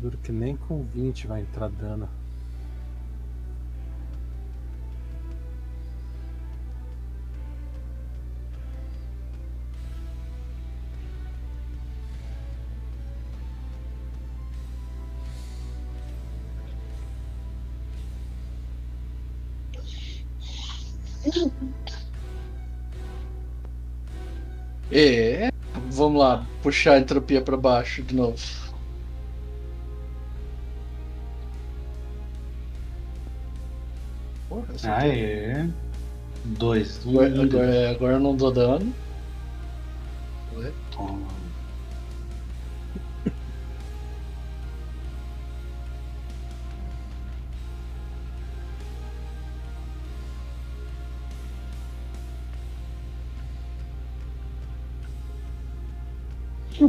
[0.00, 2.08] Duro que nem com 20 vai entrar dano.
[24.90, 25.50] É.
[25.90, 28.38] Vamos lá, puxar a entropia pra baixo de novo.
[34.48, 35.68] Porra, eu Ah, é.
[36.44, 37.04] Dois.
[37.06, 38.92] Um, Agora, agora, agora eu não dou dano.
[40.90, 41.39] Toma.
[56.80, 56.84] É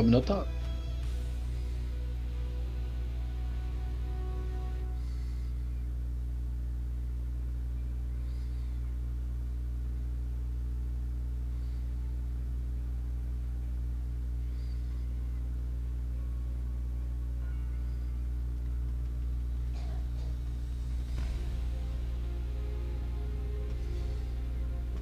[0.00, 0.57] o Minotauro.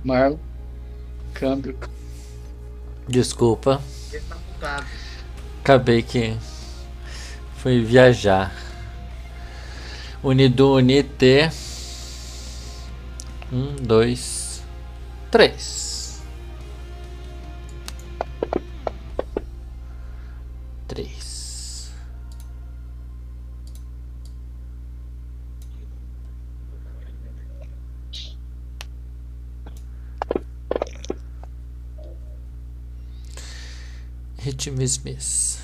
[0.07, 0.39] Marlon.
[1.35, 1.77] Câmbio.
[3.09, 3.83] Desculpa.
[4.61, 4.87] Tá.
[5.61, 6.37] Acabei que
[7.57, 8.55] fui viajar.
[10.23, 11.51] Unido, unite.
[13.53, 14.63] Um, dois.
[15.29, 15.96] Três.
[34.87, 35.59] Ritmismis.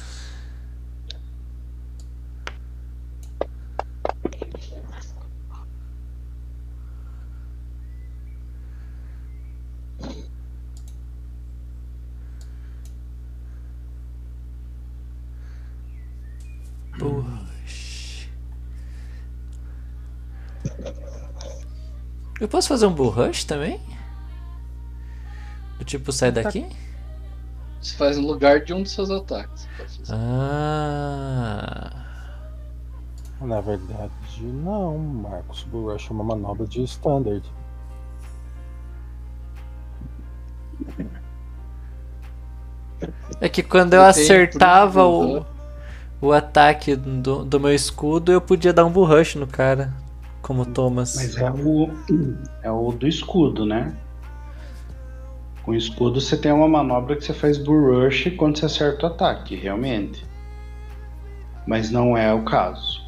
[16.99, 18.29] Bush.
[22.41, 23.81] Eu posso fazer um bull rush também?
[25.79, 26.67] Do tipo, sai daqui?
[27.83, 29.69] Você faz no lugar de um dos seus ataques.
[30.09, 31.91] Ah.
[33.41, 35.65] Na verdade, não, Marcos.
[35.65, 37.43] Bull Rush é uma manobra de standard.
[43.41, 45.45] É que quando eu Eu acertava o,
[46.21, 49.93] o ataque do, do meu escudo, eu podia dar um bull rush no cara.
[50.41, 51.17] Como Thomas.
[51.17, 51.91] Mas é o,
[52.63, 53.97] é o do escudo, né?
[55.65, 59.07] Com o escudo você tem uma manobra que você faz bull rush quando você acerta
[59.07, 60.27] o ataque, realmente.
[61.67, 63.01] Mas não é o caso.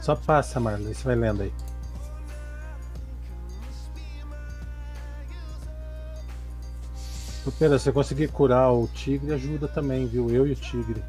[0.00, 1.52] Só passa, Marlon, você vai lendo aí.
[7.58, 10.30] Se você conseguir curar o tigre, ajuda também, viu?
[10.30, 11.02] Eu e o tigre.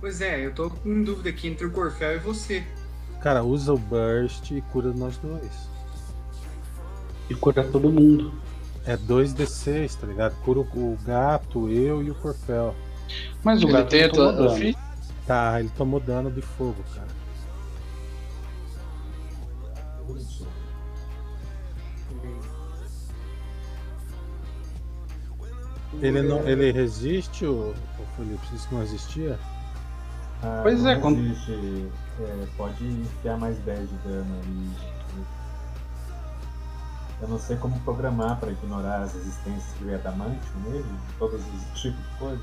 [0.00, 2.64] Pois é, eu tô com dúvida aqui entre o Corfel e você.
[3.20, 5.71] Cara, usa o burst e cura nós dois.
[7.32, 8.30] E cura todo mundo.
[8.84, 10.34] É 2d6, tá ligado?
[10.44, 12.74] Cura o o gato, eu e o Corfel.
[13.42, 14.50] Mas o Ele gato tem não tomou dano.
[14.56, 14.76] fi-
[15.26, 17.08] Tá, ele tomou dano de fogo, cara.
[26.00, 28.40] Ele não, ele resiste, o, o Felipe?
[28.68, 29.38] Que não resistia?
[30.42, 31.20] Ah, Pois não é, quando-.
[32.20, 34.91] É, pode enfiar mais 10 de dano aí.
[37.22, 40.84] Eu não sei como programar para ignorar as resistências de adamantium nele,
[41.18, 42.42] todos os tipos de coisa.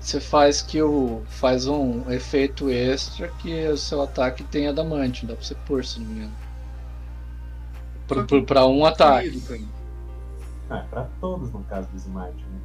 [0.00, 1.22] Você faz que o.
[1.28, 6.00] faz um efeito extra que o seu ataque tem adamante, dá pra você pôr, se
[6.00, 6.32] não me engano.
[8.08, 9.42] Pra, pra- pra um ataque.
[10.70, 12.60] Ah, é pra todos no caso do Smite, né?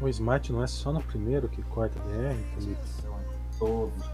[0.00, 2.80] O smite não é só no primeiro que corta DR, Felipe?
[2.98, 4.04] Então, é todos.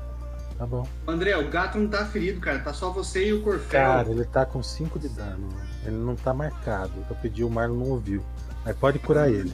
[0.59, 0.87] Tá bom.
[1.07, 2.61] André, o gato não tá ferido, cara.
[2.61, 3.69] Tá só você e o Corfel.
[3.71, 5.49] Cara, ele tá com 5 de dano.
[5.85, 6.93] Ele não tá marcado.
[7.11, 8.25] Eu pedi, o Marlon não ouviu.
[8.65, 9.53] Mas pode curar ele.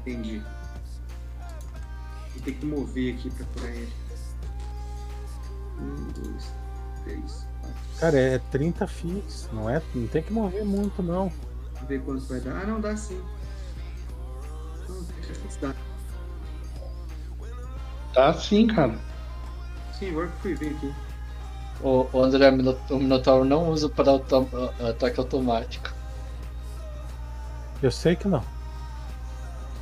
[0.00, 0.42] Entendi.
[2.44, 3.92] Ter que mover aqui pra curar ele.
[5.78, 6.52] Um, dois,
[7.04, 7.76] três, quatro.
[8.00, 9.48] Cara, é 30 fix.
[9.52, 11.32] Não, é, não tem que mover muito, não.
[11.74, 12.62] Vamos ver quanto vai dar.
[12.62, 13.20] Ah, não, dá sim.
[14.88, 15.74] Não, deixa eu dá.
[18.12, 18.98] Tá sim, cara.
[20.02, 20.92] Sim, agora que fui ver aqui.
[21.80, 24.48] O, o André o Minotauro não usa para auto-
[24.90, 25.92] ataque automático.
[27.80, 28.42] Eu sei que não.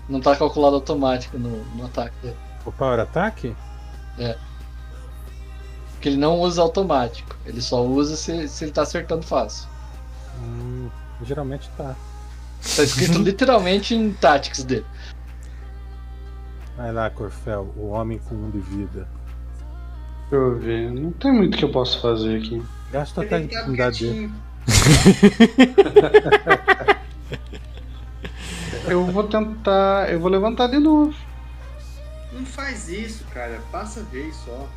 [0.06, 2.36] Não tá calculado automático no, no ataque dele.
[2.66, 3.56] O Power Attack?
[5.92, 7.34] Porque ele não usa automático.
[7.46, 9.66] Ele só usa se, se ele tá acertando fácil.
[10.38, 10.90] Hum,
[11.22, 11.96] geralmente tá.
[12.76, 14.86] Tá escrito literalmente em Tactics dele.
[16.76, 19.08] Vai lá, Corfel, o homem com um de vida.
[20.30, 20.90] Deixa eu ver.
[20.92, 22.62] Não tem muito que eu possa fazer aqui.
[22.92, 24.30] Gasta até a oportunidade dele.
[28.88, 30.10] Eu vou tentar.
[30.10, 31.14] Eu vou levantar de novo.
[32.32, 33.60] Não faz isso, cara.
[33.70, 34.68] Passa a vez só.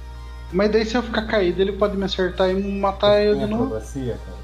[0.52, 3.50] Mas daí se eu ficar caído, ele pode me acertar e matar eu de Tem
[3.50, 3.64] novo.
[3.66, 4.38] acrobacia, cara.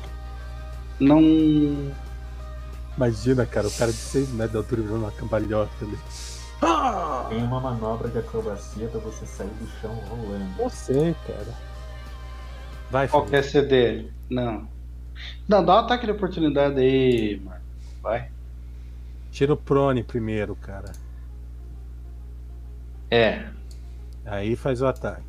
[1.00, 1.92] Não.
[2.98, 5.98] Imagina, cara, o cara de 6 metros de altura virando uma cambalhota ali.
[7.30, 10.62] Tem uma manobra de acrobacia pra você sair do chão rolando.
[10.62, 11.54] Eu sei, cara.
[12.90, 14.10] Vai, Qual que é CD?
[14.30, 14.68] Não.
[15.48, 17.62] Não, dá um ataque de oportunidade aí, mano.
[18.02, 18.32] Vai.
[19.32, 20.92] Tira o prone primeiro, cara.
[23.12, 23.48] É.
[24.26, 25.28] Aí faz o ataque.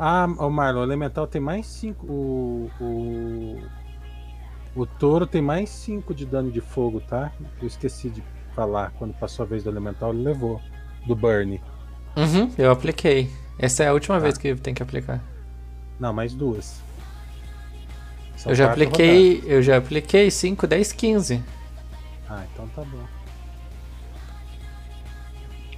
[0.00, 2.06] Ah, o Marlon, o Elemental tem mais 5.
[2.06, 3.62] O, o.
[4.76, 7.32] O touro tem mais 5 de dano de fogo, tá?
[7.60, 8.22] Eu esqueci de
[8.54, 8.92] falar.
[8.92, 10.60] Quando passou a vez do Elemental, ele levou.
[11.04, 11.60] Do Burn.
[12.16, 13.28] Uhum, eu apliquei.
[13.58, 15.20] Essa é a última vez que tem que aplicar.
[15.98, 16.80] Não, mais duas.
[18.36, 19.42] São eu já apliquei.
[19.46, 21.42] Eu já apliquei 5, 10, 15.
[22.28, 23.04] Ah, então tá bom.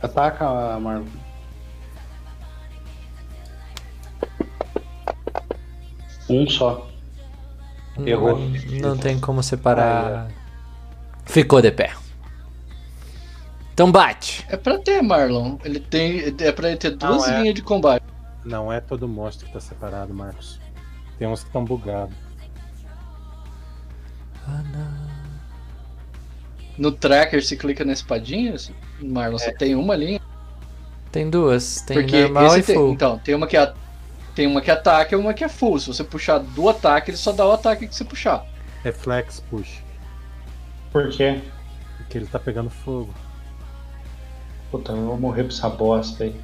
[0.03, 1.07] Ataca, Marlon.
[6.31, 6.89] Um só.
[8.07, 8.39] Errou.
[8.39, 10.29] Não, não tem como separar.
[11.27, 11.93] Ficou de pé.
[13.75, 14.45] Então bate.
[14.49, 15.57] É pra ter, Marlon.
[15.65, 16.35] Ele tem.
[16.41, 17.41] É pra ele ter duas Não, é.
[17.41, 18.05] linhas de combate.
[18.45, 20.59] Não é todo monstro que tá separado, Marcos.
[21.19, 22.15] Tem uns que estão bugados.
[26.79, 28.55] No tracker, se clica na espadinha,
[29.03, 30.21] Marlon, só tem uma linha.
[31.13, 31.83] Tem duas.
[31.83, 32.93] Tem Porque normal e tem- full.
[32.93, 33.73] então, tem uma que é
[34.41, 35.79] tem uma que ataca e uma que é full.
[35.79, 38.47] Se você puxar do ataque, ele só dá o ataque que você puxar.
[38.83, 39.83] Reflex push.
[40.91, 41.43] Por quê?
[41.99, 43.13] Porque ele tá pegando fogo.
[44.71, 46.41] Puta, eu vou morrer pra essa bosta aí.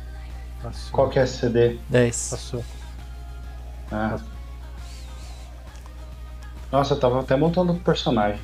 [0.63, 0.93] Passou.
[0.93, 1.79] Qual que é esse CD?
[1.89, 2.29] 10.
[2.33, 2.65] Passou.
[3.91, 4.19] Ah.
[6.71, 8.43] Nossa, eu tava até montando um personagem.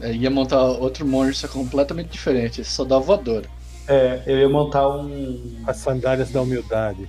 [0.00, 2.62] É, ia montar outro monstro completamente diferente.
[2.62, 3.46] Esse só dá voadora.
[3.86, 5.62] É, eu ia montar um.
[5.66, 7.08] As sandálias da humildade.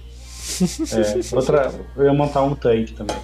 [0.91, 1.73] É, outra.
[1.95, 3.15] Eu ia montar um tanque também.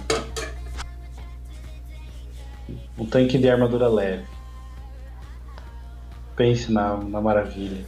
[2.98, 4.24] Um tanque de armadura leve.
[6.36, 7.84] Pense na, na maravilha.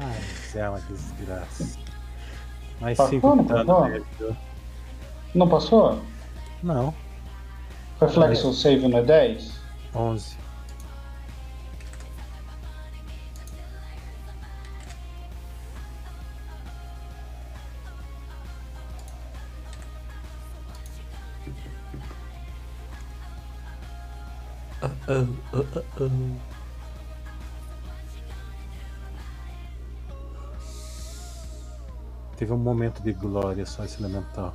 [0.00, 1.81] Ai, mas é uma desgraça.
[2.82, 4.36] Mais Passou, 5 não passou?
[5.36, 6.02] Não passou?
[6.64, 6.94] Não,
[8.00, 9.60] Reflexo save não é 10?
[9.94, 10.36] 11.
[24.82, 24.88] Oh,
[25.52, 26.61] oh, oh, oh.
[32.42, 34.52] Teve um momento de glória só esse elemental.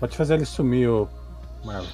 [0.00, 1.08] Pode fazer ele sumir, ô
[1.64, 1.86] Marlon.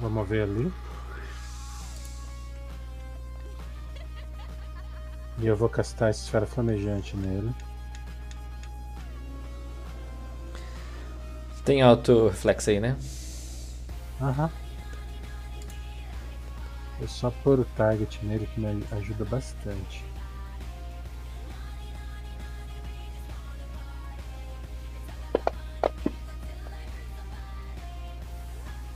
[0.00, 0.87] Vamos ver ali.
[5.48, 7.50] Eu vou castar essa esfera flamejante nele.
[11.64, 12.96] Tem auto reflexo aí, né?
[14.20, 14.50] Aham.
[17.02, 20.04] É só pôr o target nele que me ajuda bastante.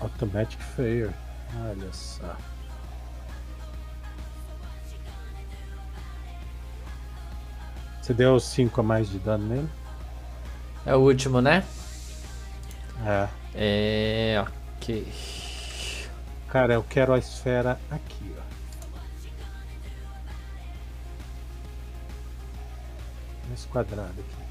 [0.01, 1.13] Automatic Fair.
[1.65, 2.37] Olha só.
[8.03, 9.69] Você deu 5 a mais de dano nele?
[10.85, 11.65] É o último, né?
[13.07, 13.29] É.
[13.55, 14.45] É.
[14.77, 15.07] Ok.
[16.49, 18.43] Cara, eu quero a esfera aqui, ó.
[23.49, 24.45] Nesse quadrado aqui.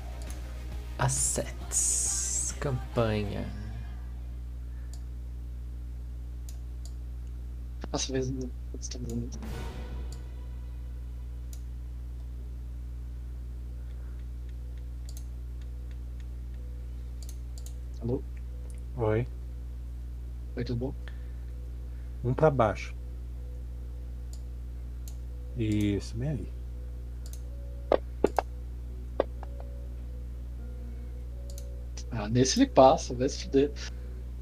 [0.97, 2.55] Assets.
[2.57, 3.45] Campanha.
[7.91, 8.49] Nossa, vez não.
[8.71, 9.37] Putz, tá bonito.
[18.01, 18.23] Alô?
[19.01, 19.25] Oi.
[20.55, 20.93] Oi, tudo bom?
[22.23, 22.93] Um pra baixo.
[25.57, 26.53] Isso, bem aí.
[32.11, 33.71] Ah, nesse ele passa, vai se fuder.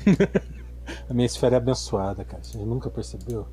[1.09, 2.43] A minha esfera é abençoada, cara.
[2.43, 3.47] Você nunca percebeu?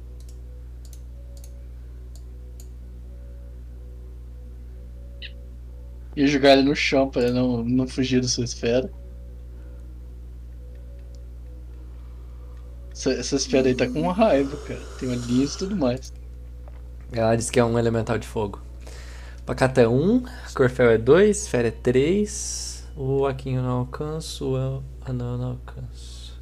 [6.16, 8.90] Ia jogar ele no chão pra ele não, não fugir da sua esfera.
[13.06, 14.80] Essa, essa esfera aí tá com raiva, cara.
[14.98, 16.12] Tem uma linha e tudo mais.
[17.12, 18.60] Ela diz que é um elemental de fogo.
[19.44, 22.84] Pacata é 1, Corfel é 2, Esfera é 3.
[22.96, 26.34] O Aquinho não alcanço, o El- Anão não alcanço.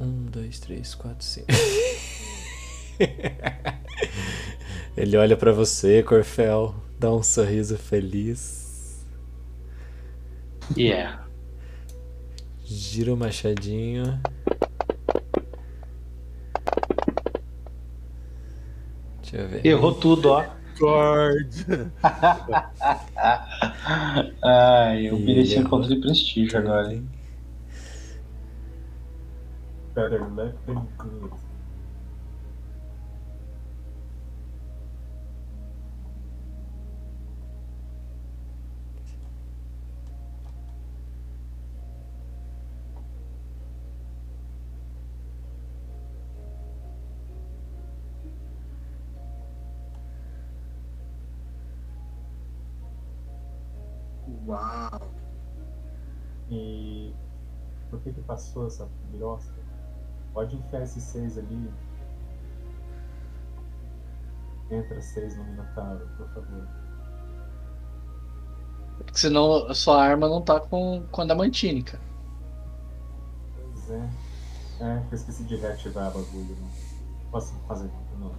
[0.00, 1.46] Um, dois, três, quatro, cinco.
[4.96, 8.65] Ele olha pra você, Corfel, dá um sorriso feliz,
[10.74, 11.24] Yeah.
[12.64, 14.20] gira o machadinho.
[19.20, 19.66] Deixa eu ver.
[19.66, 20.56] Errou tudo, ó.
[20.76, 21.48] Discord.
[24.44, 27.08] Ai, eu mereci um ponto de prestígio agora, hein?
[29.94, 31.32] Better luck than good.
[54.46, 55.00] Uau!
[56.50, 57.14] E
[57.90, 59.54] por que que passou essa birosca?
[60.32, 61.70] Pode enfiar esses seis ali.
[64.70, 66.68] Entra seis no Minotauro, por favor.
[68.98, 72.02] Porque senão a sua arma não tá com, com adamantine, cara.
[73.54, 74.10] Pois é.
[74.78, 76.56] É, que eu esqueci de reativar o bagulho.
[76.60, 77.90] Não posso fazer.
[78.18, 78.32] Não.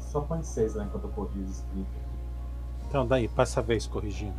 [0.00, 1.90] Só põe seis lá enquanto eu corrijo o script.
[2.88, 4.34] Então, daí, passa a vez corrigindo.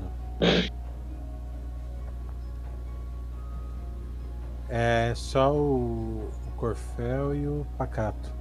[4.73, 8.33] É só o, o Corfel e o Pacato.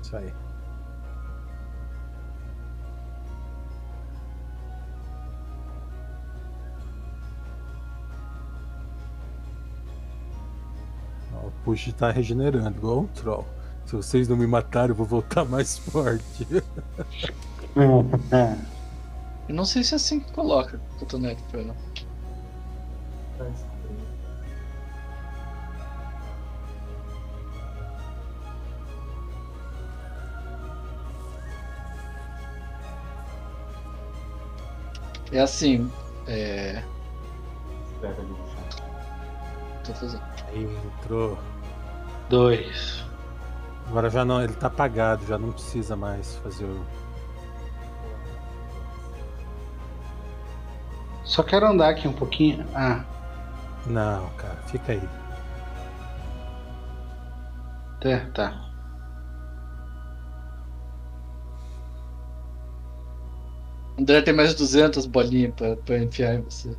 [0.00, 0.32] Isso aí.
[11.32, 13.44] O Push tá regenerando, igual um troll.
[13.86, 16.46] Se vocês não me matarem, eu vou voltar mais forte.
[19.48, 21.76] Eu não sei se é assim que coloca cotonete pra ela.
[35.34, 35.90] É assim,
[36.28, 36.80] é.
[39.84, 40.22] Tô fazendo.
[40.46, 40.62] Aí
[41.02, 41.36] entrou.
[42.30, 43.04] Dois.
[43.88, 46.86] Agora já não, ele tá apagado, já não precisa mais fazer o.
[51.24, 52.64] Só quero andar aqui um pouquinho.
[52.74, 53.04] Ah,
[53.86, 55.02] Não, cara, fica aí.
[58.00, 58.30] tá.
[58.34, 58.63] tá.
[63.98, 66.76] André tem mais 200 bolinhas pra, pra enfiar em você.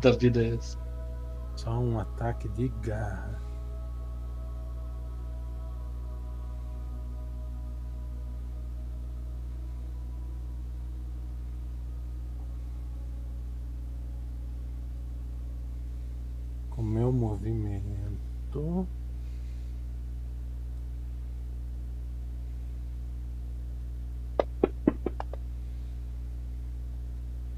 [0.00, 0.76] Da vida é esse.
[1.56, 3.40] Só um ataque de garra.
[16.70, 18.86] Com meu movimento.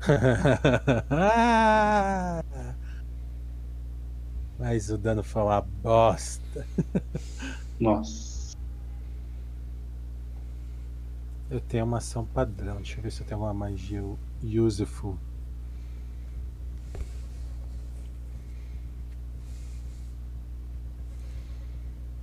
[4.59, 6.67] Mas o dano foi uma bosta.
[7.79, 8.57] Nossa.
[11.51, 12.77] Eu tenho uma ação padrão.
[12.77, 14.03] Deixa eu ver se eu tenho uma magia
[14.43, 15.19] useful.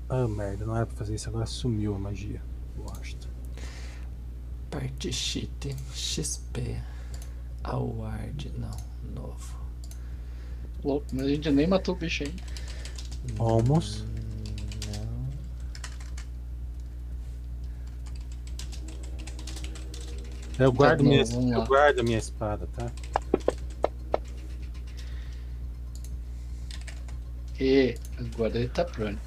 [0.10, 2.42] Ah, merda, não era pra fazer isso, agora sumiu a magia.
[2.78, 3.28] Bosta.
[4.70, 6.82] Parte cheat, XP,
[7.66, 8.78] award, não,
[9.14, 9.58] novo.
[10.84, 12.44] Louco, mas a gente nem matou o bicho ainda.
[13.40, 14.04] Almost.
[20.58, 20.66] Não.
[20.66, 22.92] Eu guardo, bom, minha, vamos eu guardo a minha espada, tá?
[27.60, 29.18] E agora ele tá prone.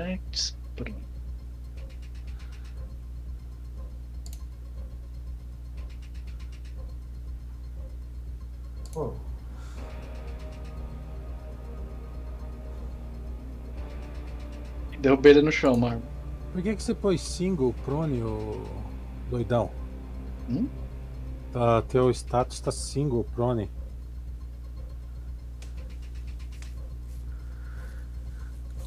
[0.00, 0.56] Effects.
[0.76, 1.10] Pronto.
[8.92, 9.14] Pô,
[15.00, 16.02] Derrubei ele no chão, Marmo.
[16.52, 18.62] Por que, que você pôs single prone, ô
[19.30, 19.70] doidão?
[20.48, 20.68] Hum?
[21.52, 23.70] Tá, teu status tá single prone.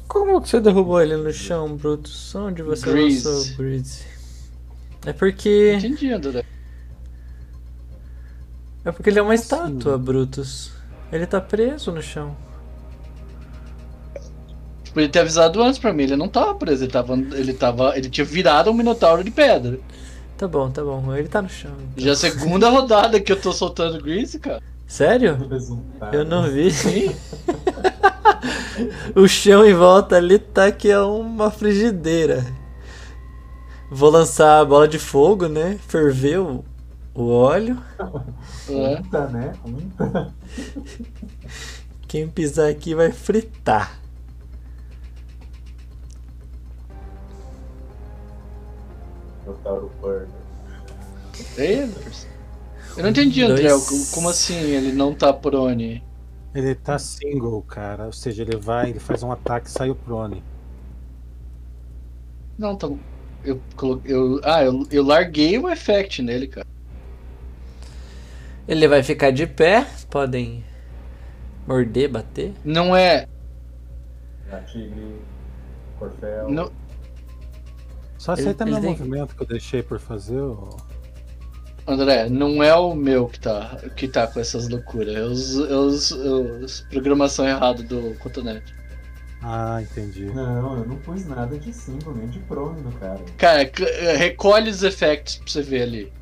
[0.06, 2.34] Como que você derrubou ele no chão, Brutus?
[2.34, 3.26] Onde você Grease.
[3.26, 4.04] lançou o Grease?
[5.06, 5.74] É porque.
[5.78, 6.44] Entendi, André.
[8.84, 10.70] É porque ele é uma estátua, Brutus.
[11.10, 12.36] Ele tá preso no chão.
[14.92, 17.14] Podia ter avisado antes pra mim, ele não tava preso, ele tava.
[17.14, 17.96] Ele tava.
[17.96, 19.80] Ele tinha virado um minotauro de pedra.
[20.36, 21.14] Tá bom, tá bom.
[21.14, 21.72] Ele tá no chão.
[21.92, 22.04] então.
[22.04, 24.62] Já é a segunda rodada que eu tô soltando Grease, cara.
[24.86, 25.38] Sério?
[26.12, 26.70] Eu não vi.
[29.14, 32.44] o chão em volta ali tá que é uma frigideira.
[33.90, 35.78] Vou lançar a bola de fogo, né?
[35.88, 36.64] Ferver o,
[37.14, 37.80] o óleo.
[38.68, 38.72] É.
[38.72, 39.52] Unta, né?
[39.64, 40.34] Unta.
[42.08, 44.04] Quem pisar aqui vai fritar.
[49.44, 49.90] Minotauro
[52.96, 53.68] Eu não entendi, André.
[53.68, 54.10] Dois.
[54.12, 56.03] Como assim ele não tá prone?
[56.54, 58.06] Ele tá single, cara.
[58.06, 60.42] Ou seja, ele vai, ele faz um ataque e sai o prone.
[62.56, 62.88] Não, tá.
[63.44, 64.14] Eu coloquei.
[64.14, 66.66] Eu, ah, eu, eu larguei o effect nele, cara.
[68.68, 69.86] Ele vai ficar de pé.
[70.08, 70.64] Podem
[71.66, 72.54] morder, bater.
[72.64, 73.26] Não é.
[74.52, 75.16] A Tigre,
[75.98, 76.48] Corfel.
[76.48, 76.70] Não,
[78.16, 80.38] Só aceita ele meu tem- movimento que eu deixei por fazer.
[80.40, 80.76] ô.
[81.86, 85.14] André, não é o meu que tá, que tá com essas loucuras.
[85.14, 86.14] É os, é os, é
[86.64, 88.74] os programação errada do Cotonete.
[89.42, 90.24] Ah, entendi.
[90.26, 93.20] Não, eu não pus nada de single, nem de prone no cara.
[93.36, 96.12] Cara, cl- recolhe os effects pra você ver ali.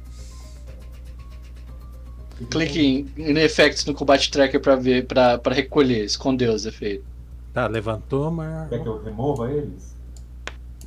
[2.51, 7.07] Clique em, em effects no Combat Tracker pra ver, pra, pra recolher, esconder os efeitos.
[7.55, 8.69] Tá, levantou, mas.
[8.69, 9.93] Quer que eu remova eles?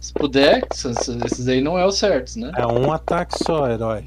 [0.01, 2.51] Se puder, esses aí não é o certos, né?
[2.57, 4.05] É um ataque só, herói.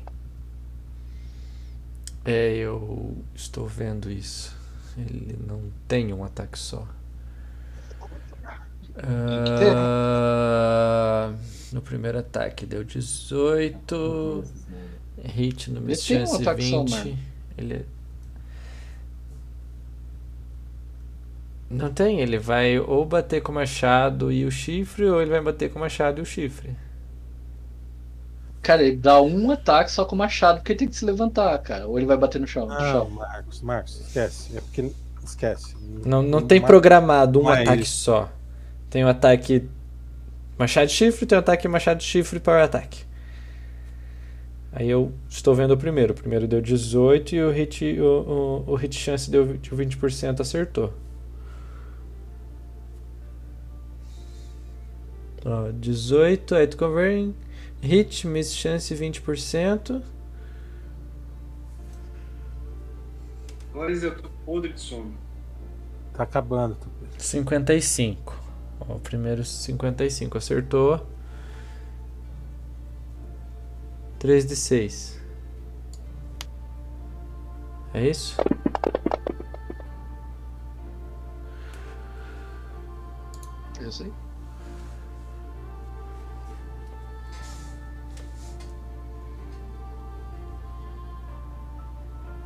[2.28, 4.54] É, eu estou vendo isso.
[4.98, 6.86] Ele não tem um ataque só.
[9.02, 9.72] Ah,
[11.72, 14.44] no primeiro ataque deu 18.
[14.44, 14.88] Esses, né?
[15.24, 16.90] Hit no Ele Miss um Chance ataque só, 20.
[16.90, 17.18] mano.
[17.56, 17.86] Ele.
[21.70, 25.40] Não tem, ele vai ou bater com o machado e o chifre, ou ele vai
[25.40, 26.76] bater com o machado e o chifre.
[28.68, 31.56] Cara, ele dá um ataque só com o machado, porque ele tem que se levantar,
[31.60, 31.88] cara.
[31.88, 32.66] Ou ele vai bater no chão.
[32.66, 33.08] no Não, chão.
[33.08, 34.54] Marcos, Marcos, esquece.
[34.54, 34.92] É porque.
[35.24, 35.74] Esquece.
[36.04, 38.30] Não, não tem Mar- programado um não é ataque só.
[38.90, 39.66] Tem o ataque
[40.58, 43.06] machado e chifre, tem o ataque machado e chifre para o ataque.
[44.70, 46.12] Aí eu estou vendo o primeiro.
[46.12, 50.40] O primeiro deu 18 e o hit, o, o, o hit chance deu 20 20%,
[50.40, 50.92] acertou.
[55.42, 57.47] Ó, 18, aí tu converte.
[57.80, 60.02] Hit, miss chance 20%.
[63.72, 65.14] Mas eu tô podre de sono.
[66.12, 67.22] Tá acabando, Tupi.
[67.22, 68.36] 55.
[68.80, 71.06] Ó, o primeiro 55 acertou.
[74.18, 75.20] 3 de 6.
[77.94, 78.36] É isso?
[83.80, 84.12] Eu sei.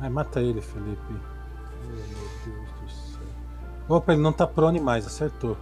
[0.03, 1.13] Ai, mata ele, Felipe.
[1.13, 1.95] Meu
[2.45, 3.21] Deus do céu.
[3.87, 5.55] Opa, ele não tá prone mais, acertou.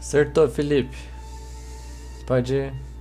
[0.00, 0.96] Acertou, Felipe.
[2.26, 2.91] Pode ir.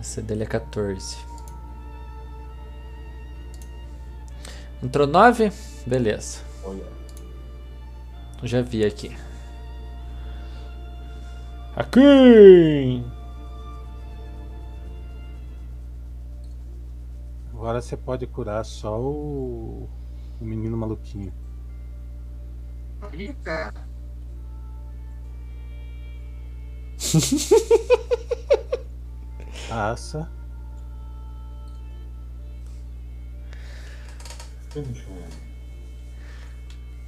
[0.00, 1.18] A C dele é 14.
[4.82, 5.52] Entrou 9?
[5.86, 6.40] Beleza.
[6.64, 6.86] Olha.
[8.42, 9.14] Já vi aqui.
[11.76, 13.04] Aqui!
[17.52, 19.86] Agora você pode curar só o,
[20.40, 21.30] o menino maluquinho.
[23.44, 23.86] Cara.
[29.70, 30.28] Passa.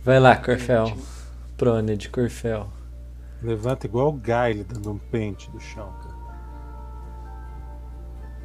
[0.04, 0.96] Vai lá, Corfel.
[1.56, 2.68] prone de Corfel.
[3.42, 6.14] Levanta igual o Gaile dando um pente do chão, cara.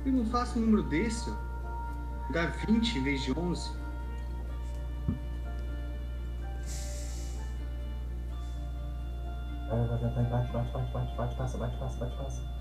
[0.03, 1.35] Eu não faço um número desse, ó.
[2.33, 3.71] Dá 20 em vez de 11.
[9.69, 12.56] Vai, vai, vai, vai, bate, bate, bate, bate, bate, passa, bate, passa, bate, passa.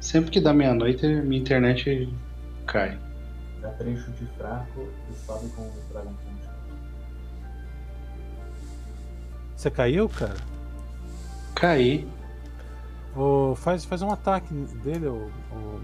[0.00, 2.08] Sempre que dá meia-noite, minha internet
[2.66, 2.98] cai.
[3.60, 6.48] Dá três chute fraco e sobe com o Dragon Punch.
[9.56, 10.36] Você caiu, cara?
[11.54, 12.06] Caí.
[13.16, 14.52] Ô, faz, faz um ataque
[14.84, 15.80] dele ou, ou,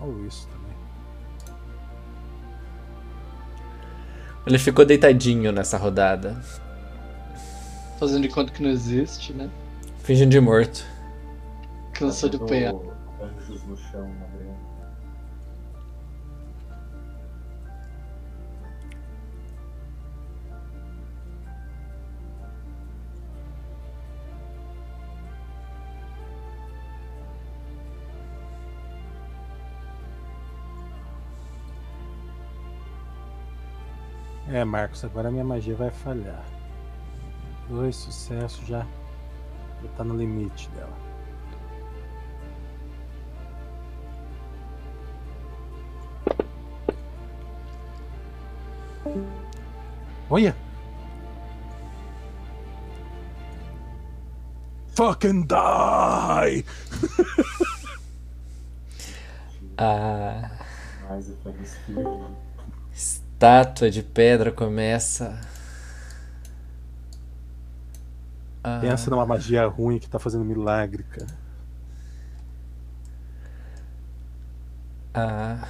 [0.00, 0.70] ou isso também.
[4.46, 6.40] Ele ficou deitadinho nessa rodada.
[7.98, 9.50] Fazendo de conta que não existe, né?
[10.10, 10.84] Fingindo de morto.
[11.92, 12.74] Cansou de apanhar.
[13.22, 14.12] Anjos no chão.
[34.48, 36.44] É, Marcos, agora a minha magia vai falhar.
[37.68, 38.84] Dois sucessos já.
[39.82, 41.10] Já tá no limite dela.
[50.28, 50.54] Olha!
[54.94, 56.64] Fucking die!
[59.78, 60.50] A
[61.18, 62.36] efeitos firme.
[62.92, 65.40] estátua de pedra começa.
[68.62, 71.26] A- Pensa numa magia ruim que tá fazendo milagre, cara.
[75.12, 75.66] a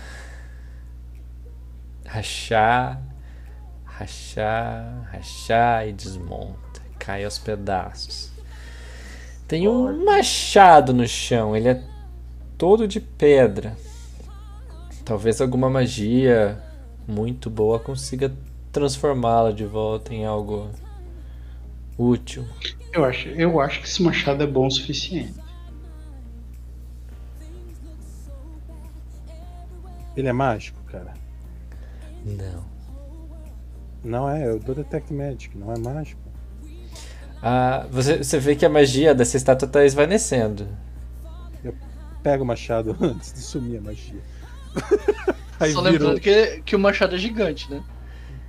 [2.07, 3.01] rachar,
[3.85, 8.31] rachar, rachar e desmonta, cai aos pedaços.
[9.47, 11.83] Tem um machado no chão, ele é
[12.59, 13.77] todo de pedra.
[15.05, 16.61] Talvez alguma magia
[17.09, 18.33] muito boa consiga
[18.71, 20.71] transformá-la de volta em algo
[22.01, 22.45] útil.
[22.93, 25.35] Eu acho, eu acho que esse machado é bom o suficiente.
[30.17, 31.15] Ele é mágico, cara?
[32.25, 32.65] Não.
[34.03, 36.21] Não é, eu dou Detect Magic, não é mágico.
[37.43, 40.67] Ah, você, você vê que a magia dessa estátua está esvanecendo.
[42.23, 44.21] Pega o machado antes de sumir a magia.
[45.61, 47.83] Aí Só virou- lembrando que, que o machado é gigante, né?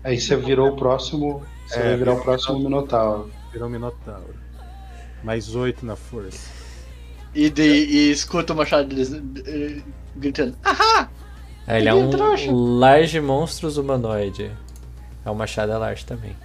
[0.04, 1.44] Aí você virou o próximo.
[1.68, 3.32] Você É, vai virar o próximo Minotauro.
[3.52, 4.36] Virou um Minotauro.
[5.24, 6.50] Mais oito na força.
[7.34, 9.82] E, de, e escuta o machado deles eh,
[10.16, 11.10] gritando: Ahá!
[11.68, 12.52] Ah, ele é um trouxa.
[12.52, 14.52] large monstros humanoide.
[15.24, 16.36] É um machado é large também.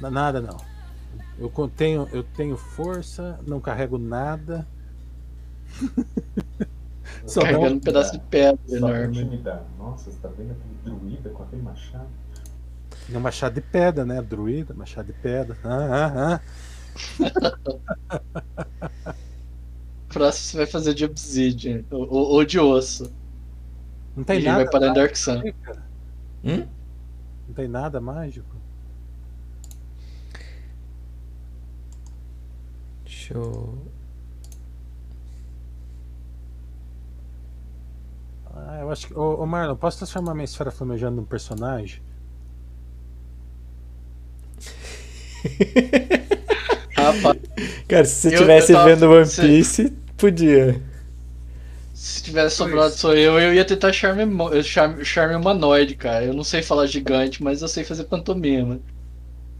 [0.00, 0.56] Na- Nada não.
[1.38, 4.66] Eu contenho, eu tenho força, não carrego nada.
[7.26, 9.42] Só Carregando um- um pedaço de pedra Só enorme.
[9.78, 12.08] Nossa, você tá vendo aquele druida com aquele machado?
[13.12, 14.20] Um machado de pedra, né?
[14.22, 15.56] Druida, machado de pedra.
[15.64, 16.40] Ah, ah, ah.
[20.08, 23.12] Próximo você vai fazer de obsidian ou, ou- de osso.
[24.16, 24.62] Não E tem a gente nada.
[24.64, 25.42] vai parar em Dark Sun.
[26.44, 26.66] Hum?
[27.48, 28.54] Não tem nada mágico.
[33.04, 33.78] Deixa eu.
[38.54, 39.14] Ah, eu acho que.
[39.14, 42.00] Ô, ô Marlon, posso transformar minha esfera flamejando num personagem?
[46.96, 47.38] Rapaz,
[47.88, 50.80] Cara, se você Eu- estivesse eu vendo One se- Piece, podia.
[51.92, 54.22] se tivesse sobrado sou eu, eu ia tentar charme,
[54.62, 56.24] charme, charme humanoide, cara.
[56.24, 58.80] Eu não sei falar gigante, mas eu sei fazer pantomima.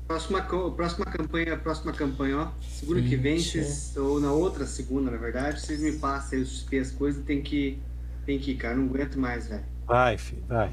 [0.07, 0.43] Próxima,
[0.77, 2.49] próxima campanha, próxima campanha, ó.
[2.69, 6.59] Segunda que vem, vocês, ou na outra segunda, na verdade, vocês me passam aí os
[6.61, 7.79] XP, as coisas, tem que.
[8.27, 8.75] Tem que ir, cara.
[8.75, 9.63] Não aguento mais, velho.
[9.87, 10.71] Vai, filho, vai.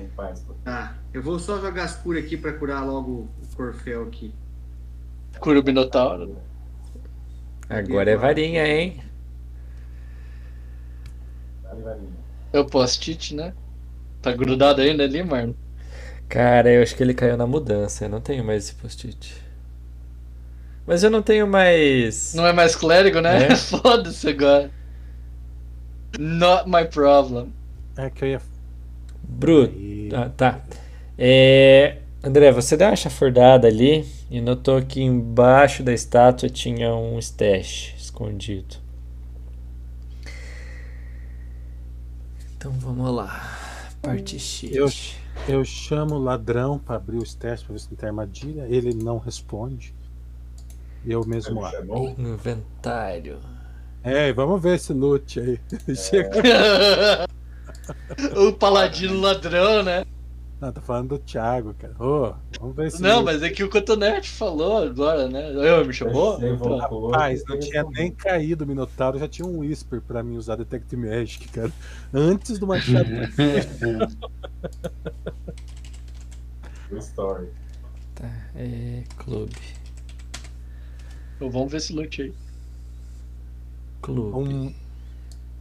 [0.63, 0.95] Tá.
[1.13, 4.33] Eu vou só jogar as curas aqui pra curar logo o Corfel aqui.
[5.41, 6.37] Cura o Minotauro.
[7.67, 9.01] Agora é varinha, hein?
[11.63, 12.21] Vale, varinha.
[12.53, 13.51] É o post-it, né?
[14.21, 15.53] Tá grudado ainda ali, Marlon?
[16.29, 18.05] Cara, eu acho que ele caiu na mudança.
[18.05, 19.35] Eu não tenho mais esse post-it.
[20.85, 22.35] Mas eu não tenho mais.
[22.35, 23.47] Não é mais clérigo, né?
[23.47, 23.55] É.
[23.57, 24.69] Foda-se agora.
[26.19, 27.51] Not my problem.
[27.97, 28.41] É que eu ia.
[29.23, 29.73] Bruto.
[30.13, 30.61] Ah, tá.
[31.17, 37.17] É, André, você deu uma chafurdada ali e notou que embaixo da estátua tinha um
[37.17, 38.75] stash escondido.
[42.55, 43.59] Então vamos lá.
[44.03, 44.77] Parte sheet.
[44.77, 44.87] Eu,
[45.47, 48.67] eu chamo o ladrão pra abrir os testes pra ver se não tem armadilha.
[48.69, 49.95] Ele não responde.
[51.03, 51.79] Eu mesmo abro.
[51.79, 52.09] Chamou?
[52.19, 53.39] Inventário.
[54.03, 55.59] É, vamos ver esse loot aí.
[55.95, 56.29] Chega.
[58.37, 60.05] o paladino ladrão, né?
[60.61, 61.95] Não, tô falando do Thiago, cara.
[61.99, 65.51] Ô, vamos ver esse Não, mas é que o Cotonete falou agora, né?
[65.55, 66.39] Eu me chamou?
[66.39, 70.37] Você voltou, Rapaz, não tinha nem caído o Minotauro, já tinha um Whisper pra mim
[70.37, 71.71] usar Detect Magic, cara.
[72.13, 73.09] Antes do Machado.
[76.99, 77.47] Story.
[78.13, 79.57] Tá, é clube.
[81.37, 82.31] Então, vamos ver esse loot aí.
[83.99, 84.37] Clube.
[84.37, 84.71] um,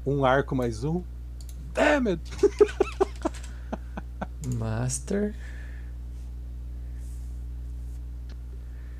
[0.05, 1.03] um arco mais um.
[1.73, 2.21] Damn it!
[4.55, 5.35] Master.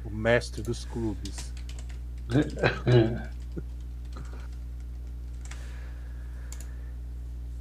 [0.05, 1.53] O mestre dos clubes.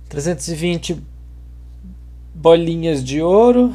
[0.08, 1.01] trezentos e vinte
[2.34, 3.74] bolinhas de ouro.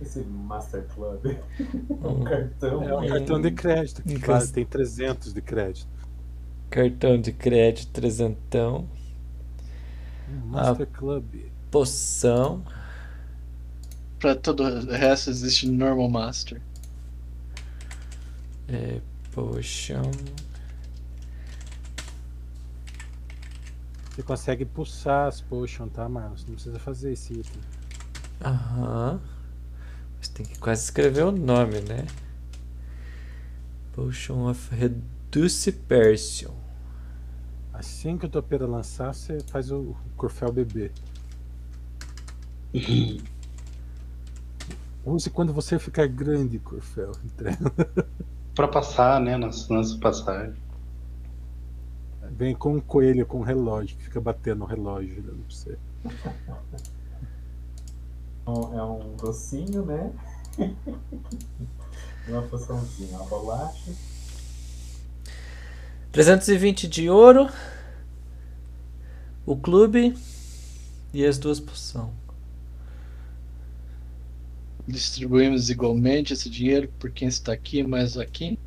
[0.00, 1.24] Esse Master Club.
[2.02, 2.82] É Um um cartão.
[2.82, 4.18] É um cartão de crédito que Hum.
[4.18, 5.88] vale, tem 300 de crédito.
[6.68, 8.86] Cartão de crédito, trezentão.
[10.26, 11.52] Master Club.
[11.74, 12.62] Poção.
[14.20, 16.62] Pra todo o resto existe Normal Master.
[18.68, 19.00] É,
[19.32, 20.08] potion.
[24.08, 26.36] Você consegue pulsar as potions, tá, Marlon?
[26.36, 27.60] Você não precisa fazer esse item.
[28.44, 29.20] Aham.
[30.16, 32.06] Mas tem que quase escrever o nome, né?
[33.94, 36.54] Potion of Reduce Persion.
[37.72, 40.92] Assim que o topeira lançar, você faz o Corfel bebê.
[45.04, 47.12] Use quando você ficar grande, Corfel.
[48.54, 49.36] Pra passar, né?
[49.36, 50.56] Nas, nas passagens.
[52.30, 55.78] Vem com um coelho com um relógio, que fica batendo no relógio dando pra você.
[58.46, 60.12] Um- É um docinho, né?
[62.26, 63.92] Uma poçãozinha, uma bolacha.
[66.10, 67.48] 320 de ouro.
[69.44, 70.16] O clube.
[71.12, 72.08] E as duas poções.
[74.86, 78.58] Distribuímos igualmente esse dinheiro por quem está aqui, mais aqui.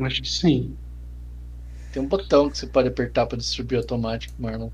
[0.00, 0.76] Acho que sim.
[1.92, 4.70] Tem um botão que você pode apertar para distribuir automático, Marlon.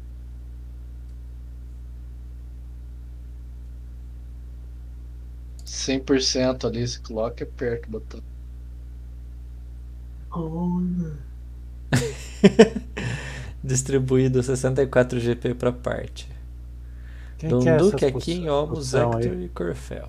[5.65, 8.23] Cem por cento ali, você coloca e aperta o botão.
[10.31, 11.19] Corna.
[13.63, 16.29] Distribuído 64 GP pra parte.
[17.39, 19.25] Quem essas aqui em poção- Olmos, poção aí?
[19.27, 20.09] Hector e Corfel.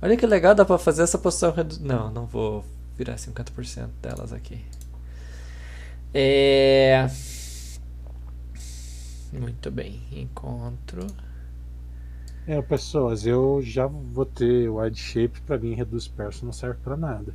[0.00, 1.78] Olha que legal, dá pra fazer essa poção redu...
[1.80, 2.64] Não, não vou
[2.96, 4.64] virar 50% delas aqui.
[6.14, 7.08] É...
[9.32, 11.06] Muito bem, encontro.
[12.46, 16.78] É, pessoas, eu já vou ter o Wide Shape pra mim reduz perso não serve
[16.82, 17.34] pra nada.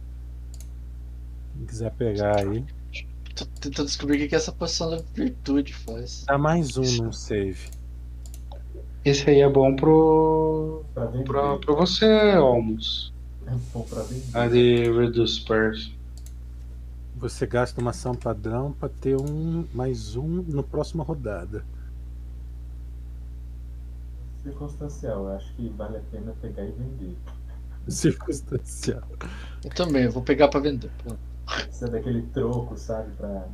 [1.58, 2.64] Quem quiser pegar aí.
[3.35, 6.26] Tô tentando descobrir o que que essa poção da virtude faz.
[6.27, 7.69] Dá mais um num save.
[9.03, 10.84] Esse aí é bom pro.
[10.93, 11.24] Pra vender.
[11.24, 12.06] pra, pra você,
[12.38, 13.14] Almos.
[13.48, 14.38] É bom pra vender.
[14.38, 15.93] A de Reduce Purse.
[17.16, 21.64] Você gasta uma ação padrão pra ter um mais um no próxima rodada.
[24.43, 27.16] Circunstancial, eu acho que vale a pena pegar e vender.
[27.88, 29.03] Circunstancial.
[29.64, 30.90] Eu também, eu vou pegar pra vender.
[31.03, 31.31] Pronto.
[31.82, 33.11] É daquele troco, sabe?
[33.18, 33.45] Pra...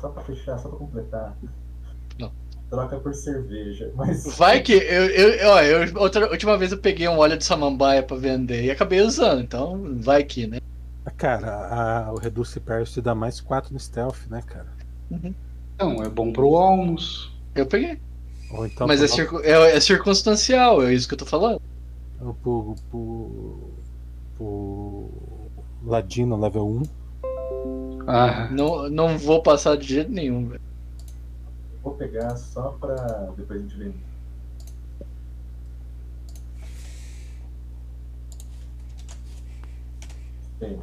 [0.00, 1.36] Só pra fechar, só pra completar.
[2.18, 2.30] Não.
[2.70, 3.90] Troca por cerveja.
[3.96, 4.24] Mas.
[4.36, 8.02] Vai que eu, eu, ó, eu outra última vez eu peguei um óleo de samambaia
[8.02, 10.58] pra vender e acabei usando, então vai que, né?
[11.04, 11.66] Ah, Cara,
[12.06, 14.68] a- o Reduce Perso te dá mais 4 no stealth, né, cara?
[15.10, 17.32] Então, é bom pro Almos.
[17.54, 17.98] Eu peguei.
[18.52, 21.60] Ou então Mas é, circu- é, é circunstancial, é isso que eu tô falando.
[22.42, 23.70] pro, pro,
[24.36, 25.08] pro
[25.84, 26.82] Ladino level 1.
[28.06, 30.60] Ah, Não, não vou passar de jeito nenhum, velho.
[31.82, 32.94] Vou pegar só pra
[33.36, 33.94] depois a gente vender.
[40.58, 40.78] Tem.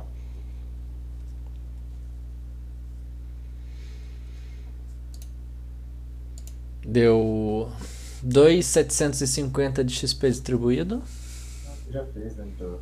[6.86, 7.70] Deu
[8.24, 11.04] 2,750 de XP distribuído.
[11.92, 12.46] Já fez, né?
[12.56, 12.80] Então,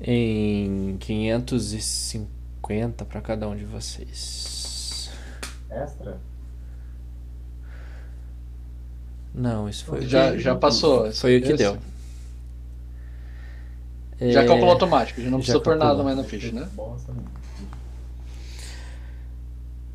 [0.00, 5.10] Em 550 para cada um de vocês.
[5.70, 6.18] extra?
[9.34, 11.12] Não, isso foi o Já, que, já passou.
[11.12, 11.78] foi o que Esse- deu.
[14.20, 16.68] Já É, calculou automático, já não já precisa pôr nada mais na ficha, né?
[16.74, 17.22] Bosta, né?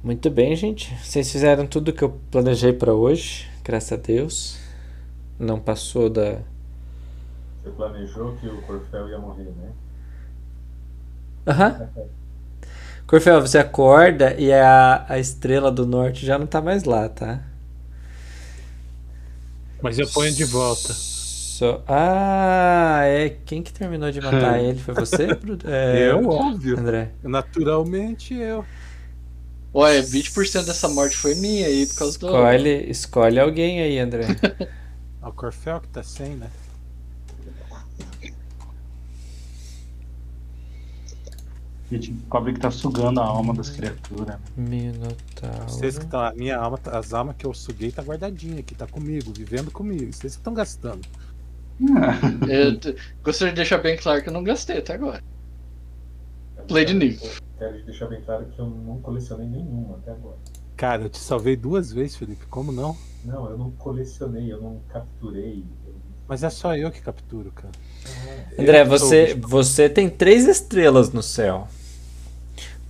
[0.01, 0.93] Muito bem, gente.
[1.03, 4.57] Vocês fizeram tudo que eu planejei para hoje, graças a Deus.
[5.40, 6.40] Não passou da.
[7.64, 9.72] Você planejou que o Corfel ia morrer, né?
[11.45, 11.89] Aham.
[13.05, 17.43] Corfel, você acorda e a, a estrela do norte já não tá mais lá, tá?
[19.81, 20.93] Mas eu ponho de volta.
[20.93, 21.83] Só...
[21.88, 23.35] Ah, é.
[23.45, 24.80] Quem que terminou de matar ele?
[24.80, 25.27] Foi você?
[25.65, 26.80] É, eu, óbvio.
[26.80, 27.11] André.
[27.22, 28.65] Naturalmente eu.
[29.75, 32.27] Ué, 20% dessa morte foi minha aí por causa do.
[32.27, 34.27] Escolhe, escolhe alguém aí, André.
[35.22, 36.47] Ah, O Corfel que tá sem, né?
[41.93, 44.38] A gente descobre que tá sugando a alma das criaturas.
[44.57, 45.63] Minotauro.
[45.67, 46.22] Vocês que estão.
[46.22, 50.11] A minha alma, as almas que eu suguei tá guardadinha aqui, tá comigo, vivendo comigo.
[50.11, 51.01] Vocês que estão gastando.
[52.49, 55.22] Eu t- gostaria de deixar bem claro que eu não gastei até agora.
[56.67, 57.30] Play de nível.
[57.59, 60.38] Quero deixar bem claro que eu não colecionei nenhuma até agora.
[60.75, 62.45] Cara, eu te salvei duas vezes, Felipe.
[62.47, 62.97] Como não?
[63.23, 65.63] Não, eu não colecionei, eu não capturei.
[65.85, 65.93] eu-
[66.27, 67.72] Mas é só eu que capturo, cara.
[68.57, 71.67] André, Eu sou o você, você tem três estrelas no céu.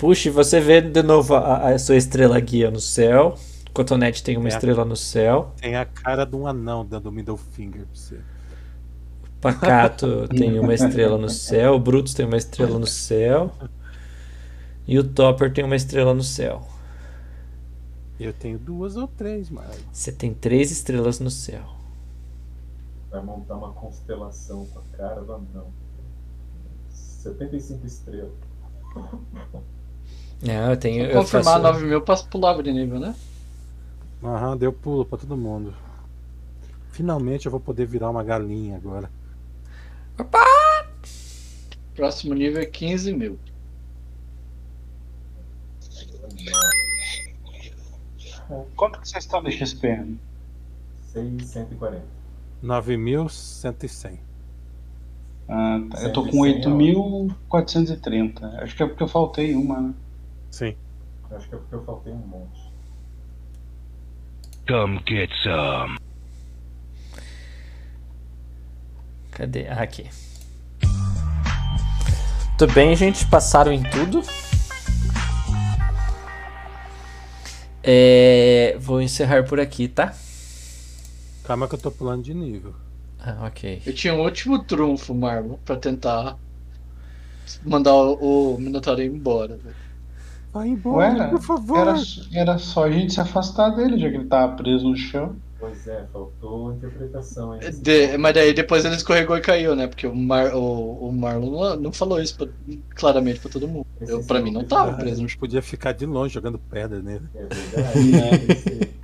[0.04, 3.36] Puxa, você vê de novo a, a sua estrela guia no céu.
[3.74, 4.52] Cotonete tem uma É.
[4.52, 5.54] estrela no céu.
[5.62, 8.20] Tem a cara de um anão dando middle finger pra você.
[9.40, 11.76] Pacato tem uma estrela no céu.
[11.76, 13.50] O Brutus tem uma estrela no céu.
[14.86, 16.68] E o Topper tem uma estrela no céu.
[18.20, 19.74] Eu tenho duas ou três, mas.
[19.90, 21.64] Você tem três estrelas no céu.
[23.10, 25.68] Vai montar uma constelação com a cara do anão.
[26.90, 28.34] 75 estrelas.
[30.44, 31.06] Não, eu tenho.
[31.06, 31.64] Pra Eu confirmar faço...
[31.64, 33.16] 9 mil, passo pulava de nível, né?
[34.22, 35.74] Aham, deu pulo pra todo mundo.
[36.92, 39.10] Finalmente eu vou poder virar uma galinha agora.
[41.96, 43.40] Próximo nível é 15 mil.
[48.76, 50.18] Quanto que vocês estão de XP?
[51.14, 52.04] 640.
[52.64, 54.18] 9.100.
[55.48, 56.02] Ah, tá.
[56.02, 58.44] Eu tô com 8.430.
[58.62, 59.94] Acho que é porque eu faltei uma, né?
[60.54, 60.76] Sim.
[61.32, 62.62] Acho que é porque eu faltei um monte.
[64.68, 65.98] Come get some.
[69.32, 69.68] Cadê?
[69.68, 70.08] Ah, aqui.
[72.56, 73.26] Tudo bem, gente?
[73.26, 74.22] Passaram em tudo.
[77.82, 80.14] É, Vou encerrar por aqui, tá?
[81.46, 82.76] Calma que eu tô pulando de nível.
[83.20, 83.82] Ah, ok.
[83.88, 86.38] Eu tinha um último trunfo, Marlon, pra tentar
[87.66, 89.58] mandar o, o Minotauro embora.
[89.58, 89.83] velho.
[90.54, 91.78] Vai embora, Ué, por favor.
[91.80, 91.96] era,
[92.32, 95.36] era só a gente se afastar dele, já que ele tava preso no chão.
[95.60, 97.72] Pois é, faltou interpretação aí.
[97.72, 99.88] De- mas daí depois ele escorregou e caiu, né?
[99.88, 102.48] Porque o, Mar, o, o Marlon não, falou isso pra-
[102.96, 103.88] claramente pra todo mundo.
[104.02, 107.02] Esse Eu, pra mim não tava preso a gente podia ficar de longe jogando pedra
[107.02, 107.26] nele.
[107.34, 108.94] É verdade.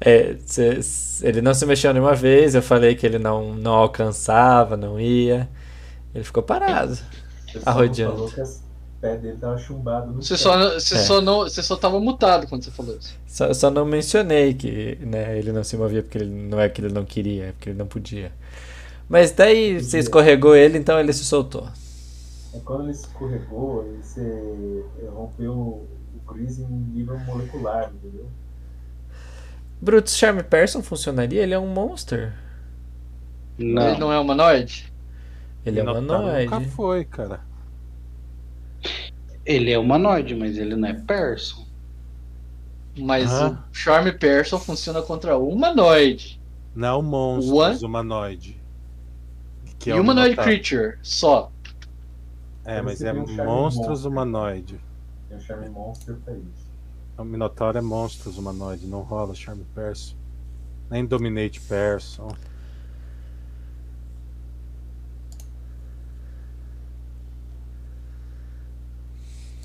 [0.00, 0.78] É, cê-
[1.26, 2.54] ele não se mexeu nenhuma vez.
[2.54, 5.48] Eu falei que ele não, não alcançava, não ia.
[6.14, 6.92] Ele ficou parado.
[6.92, 8.12] o pessoal Arrodeando.
[8.14, 8.62] falou que as
[9.00, 10.36] pés dele tava chumbado no Você chão.
[10.36, 10.98] só, você, É.
[10.98, 13.18] só não, você só tava mutado quando você falou isso.
[13.26, 16.80] Só, só não mencionei que né, ele não se movia porque ele não é que
[16.80, 18.32] ele não queria, é porque ele não podia.
[19.08, 21.68] Mas daí você escorregou ele, então ele se soltou.
[22.52, 25.88] É quando ele escorregou, ele se ele rompeu o
[26.26, 28.26] Chris em nível molecular, entendeu?
[29.80, 31.42] Brutus Charme Person funcionaria?
[31.42, 32.34] Ele é um monster.
[33.58, 33.88] Não.
[33.90, 34.92] Ele não é humanoide?
[35.64, 36.46] Ele é Minotauro humanoide.
[36.46, 37.47] Nunca foi, cara.
[39.44, 41.66] Ele é humanoide, mas ele não é person.
[42.98, 43.64] Mas Ah.
[43.70, 46.40] o Charme Person funciona contra o humanoide.
[46.74, 47.84] Não monstros What?
[47.84, 48.60] humanoide.
[49.78, 50.50] Que e é humanoid Minotauro.
[50.50, 51.50] creature, só.
[52.64, 54.10] É, mas é um monstros monstro.
[54.10, 54.80] humanoide.
[55.28, 56.68] Tem o Charme Monster pra isso.
[57.16, 60.16] O Minotauro é monstros humanoide, não rola Charme Person.
[60.90, 62.28] Nem Dominate Person.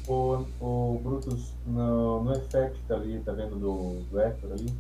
[0.08, 4.74] O, o Brutus, no, no effect ali, tá vendo do, do Hector ali?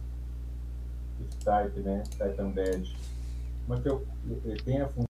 [1.43, 2.03] Type, né?
[2.17, 2.97] Type Undead.
[3.67, 4.05] Mas que eu,
[4.43, 5.12] ele tem a função